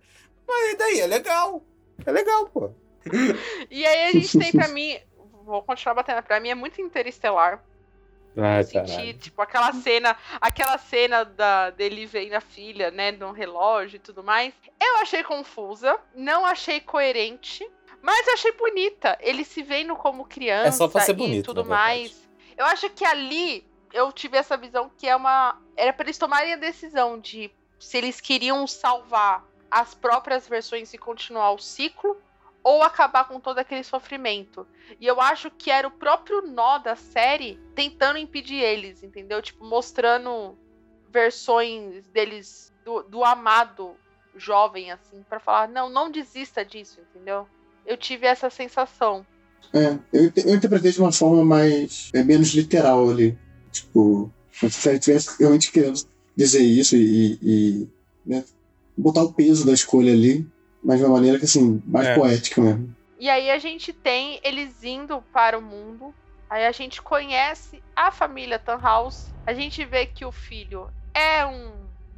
Mas 0.48 0.74
e 0.74 0.78
daí? 0.78 1.00
É 1.02 1.08
legal. 1.08 1.64
É 2.06 2.12
legal, 2.12 2.48
pô. 2.48 2.72
E 3.70 3.86
aí 3.86 4.06
a 4.06 4.12
gente 4.12 4.38
tem 4.38 4.52
pra 4.52 4.68
mim. 4.70 4.98
Vou 5.44 5.62
continuar 5.64 5.96
batendo. 5.96 6.22
Pra 6.24 6.40
mim 6.40 6.50
é 6.50 6.56
muito 6.56 6.82
interestelar. 6.82 7.64
Eu 8.36 8.64
senti, 8.64 9.14
tipo, 9.16 9.42
aquela 9.42 9.74
cena, 9.74 10.16
aquela 10.40 10.78
cena 10.78 11.26
da, 11.26 11.72
dele 11.72 12.06
vendo 12.06 12.36
a 12.36 12.42
filha, 12.42 12.92
né, 12.92 13.12
no 13.12 13.32
relógio 13.32 13.98
e 13.98 14.00
tudo 14.00 14.24
mais. 14.24 14.54
Eu 14.80 14.98
achei 14.98 15.24
confusa, 15.24 16.00
não 16.16 16.46
achei 16.46 16.80
coerente, 16.80 17.68
mas 18.02 18.28
eu 18.28 18.34
achei 18.34 18.52
bonita. 18.54 19.18
Ele 19.20 19.44
se 19.44 19.62
vendo 19.64 19.96
como 19.96 20.26
criança 20.26 20.68
É 20.68 20.72
só 20.72 20.88
pra 20.88 21.02
ser 21.02 21.12
e 21.14 21.16
bonito, 21.16 21.46
tudo 21.48 21.64
na 21.66 21.76
verdade. 21.76 22.00
mais. 22.02 22.30
Eu 22.56 22.66
acho 22.66 22.90
que 22.92 23.04
ali 23.04 23.68
eu 23.92 24.12
tive 24.12 24.38
essa 24.38 24.56
visão 24.56 24.90
que 24.98 25.08
é 25.08 25.16
uma. 25.16 25.60
Era 25.76 25.92
pra 25.92 26.06
eles 26.06 26.18
tomarem 26.18 26.54
a 26.54 26.58
decisão 26.58 27.20
de 27.20 27.52
se 27.80 27.98
eles 27.98 28.22
queriam 28.22 28.66
salvar 28.68 29.44
as 29.72 29.94
próprias 29.96 30.48
versões 30.48 30.94
e 30.94 30.98
continuar 30.98 31.52
o 31.52 31.60
ciclo 31.60 32.16
ou 32.64 32.84
acabar 32.84 33.28
com 33.28 33.40
todo 33.40 33.60
aquele 33.60 33.84
sofrimento. 33.84 34.68
E 35.00 35.06
eu 35.06 35.22
acho 35.22 35.50
que 35.52 35.72
era 35.72 35.88
o 35.88 35.92
próprio 35.92 36.42
nó 36.42 36.78
da 36.78 36.96
série 36.96 37.60
tentando 37.74 38.18
impedir 38.18 38.62
eles, 38.62 39.04
entendeu? 39.04 39.42
Tipo, 39.42 39.66
mostrando 39.66 40.58
versões 41.10 42.08
deles 42.08 42.74
do, 42.84 43.04
do 43.04 43.24
amado 43.24 43.96
jovem, 44.36 44.92
assim, 44.92 45.24
pra 45.28 45.40
falar, 45.40 45.68
não, 45.68 45.90
não 45.90 46.12
desista 46.12 46.64
disso, 46.64 47.00
entendeu? 47.10 47.48
Eu 47.86 47.98
tive 47.98 48.28
essa 48.28 48.50
sensação. 48.50 49.26
É, 49.74 49.98
eu, 50.14 50.32
eu 50.36 50.56
interpretei 50.56 50.92
de 50.92 51.00
uma 51.00 51.12
forma 51.12 51.44
mais. 51.44 52.10
É, 52.14 52.24
menos 52.24 52.50
literal 52.50 53.10
ali. 53.10 53.38
Tipo, 53.72 54.32
se 54.52 54.70
série 54.72 55.00
tivesse 55.00 55.38
realmente 55.40 55.72
querendo 55.72 56.00
dizer 56.36 56.62
isso 56.62 56.96
e, 56.96 57.38
e, 57.42 57.88
né, 58.26 58.44
botar 58.98 59.24
o 59.24 59.34
peso 59.34 59.66
da 59.66 59.74
escolha 59.74 60.12
ali, 60.12 60.48
mas 60.84 61.00
de 61.00 61.06
uma 61.06 61.16
maneira 61.16 61.38
que, 61.38 61.46
assim, 61.46 61.82
mais 61.86 62.08
É. 62.08 62.16
poética 62.16 62.62
mesmo. 62.62 62.96
E 63.20 63.30
aí 63.30 63.52
a 63.52 63.60
gente 63.60 63.92
tem 63.92 64.40
eles 64.44 64.84
indo 64.84 65.22
para 65.34 65.58
o 65.58 65.62
mundo. 65.62 66.14
Aí 66.50 66.66
a 66.66 66.72
gente 66.72 67.02
conhece 67.02 67.84
a 67.96 68.12
família 68.12 68.58
Tannhaus. 68.58 69.28
A 69.46 69.54
gente 69.54 69.84
vê 69.84 70.06
que 70.06 70.26
o 70.26 70.32
filho 70.32 70.90
é 71.14 71.46
um. 71.46 71.72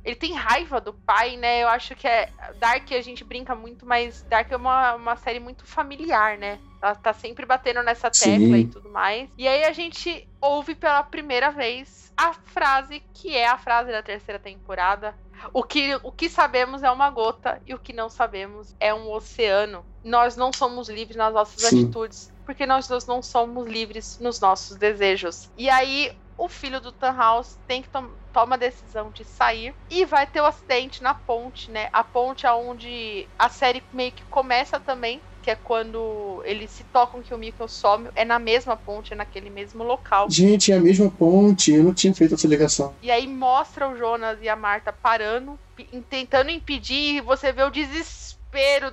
Ele 0.03 0.15
tem 0.15 0.33
raiva 0.33 0.79
do 0.79 0.93
pai, 0.93 1.37
né? 1.37 1.63
Eu 1.63 1.67
acho 1.67 1.95
que 1.95 2.07
é. 2.07 2.29
Dark 2.59 2.91
a 2.91 3.01
gente 3.01 3.23
brinca 3.23 3.55
muito, 3.55 3.85
mas 3.85 4.23
Dark 4.29 4.51
é 4.51 4.55
uma, 4.55 4.95
uma 4.95 5.15
série 5.15 5.39
muito 5.39 5.65
familiar, 5.65 6.37
né? 6.37 6.59
Ela 6.81 6.95
tá 6.95 7.13
sempre 7.13 7.45
batendo 7.45 7.83
nessa 7.83 8.09
tecla 8.09 8.37
Sim. 8.37 8.55
e 8.55 8.67
tudo 8.67 8.89
mais. 8.89 9.29
E 9.37 9.47
aí 9.47 9.63
a 9.63 9.73
gente 9.73 10.27
ouve 10.39 10.75
pela 10.75 11.03
primeira 11.03 11.51
vez 11.51 12.11
a 12.17 12.33
frase 12.33 13.01
que 13.13 13.35
é 13.35 13.47
a 13.47 13.57
frase 13.57 13.91
da 13.91 14.01
terceira 14.03 14.39
temporada. 14.39 15.15
O 15.53 15.63
que, 15.63 15.95
o 16.03 16.11
que 16.11 16.29
sabemos 16.29 16.83
é 16.83 16.91
uma 16.91 17.09
gota 17.09 17.61
e 17.65 17.73
o 17.73 17.79
que 17.79 17.93
não 17.93 18.09
sabemos 18.09 18.75
é 18.79 18.93
um 18.93 19.11
oceano. 19.11 19.85
Nós 20.03 20.35
não 20.35 20.51
somos 20.53 20.89
livres 20.89 21.17
nas 21.17 21.33
nossas 21.33 21.63
Sim. 21.63 21.83
atitudes, 21.83 22.31
porque 22.45 22.65
nós 22.65 22.87
dois 22.87 23.05
não 23.05 23.21
somos 23.21 23.67
livres 23.67 24.17
nos 24.19 24.39
nossos 24.39 24.77
desejos. 24.77 25.49
E 25.55 25.69
aí, 25.69 26.11
o 26.37 26.47
filho 26.47 26.81
do 26.81 26.91
Tannhaus 26.91 27.59
tem 27.67 27.83
que 27.83 27.89
tom 27.89 28.15
toma 28.31 28.55
a 28.55 28.57
decisão 28.57 29.11
de 29.11 29.23
sair 29.23 29.75
e 29.89 30.05
vai 30.05 30.25
ter 30.25 30.41
o 30.41 30.45
acidente 30.45 31.03
na 31.03 31.13
ponte, 31.13 31.69
né? 31.69 31.89
A 31.93 32.03
ponte 32.03 32.47
aonde 32.47 33.29
a 33.37 33.47
série 33.47 33.83
meio 33.91 34.11
que 34.11 34.25
começa 34.25 34.79
também, 34.79 35.23
que 35.41 35.49
é 35.49 35.55
quando 35.55 36.41
eles 36.45 36.69
se 36.69 36.83
tocam 36.85 37.21
que 37.21 37.33
o 37.33 37.37
Mikkel 37.37 37.67
some, 37.67 38.09
é 38.15 38.23
na 38.23 38.37
mesma 38.37 38.77
ponte, 38.77 39.13
é 39.13 39.15
naquele 39.15 39.49
mesmo 39.49 39.83
local. 39.83 40.29
Gente, 40.29 40.71
é 40.71 40.77
a 40.77 40.79
mesma 40.79 41.09
ponte, 41.09 41.71
eu 41.71 41.83
não 41.83 41.93
tinha 41.93 42.13
feito 42.13 42.35
essa 42.35 42.47
ligação. 42.47 42.93
E 43.01 43.09
aí 43.09 43.27
mostra 43.27 43.89
o 43.89 43.97
Jonas 43.97 44.37
e 44.41 44.47
a 44.47 44.55
Marta 44.55 44.93
parando, 44.93 45.59
tentando 46.09 46.51
impedir, 46.51 47.15
e 47.15 47.21
você 47.21 47.51
vê 47.51 47.63
o 47.63 47.71
desespero 47.71 48.30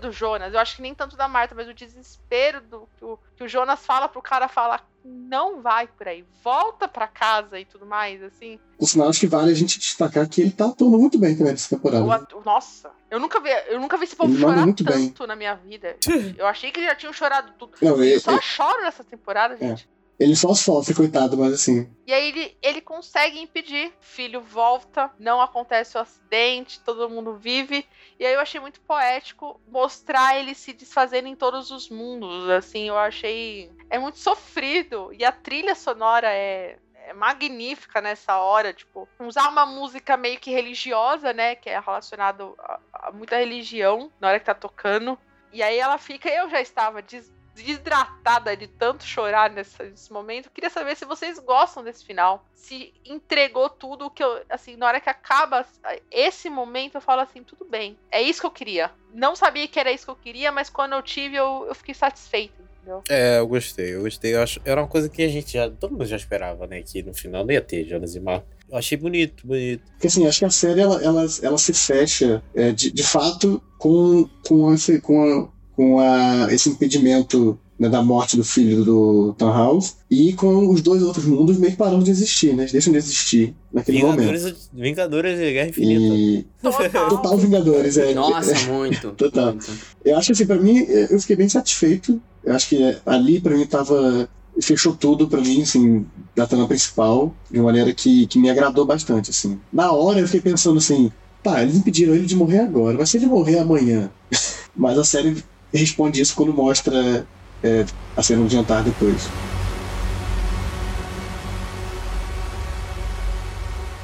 do 0.00 0.12
Jonas. 0.12 0.54
Eu 0.54 0.60
acho 0.60 0.76
que 0.76 0.82
nem 0.82 0.94
tanto 0.94 1.16
da 1.16 1.26
Marta, 1.26 1.54
mas 1.54 1.68
o 1.68 1.74
desespero 1.74 2.60
do 2.60 2.88
que 2.96 3.04
o, 3.04 3.18
que 3.36 3.42
o 3.44 3.48
Jonas 3.48 3.84
fala 3.84 4.08
pro 4.08 4.22
cara 4.22 4.46
falar, 4.48 4.88
não 5.04 5.60
vai 5.60 5.86
por 5.88 6.06
aí, 6.06 6.24
volta 6.44 6.86
pra 6.86 7.08
casa 7.08 7.58
e 7.58 7.64
tudo 7.64 7.84
mais, 7.84 8.22
assim. 8.22 8.58
O 8.78 8.86
sinal 8.86 9.08
acho 9.08 9.20
que 9.20 9.26
vale 9.26 9.50
a 9.50 9.54
gente 9.54 9.78
destacar 9.78 10.28
que 10.28 10.40
ele 10.40 10.52
tá 10.52 10.66
atuando 10.66 10.98
muito 10.98 11.18
bem 11.18 11.36
também 11.36 11.52
nessa 11.52 11.74
temporada. 11.74 12.04
O 12.04 12.12
atu- 12.12 12.40
nossa, 12.44 12.90
eu 13.10 13.18
nunca 13.18 13.40
vi, 13.40 13.48
eu 13.68 13.80
nunca 13.80 13.96
vi 13.96 14.04
esse 14.04 14.14
povo 14.14 14.32
Ele 14.32 14.40
chorar 14.40 14.62
muito 14.64 14.84
tanto 14.84 15.18
bem. 15.18 15.26
na 15.26 15.34
minha 15.34 15.54
vida. 15.56 15.96
Eu 16.38 16.46
achei 16.46 16.70
que 16.70 16.78
eles 16.78 16.90
já 16.90 16.94
tinham 16.94 17.12
chorado 17.12 17.52
tudo. 17.58 17.72
Não, 17.82 17.96
Eu 17.96 18.04
ele, 18.04 18.20
só 18.20 18.40
choro 18.40 18.80
nessa 18.82 19.02
temporada, 19.02 19.56
É. 19.60 19.74
ele 20.18 20.34
só 20.34 20.52
sofre, 20.54 20.94
coitado, 20.94 21.36
mas 21.36 21.52
assim. 21.52 21.88
E 22.06 22.12
aí 22.12 22.28
ele, 22.28 22.58
ele 22.62 22.80
consegue 22.80 23.38
impedir. 23.40 23.92
Filho 24.00 24.40
volta, 24.40 25.10
não 25.18 25.40
acontece 25.40 25.96
o 25.96 26.00
acidente, 26.00 26.80
todo 26.80 27.08
mundo 27.08 27.36
vive. 27.36 27.86
E 28.18 28.26
aí 28.26 28.34
eu 28.34 28.40
achei 28.40 28.60
muito 28.60 28.80
poético 28.80 29.60
mostrar 29.68 30.36
ele 30.38 30.54
se 30.54 30.72
desfazendo 30.72 31.28
em 31.28 31.36
todos 31.36 31.70
os 31.70 31.88
mundos. 31.88 32.48
Assim, 32.50 32.88
eu 32.88 32.98
achei. 32.98 33.70
É 33.88 33.98
muito 33.98 34.18
sofrido. 34.18 35.12
E 35.12 35.24
a 35.24 35.32
trilha 35.32 35.74
sonora 35.74 36.28
é. 36.32 36.78
É 37.06 37.14
magnífica 37.14 38.02
nessa 38.02 38.36
hora, 38.36 38.70
tipo, 38.70 39.08
usar 39.20 39.48
uma 39.48 39.64
música 39.64 40.14
meio 40.14 40.38
que 40.38 40.50
religiosa, 40.50 41.32
né? 41.32 41.54
Que 41.54 41.70
é 41.70 41.80
relacionado 41.80 42.54
a, 42.58 42.80
a 42.92 43.12
muita 43.12 43.38
religião 43.38 44.12
na 44.20 44.28
hora 44.28 44.38
que 44.38 44.44
tá 44.44 44.52
tocando. 44.54 45.18
E 45.50 45.62
aí 45.62 45.78
ela 45.78 45.96
fica, 45.96 46.28
eu 46.28 46.50
já 46.50 46.60
estava 46.60 47.00
des- 47.00 47.32
desidratada 47.62 48.56
de 48.56 48.66
tanto 48.66 49.04
chorar 49.04 49.50
nessa- 49.50 49.84
nesse 49.84 50.12
momento. 50.12 50.50
Queria 50.50 50.70
saber 50.70 50.96
se 50.96 51.04
vocês 51.04 51.38
gostam 51.38 51.82
desse 51.82 52.04
final. 52.04 52.44
Se 52.54 52.92
entregou 53.04 53.68
tudo 53.68 54.06
o 54.06 54.10
que 54.10 54.22
eu. 54.22 54.42
Assim, 54.48 54.76
na 54.76 54.86
hora 54.86 55.00
que 55.00 55.08
acaba 55.10 55.66
esse 56.10 56.48
momento, 56.50 56.96
eu 56.96 57.00
falo 57.00 57.20
assim: 57.22 57.42
tudo 57.42 57.64
bem. 57.64 57.96
É 58.10 58.20
isso 58.20 58.40
que 58.40 58.46
eu 58.46 58.50
queria. 58.50 58.90
Não 59.14 59.34
sabia 59.34 59.66
que 59.68 59.78
era 59.80 59.90
isso 59.92 60.04
que 60.04 60.10
eu 60.10 60.16
queria, 60.16 60.52
mas 60.52 60.68
quando 60.68 60.92
eu 60.92 61.02
tive, 61.02 61.36
eu, 61.36 61.64
eu 61.68 61.74
fiquei 61.74 61.94
satisfeita, 61.94 62.54
entendeu? 62.76 63.02
É, 63.08 63.38
eu 63.38 63.46
gostei, 63.46 63.94
eu 63.94 64.02
gostei. 64.02 64.34
Eu 64.34 64.42
acho, 64.42 64.60
era 64.64 64.80
uma 64.80 64.88
coisa 64.88 65.08
que 65.08 65.22
a 65.22 65.28
gente 65.28 65.52
já. 65.52 65.70
Todo 65.70 65.92
mundo 65.92 66.04
já 66.06 66.16
esperava, 66.16 66.66
né? 66.66 66.82
Que 66.82 67.02
no 67.02 67.14
final 67.14 67.44
não 67.44 67.52
ia 67.52 67.60
ter 67.62 67.84
Jonas 67.86 68.14
e 68.14 68.20
Marta. 68.20 68.46
Eu 68.68 68.76
achei 68.76 68.98
bonito, 68.98 69.46
bonito. 69.46 69.82
Porque 69.92 70.08
assim, 70.08 70.26
acho 70.26 70.40
que 70.40 70.44
a 70.44 70.50
série 70.50 70.80
ela, 70.82 71.02
ela, 71.02 71.24
ela 71.42 71.56
se 71.58 71.72
fecha 71.72 72.42
é, 72.54 72.70
de, 72.70 72.90
de 72.90 73.02
fato 73.02 73.62
com, 73.78 74.28
com, 74.46 74.74
esse, 74.74 75.00
com, 75.00 75.22
a, 75.22 75.48
com 75.78 76.00
a, 76.00 76.52
esse 76.52 76.68
impedimento 76.68 77.56
né, 77.78 77.88
da 77.88 78.02
morte 78.02 78.36
do 78.36 78.42
filho 78.42 78.84
do 78.84 79.32
Tannhaus 79.38 79.94
e 80.10 80.32
com 80.32 80.68
os 80.68 80.82
dois 80.82 81.04
outros 81.04 81.24
mundos 81.24 81.56
meio 81.56 81.70
que 81.70 81.78
parando 81.78 82.02
de 82.02 82.10
existir, 82.10 82.52
né? 82.52 82.64
Eles 82.64 82.72
deixam 82.72 82.92
de 82.92 82.98
existir 82.98 83.54
naquele 83.72 84.02
momento. 84.02 84.18
Vingadores, 84.18 84.70
Vingadores 84.72 85.38
de 85.38 85.52
Guerra 85.52 85.68
Infinita. 85.68 86.14
E 86.16 86.46
Total. 86.60 87.08
total 87.08 87.38
Vingadores, 87.38 87.96
é. 87.96 88.12
Nossa, 88.12 88.72
muito. 88.72 89.10
Total. 89.14 89.52
muito. 89.52 89.70
Eu 90.04 90.18
acho 90.18 90.32
assim, 90.32 90.46
pra 90.46 90.56
mim, 90.56 90.78
eu 90.78 91.20
fiquei 91.20 91.36
bem 91.36 91.48
satisfeito. 91.48 92.20
Eu 92.42 92.56
acho 92.56 92.68
que 92.70 92.96
ali, 93.06 93.40
pra 93.40 93.56
mim, 93.56 93.64
tava. 93.64 94.28
Fechou 94.60 94.96
tudo 94.96 95.28
pra 95.28 95.40
mim, 95.40 95.62
assim, 95.62 96.04
da 96.34 96.44
trama 96.44 96.66
principal, 96.66 97.32
de 97.48 97.60
uma 97.60 97.66
maneira 97.66 97.94
que, 97.94 98.26
que 98.26 98.40
me 98.40 98.50
agradou 98.50 98.84
bastante, 98.84 99.30
assim. 99.30 99.60
Na 99.72 99.92
hora 99.92 100.18
eu 100.18 100.26
fiquei 100.26 100.40
pensando 100.40 100.78
assim, 100.78 101.12
tá, 101.40 101.62
eles 101.62 101.76
impediram 101.76 102.12
ele 102.12 102.26
de 102.26 102.34
morrer 102.34 102.58
agora, 102.58 102.98
mas 102.98 103.08
se 103.08 103.18
ele 103.18 103.26
morrer 103.26 103.60
amanhã? 103.60 104.10
mas 104.74 104.98
a 104.98 105.04
série 105.04 105.36
responde 105.72 106.20
isso 106.20 106.34
quando 106.34 106.52
mostra 106.52 107.26
é, 107.62 107.84
a 108.16 108.22
cena 108.22 108.42
do 108.42 108.48
jantar 108.48 108.82
depois. 108.82 109.28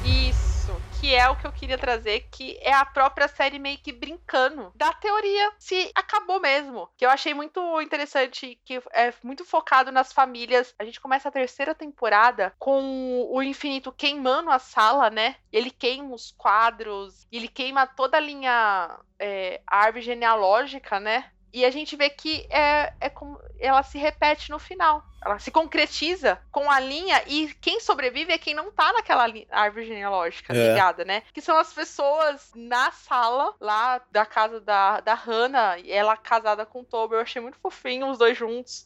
Isso, 0.05 0.71
que 0.99 1.13
é 1.13 1.27
o 1.29 1.35
que 1.35 1.47
eu 1.47 1.51
queria 1.51 1.77
trazer, 1.77 2.27
que 2.31 2.57
é 2.61 2.73
a 2.73 2.85
própria 2.85 3.27
série 3.27 3.59
meio 3.59 3.77
que 3.77 3.91
brincando 3.91 4.71
da 4.75 4.93
teoria 4.93 5.51
se 5.57 5.91
acabou 5.95 6.39
mesmo. 6.39 6.87
Que 6.97 7.05
eu 7.05 7.09
achei 7.09 7.33
muito 7.33 7.81
interessante, 7.81 8.59
que 8.65 8.81
é 8.93 9.13
muito 9.23 9.43
focado 9.43 9.91
nas 9.91 10.13
famílias. 10.13 10.73
A 10.77 10.85
gente 10.85 11.01
começa 11.01 11.29
a 11.29 11.31
terceira 11.31 11.73
temporada 11.73 12.53
com 12.59 13.27
o 13.31 13.41
infinito 13.41 13.91
queimando 13.91 14.51
a 14.51 14.59
sala, 14.59 15.09
né? 15.09 15.35
Ele 15.51 15.71
queima 15.71 16.13
os 16.13 16.31
quadros, 16.37 17.25
ele 17.31 17.47
queima 17.47 17.87
toda 17.87 18.17
a 18.17 18.21
linha 18.21 18.99
é, 19.19 19.61
a 19.65 19.77
árvore 19.77 20.03
genealógica, 20.03 20.99
né? 20.99 21.31
E 21.57 21.63
a 21.63 21.71
gente 21.71 21.95
vê 21.95 22.09
que 22.09 22.45
é, 22.49 22.91
é 22.99 23.09
como 23.09 23.39
ela 23.57 23.81
se 23.81 23.97
repete 23.97 24.51
no 24.51 24.59
final. 24.59 25.01
Ela 25.23 25.39
se 25.39 25.49
concretiza 25.51 26.37
com 26.51 26.69
a 26.69 26.81
linha 26.81 27.23
e 27.27 27.47
quem 27.61 27.79
sobrevive 27.79 28.33
é 28.33 28.37
quem 28.37 28.53
não 28.53 28.69
tá 28.73 28.91
naquela 28.91 29.25
árvore 29.49 29.85
genealógica 29.85 30.53
É. 30.53 30.67
ligada, 30.73 31.05
né? 31.05 31.23
Que 31.33 31.39
são 31.39 31.55
as 31.57 31.71
pessoas 31.71 32.51
na 32.53 32.91
sala 32.91 33.53
lá 33.61 34.01
da 34.11 34.25
casa 34.25 34.59
da, 34.59 34.99
da 34.99 35.13
Hannah, 35.13 35.77
ela 35.87 36.17
casada 36.17 36.65
com 36.65 36.81
o 36.81 36.83
Toby. 36.83 37.15
Eu 37.15 37.21
achei 37.21 37.41
muito 37.41 37.57
fofinho 37.57 38.09
os 38.09 38.17
dois 38.17 38.37
juntos. 38.37 38.85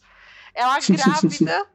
ela 0.53 0.77
grávida. 0.87 1.65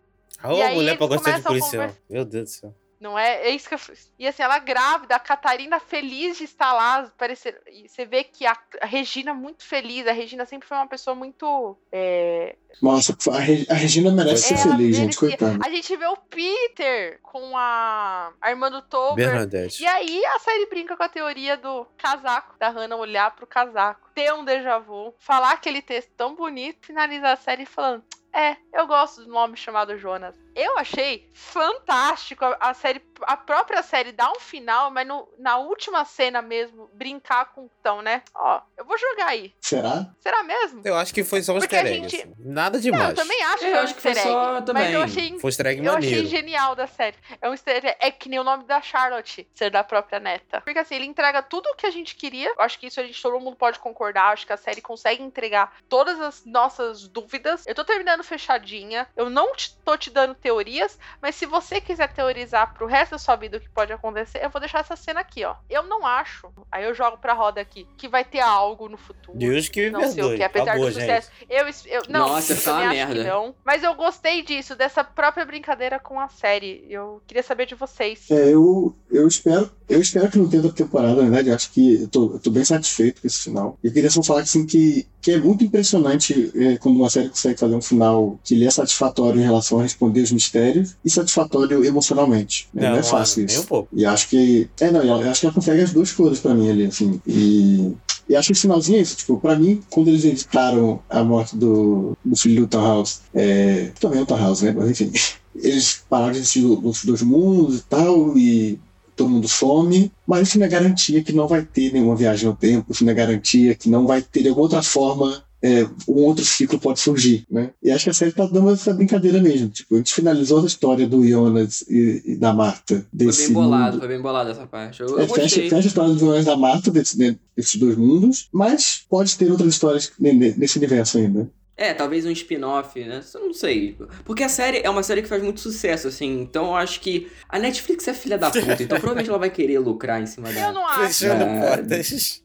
Uma 0.45 0.65
aí 0.65 0.75
mulher 0.77 0.97
pra 0.97 1.09
gostar 1.09 1.39
de 1.39 1.43
policial. 1.43 1.71
conversar. 1.73 2.01
Meu 2.09 2.25
Deus 2.25 2.45
do 2.45 2.51
céu. 2.51 2.75
Não 3.01 3.19
é? 3.19 3.49
É 3.49 3.51
isso 3.51 3.69
que 3.69 3.75
eu. 3.75 3.81
E 4.19 4.27
assim, 4.27 4.43
ela 4.43 4.59
grávida, 4.59 5.17
a 5.17 5.19
Catarina 5.19 5.79
feliz 5.79 6.39
de 6.39 6.45
estar 6.45 6.73
lá. 6.73 7.11
Parecer, 7.19 7.61
e 7.71 7.89
você 7.89 8.05
vê 8.07 8.25
que 8.25 8.47
a, 8.47 8.57
Regina 8.83 9.35
muito 9.35 9.65
feliz. 9.65 10.07
A 10.07 10.13
Regina 10.13 10.47
sempre 10.47 10.67
foi 10.67 10.77
uma 10.77 10.87
pessoa 10.87 11.15
muito. 11.15 11.77
é, 11.93 12.57
Nossa, 12.81 13.17
a, 13.33 13.39
Re- 13.39 13.67
a 13.69 13.75
Regina 13.75 14.11
merece 14.11 14.49
ser 14.49 14.55
ela 14.55 14.77
feliz, 14.77 14.97
gente, 14.97 15.17
coitada. 15.17 15.59
A 15.65 15.71
gente 15.71 15.97
vê 15.97 16.07
o 16.07 16.17
Peter 16.17 17.19
com 17.23 17.57
a, 17.57 18.33
a 18.41 18.51
irmã 18.51 18.71
do 18.71 18.81
Tober. 18.81 19.27
Bernadette. 19.27 19.83
E 19.83 19.87
aí 19.87 20.25
a 20.27 20.39
série 20.39 20.67
brinca 20.67 20.97
com 20.97 21.03
a 21.03 21.09
teoria 21.09 21.57
do 21.57 21.87
casaco, 21.99 22.57
da 22.59 22.69
Hannah 22.71 22.97
olhar 22.97 23.35
pro 23.35 23.47
casaco, 23.47 24.09
ter 24.15 24.33
um 24.33 24.45
déjà 24.45 24.79
vu, 24.79 25.15
falar 25.19 25.53
aquele 25.53 25.83
texto 25.83 26.11
tão 26.17 26.35
bonito, 26.35 26.87
finalizar 26.87 27.33
a 27.33 27.37
série 27.37 27.67
falando. 27.67 28.03
É, 28.33 28.57
eu 28.73 28.87
gosto 28.87 29.23
do 29.25 29.31
nome 29.31 29.57
chamado 29.57 29.97
Jonas. 29.99 30.35
Eu 30.55 30.79
achei 30.79 31.29
fantástico 31.35 32.45
a, 32.45 32.57
a 32.61 32.75
série, 32.75 33.03
a 33.23 33.37
própria 33.37 33.83
série 33.83 34.13
dá 34.13 34.31
um 34.31 34.39
final, 34.41 34.91
mas 34.91 35.07
no- 35.07 35.29
na 35.39 35.59
última 35.59 36.05
cena 36.05 36.41
mesmo, 36.43 36.89
brincar 36.95 37.53
com 37.53 37.69
então, 37.81 38.01
né? 38.03 38.23
Ó, 38.35 38.61
eu 38.77 38.85
vou 38.85 38.97
jogar 38.99 39.27
aí. 39.29 39.55
Será? 39.61 40.07
Será 40.21 40.43
mesmo? 40.43 40.83
Eu 40.85 40.95
acho 40.97 41.13
que 41.13 41.23
foi 41.25 41.43
só 41.43 41.53
um 41.53 41.59
Porque 41.59 41.75
easter 41.75 41.93
egg. 41.93 42.09
gente- 42.09 42.23
assim. 42.23 42.35
Nada 42.39 42.77
Não, 42.79 42.83
demais. 42.83 43.11
eu 43.11 43.15
também 43.15 43.43
acho 43.43 43.59
que 43.59 43.65
eu 43.67 43.75
um 43.75 43.79
acho 43.81 43.95
que 43.95 44.01
foi 44.03 44.15
só 44.15 44.21
egg, 44.43 44.53
Mas 44.55 44.65
também. 44.65 44.93
eu 44.93 45.03
achei 45.03 45.39
Foi 45.39 45.49
easter 45.51 45.67
egg 45.67 45.85
eu 45.85 45.93
maneiro. 45.93 46.17
achei 46.17 46.27
genial 46.29 46.75
da 46.75 46.87
série. 46.87 47.17
É 47.41 47.49
um 47.49 47.53
easter 47.53 47.77
egg, 47.77 47.97
é 48.01 48.11
que 48.11 48.29
nem 48.29 48.39
o 48.39 48.45
nome 48.45 48.65
da 48.65 48.81
Charlotte 48.81 49.49
ser 49.55 49.71
da 49.71 49.85
própria 49.85 50.19
neta. 50.21 50.61
Porque 50.63 50.79
assim, 50.79 50.95
ele 50.95 51.07
entrega 51.07 51.43
tudo 51.43 51.67
o 51.69 51.75
que 51.77 51.87
a 51.87 51.91
gente 51.91 52.15
queria. 52.17 52.49
Eu 52.57 52.61
acho 52.63 52.79
que 52.79 52.87
isso 52.87 53.01
a 53.01 53.05
gente 53.05 53.21
todo 53.21 53.39
mundo 53.41 53.57
pode 53.57 53.79
concordar. 53.79 54.33
Acho 54.33 54.47
que 54.47 54.53
a 54.53 54.57
série 54.57 54.81
consegue 54.81 55.23
entregar 55.23 55.75
todas 55.89 56.21
as 56.21 56.45
nossas 56.45 57.07
dúvidas. 57.09 57.67
Eu 57.67 57.75
tô 57.75 57.85
terminando 57.85 58.23
fechadinha. 58.25 59.07
Eu 59.17 59.29
não 59.29 59.55
te- 59.55 59.77
tô 59.85 59.97
te 59.97 60.11
dando 60.11 60.35
teorias, 60.45 60.99
mas 61.23 61.37
se 61.37 61.47
você 61.47 61.81
quiser 61.81 62.13
teorizar 62.13 62.75
pro 62.75 62.87
resto 62.87 63.13
da 63.13 63.19
sua 63.19 63.35
vida 63.35 63.57
o 63.57 63.61
que 63.61 63.71
pode 63.71 63.91
acontecer, 63.95 64.45
eu 64.45 64.51
vou 64.51 64.61
deixar 64.61 64.81
essa 64.81 64.95
cena 64.95 65.21
aqui, 65.21 65.43
ó. 65.43 65.57
Eu 65.71 65.85
não 65.85 66.07
acho. 66.07 66.53
Aí 66.71 66.85
eu 66.85 66.95
jogo 66.95 67.17
pra 67.17 67.33
roda 67.33 67.63
aqui 67.63 67.89
que 67.97 68.07
vai 68.07 68.27
ter 68.27 68.41
algo 68.41 68.87
no 68.87 68.99
futuro. 68.99 69.39
Deus 69.39 69.71
que 69.71 69.87
me 69.87 69.91
Não 69.91 70.13
sei 70.13 70.23
o 70.23 70.37
que, 70.37 70.43
apesar 70.43 70.73
Acabou, 70.73 70.89
do 70.89 70.93
sucesso. 70.93 71.31
Eu, 71.49 71.65
eu 71.87 72.03
não, 72.11 72.29
Nossa, 72.29 72.53
eu 72.53 72.57
foi 72.59 72.73
uma 72.75 72.83
também 72.83 73.01
acho 73.01 73.13
que 73.13 73.19
merda. 73.19 73.31
não. 73.31 73.55
Mas 73.65 73.83
eu 73.83 73.95
gostei 73.95 74.43
disso, 74.43 74.77
dessa 74.77 75.03
própria 75.03 75.47
brincadeira 75.47 75.99
com 75.99 76.21
a 76.21 76.29
série. 76.29 76.85
Eu 76.91 77.23
queria 77.27 77.43
saber 77.43 77.65
de 77.65 77.75
vocês. 77.75 78.31
É, 78.31 78.51
eu, 78.51 78.95
eu 79.11 79.27
espero, 79.27 79.71
eu 79.89 80.01
espero 80.03 80.31
que 80.31 80.37
não 80.37 80.51
tenha 80.51 80.63
outra 80.63 80.85
temporada, 80.85 81.15
na 81.15 81.23
verdade. 81.23 81.49
Eu 81.49 81.55
acho 81.55 81.71
que 81.71 82.03
eu 82.03 82.09
tô, 82.09 82.33
eu 82.35 82.39
tô 82.39 82.51
bem 82.51 82.67
satisfeito 82.67 83.23
com 83.23 83.27
esse 83.27 83.45
final. 83.45 83.79
Eu 83.83 83.91
queria 83.91 84.11
só 84.11 84.23
falar 84.23 84.43
assim, 84.43 84.67
que, 84.67 85.07
que 85.25 85.31
é 85.33 85.39
muito 85.39 85.65
impressionante 85.65 86.53
é, 86.55 86.77
quando 86.77 86.97
uma 86.97 87.09
série 87.09 87.31
consegue 87.31 87.59
fazer 87.59 87.75
um 87.75 87.81
final 87.81 88.39
que 88.45 88.55
lhe 88.55 88.67
é 88.67 88.71
satisfatório 88.71 89.41
em 89.41 89.45
relação 89.45 89.81
a 89.81 89.83
responder 89.83 90.21
os 90.21 90.31
mistérios 90.31 90.97
e 91.03 91.09
satisfatório 91.09 91.83
emocionalmente. 91.83 92.69
né? 92.75 92.91
Não, 92.91 92.99
é 92.99 93.03
fácil 93.03 93.39
Nem 93.39 93.47
isso. 93.47 93.63
um 93.63 93.67
pouco. 93.67 93.89
E 93.91 94.05
acho 94.05 94.29
que. 94.29 94.69
É, 94.79 94.91
não, 94.91 95.03
eu 95.03 95.31
acho 95.31 95.41
que 95.41 95.47
ela 95.47 95.55
consegue 95.55 95.81
as 95.81 95.95
duas 95.95 96.13
coisas 96.13 96.41
pra 96.41 96.55
mim 96.55 96.69
ali, 96.71 96.85
assim. 96.85 97.19
E. 97.27 97.95
E 98.29 98.37
acho 98.37 98.49
que 98.49 98.53
esse 98.53 98.63
finalzinho 98.63 98.99
é 98.99 99.01
isso. 99.01 99.17
Tipo, 99.17 99.39
pra 99.41 99.57
mim, 99.59 99.83
quando 99.89 100.09
eles 100.09 100.25
editaram 100.27 101.01
a 101.09 101.25
morte 101.25 101.57
do, 101.57 102.17
do 102.23 102.37
filho 102.37 102.63
do 102.63 102.69
Townhouse, 102.69 103.21
é, 103.35 103.93
também 103.99 104.19
é 104.19 104.23
o 104.23 104.27
Townhouse, 104.27 104.63
né? 104.63 104.75
Mas 104.77 104.91
enfim. 104.91 105.11
Eles 105.57 106.03
pararam 106.11 106.33
de 106.33 106.39
existir 106.39 106.65
os 106.65 107.05
dois 107.05 107.23
mundos 107.23 107.79
e 107.79 107.83
tal, 107.83 108.37
e 108.37 108.79
todo 109.17 109.29
mundo 109.31 109.49
some. 109.49 110.11
Mas 110.27 110.49
isso 110.49 110.59
não 110.59 110.67
é 110.67 110.69
garantia 110.69 111.23
que 111.23 111.33
não 111.33 111.47
vai 111.49 111.63
ter 111.63 111.93
nenhuma 111.93 112.17
viagem 112.17 112.49
no 112.49 112.55
tempo, 112.57 112.93
isso 112.93 113.05
não 113.05 113.13
é 113.13 113.15
garantia 113.15 113.75
que 113.75 113.89
não 113.89 114.07
vai 114.07 114.23
ter 114.23 114.43
de 114.43 114.49
alguma 114.49 114.65
outra 114.65 114.83
forma. 114.83 115.43
É, 115.67 115.83
um 116.07 116.25
outro 116.25 116.45
ciclo 116.45 116.79
pode 116.79 117.01
surgir, 117.01 117.47
né? 117.51 117.71
E 117.83 117.91
acho 117.91 118.05
que 118.05 118.11
a 118.11 118.13
série 118.13 118.33
tá 118.33 118.45
dando 118.45 118.69
essa 118.69 118.93
brincadeira 118.93 119.41
mesmo. 119.41 119.71
Tipo, 119.71 119.95
a 119.95 119.97
gente 119.97 120.13
finalizou 120.13 120.63
a 120.63 120.67
história 120.67 121.07
do 121.09 121.27
Jonas 121.27 121.83
e, 121.89 122.23
e 122.27 122.37
da 122.37 122.53
Marta 122.53 122.97
Foi 122.97 123.07
desse 123.15 123.45
bem 123.47 123.55
bolado, 123.55 123.93
mundo. 123.93 123.99
foi 124.01 124.09
bem 124.09 124.21
bolado 124.21 124.51
essa 124.51 124.67
parte. 124.67 125.01
Eu, 125.01 125.19
É, 125.19 125.23
eu 125.23 125.29
fecha, 125.29 125.63
fecha 125.63 125.77
a 125.77 125.81
história 125.81 126.11
dos 126.11 126.21
vilões 126.21 126.45
da 126.45 126.55
Marta 126.55 126.91
desse- 126.91 127.17
de- 127.17 127.39
desses 127.57 127.77
dois 127.77 127.97
mundos, 127.97 128.47
mas 128.53 129.05
pode 129.09 129.35
ter 129.39 129.51
outras 129.51 129.73
histórias 129.73 130.13
ne- 130.21 130.35
ne- 130.35 130.55
nesse 130.55 130.77
universo 130.77 131.17
ainda. 131.17 131.49
É, 131.77 131.93
talvez 131.93 132.25
um 132.25 132.31
spin-off, 132.31 133.03
né? 133.05 133.21
Eu 133.35 133.41
não 133.47 133.53
sei. 133.53 133.97
Porque 134.25 134.45
a 134.45 134.49
série 134.49 134.81
é 134.85 134.89
uma 134.89 135.03
série 135.03 135.23
que 135.23 135.29
faz 135.29 135.43
muito 135.43 135.59
sucesso, 135.61 136.07
assim. 136.07 136.41
Então 136.41 136.67
eu 136.67 136.77
acho 136.77 137.01
que 137.01 137.31
a 137.49 137.59
Netflix 137.59 138.07
é 138.07 138.15
filha 138.15 138.39
da 138.39 138.49
puta. 138.51 138.61
Então 138.81 138.97
provavelmente 138.99 139.29
ela 139.29 139.39
vai 139.39 139.51
querer 139.51 139.79
lucrar 139.81 140.23
em 140.23 140.27
cima 140.27 140.49
Eu 140.51 140.55
dela. 140.55 140.73
não 140.73 140.87
acho. 140.87 141.01
Fechando 141.01 141.43
É. 141.45 141.61
portas. 141.61 142.43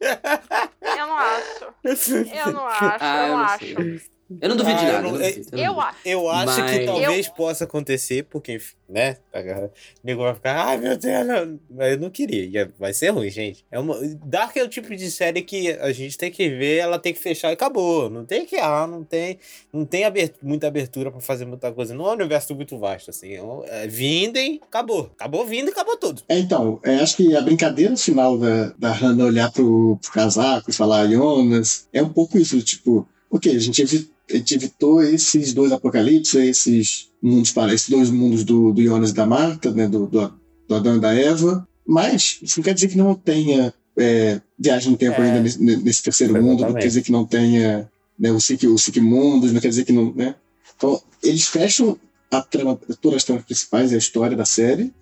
Eu 0.82 1.08
não 1.08 1.18
acho. 1.18 1.70
Eu 2.46 2.54
não 2.54 2.68
acho. 2.68 2.98
Ah, 3.00 3.18
eu 3.18 3.24
eu 3.24 3.30
não 3.30 3.38
não 3.38 3.46
acho. 3.46 3.66
sei. 3.66 4.02
Eu 4.42 4.50
não 4.50 4.56
duvido 4.56 4.78
de 4.80 4.86
Ah, 4.86 4.88
eu 4.88 4.94
nada. 4.94 5.02
não- 5.04 5.10
eu 5.16 5.20
não 5.20 5.26
é- 5.26 5.30
eu 5.32 5.36
não 5.36 5.60
Eu 5.60 5.74
duvido. 5.74 5.80
acho. 5.82 5.98
Eu 6.06 6.30
acho 6.30 6.56
que 6.56 6.62
Mas- 6.62 6.86
talvez 6.86 7.28
possa 7.30 7.64
acontecer, 7.64 8.24
porque, 8.30 8.62
né? 8.88 9.18
O 9.34 9.70
nego 10.04 10.22
vai 10.22 10.34
ficar, 10.36 10.68
ai 10.68 10.78
meu 10.78 10.96
Deus, 10.98 11.26
não. 11.28 11.60
mas 11.70 11.94
eu 11.94 12.00
não 12.00 12.10
queria. 12.10 12.46
ia- 12.46 12.72
Vai 12.80 12.94
ser 12.94 13.10
ruim, 13.10 13.30
gente. 13.30 13.66
É 13.72 13.80
uma... 13.80 13.96
Dark 14.26 14.56
é 14.56 14.64
o 14.64 14.68
tipo 14.70 14.96
de 14.96 15.10
série 15.10 15.42
que 15.42 15.72
a 15.72 15.92
gente 15.92 16.18
tem 16.18 16.30
que 16.32 16.48
ver, 16.50 16.78
ela 16.78 17.00
tem 17.00 17.14
que 17.14 17.20
fechar 17.20 17.50
e 17.50 17.54
acabou. 17.54 18.10
Não 18.10 18.24
tem 18.26 18.46
que 18.46 18.56
errar, 18.56 18.86
não 18.88 19.04
tem, 19.04 19.40
não 19.74 19.84
tem 19.86 20.04
abert- 20.06 20.36
muita 20.42 20.68
abertura 20.68 21.10
pra 21.12 21.20
fazer 21.20 21.46
muita 21.46 21.72
coisa. 21.72 21.94
Não 21.96 22.06
é 22.06 22.10
um 22.10 22.14
universo 22.14 22.54
muito 22.56 22.78
vasto, 22.78 23.10
assim. 23.10 23.34
É, 23.34 23.42
é, 23.84 23.88
vindem, 23.88 24.60
acabou. 24.64 25.10
Acabou 25.16 25.46
vindo 25.46 25.70
e 25.70 25.72
acabou 25.72 25.98
tudo. 25.98 26.22
É, 26.30 26.38
então, 26.38 26.80
é, 26.84 26.96
acho 26.98 27.18
que 27.18 27.36
a 27.36 27.42
brincadeira 27.42 27.96
final 27.98 28.38
da, 28.38 28.74
da 28.78 28.92
Hannah 28.92 29.26
olhar 29.26 29.52
pro, 29.52 29.98
pro 30.02 30.12
casaco 30.12 30.70
e 30.70 30.74
falar 30.74 31.08
Jonas 31.08 31.88
é 31.92 32.02
um 32.04 32.10
pouco 32.10 32.38
isso, 32.38 32.62
tipo, 32.62 33.08
ok, 33.32 33.56
a 33.56 33.60
gente, 33.60 33.82
evi- 33.82 34.10
a 34.32 34.36
gente 34.38 34.56
evitou 34.56 35.02
esses 35.02 35.54
dois 35.54 35.72
apocalipses, 35.72 36.36
esses 36.36 37.10
mundos 37.22 37.52
para 37.52 37.74
esses 37.74 37.90
dois 37.90 38.10
mundos 38.10 38.44
do, 38.44 38.72
do 38.72 38.82
Jonas 38.82 39.12
e 39.12 39.14
da 39.14 39.26
Marta, 39.26 39.72
né, 39.72 39.88
do, 39.88 40.08
do, 40.08 40.34
do 40.68 40.76
Adão 40.76 40.98
e 40.98 41.00
da 41.00 41.14
Eva, 41.14 41.68
mas 41.86 42.40
isso 42.42 42.60
não 42.60 42.64
quer 42.64 42.74
dizer 42.74 42.88
que 42.88 42.98
não 42.98 43.16
tenha 43.16 43.74
é, 43.98 44.40
viagem 44.58 44.92
no 44.92 44.98
tempo 44.98 45.22
É. 45.22 45.26
ainda 45.26 45.40
nesse, 45.42 45.62
nesse 45.62 46.04
terceiro 46.04 46.42
mundo, 46.42 46.62
não 46.64 46.74
quer 46.74 46.88
dizer 46.88 47.02
que 47.02 47.12
não 47.12 47.26
tenha 47.26 47.90
né, 48.18 48.32
o 48.32 48.40
Sique, 48.40 48.68
o 48.68 48.78
Sique 48.78 49.02
Mundos, 49.02 49.52
não 49.52 49.62
quer 49.62 49.70
dizer 49.70 49.86
que 49.86 49.94
não, 49.94 50.14
né? 50.14 50.36
Então, 50.76 51.02
eles 51.24 51.48
fecham 51.48 51.98
a 52.32 52.42
trama, 52.42 52.80
todas 53.02 53.18
as 53.18 53.24
tramas 53.24 53.44
principais 53.46 53.92
e 53.92 53.96
a 53.96 53.98
história 53.98 54.38
da 54.38 54.46
série, 54.46 54.94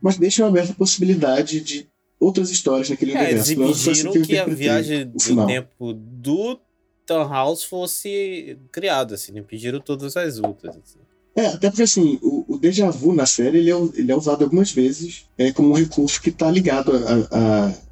mas 0.00 0.18
deixam 0.18 0.46
aberta 0.46 0.72
a 0.72 0.74
possibilidade 0.74 1.60
de 1.60 1.86
outras 2.18 2.50
histórias 2.50 2.88
naquele 2.90 3.12
É, 3.12 3.30
eles 3.30 3.48
universo. 3.48 3.90
Assim 3.90 4.00
impediram 4.00 4.14
eu 4.14 4.26
que 4.26 4.38
a 4.38 4.54
viagem 4.54 5.06
do 5.06 5.46
tempo 5.46 5.92
do 5.92 6.58
Townhouse 7.12 7.66
fosse 7.66 8.58
criada, 8.70 9.14
assim. 9.14 9.38
Impediram 9.38 9.80
todas 9.80 10.16
as 10.16 10.38
outras. 10.38 10.76
assim. 10.76 10.98
É, 11.34 11.46
até 11.46 11.70
porque 11.70 11.82
assim, 11.82 12.18
o, 12.22 12.44
o 12.46 12.58
déjà 12.58 12.90
vu 12.90 13.14
na 13.14 13.24
série 13.24 13.58
ele 13.58 13.70
é, 13.70 13.74
ele 13.94 14.12
é 14.12 14.16
usado 14.16 14.44
algumas 14.44 14.70
vezes 14.70 15.26
é, 15.38 15.50
como 15.52 15.70
um 15.70 15.74
recurso 15.74 16.20
que 16.20 16.28
está 16.28 16.50
ligado 16.50 16.92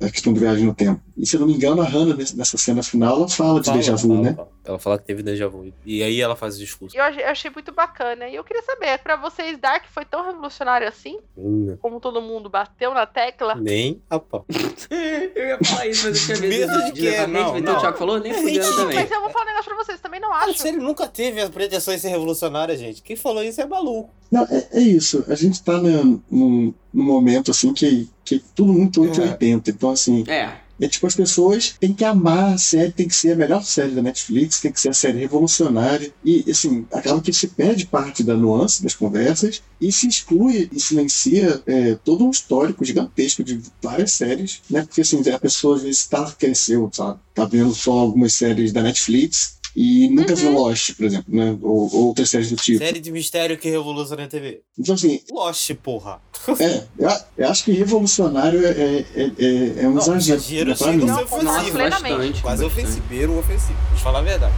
à 0.01 0.11
questão 0.11 0.33
de 0.33 0.41
viagem 0.41 0.65
no 0.67 0.75
tempo. 0.75 1.01
E 1.17 1.27
se 1.27 1.37
eu 1.37 1.41
não 1.41 1.47
me 1.47 1.55
engano, 1.55 1.83
a 1.83 1.85
Hannah, 1.85 2.17
nessa 2.35 2.57
cena 2.57 2.83
final, 2.83 3.17
ela 3.17 3.29
fala 3.29 3.61
de 3.61 3.71
déjà 3.73 3.95
vu, 3.95 4.09
fala, 4.09 4.21
né? 4.23 4.35
fala. 4.35 4.49
Ela 4.65 4.79
fala 4.79 4.99
que 4.99 5.05
teve 5.05 5.23
déjà 5.23 5.49
vu. 5.49 5.71
E 5.85 6.03
aí 6.03 6.21
ela 6.21 6.37
faz 6.37 6.57
o 6.57 6.59
discurso. 6.59 6.97
Eu 6.97 7.03
achei, 7.03 7.23
eu 7.23 7.29
achei 7.29 7.51
muito 7.51 7.73
bacana. 7.73 8.29
E 8.29 8.35
eu 8.37 8.45
queria 8.45 8.63
saber, 8.63 8.99
pra 8.99 9.17
vocês, 9.17 9.59
Dark 9.59 9.85
foi 9.91 10.05
tão 10.05 10.25
revolucionário 10.25 10.87
assim? 10.89 11.19
Hum, 11.37 11.77
Como 11.81 11.99
todo 12.01 12.23
mundo 12.23 12.49
bateu 12.49 12.95
na 12.95 13.05
tecla? 13.07 13.55
Nem 13.55 14.01
a 14.09 14.19
pau. 14.19 14.45
eu 15.35 15.47
ia 15.49 15.59
falar 15.65 15.87
isso, 15.89 16.09
mas 16.09 16.29
eu 16.29 16.37
tinha 16.37 16.49
medo 16.49 16.93
de, 16.93 17.03
mente, 17.03 17.27
Não, 17.29 17.59
então 17.59 17.73
não. 17.73 17.79
o 17.79 17.81
Thiago 17.83 17.99
falou, 17.99 18.19
nem 18.21 18.33
fudendo 18.33 18.73
também. 18.77 18.97
Mas 18.97 19.11
eu 19.11 19.21
vou 19.21 19.31
falar 19.31 19.45
um 19.45 19.49
negócio 19.49 19.75
pra 19.75 19.85
vocês, 19.85 20.01
também 20.01 20.21
não 20.21 20.33
A 20.33 20.39
acho. 20.45 20.59
série 20.59 20.77
nunca 20.77 21.07
teve 21.07 21.41
a 21.43 21.51
pretensão 21.51 21.95
de 21.95 22.01
ser 22.01 22.09
revolucionária, 22.09 22.77
gente. 22.77 23.03
Quem 23.03 23.17
falou 23.17 23.43
isso 23.43 23.61
é 23.61 23.67
maluco. 23.67 24.11
Não, 24.31 24.45
é, 24.45 24.69
é 24.73 24.81
isso. 24.81 25.25
A 25.29 25.35
gente 25.35 25.63
tá 25.63 25.77
num, 25.81 26.21
num, 26.31 26.75
momento 26.93 27.51
assim 27.51 27.73
que, 27.73 28.09
que 28.25 28.37
é 28.37 28.41
tudo 28.55 28.73
muito 28.73 29.03
880. 29.03 29.71
Então, 29.71 29.91
assim, 29.91 30.25
É, 30.29 30.61
É 30.81 30.89
tipo, 30.89 31.07
as 31.07 31.15
pessoas 31.15 31.75
têm 31.79 31.93
que 31.93 32.05
amar 32.05 32.55
a 32.55 32.59
série, 32.59 32.93
tem 32.93 33.09
que 33.09 33.15
ser 33.15 33.33
a 33.33 33.37
melhor 33.37 33.63
série 33.63 33.91
da 33.91 34.01
Netflix, 34.01 34.61
tem 34.61 34.73
que 34.73 34.81
ser 34.81 34.91
a 34.91 34.95
série 34.95 35.19
revolucionária. 35.19 36.13
E, 36.25 36.45
assim, 36.49 36.87
acaba 36.93 37.21
que 37.21 37.33
se 37.33 37.49
perde 37.49 37.87
parte 37.87 38.23
da 38.23 38.35
nuance 38.35 38.83
das 38.83 38.95
conversas 38.95 39.63
e 39.81 39.91
se 39.91 40.07
exclui 40.07 40.71
e 40.73 40.81
silencia 40.81 41.61
é, 41.67 41.97
todo 41.97 42.25
um 42.25 42.31
histórico 42.31 42.85
gigantesco 42.85 43.43
de 43.45 43.61
várias 43.83 44.13
séries, 44.13 44.63
né? 44.71 44.83
Porque, 44.83 45.01
assim, 45.03 45.29
a 45.29 45.39
pessoa 45.39 45.77
às 45.77 45.83
vezes 45.83 46.07
tá, 46.07 46.31
cresceu, 46.39 46.89
sabe? 46.93 47.19
Tá 47.35 47.45
vendo 47.45 47.75
só 47.75 47.93
algumas 47.93 48.33
séries 48.33 48.73
da 48.73 48.83
Netflix 48.83 49.60
e 49.75 50.09
nunca 50.11 50.35
viu 50.35 50.53
Lost, 50.53 50.95
por 50.97 51.05
exemplo, 51.07 51.35
né? 51.35 51.57
Ou, 51.63 51.95
ou 51.95 52.07
outras 52.09 52.31
séries 52.31 52.51
do 52.51 52.57
tipo. 52.57 52.79
Série 52.79 53.01
de 53.01 53.11
mistério 53.13 53.57
que 53.59 53.69
revoluciona 53.71 54.25
a 54.25 54.29
TV. 54.29 54.63
Então, 54.79 54.95
assim, 54.95 55.21
Lost, 55.31 55.71
porra. 55.83 56.21
é, 56.59 56.85
eu, 56.99 57.11
eu 57.39 57.49
acho 57.49 57.65
que 57.65 57.73
revolucionário 57.73 58.65
é, 58.65 58.71
é, 58.71 59.05
é, 59.17 59.85
é 59.85 59.89
um 59.89 59.93
Não, 59.95 60.17
exagero. 60.17 60.71
exagero 60.71 60.71
né, 60.71 60.77
chega 60.77 60.91
a 60.91 60.99
ser 60.99 61.05
Não, 61.07 61.23
ofensivo. 61.23 61.79
bastante. 61.79 62.43
Quase 62.43 62.63
bastante. 62.63 62.65
ofensivo. 62.65 63.07
Beiro 63.09 63.39
ofensivo. 63.39 63.79
Deixa 63.91 63.95
eu 63.95 63.99
falar 63.99 64.19
a 64.21 64.23
verdade. 64.23 64.55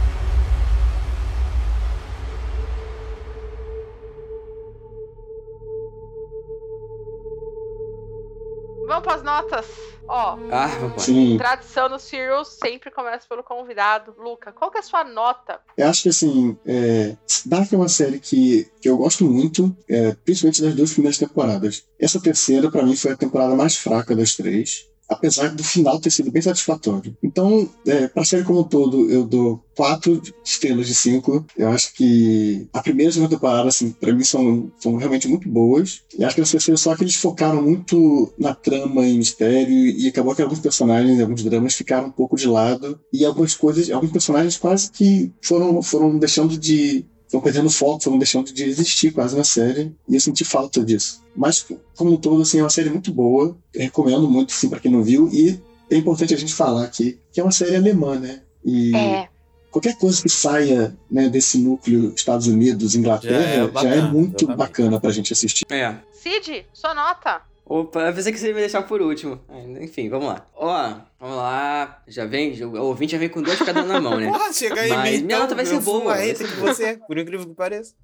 Vamos 8.85 9.03
pras 9.03 9.23
notas? 9.23 9.65
Ó, 10.07 10.37
Ah, 10.51 10.67
Sim. 10.97 11.37
tradição 11.37 11.87
no 11.87 11.97
Serials 11.97 12.49
sempre 12.61 12.91
começa 12.91 13.25
pelo 13.27 13.43
convidado. 13.43 14.13
Luca, 14.17 14.51
qual 14.51 14.69
que 14.69 14.77
é 14.77 14.81
a 14.81 14.83
sua 14.83 15.03
nota? 15.03 15.59
Eu 15.77 15.87
acho 15.87 16.03
que 16.03 16.09
assim, 16.09 16.57
é, 16.65 17.15
Dark 17.45 17.71
é 17.71 17.77
uma 17.77 17.87
série 17.87 18.19
que, 18.19 18.69
que 18.81 18.89
eu 18.89 18.97
gosto 18.97 19.23
muito, 19.23 19.75
é, 19.89 20.13
principalmente 20.25 20.61
das 20.61 20.75
duas 20.75 20.91
primeiras 20.91 21.17
temporadas. 21.17 21.83
Essa 21.97 22.21
terceira, 22.21 22.69
pra 22.69 22.83
mim, 22.83 22.95
foi 22.95 23.13
a 23.13 23.17
temporada 23.17 23.55
mais 23.55 23.77
fraca 23.77 24.13
das 24.15 24.35
três, 24.35 24.85
apesar 25.09 25.49
do 25.49 25.63
final 25.63 25.99
ter 25.99 26.11
sido 26.11 26.31
bem 26.31 26.41
satisfatório. 26.41 27.15
Então, 27.21 27.69
é, 27.85 28.07
pra 28.07 28.25
série 28.25 28.43
como 28.43 28.61
um 28.61 28.63
todo, 28.63 29.09
eu 29.09 29.23
dou 29.23 29.63
quatro 29.75 30.21
estrelas 30.43 30.87
de 30.87 30.95
cinco. 30.95 31.45
Eu 31.57 31.69
acho 31.69 31.93
que 31.93 32.67
a 32.73 32.81
primeira 32.81 33.09
e 33.09 33.11
a 33.11 33.13
segunda 33.13 33.35
temporada, 33.35 33.69
assim, 33.69 33.91
pra 33.91 34.13
mim 34.13 34.23
são, 34.23 34.71
são 34.79 34.95
realmente 34.95 35.27
muito 35.27 35.49
boas. 35.49 36.01
E 36.17 36.23
acho 36.23 36.35
que 36.35 36.41
essa 36.41 36.51
terceira 36.53 36.77
só 36.77 36.95
que 36.95 37.03
eles 37.03 37.15
focaram 37.15 37.61
muito 37.61 38.33
na 38.37 38.53
trama 38.53 39.05
e 39.05 39.17
mistério 39.17 39.73
e 39.73 40.07
acabou 40.07 40.35
que 40.35 40.41
alguns 40.41 40.59
personagens, 40.59 41.19
alguns 41.19 41.43
dramas 41.43 41.73
ficaram 41.73 42.07
um 42.07 42.11
pouco 42.11 42.35
de 42.35 42.47
lado 42.47 42.99
e 43.11 43.25
algumas 43.25 43.55
coisas, 43.55 43.89
alguns 43.89 44.11
personagens 44.11 44.57
quase 44.57 44.91
que 44.91 45.31
foram, 45.41 45.81
foram 45.81 46.17
deixando 46.17 46.57
de 46.57 47.05
foram 47.33 47.43
perdendo 47.43 47.69
foco, 47.71 48.03
foram 48.03 48.19
deixando 48.19 48.53
de 48.53 48.63
existir 48.63 49.11
quase 49.11 49.35
na 49.35 49.43
série, 49.43 49.91
e 50.07 50.13
eu 50.13 50.21
senti 50.21 50.45
falta 50.45 50.85
disso. 50.85 51.23
Mas, 51.35 51.65
como 51.95 52.13
um 52.13 52.17
todo, 52.17 52.43
assim, 52.43 52.59
é 52.59 52.63
uma 52.63 52.69
série 52.69 52.91
muito 52.91 53.11
boa, 53.11 53.57
eu 53.73 53.81
recomendo 53.81 54.29
muito, 54.29 54.51
sim, 54.53 54.69
pra 54.69 54.79
quem 54.79 54.91
não 54.91 55.01
viu, 55.01 55.27
e 55.33 55.59
é 55.89 55.95
importante 55.97 56.31
a 56.33 56.37
gente 56.37 56.53
falar 56.53 56.83
aqui 56.83 57.19
que 57.31 57.39
é 57.39 57.43
uma 57.43 57.51
série 57.51 57.75
alemã, 57.75 58.19
né? 58.19 58.41
E 58.63 58.95
É. 58.95 59.27
qualquer 59.71 59.97
coisa 59.97 60.21
que 60.21 60.29
saia 60.29 60.95
né, 61.09 61.27
desse 61.27 61.57
núcleo 61.57 62.13
Estados 62.15 62.45
Unidos, 62.45 62.93
Inglaterra, 62.93 63.41
Já 63.41 63.47
é 63.49 63.55
já 63.55 63.63
é, 63.63 63.67
bacana, 63.67 64.11
muito 64.11 64.45
exatamente. 64.45 64.57
bacana 64.57 64.99
pra 64.99 65.11
gente 65.11 65.33
assistir. 65.33 65.65
É. 65.71 65.95
Cid, 66.11 66.67
sua 66.71 66.93
nota? 66.93 67.41
Opa, 67.65 68.01
eu 68.01 68.13
pensei 68.13 68.33
que 68.33 68.37
você 68.39 68.47
ia 68.47 68.53
me 68.53 68.59
deixar 68.59 68.83
por 68.83 69.01
último. 69.01 69.39
Ah, 69.47 69.59
Enfim, 69.81 70.09
vamos 70.09 70.27
lá. 70.27 70.45
Ó, 70.53 70.95
vamos 71.19 71.37
lá. 71.37 72.03
Já 72.07 72.25
vem, 72.25 72.61
o 72.63 72.81
ouvinte 72.83 73.13
já 73.13 73.17
vem 73.17 73.29
com 73.29 73.41
dois 73.41 73.57
cada 73.59 73.83
na 73.83 74.01
mão, 74.01 74.19
né? 74.19 74.27
Porra, 74.29 74.51
chega 74.51 74.81
aí, 74.81 74.89
Mas 74.89 75.13
então, 75.15 75.25
minha 75.27 75.39
nota 75.39 75.55
vai 75.55 75.65
ser 75.65 75.79
boa, 75.79 76.03
vai 76.15 76.35
ser 76.35 76.47
que 76.47 76.55
boa. 76.55 76.73
você, 76.73 76.97
por 77.07 77.17
incrível 77.17 77.47
que 77.47 77.53
pareça. 77.55 77.95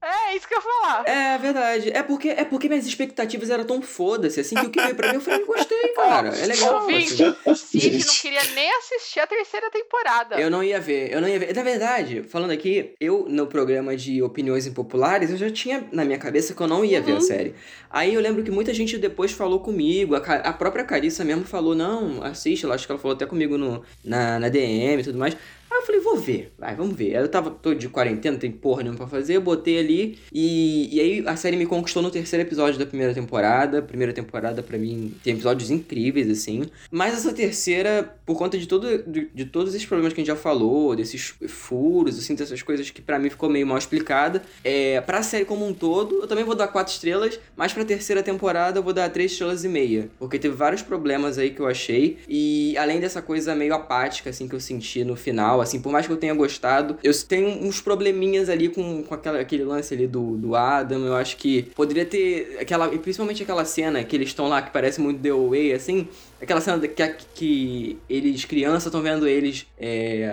É, 0.00 0.36
isso 0.36 0.46
que 0.46 0.54
eu 0.54 0.58
ia 0.58 0.62
falar. 0.62 1.08
É 1.08 1.38
verdade. 1.38 1.90
É 1.92 2.02
porque, 2.04 2.28
é 2.28 2.44
porque 2.44 2.68
minhas 2.68 2.86
expectativas 2.86 3.50
eram 3.50 3.64
tão 3.64 3.82
foda-se, 3.82 4.38
assim, 4.38 4.54
que 4.54 4.66
o 4.66 4.70
que 4.70 4.80
veio 4.80 4.94
pra 4.94 5.08
mim 5.08 5.14
eu 5.16 5.20
falei, 5.20 5.44
gostei, 5.44 5.88
cara. 5.96 6.28
É 6.28 6.46
legal. 6.46 6.82
Ouvinte, 6.82 7.22
assim. 7.46 7.80
Cid 7.80 8.06
não 8.06 8.14
queria 8.14 8.44
nem 8.54 8.70
assistir 8.76 9.18
a 9.18 9.26
terceira 9.26 9.68
temporada. 9.70 10.40
Eu 10.40 10.48
não 10.50 10.62
ia 10.62 10.80
ver, 10.80 11.12
eu 11.12 11.20
não 11.20 11.26
ia 11.28 11.38
ver. 11.38 11.52
Na 11.54 11.62
verdade, 11.64 12.22
falando 12.22 12.52
aqui, 12.52 12.92
eu 13.00 13.26
no 13.28 13.46
programa 13.48 13.96
de 13.96 14.22
opiniões 14.22 14.66
impopulares, 14.68 15.30
eu 15.30 15.36
já 15.36 15.50
tinha 15.50 15.84
na 15.90 16.04
minha 16.04 16.18
cabeça 16.18 16.54
que 16.54 16.60
eu 16.60 16.68
não 16.68 16.84
ia 16.84 17.00
ver 17.00 17.12
Uhum. 17.12 17.18
a 17.18 17.20
série. 17.22 17.54
Aí 17.90 18.14
eu 18.14 18.20
lembro 18.20 18.44
que 18.44 18.50
muita 18.52 18.72
gente 18.72 18.98
depois 18.98 19.32
falou 19.32 19.58
comigo, 19.60 20.14
a, 20.14 20.18
a 20.18 20.52
própria 20.52 20.84
Carissa 20.84 21.24
mesmo 21.24 21.44
falou, 21.44 21.74
não, 21.74 22.22
assiste, 22.22 22.64
ela 22.64 22.74
acho 22.76 22.86
que 22.86 22.92
ela 22.92 23.00
falou 23.00 23.16
até 23.16 23.26
comigo 23.26 23.58
no, 23.58 23.82
na, 24.04 24.38
na 24.38 24.48
DM 24.48 25.00
e 25.00 25.04
tudo 25.04 25.18
mais. 25.18 25.36
Aí 25.70 25.78
eu 25.78 25.82
falei, 25.82 26.00
vou 26.00 26.16
ver, 26.16 26.52
vai, 26.58 26.74
vamos 26.74 26.96
ver. 26.96 27.16
Aí 27.16 27.22
eu 27.22 27.28
tava 27.28 27.50
todo 27.50 27.76
de 27.76 27.88
quarentena, 27.88 28.32
não 28.32 28.40
tem 28.40 28.50
porra 28.50 28.82
nenhuma 28.82 28.98
pra 28.98 29.06
fazer, 29.06 29.36
eu 29.36 29.40
botei 29.40 29.78
ali 29.78 30.18
e, 30.32 30.96
e 30.96 31.00
aí 31.00 31.24
a 31.26 31.36
série 31.36 31.56
me 31.56 31.66
conquistou 31.66 32.02
no 32.02 32.10
terceiro 32.10 32.46
episódio 32.46 32.78
da 32.78 32.86
primeira 32.86 33.12
temporada. 33.14 33.82
Primeira 33.82 34.12
temporada, 34.12 34.62
pra 34.62 34.78
mim, 34.78 35.14
tem 35.22 35.34
episódios 35.34 35.70
incríveis, 35.70 36.30
assim. 36.30 36.64
Mas 36.90 37.14
essa 37.14 37.32
terceira, 37.32 38.14
por 38.24 38.36
conta 38.36 38.58
de, 38.58 38.66
todo, 38.66 39.02
de, 39.06 39.28
de 39.34 39.44
todos 39.44 39.74
esses 39.74 39.86
problemas 39.86 40.12
que 40.12 40.20
a 40.20 40.24
gente 40.24 40.34
já 40.34 40.36
falou, 40.36 40.96
desses 40.96 41.34
furos, 41.46 42.18
assim, 42.18 42.34
dessas 42.34 42.62
coisas 42.62 42.90
que 42.90 43.02
pra 43.02 43.18
mim 43.18 43.30
ficou 43.30 43.48
meio 43.48 43.66
mal 43.66 43.78
explicada, 43.78 44.42
é, 44.64 45.00
pra 45.00 45.22
série 45.22 45.44
como 45.44 45.66
um 45.66 45.74
todo, 45.74 46.22
eu 46.22 46.26
também 46.26 46.44
vou 46.44 46.54
dar 46.54 46.68
quatro 46.68 46.92
estrelas, 46.92 47.38
mas 47.56 47.72
pra 47.72 47.84
terceira 47.84 48.22
temporada 48.22 48.78
eu 48.78 48.82
vou 48.82 48.92
dar 48.92 49.08
três 49.10 49.32
estrelas 49.32 49.64
e 49.64 49.68
meia. 49.68 50.08
Porque 50.18 50.38
teve 50.38 50.54
vários 50.54 50.82
problemas 50.82 51.38
aí 51.38 51.50
que 51.50 51.60
eu 51.60 51.66
achei. 51.66 52.18
E 52.28 52.76
além 52.78 53.00
dessa 53.00 53.20
coisa 53.20 53.54
meio 53.54 53.74
apática, 53.74 54.30
assim, 54.30 54.48
que 54.48 54.54
eu 54.54 54.60
senti 54.60 55.04
no 55.04 55.16
final, 55.16 55.57
assim, 55.60 55.80
por 55.80 55.92
mais 55.92 56.06
que 56.06 56.12
eu 56.12 56.16
tenha 56.16 56.34
gostado, 56.34 56.98
eu 57.02 57.12
tenho 57.26 57.48
uns 57.66 57.80
probleminhas 57.80 58.48
ali 58.48 58.68
com, 58.68 59.02
com 59.02 59.14
aquela, 59.14 59.40
aquele 59.40 59.64
lance 59.64 59.94
ali 59.94 60.06
do, 60.06 60.36
do 60.36 60.54
Adam. 60.54 61.04
Eu 61.04 61.14
acho 61.14 61.36
que 61.36 61.64
poderia 61.74 62.04
ter 62.04 62.58
aquela. 62.60 62.88
Principalmente 62.88 63.42
aquela 63.42 63.64
cena 63.64 64.02
que 64.04 64.16
eles 64.16 64.28
estão 64.28 64.48
lá 64.48 64.62
que 64.62 64.70
parece 64.70 65.00
muito 65.00 65.20
The 65.20 65.30
Away, 65.30 65.72
assim. 65.72 66.08
Aquela 66.40 66.60
cena 66.60 66.78
que, 66.86 67.08
que 67.34 67.98
eles, 68.08 68.44
crianças, 68.44 68.86
estão 68.86 69.02
vendo 69.02 69.26
eles 69.26 69.66
é, 69.76 70.30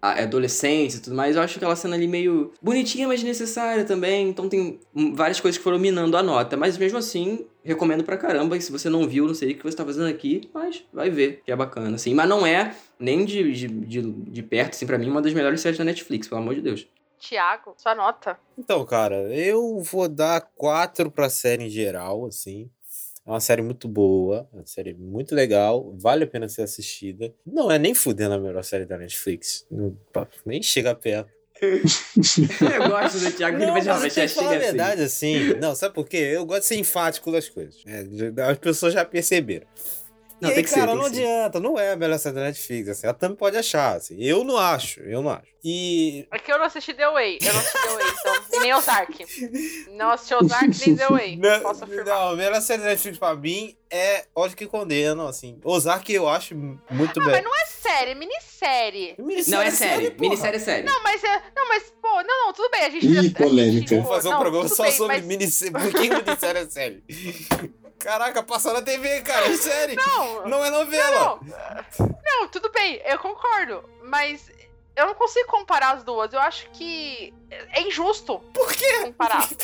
a- 0.00 0.22
adolescentes 0.22 0.96
e 0.96 1.02
tudo 1.02 1.16
mais. 1.16 1.34
Eu 1.34 1.42
acho 1.42 1.56
aquela 1.56 1.74
cena 1.74 1.96
ali 1.96 2.06
meio 2.06 2.52
bonitinha, 2.62 3.08
mas 3.08 3.22
necessária 3.22 3.84
também. 3.84 4.28
Então 4.28 4.48
tem 4.48 4.78
várias 5.14 5.40
coisas 5.40 5.58
que 5.58 5.64
foram 5.64 5.78
minando 5.78 6.16
a 6.16 6.22
nota. 6.22 6.56
Mas 6.56 6.78
mesmo 6.78 6.98
assim, 6.98 7.44
recomendo 7.64 8.04
pra 8.04 8.16
caramba. 8.16 8.56
E 8.56 8.60
se 8.60 8.70
você 8.70 8.88
não 8.88 9.08
viu, 9.08 9.26
não 9.26 9.34
sei 9.34 9.52
o 9.52 9.56
que 9.56 9.64
você 9.64 9.76
tá 9.76 9.84
fazendo 9.84 10.06
aqui, 10.08 10.48
mas 10.54 10.84
vai 10.92 11.10
ver, 11.10 11.42
que 11.44 11.50
é 11.50 11.56
bacana, 11.56 11.96
assim. 11.96 12.14
Mas 12.14 12.28
não 12.28 12.46
é 12.46 12.74
nem 12.98 13.24
de, 13.24 13.52
de, 13.52 13.66
de, 13.68 14.02
de 14.02 14.42
perto, 14.42 14.74
assim, 14.74 14.86
pra 14.86 14.96
mim, 14.98 15.10
uma 15.10 15.20
das 15.22 15.32
melhores 15.34 15.60
séries 15.60 15.78
da 15.78 15.84
Netflix, 15.84 16.28
pelo 16.28 16.40
amor 16.40 16.54
de 16.54 16.60
Deus. 16.62 16.86
Tiago, 17.18 17.74
sua 17.76 17.96
nota. 17.96 18.38
Então, 18.56 18.84
cara, 18.86 19.16
eu 19.34 19.80
vou 19.80 20.08
dar 20.08 20.40
quatro 20.54 21.10
pra 21.10 21.28
série 21.28 21.64
em 21.64 21.68
geral, 21.68 22.24
assim. 22.26 22.70
É 23.28 23.30
uma 23.30 23.40
série 23.40 23.60
muito 23.60 23.86
boa, 23.86 24.48
é 24.54 24.56
uma 24.56 24.66
série 24.66 24.94
muito 24.94 25.34
legal, 25.34 25.94
vale 25.98 26.24
a 26.24 26.26
pena 26.26 26.48
ser 26.48 26.62
assistida. 26.62 27.30
Não 27.46 27.70
é 27.70 27.78
nem 27.78 27.94
fudendo 27.94 28.32
a 28.34 28.38
melhor 28.38 28.64
série 28.64 28.86
da 28.86 28.96
Netflix. 28.96 29.66
Não, 29.70 29.94
nem 30.46 30.62
chega 30.62 30.94
perto. 30.94 31.30
Eu 31.60 32.88
gosto 32.88 33.18
do 33.18 33.30
Thiago, 33.32 33.56
ele 33.58 33.66
Não, 33.66 33.72
mas 33.74 33.86
eu 33.86 33.92
já 33.92 34.24
a 34.24 34.28
chega 34.28 34.48
assim. 34.48 34.58
verdade, 34.58 35.02
assim. 35.02 35.54
Não, 35.60 35.74
sabe 35.74 35.92
por 35.94 36.06
quê? 36.08 36.16
Eu 36.16 36.46
gosto 36.46 36.60
de 36.60 36.66
ser 36.68 36.76
enfático 36.76 37.30
das 37.32 37.48
coisas. 37.48 37.82
É, 37.84 38.06
já- 38.10 38.50
as 38.50 38.58
pessoas 38.58 38.94
já 38.94 39.04
perceberam. 39.04 39.66
Não, 40.40 40.50
e 40.50 40.52
tem 40.52 40.58
aí, 40.58 40.64
que 40.64 40.70
ser, 40.70 40.80
cara, 40.80 40.92
tem 40.92 41.00
não 41.00 41.10
que 41.10 41.16
ser. 41.16 41.22
adianta, 41.26 41.60
não 41.60 41.78
é 41.78 41.92
a 41.92 41.96
melhor 41.96 42.18
série 42.18 42.34
da 42.36 42.42
Netflix, 42.42 42.88
assim, 42.88 43.06
ela 43.06 43.14
também 43.14 43.36
pode 43.36 43.56
achar, 43.56 43.96
assim. 43.96 44.16
Eu 44.22 44.44
não 44.44 44.56
acho, 44.56 45.00
eu 45.00 45.20
não 45.22 45.30
acho. 45.30 45.48
E 45.64 46.26
É 46.32 46.38
que 46.38 46.52
eu 46.52 46.58
não 46.58 46.66
assisti 46.66 46.94
The 46.94 47.10
Way. 47.10 47.38
Eu 47.42 47.52
não 47.52 47.60
assisti 47.60 47.78
The 47.82 47.94
Way, 47.94 48.06
então. 48.20 48.38
E 48.58 48.60
nem 48.60 48.74
Ozark. 48.74 49.26
Não 49.90 50.10
assisti 50.10 50.34
Ozark 50.34 50.86
nem 50.86 50.96
The 50.96 51.08
Way. 51.08 51.36
Não, 51.36 51.60
Posso 51.60 51.84
afirmar. 51.84 52.04
não, 52.06 52.28
a 52.30 52.36
melhor 52.36 52.60
série 52.62 52.82
da 52.82 52.88
Netflix 52.88 53.18
pra 53.18 53.34
mim 53.34 53.76
é 53.90 54.24
Ódio 54.34 54.56
que 54.56 54.66
Condena, 54.66 55.28
assim. 55.28 55.58
Ozark 55.64 56.12
eu 56.12 56.28
acho 56.28 56.54
muito 56.54 57.20
Ah, 57.20 57.24
bem. 57.24 57.32
mas 57.32 57.44
não 57.44 57.54
é 57.56 57.66
série, 57.66 58.10
é 58.12 58.14
minissérie. 58.14 59.14
Minissérie 59.18 59.50
Não, 59.58 59.62
é 59.62 59.70
série. 59.70 60.10
porra. 60.12 60.20
Minissérie 60.30 60.56
é 60.56 60.60
série. 60.60 60.82
Não, 60.84 61.02
mas 61.02 61.22
é. 61.24 61.42
Não, 61.56 61.68
mas, 61.68 61.82
pô, 62.00 62.08
não, 62.22 62.46
não, 62.46 62.52
tudo 62.52 62.70
bem. 62.70 62.82
A 62.84 62.90
gente. 62.90 63.06
Ih, 63.06 63.18
a 63.18 63.22
gente- 63.22 63.34
polêmica. 63.34 63.88
pô, 63.96 64.02
Vamos 64.02 64.08
fazer 64.16 64.28
um 64.28 64.32
não, 64.32 64.38
programa 64.40 64.68
só 64.68 64.82
bem, 64.84 64.92
sobre 64.92 65.16
mas- 65.16 65.24
minissérie. 65.26 65.72
Por 65.72 65.92
que 65.92 66.08
minissérie 66.10 66.62
é 66.62 66.66
série? 66.70 67.02
Caraca, 67.98 68.42
passou 68.42 68.72
na 68.72 68.82
TV, 68.82 69.20
cara, 69.22 69.46
é 69.46 69.56
série. 69.56 69.96
Não, 69.96 70.46
Não 70.48 70.64
é 70.64 70.70
novela. 70.70 71.38
Não, 71.42 72.08
não, 72.24 72.48
tudo 72.48 72.70
bem, 72.70 73.00
eu 73.04 73.18
concordo. 73.18 73.88
Mas 74.04 74.50
eu 74.96 75.06
não 75.06 75.14
consigo 75.14 75.48
comparar 75.48 75.92
as 75.96 76.04
duas. 76.04 76.32
Eu 76.32 76.40
acho 76.40 76.68
que 76.70 77.34
é 77.50 77.80
injusto. 77.82 78.38
Por 78.54 78.72
quê? 78.72 79.00
Comparar. 79.04 79.48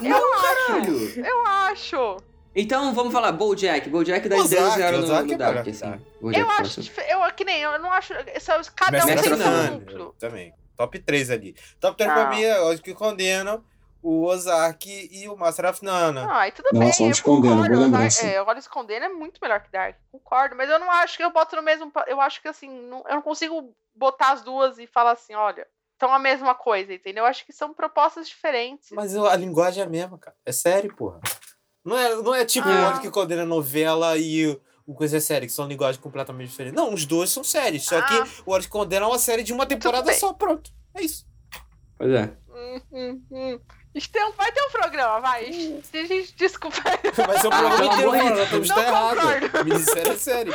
Não, 0.00 0.40
caralho. 0.40 1.26
Eu 1.26 1.46
acho. 1.46 2.16
Então 2.56 2.94
vamos 2.94 3.12
falar 3.12 3.30
Bojack. 3.32 3.90
Bojack 3.90 4.26
dá 4.28 4.36
Ozark, 4.36 4.54
10 4.56 4.74
zero 4.74 4.96
no, 4.98 5.04
Ozark 5.04 5.26
no 5.28 5.34
é 5.34 5.36
Dark, 5.36 5.68
assim. 5.68 5.80
Dark. 5.84 6.00
Bojack, 6.20 6.40
Eu 6.40 6.50
acho. 6.50 6.80
Eu, 7.08 7.34
que 7.34 7.44
nem, 7.44 7.60
eu 7.60 7.78
não 7.78 7.92
acho. 7.92 8.14
só- 8.40 8.58
Cada 8.74 9.02
um 9.02 9.06
Mestre 9.06 9.22
tem 9.22 9.32
of 9.34 9.42
seu 9.42 9.50
None. 9.52 9.70
núcleo. 9.80 9.98
Eu 10.00 10.14
também. 10.18 10.54
Top 10.78 10.98
3 10.98 11.30
ali. 11.30 11.54
Top 11.78 11.94
3 11.96 12.10
Ah. 12.10 12.14
pra 12.14 12.30
mim 12.30 12.42
é 12.42 12.58
Ódio 12.60 12.82
que 12.82 12.94
Condena, 12.94 13.62
o 14.02 14.24
Ozark 14.24 15.08
e 15.10 15.28
o 15.28 15.36
Master 15.36 15.66
of 15.70 15.84
None. 15.84 16.18
Ah, 16.20 16.48
e 16.48 16.52
tudo 16.52 16.68
Não, 16.72 16.80
bem. 16.80 16.90
Condena, 16.92 17.14
concordo, 17.22 17.68
boa 17.74 17.84
lembrança. 17.86 18.26
É, 18.26 18.42
Olha 18.42 18.58
Escondendo 18.58 19.04
é 19.04 19.08
muito 19.08 19.38
melhor 19.42 19.60
que 19.62 19.70
Dark. 19.70 19.96
Concordo, 20.10 20.56
mas 20.56 20.68
eu 20.70 20.78
não 20.78 20.90
acho 20.90 21.16
que 21.16 21.24
eu 21.24 21.30
boto 21.32 21.56
no 21.56 21.62
mesmo. 21.62 21.92
Eu 22.06 22.20
acho 22.20 22.40
que 22.40 22.48
assim, 22.48 22.68
não- 22.88 23.04
eu 23.08 23.14
não 23.16 23.22
consigo 23.22 23.74
botar 23.94 24.32
as 24.32 24.42
duas 24.42 24.78
e 24.78 24.86
falar 24.86 25.12
assim, 25.12 25.34
olha, 25.34 25.66
são 25.98 26.12
a 26.12 26.18
mesma 26.18 26.54
coisa, 26.54 26.94
entendeu? 26.94 27.24
Eu 27.24 27.28
acho 27.28 27.44
que 27.44 27.52
são 27.52 27.74
propostas 27.74 28.26
diferentes. 28.28 28.88
Mas 28.92 29.14
eu- 29.14 29.26
a 29.26 29.36
linguagem 29.36 29.82
é 29.82 29.86
a 29.86 29.90
mesma, 29.90 30.16
cara. 30.18 30.36
É 30.46 30.52
sério, 30.52 30.94
porra. 30.96 31.20
Não 31.84 31.96
é, 31.96 32.14
não 32.16 32.34
é 32.34 32.44
tipo 32.44 32.68
Ah. 32.68 32.94
o 32.96 33.00
que 33.00 33.10
Condena 33.10 33.44
novela 33.44 34.16
e 34.16 34.46
o- 34.86 34.94
Coisa 34.94 35.18
é 35.18 35.20
Série, 35.20 35.46
que 35.46 35.52
são 35.52 35.68
linguagens 35.68 36.02
completamente 36.02 36.48
diferentes. 36.50 36.76
Não, 36.76 36.92
os 36.92 37.06
dois 37.06 37.30
são 37.30 37.44
séries. 37.44 37.84
Só 37.84 37.96
Ah. 37.98 38.02
que 38.02 38.42
o 38.44 38.58
que 38.58 38.68
Condena 38.68 39.06
é 39.06 39.08
uma 39.08 39.18
série 39.20 39.44
de 39.44 39.52
uma 39.52 39.64
temporada 39.64 40.12
só, 40.14 40.32
pronto. 40.32 40.72
É 40.94 41.02
isso. 41.02 41.24
Pois 41.96 42.10
é. 42.12 42.36
Hum, 42.48 42.80
hum, 42.92 43.22
hum. 43.30 43.60
Um- 43.94 44.32
vai 44.36 44.52
ter 44.52 44.62
um 44.62 44.70
programa, 44.70 45.20
vai. 45.20 45.52
Se 45.82 45.98
a 45.98 46.04
gente 46.06 46.34
desculpa. 46.36 46.76
Vai 46.82 47.38
ser 47.40 47.46
Ah, 47.48 47.50
programa 47.50 47.84
inteiro, 47.86 48.10
mano. 48.12 48.42
Estamos 48.42 48.68
Não 48.68 48.76
tá 48.76 48.82
errado. 48.86 49.64
Minissérie 49.64 50.10
é 50.12 50.16
série. 50.16 50.50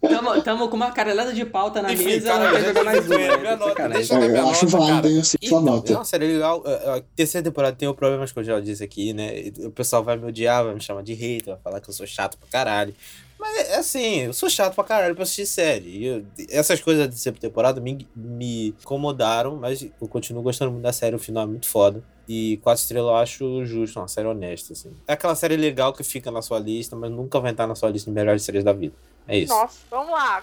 Tamo, 0.00 0.42
tamo 0.42 0.68
com 0.68 0.76
uma 0.76 0.92
caralhada 0.92 1.32
de 1.32 1.44
pauta 1.44 1.82
na 1.82 1.92
Enfim, 1.92 2.04
mesa, 2.04 2.28
cara, 2.28 2.52
não 2.52 2.60
jogar 2.64 2.84
mais 2.84 3.06
uma. 3.08 3.16
minha 3.18 3.56
nota, 3.56 3.88
deixa 3.88 4.14
eu 4.14 4.20
dar 4.20 4.28
minha 4.28 4.42
nota, 4.42 4.66
válido 4.66 5.02
cara. 5.02 5.08
aí 5.08 5.18
a 5.18 5.24
sua 5.24 5.38
Então, 5.42 5.60
nota. 5.60 5.92
é 5.92 5.96
uma 5.96 6.04
série 6.04 6.26
legal. 6.32 6.62
A 6.64 6.96
a 6.98 7.00
terceira 7.16 7.44
temporada 7.44 7.76
tem 7.76 7.88
o 7.88 7.94
problemas 7.94 8.30
que 8.30 8.38
eu 8.38 8.44
já 8.44 8.60
disse 8.60 8.84
aqui, 8.84 9.12
né? 9.12 9.32
O 9.64 9.72
pessoal 9.72 10.04
vai 10.04 10.16
me 10.16 10.24
odiar, 10.26 10.62
vai 10.64 10.74
me 10.74 10.80
chamar 10.80 11.02
de 11.02 11.14
hater, 11.14 11.54
vai 11.54 11.62
falar 11.64 11.80
que 11.80 11.90
eu 11.90 11.94
sou 11.94 12.06
chato 12.06 12.38
pra 12.38 12.48
caralho. 12.48 12.94
Mas 13.40 13.68
é 13.70 13.76
assim, 13.78 14.20
eu 14.20 14.32
sou 14.32 14.48
chato 14.48 14.76
pra 14.76 14.84
caralho 14.84 15.14
pra 15.16 15.24
assistir 15.24 15.46
série. 15.46 15.88
E 15.88 16.06
eu- 16.06 16.24
essas 16.48 16.80
coisas 16.80 17.04
da 17.04 17.10
terceira 17.10 17.36
temporada 17.36 17.80
me, 17.80 18.06
me 18.14 18.68
incomodaram, 18.68 19.56
mas 19.56 19.82
eu 19.82 20.06
continuo 20.08 20.44
gostando 20.44 20.70
muito 20.70 20.84
da 20.84 20.92
série, 20.92 21.16
o 21.16 21.18
final 21.18 21.42
é 21.42 21.46
muito 21.46 21.68
foda. 21.68 22.04
E 22.28 22.58
quatro 22.58 22.82
estrelas 22.82 23.08
eu 23.08 23.16
acho 23.16 23.64
justo, 23.64 23.98
uma 23.98 24.06
série 24.06 24.28
honesta, 24.28 24.74
assim. 24.74 24.94
É 25.06 25.14
aquela 25.14 25.34
série 25.34 25.56
legal 25.56 25.94
que 25.94 26.04
fica 26.04 26.30
na 26.30 26.42
sua 26.42 26.58
lista, 26.58 26.94
mas 26.94 27.10
nunca 27.10 27.40
vai 27.40 27.52
estar 27.52 27.66
na 27.66 27.74
sua 27.74 27.88
lista 27.88 28.10
de 28.10 28.14
melhores 28.14 28.42
séries 28.42 28.62
da 28.62 28.72
vida. 28.74 28.94
É 29.26 29.38
isso. 29.38 29.52
Nossa, 29.52 29.78
vamos 29.90 30.12
lá. 30.12 30.42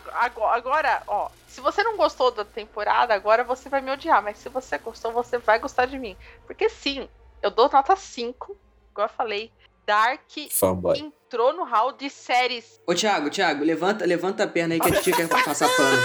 Agora, 0.52 1.04
ó, 1.08 1.30
se 1.48 1.62
você 1.62 1.84
não 1.84 1.96
gostou 1.96 2.32
da 2.32 2.44
temporada, 2.44 3.14
agora 3.14 3.44
você 3.44 3.70
vai 3.70 3.82
me 3.82 3.92
odiar. 3.92 4.24
Mas 4.24 4.40
se 4.40 4.50
você 4.50 4.80
gostou, 4.80 5.12
você 5.12 5.38
vai 5.38 5.60
gostar 5.60 5.86
de 5.86 6.00
mim. 6.00 6.18
Porque 6.48 6.70
sim, 6.70 7.08
eu 7.42 7.52
dou 7.52 7.70
nota 7.70 7.96
5, 7.96 8.58
igual 8.92 9.08
eu 9.08 9.14
falei. 9.14 9.52
Dark 9.86 10.22
Fanboy. 10.52 11.00
entrou 11.00 11.54
no 11.54 11.64
hall 11.64 11.92
de 11.92 12.10
séries. 12.10 12.82
Ô, 12.88 12.94
Thiago, 12.94 13.30
Thiago, 13.30 13.64
levanta, 13.64 14.06
levanta 14.06 14.44
a 14.44 14.48
perna 14.48 14.74
aí 14.74 14.80
que 14.80 14.90
a 14.90 15.02
tia 15.02 15.16
quer 15.16 15.28
passar 15.28 15.70
pano. 15.70 15.98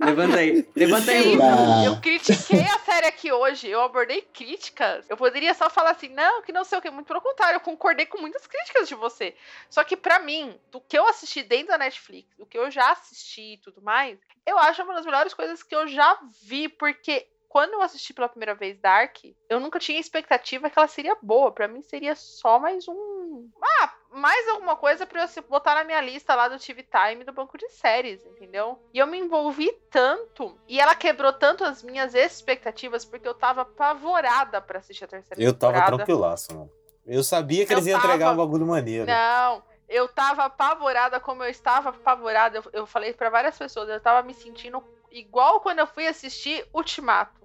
Levanta 0.00 0.38
aí. 0.38 0.68
Levanta 0.74 1.10
aí, 1.10 1.22
Sim, 1.22 1.38
eu 1.86 2.00
critiquei 2.00 2.62
a 2.62 2.78
série 2.80 3.06
aqui 3.06 3.30
hoje. 3.30 3.68
Eu 3.68 3.82
abordei 3.82 4.22
críticas. 4.22 5.08
Eu 5.08 5.16
poderia 5.16 5.54
só 5.54 5.68
falar 5.70 5.90
assim, 5.90 6.08
não, 6.08 6.42
que 6.42 6.52
não 6.52 6.64
sei 6.64 6.78
o 6.78 6.82
que. 6.82 6.90
Muito 6.90 7.06
pelo 7.06 7.20
contrário, 7.20 7.56
eu 7.56 7.60
concordei 7.60 8.06
com 8.06 8.18
muitas 8.18 8.46
críticas 8.46 8.88
de 8.88 8.94
você. 8.94 9.34
Só 9.68 9.84
que 9.84 9.96
pra 9.96 10.18
mim, 10.18 10.58
do 10.70 10.80
que 10.80 10.98
eu 10.98 11.06
assisti 11.06 11.42
dentro 11.42 11.68
da 11.68 11.78
Netflix, 11.78 12.28
do 12.36 12.46
que 12.46 12.58
eu 12.58 12.70
já 12.70 12.92
assisti 12.92 13.54
e 13.54 13.58
tudo 13.58 13.82
mais, 13.82 14.18
eu 14.46 14.58
acho 14.58 14.82
uma 14.82 14.94
das 14.94 15.04
melhores 15.04 15.34
coisas 15.34 15.62
que 15.62 15.74
eu 15.74 15.86
já 15.86 16.18
vi, 16.42 16.68
porque 16.68 17.26
quando 17.50 17.72
eu 17.72 17.82
assisti 17.82 18.14
pela 18.14 18.28
primeira 18.28 18.54
vez 18.54 18.78
Dark, 18.78 19.16
eu 19.48 19.58
nunca 19.58 19.80
tinha 19.80 19.98
expectativa 19.98 20.70
que 20.70 20.78
ela 20.78 20.86
seria 20.86 21.16
boa. 21.20 21.50
Pra 21.50 21.66
mim 21.66 21.82
seria 21.82 22.14
só 22.14 22.60
mais 22.60 22.86
um. 22.86 23.50
Ah, 23.80 23.92
mais 24.12 24.48
alguma 24.50 24.76
coisa 24.76 25.04
pra 25.04 25.24
eu 25.24 25.42
botar 25.48 25.74
na 25.74 25.82
minha 25.82 26.00
lista 26.00 26.32
lá 26.36 26.46
do 26.46 26.60
TV 26.60 26.84
Time 26.84 27.24
do 27.24 27.32
banco 27.32 27.58
de 27.58 27.68
séries, 27.70 28.24
entendeu? 28.24 28.80
E 28.94 28.98
eu 29.00 29.06
me 29.08 29.18
envolvi 29.18 29.68
tanto. 29.90 30.56
E 30.68 30.78
ela 30.80 30.94
quebrou 30.94 31.32
tanto 31.32 31.64
as 31.64 31.82
minhas 31.82 32.14
expectativas, 32.14 33.04
porque 33.04 33.26
eu 33.26 33.34
tava 33.34 33.62
apavorada 33.62 34.60
pra 34.60 34.78
assistir 34.78 35.04
a 35.04 35.08
terceira 35.08 35.42
Eu 35.42 35.52
tava 35.52 35.72
temporada. 35.72 35.96
tranquilaço, 35.96 36.54
mano. 36.54 36.70
Eu 37.04 37.24
sabia 37.24 37.66
que 37.66 37.72
Eu 37.72 37.78
eles 37.78 37.86
iam 37.88 37.98
entregar 37.98 38.26
tava- 38.26 38.32
um 38.42 38.46
bagulho 38.46 38.66
maneiro. 38.66 39.06
Não, 39.06 39.60
eu 39.88 40.06
tava 40.06 40.44
apavorada 40.44 41.18
como 41.18 41.42
eu 41.42 41.50
estava 41.50 41.88
apavorada. 41.88 42.58
Eu, 42.58 42.64
eu 42.72 42.86
falei 42.86 43.12
pra 43.12 43.28
várias 43.28 43.58
pessoas, 43.58 43.88
eu 43.88 44.00
tava 44.00 44.24
me 44.24 44.34
sentindo 44.34 44.80
igual 45.10 45.60
quando 45.60 45.80
eu 45.80 45.88
fui 45.88 46.06
assistir 46.06 46.64
Ultimato 46.72 47.39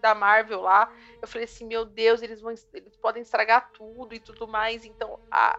da 0.00 0.14
Marvel 0.14 0.60
lá. 0.60 0.92
Eu 1.20 1.28
falei 1.28 1.44
assim, 1.44 1.66
meu 1.66 1.84
Deus, 1.84 2.22
eles 2.22 2.40
vão 2.40 2.52
eles 2.72 2.96
podem 2.96 3.22
estragar 3.22 3.70
tudo 3.72 4.14
e 4.14 4.20
tudo 4.20 4.48
mais. 4.48 4.84
Então, 4.84 5.18
a, 5.30 5.58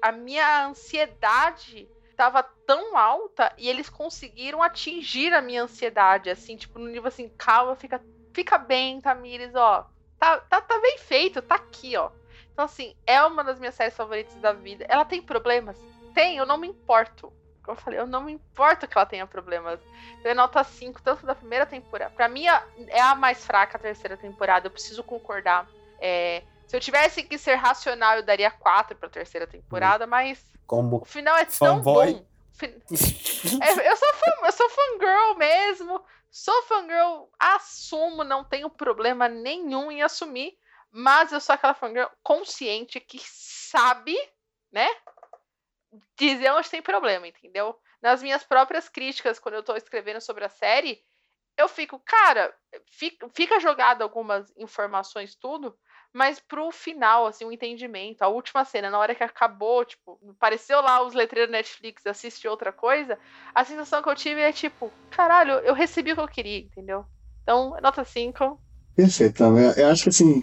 a 0.00 0.12
minha 0.12 0.66
ansiedade 0.66 1.88
tava 2.16 2.42
tão 2.66 2.96
alta 2.96 3.52
e 3.56 3.68
eles 3.68 3.88
conseguiram 3.88 4.62
atingir 4.62 5.32
a 5.32 5.40
minha 5.40 5.62
ansiedade, 5.62 6.28
assim, 6.28 6.56
tipo, 6.56 6.78
no 6.78 6.86
nível 6.86 7.08
assim, 7.08 7.30
calma, 7.30 7.74
fica, 7.74 8.04
fica 8.34 8.58
bem, 8.58 9.00
Tamires, 9.00 9.54
ó. 9.54 9.88
Tá, 10.18 10.38
tá, 10.38 10.60
tá 10.60 10.78
bem 10.80 10.98
feito, 10.98 11.40
tá 11.40 11.54
aqui, 11.54 11.96
ó. 11.96 12.10
Então, 12.52 12.66
assim, 12.66 12.94
é 13.06 13.22
uma 13.24 13.42
das 13.42 13.58
minhas 13.58 13.74
séries 13.74 13.96
favoritas 13.96 14.36
da 14.36 14.52
vida. 14.52 14.84
Ela 14.88 15.04
tem 15.04 15.22
problemas? 15.22 15.82
Tem, 16.12 16.36
eu 16.36 16.44
não 16.44 16.58
me 16.58 16.68
importo. 16.68 17.32
Como 17.62 17.76
eu 17.76 17.80
falei, 17.82 17.98
eu 18.00 18.06
não 18.06 18.22
me 18.22 18.32
importo 18.32 18.88
que 18.88 18.96
ela 18.96 19.06
tenha 19.06 19.26
problemas. 19.26 19.80
Então, 20.18 20.30
é 20.30 20.34
nota 20.34 20.62
5, 20.64 21.02
tanto 21.02 21.26
da 21.26 21.34
primeira 21.34 21.66
temporada. 21.66 22.12
Pra 22.14 22.28
mim, 22.28 22.46
é 22.46 23.00
a 23.00 23.14
mais 23.14 23.44
fraca 23.44 23.76
a 23.76 23.80
terceira 23.80 24.16
temporada, 24.16 24.66
eu 24.66 24.70
preciso 24.70 25.04
concordar. 25.04 25.68
É, 26.00 26.42
se 26.66 26.76
eu 26.76 26.80
tivesse 26.80 27.22
que 27.22 27.36
ser 27.36 27.56
racional, 27.56 28.16
eu 28.16 28.22
daria 28.22 28.50
4 28.50 28.96
pra 28.96 29.08
terceira 29.08 29.46
temporada, 29.46 30.06
mas 30.06 30.44
Como 30.66 31.02
o 31.02 31.04
final 31.04 31.36
é 31.36 31.44
tão 31.44 31.76
Fanboy. 31.78 32.14
bom. 32.14 32.26
É, 32.62 33.90
eu 33.90 33.96
sou 33.96 34.14
fã, 34.14 34.46
eu 34.46 34.52
sou 34.52 34.68
fangirl 34.70 35.36
mesmo. 35.36 36.04
Sou 36.30 36.62
fangirl, 36.62 37.28
assumo, 37.38 38.22
não 38.22 38.44
tenho 38.44 38.70
problema 38.70 39.28
nenhum 39.28 39.90
em 39.90 40.02
assumir. 40.02 40.56
Mas 40.92 41.32
eu 41.32 41.40
sou 41.40 41.54
aquela 41.54 41.74
fangirl 41.74 42.08
consciente 42.22 43.00
que 43.00 43.20
sabe, 43.24 44.16
né? 44.72 44.88
Dizer 46.16 46.52
onde 46.52 46.70
tem 46.70 46.82
problema, 46.82 47.26
entendeu? 47.26 47.76
Nas 48.00 48.22
minhas 48.22 48.42
próprias 48.42 48.88
críticas, 48.88 49.38
quando 49.38 49.56
eu 49.56 49.62
tô 49.62 49.74
escrevendo 49.74 50.20
sobre 50.20 50.44
a 50.44 50.48
série, 50.48 51.02
eu 51.56 51.68
fico, 51.68 52.00
cara, 52.04 52.54
fica, 53.32 53.60
jogado 53.60 54.02
algumas 54.02 54.52
informações, 54.56 55.34
tudo, 55.34 55.74
mas 56.12 56.40
pro 56.40 56.70
final, 56.70 57.26
assim, 57.26 57.44
o 57.44 57.52
entendimento, 57.52 58.22
a 58.22 58.28
última 58.28 58.64
cena, 58.64 58.90
na 58.90 58.98
hora 58.98 59.14
que 59.14 59.22
acabou, 59.22 59.84
tipo, 59.84 60.18
apareceu 60.30 60.80
lá 60.80 61.02
os 61.02 61.14
letreiros 61.14 61.52
Netflix, 61.52 62.06
assiste 62.06 62.48
outra 62.48 62.72
coisa, 62.72 63.18
a 63.54 63.64
sensação 63.64 64.02
que 64.02 64.08
eu 64.08 64.16
tive 64.16 64.40
é 64.40 64.52
tipo, 64.52 64.90
caralho, 65.10 65.54
eu 65.60 65.74
recebi 65.74 66.12
o 66.12 66.14
que 66.16 66.20
eu 66.22 66.28
queria, 66.28 66.58
entendeu? 66.58 67.04
Então, 67.42 67.76
nota 67.82 68.04
5. 68.04 68.58
Perfeito. 68.96 69.42
Eu, 69.42 69.56
eu 69.56 69.88
acho 69.88 70.04
que 70.04 70.08
assim, 70.08 70.40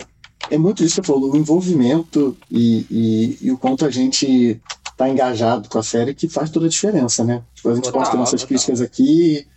é 0.50 0.58
muito 0.58 0.84
isso 0.84 1.02
que 1.02 1.08
você 1.08 1.14
falou, 1.14 1.34
o 1.34 1.38
envolvimento 1.38 2.38
e, 2.50 2.86
e, 2.90 3.48
e 3.48 3.52
o 3.52 3.58
quanto 3.58 3.86
a 3.86 3.90
gente 3.90 4.62
tá 4.98 5.08
engajado 5.08 5.70
com 5.70 5.78
a 5.80 5.84
série 5.84 6.14
que 6.16 6.28
faz 6.28 6.50
toda 6.50 6.66
a 6.66 6.70
diferença, 6.70 7.24
né? 7.24 7.44
Tipo, 7.54 7.70
a 7.70 7.76
gente 7.76 7.84
Total, 7.86 8.12
ter 8.12 8.18
nossas 8.18 8.42
total. 8.42 8.48
críticas 8.48 8.82
aqui, 8.82 9.48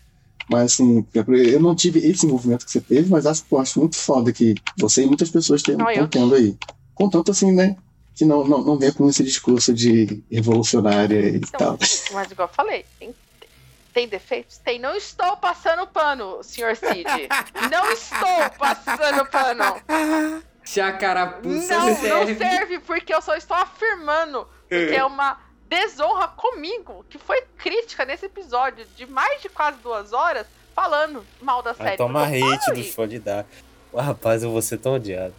mas 0.51 0.73
assim, 0.73 1.07
eu 1.15 1.61
não 1.61 1.75
tive 1.75 1.99
esse 2.01 2.27
envolvimento 2.27 2.67
que 2.67 2.71
você 2.73 2.81
teve, 2.81 3.09
mas 3.11 3.25
acho, 3.25 3.43
pô, 3.45 3.59
acho 3.59 3.79
muito 3.81 3.97
foda 3.97 4.33
que 4.33 4.55
você 4.79 5.03
e 5.03 5.07
muitas 5.07 5.31
pessoas 5.31 5.63
estão 5.63 5.77
tendo 6.09 6.35
aí. 6.35 6.57
Contanto 6.95 7.31
assim, 7.31 7.53
né? 7.53 7.77
Que 8.15 8.25
não, 8.27 8.45
não, 8.47 8.63
não 8.63 8.79
venha 8.79 8.93
com 8.93 9.09
esse 9.09 9.25
discurso 9.25 9.73
de 9.73 10.23
revolucionária 10.31 11.31
e 11.31 11.37
Então, 11.37 11.59
tal. 11.59 11.79
mas 12.13 12.31
igual 12.31 12.49
eu 12.49 12.55
falei, 12.55 12.85
tem, 12.99 13.15
tem 13.95 14.09
defeitos? 14.09 14.59
Tem. 14.59 14.79
Não 14.79 14.95
estou 14.95 15.39
passando 15.39 15.87
pano, 15.87 16.43
senhor 16.43 16.77
Cid. 16.77 17.05
Não 17.71 17.91
estou 17.93 18.51
passando 18.59 19.25
pano. 19.31 19.65
Se 20.65 20.81
a 20.83 20.93
carapuça 20.93 21.75
Não, 21.79 21.87
não 21.89 21.97
serve. 21.97 22.35
serve, 22.37 22.79
porque 22.81 23.15
eu 23.15 23.23
só 23.23 23.35
estou 23.37 23.57
afirmando 23.57 24.47
é 24.71 25.05
uma 25.05 25.39
desonra 25.69 26.29
comigo, 26.29 27.05
que 27.09 27.19
foi 27.19 27.43
crítica 27.59 28.05
nesse 28.05 28.27
episódio 28.27 28.85
de 28.97 29.07
mais 29.07 29.41
de 29.43 29.49
quase 29.49 29.79
duas 29.79 30.13
horas, 30.13 30.47
falando 30.75 31.25
mal 31.41 31.63
da 31.63 31.75
série. 31.75 31.89
Vai 31.91 31.97
tomar 31.97 32.29
Porque 32.29 32.43
eu 32.43 32.53
hate 32.53 32.73
dos 32.73 32.89
fãs 32.95 33.11
de 33.11 33.19
dar. 33.19 33.47
Rapaz, 33.95 34.43
eu 34.43 34.51
vou 34.51 34.63
ser 34.63 34.79
tão 34.79 34.95
odiado. 34.95 35.35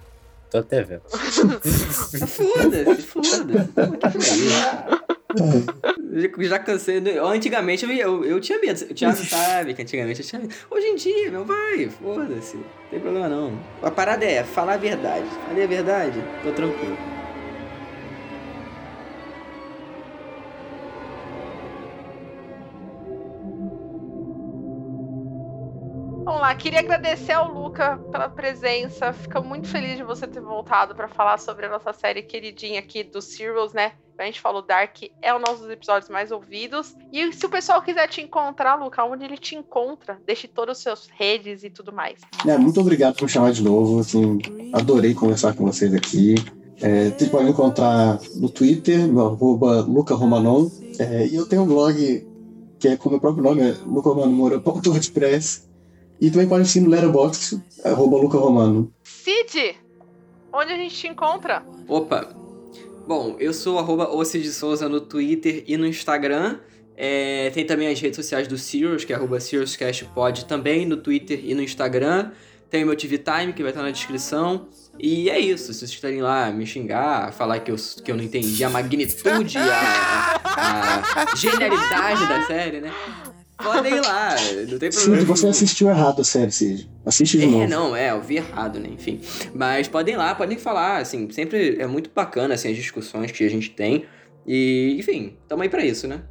Tô 0.49 0.58
até 0.58 0.84
vendo. 0.84 1.02
Foda-se, 2.28 3.02
foda-se. 3.08 4.49
Já- 6.14 6.30
Já 6.49 6.60
cansei. 6.60 6.99
né? 6.99 7.18
Antigamente 7.20 7.86
eu, 7.86 7.91
eu, 7.91 8.26
eu 8.26 8.40
tinha 8.41 8.60
medo. 8.60 8.84
O 8.84 8.94
Thiago 8.94 9.16
sabe 9.18 9.74
que 9.74 9.82
antigamente 9.82 10.22
eu 10.22 10.28
tinha 10.28 10.41
medo. 10.41 10.53
Hoje 10.70 10.88
em 10.88 10.95
dia, 10.95 11.32
meu, 11.32 11.45
vai, 11.45 11.90
foda-se. 11.90 12.58
Não 12.58 12.64
tem 12.90 12.99
problema 12.99 13.30
não. 13.30 13.58
A 13.82 13.90
parada 13.90 14.26
é 14.26 14.44
falar 14.44 14.74
a 14.74 14.78
verdade. 14.78 15.26
Falei 15.48 15.64
a 15.64 15.68
verdade, 15.68 16.22
tô 16.44 16.52
tranquilo. 16.52 16.98
Lá, 26.41 26.53
queria 26.55 26.80
agradecer 26.80 27.34
ao 27.34 27.51
Luca 27.51 27.97
pela 28.11 28.27
presença. 28.27 29.13
Fico 29.13 29.43
muito 29.43 29.68
feliz 29.68 29.95
de 29.95 30.03
você 30.03 30.27
ter 30.27 30.41
voltado 30.41 30.95
para 30.95 31.07
falar 31.07 31.38
sobre 31.38 31.68
a 31.68 31.69
nossa 31.69 31.93
série 31.93 32.23
queridinha 32.23 32.80
aqui 32.80 33.03
dos 33.03 33.26
Serials, 33.26 33.73
né? 33.73 33.93
A 34.18 34.26
gente 34.26 34.39
falou 34.39 34.61
Dark, 34.61 34.97
é 35.19 35.34
um 35.34 35.39
dos 35.39 35.69
episódios 35.69 36.09
mais 36.09 36.31
ouvidos. 36.31 36.95
E 37.11 37.31
se 37.34 37.43
o 37.45 37.49
pessoal 37.49 37.81
quiser 37.81 38.07
te 38.07 38.22
encontrar, 38.22 38.76
Luca, 38.76 39.03
onde 39.03 39.26
ele 39.26 39.38
te 39.38 39.55
encontra? 39.55 40.19
Deixe 40.26 40.47
todas 40.47 40.77
as 40.77 40.84
suas 40.84 41.09
redes 41.18 41.63
e 41.63 41.72
tudo 41.72 41.91
mais. 41.91 42.22
É, 42.45 42.55
muito 42.57 42.80
obrigado 42.80 43.15
por 43.15 43.23
me 43.23 43.30
chamar 43.30 43.51
de 43.51 43.63
novo. 43.63 43.99
Assim, 43.99 44.38
adorei 44.73 45.15
conversar 45.15 45.55
com 45.55 45.65
vocês 45.65 45.93
aqui. 45.93 46.35
É, 46.81 47.09
vocês 47.09 47.30
podem 47.31 47.47
me 47.47 47.51
encontrar 47.51 48.19
no 48.35 48.49
Twitter, 48.49 49.07
no 49.07 49.26
arroba 49.26 49.81
lucaromanon. 49.81 50.69
É, 50.99 51.26
e 51.26 51.35
eu 51.35 51.47
tenho 51.47 51.63
um 51.63 51.68
blog 51.68 52.27
que 52.80 52.88
é 52.88 52.97
com 52.97 53.09
o 53.09 53.11
meu 53.11 53.22
próprio 53.22 53.43
nome, 53.43 53.61
é 53.61 53.76
lucaromanomora.wordpress. 53.85 55.70
E 56.22 56.30
também 56.30 56.48
pode 56.48 56.68
seguir 56.68 56.85
no 56.85 56.91
Letterboxd, 56.91 57.60
arroba 57.84 58.15
lucaromano. 58.15 58.93
Cid, 59.03 59.76
onde 60.53 60.72
a 60.72 60.77
gente 60.77 60.95
te 60.95 61.07
encontra? 61.07 61.65
Opa. 61.88 62.30
Bom, 63.07 63.35
eu 63.39 63.52
sou 63.52 63.80
arroba 63.80 64.07
Souza 64.52 64.88
no 64.88 65.02
Twitter 65.02 65.64
e 65.65 65.76
no 65.76 65.88
Instagram. 65.88 66.60
É, 66.95 67.49
tem 67.49 67.65
também 67.65 67.88
as 67.88 67.99
redes 67.99 68.18
sociais 68.18 68.48
do 68.48 68.56
Sirius, 68.56 69.03
que 69.03 69.11
é 69.11 69.15
arroba 69.15 69.39
SiriusCashPod 69.39 70.45
também 70.45 70.85
no 70.85 70.98
Twitter 70.98 71.41
e 71.43 71.56
no 71.56 71.64
Instagram. 71.64 72.30
Tem 72.69 72.84
o 72.84 72.85
meu 72.85 72.95
TV 72.95 73.18
Time, 73.18 73.52
que 73.52 73.64
vai 73.64 73.72
estar 73.72 73.81
na 73.81 73.89
descrição. 73.89 74.68
E 74.99 75.27
é 75.27 75.39
isso, 75.39 75.73
se 75.73 75.80
vocês 75.80 75.95
quiserem 75.95 76.22
lá 76.22 76.52
me 76.52 76.68
xingar, 76.68 77.34
falar 77.34 77.60
que 77.61 77.72
eu, 77.72 77.76
que 78.06 78.11
eu 78.11 78.15
não 78.15 78.23
entendi 78.23 78.64
a 78.64 78.69
magnitude, 78.69 79.57
a, 79.57 80.39
a 81.15 81.35
genialidade 81.35 82.27
da 82.27 82.45
série, 82.45 82.80
né? 82.80 82.93
Podem 83.63 83.95
ir 83.95 84.01
lá, 84.01 84.35
não 84.69 84.79
tem 84.79 84.89
problema. 84.89 85.15
Cid, 85.17 85.25
você 85.25 85.47
assistiu 85.47 85.89
errado 85.89 86.21
a 86.21 86.23
série, 86.23 86.51
Cid. 86.51 86.89
Assiste 87.05 87.38
de 87.38 87.45
É, 87.45 87.47
novo. 87.47 87.67
não, 87.67 87.95
é, 87.95 88.11
eu 88.11 88.21
vi 88.21 88.38
errado, 88.38 88.79
né? 88.79 88.89
Enfim. 88.91 89.19
Mas 89.53 89.88
podem 89.88 90.13
ir 90.13 90.17
lá, 90.17 90.33
podem 90.35 90.57
falar, 90.57 90.97
assim, 90.97 91.29
sempre 91.31 91.77
é 91.79 91.88
muito 91.88 92.09
bacana, 92.13 92.53
assim, 92.55 92.69
as 92.69 92.75
discussões 92.75 93.31
que 93.31 93.43
a 93.43 93.49
gente 93.49 93.69
tem. 93.71 94.05
E, 94.45 94.95
enfim, 94.99 95.38
tamo 95.47 95.63
aí 95.63 95.69
pra 95.69 95.83
isso, 95.85 96.07
né? 96.07 96.21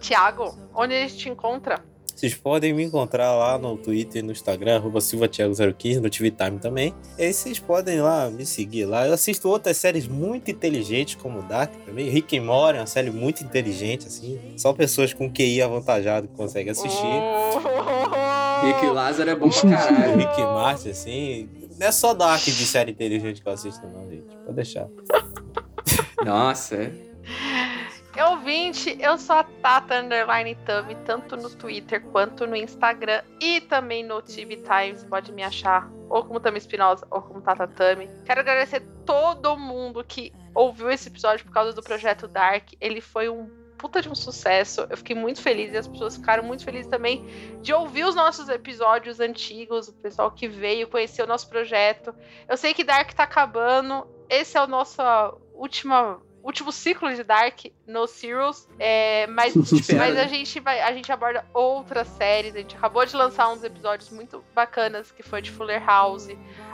Tiago, 0.00 0.56
onde 0.74 0.94
a 0.94 1.00
gente 1.00 1.16
te 1.16 1.28
encontra? 1.28 1.82
Vocês 2.20 2.34
podem 2.34 2.74
me 2.74 2.84
encontrar 2.84 3.34
lá 3.34 3.56
no 3.56 3.78
Twitter 3.78 4.22
e 4.22 4.22
no 4.22 4.30
Instagram, 4.30 4.76
arroba 4.76 4.98
silvatiago015, 4.98 6.00
no 6.00 6.10
TV 6.10 6.30
Time 6.30 6.58
também. 6.58 6.94
E 7.16 7.22
aí 7.22 7.32
vocês 7.32 7.58
podem 7.58 8.02
lá 8.02 8.28
me 8.28 8.44
seguir 8.44 8.84
lá. 8.84 9.06
Eu 9.06 9.14
assisto 9.14 9.48
outras 9.48 9.78
séries 9.78 10.06
muito 10.06 10.50
inteligentes, 10.50 11.14
como 11.14 11.40
Dark 11.40 11.72
também. 11.86 12.10
Rick 12.10 12.36
and 12.36 12.42
Morty 12.42 12.76
é 12.76 12.80
uma 12.82 12.86
série 12.86 13.10
muito 13.10 13.42
inteligente, 13.42 14.06
assim. 14.06 14.38
Só 14.58 14.74
pessoas 14.74 15.14
com 15.14 15.32
QI 15.32 15.62
avantajado 15.62 16.28
conseguem 16.28 16.72
assistir. 16.72 17.08
Rick 18.66 18.84
e 18.84 18.90
Lázaro 18.90 19.30
é 19.30 19.34
bom 19.34 19.48
pra 19.48 19.70
caralho. 19.70 20.18
Rick 20.18 20.38
e 20.38 20.44
Morty, 20.44 20.90
assim. 20.90 21.48
Não 21.78 21.86
é 21.86 21.90
só 21.90 22.12
Dark 22.12 22.44
de 22.44 22.52
série 22.52 22.90
inteligente 22.90 23.40
que 23.40 23.48
eu 23.48 23.52
assisto, 23.54 23.80
não, 23.86 24.06
gente. 24.10 24.36
Pode 24.44 24.56
deixar. 24.56 24.88
Nossa, 26.22 26.74
é. 26.74 27.09
Eu 28.16 28.30
ouvinte, 28.32 28.96
eu 29.00 29.16
sou 29.16 29.36
a 29.36 29.44
Tata 29.44 30.00
Underline 30.00 30.56
Tami, 30.66 30.96
tanto 31.04 31.36
no 31.36 31.48
Twitter 31.48 32.02
quanto 32.06 32.44
no 32.44 32.56
Instagram 32.56 33.22
e 33.40 33.60
também 33.60 34.04
no 34.04 34.20
TV 34.20 34.56
Times. 34.56 35.04
Pode 35.04 35.32
me 35.32 35.44
achar 35.44 35.88
ou 36.08 36.24
como 36.24 36.40
Tami 36.40 36.58
Espinosa 36.58 37.06
ou 37.08 37.22
como 37.22 37.40
Tata 37.40 37.68
Tami. 37.68 38.10
Quero 38.24 38.40
agradecer 38.40 38.80
todo 39.06 39.56
mundo 39.56 40.02
que 40.02 40.32
ouviu 40.52 40.90
esse 40.90 41.08
episódio 41.08 41.44
por 41.46 41.52
causa 41.52 41.72
do 41.72 41.82
projeto 41.82 42.26
Dark. 42.26 42.72
Ele 42.80 43.00
foi 43.00 43.28
um 43.28 43.48
puta 43.78 44.02
de 44.02 44.08
um 44.08 44.14
sucesso. 44.14 44.86
Eu 44.90 44.96
fiquei 44.96 45.14
muito 45.14 45.40
feliz 45.40 45.72
e 45.72 45.76
as 45.76 45.86
pessoas 45.86 46.16
ficaram 46.16 46.42
muito 46.42 46.64
felizes 46.64 46.90
também 46.90 47.24
de 47.62 47.72
ouvir 47.72 48.04
os 48.04 48.16
nossos 48.16 48.48
episódios 48.48 49.20
antigos, 49.20 49.88
o 49.88 49.92
pessoal 49.94 50.32
que 50.32 50.48
veio 50.48 50.88
conhecer 50.88 51.22
o 51.22 51.26
nosso 51.26 51.48
projeto. 51.48 52.12
Eu 52.48 52.56
sei 52.56 52.74
que 52.74 52.82
Dark 52.82 53.12
tá 53.12 53.22
acabando. 53.22 54.06
Esse 54.28 54.58
é 54.58 54.62
o 54.62 54.66
nosso 54.66 55.00
última 55.54 56.20
último 56.42 56.72
ciclo 56.72 57.14
de 57.14 57.22
Dark 57.22 57.60
no 57.86 58.06
Serials, 58.06 58.68
é, 58.78 59.26
mas, 59.28 59.54
Espera, 59.54 59.98
mas 60.08 60.16
a 60.18 60.26
gente 60.26 60.58
vai, 60.60 60.80
a 60.80 60.92
gente 60.92 61.10
aborda 61.12 61.44
outras 61.54 62.08
séries. 62.08 62.54
A 62.54 62.58
gente 62.58 62.76
acabou 62.76 63.04
de 63.04 63.14
lançar 63.16 63.48
uns 63.50 63.62
episódios 63.64 64.10
muito 64.10 64.42
bacanas 64.54 65.10
que 65.10 65.22
foi 65.22 65.42
de 65.42 65.50
Fuller 65.50 65.84
House. 65.84 66.28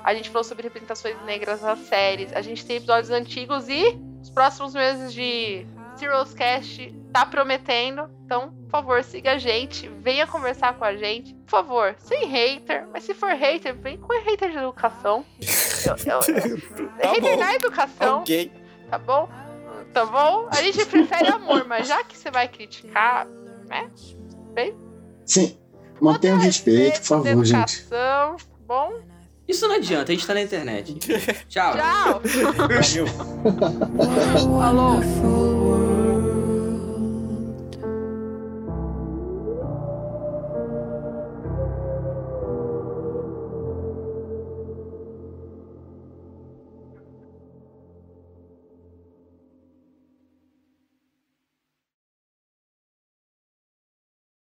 A 0.04 0.14
gente 0.14 0.28
falou 0.30 0.44
sobre 0.44 0.64
representações 0.64 1.20
negras 1.24 1.60
nas 1.62 1.78
séries. 1.80 2.32
A 2.32 2.40
gente 2.42 2.64
tem 2.64 2.76
episódios 2.76 3.10
antigos 3.10 3.68
e 3.68 3.98
os 4.22 4.30
próximos 4.30 4.74
meses 4.74 5.12
de 5.12 5.66
Serials 5.96 6.34
Cast 6.34 6.94
tá 7.12 7.24
prometendo. 7.26 8.08
Então, 8.24 8.50
por 8.64 8.70
favor, 8.70 9.04
siga 9.04 9.32
a 9.32 9.38
gente, 9.38 9.88
venha 9.88 10.26
conversar 10.26 10.74
com 10.74 10.84
a 10.84 10.94
gente. 10.96 11.32
Por 11.34 11.50
favor, 11.50 11.94
sem 11.98 12.26
hater, 12.26 12.86
mas 12.92 13.04
se 13.04 13.14
for 13.14 13.30
hater, 13.30 13.74
vem 13.74 13.96
com 13.96 14.12
hater 14.20 14.50
de 14.50 14.58
educação. 14.58 15.24
Eu- 15.86 15.96
eu- 16.12 16.34
eu- 16.34 16.88
Tá 17.00 17.08
hater 17.08 17.34
bom. 17.34 17.36
na 17.36 17.54
educação 17.54 18.18
Ok. 18.20 18.50
tá 18.90 18.98
bom? 18.98 19.28
Tá 19.96 20.04
bom? 20.04 20.46
A 20.50 20.56
gente 20.56 20.84
prefere 20.84 21.28
amor, 21.28 21.66
mas 21.66 21.88
já 21.88 22.04
que 22.04 22.18
você 22.18 22.30
vai 22.30 22.46
criticar, 22.48 23.26
né? 23.66 23.90
Sim. 25.24 25.56
Mantenha 25.98 26.34
o 26.34 26.38
respeito, 26.38 27.00
por 27.00 27.06
favor, 27.06 27.42
gente. 27.46 27.80
educação, 27.80 28.36
tá 28.36 28.56
bom? 28.68 28.92
Isso 29.48 29.66
não 29.66 29.76
adianta, 29.76 30.12
a 30.12 30.14
gente 30.14 30.26
tá 30.26 30.34
na 30.34 30.42
internet. 30.42 30.94
Tchau. 31.48 31.72
Tchau! 31.72 32.20
Valeu. 32.68 33.06
Wonderful 34.46 35.55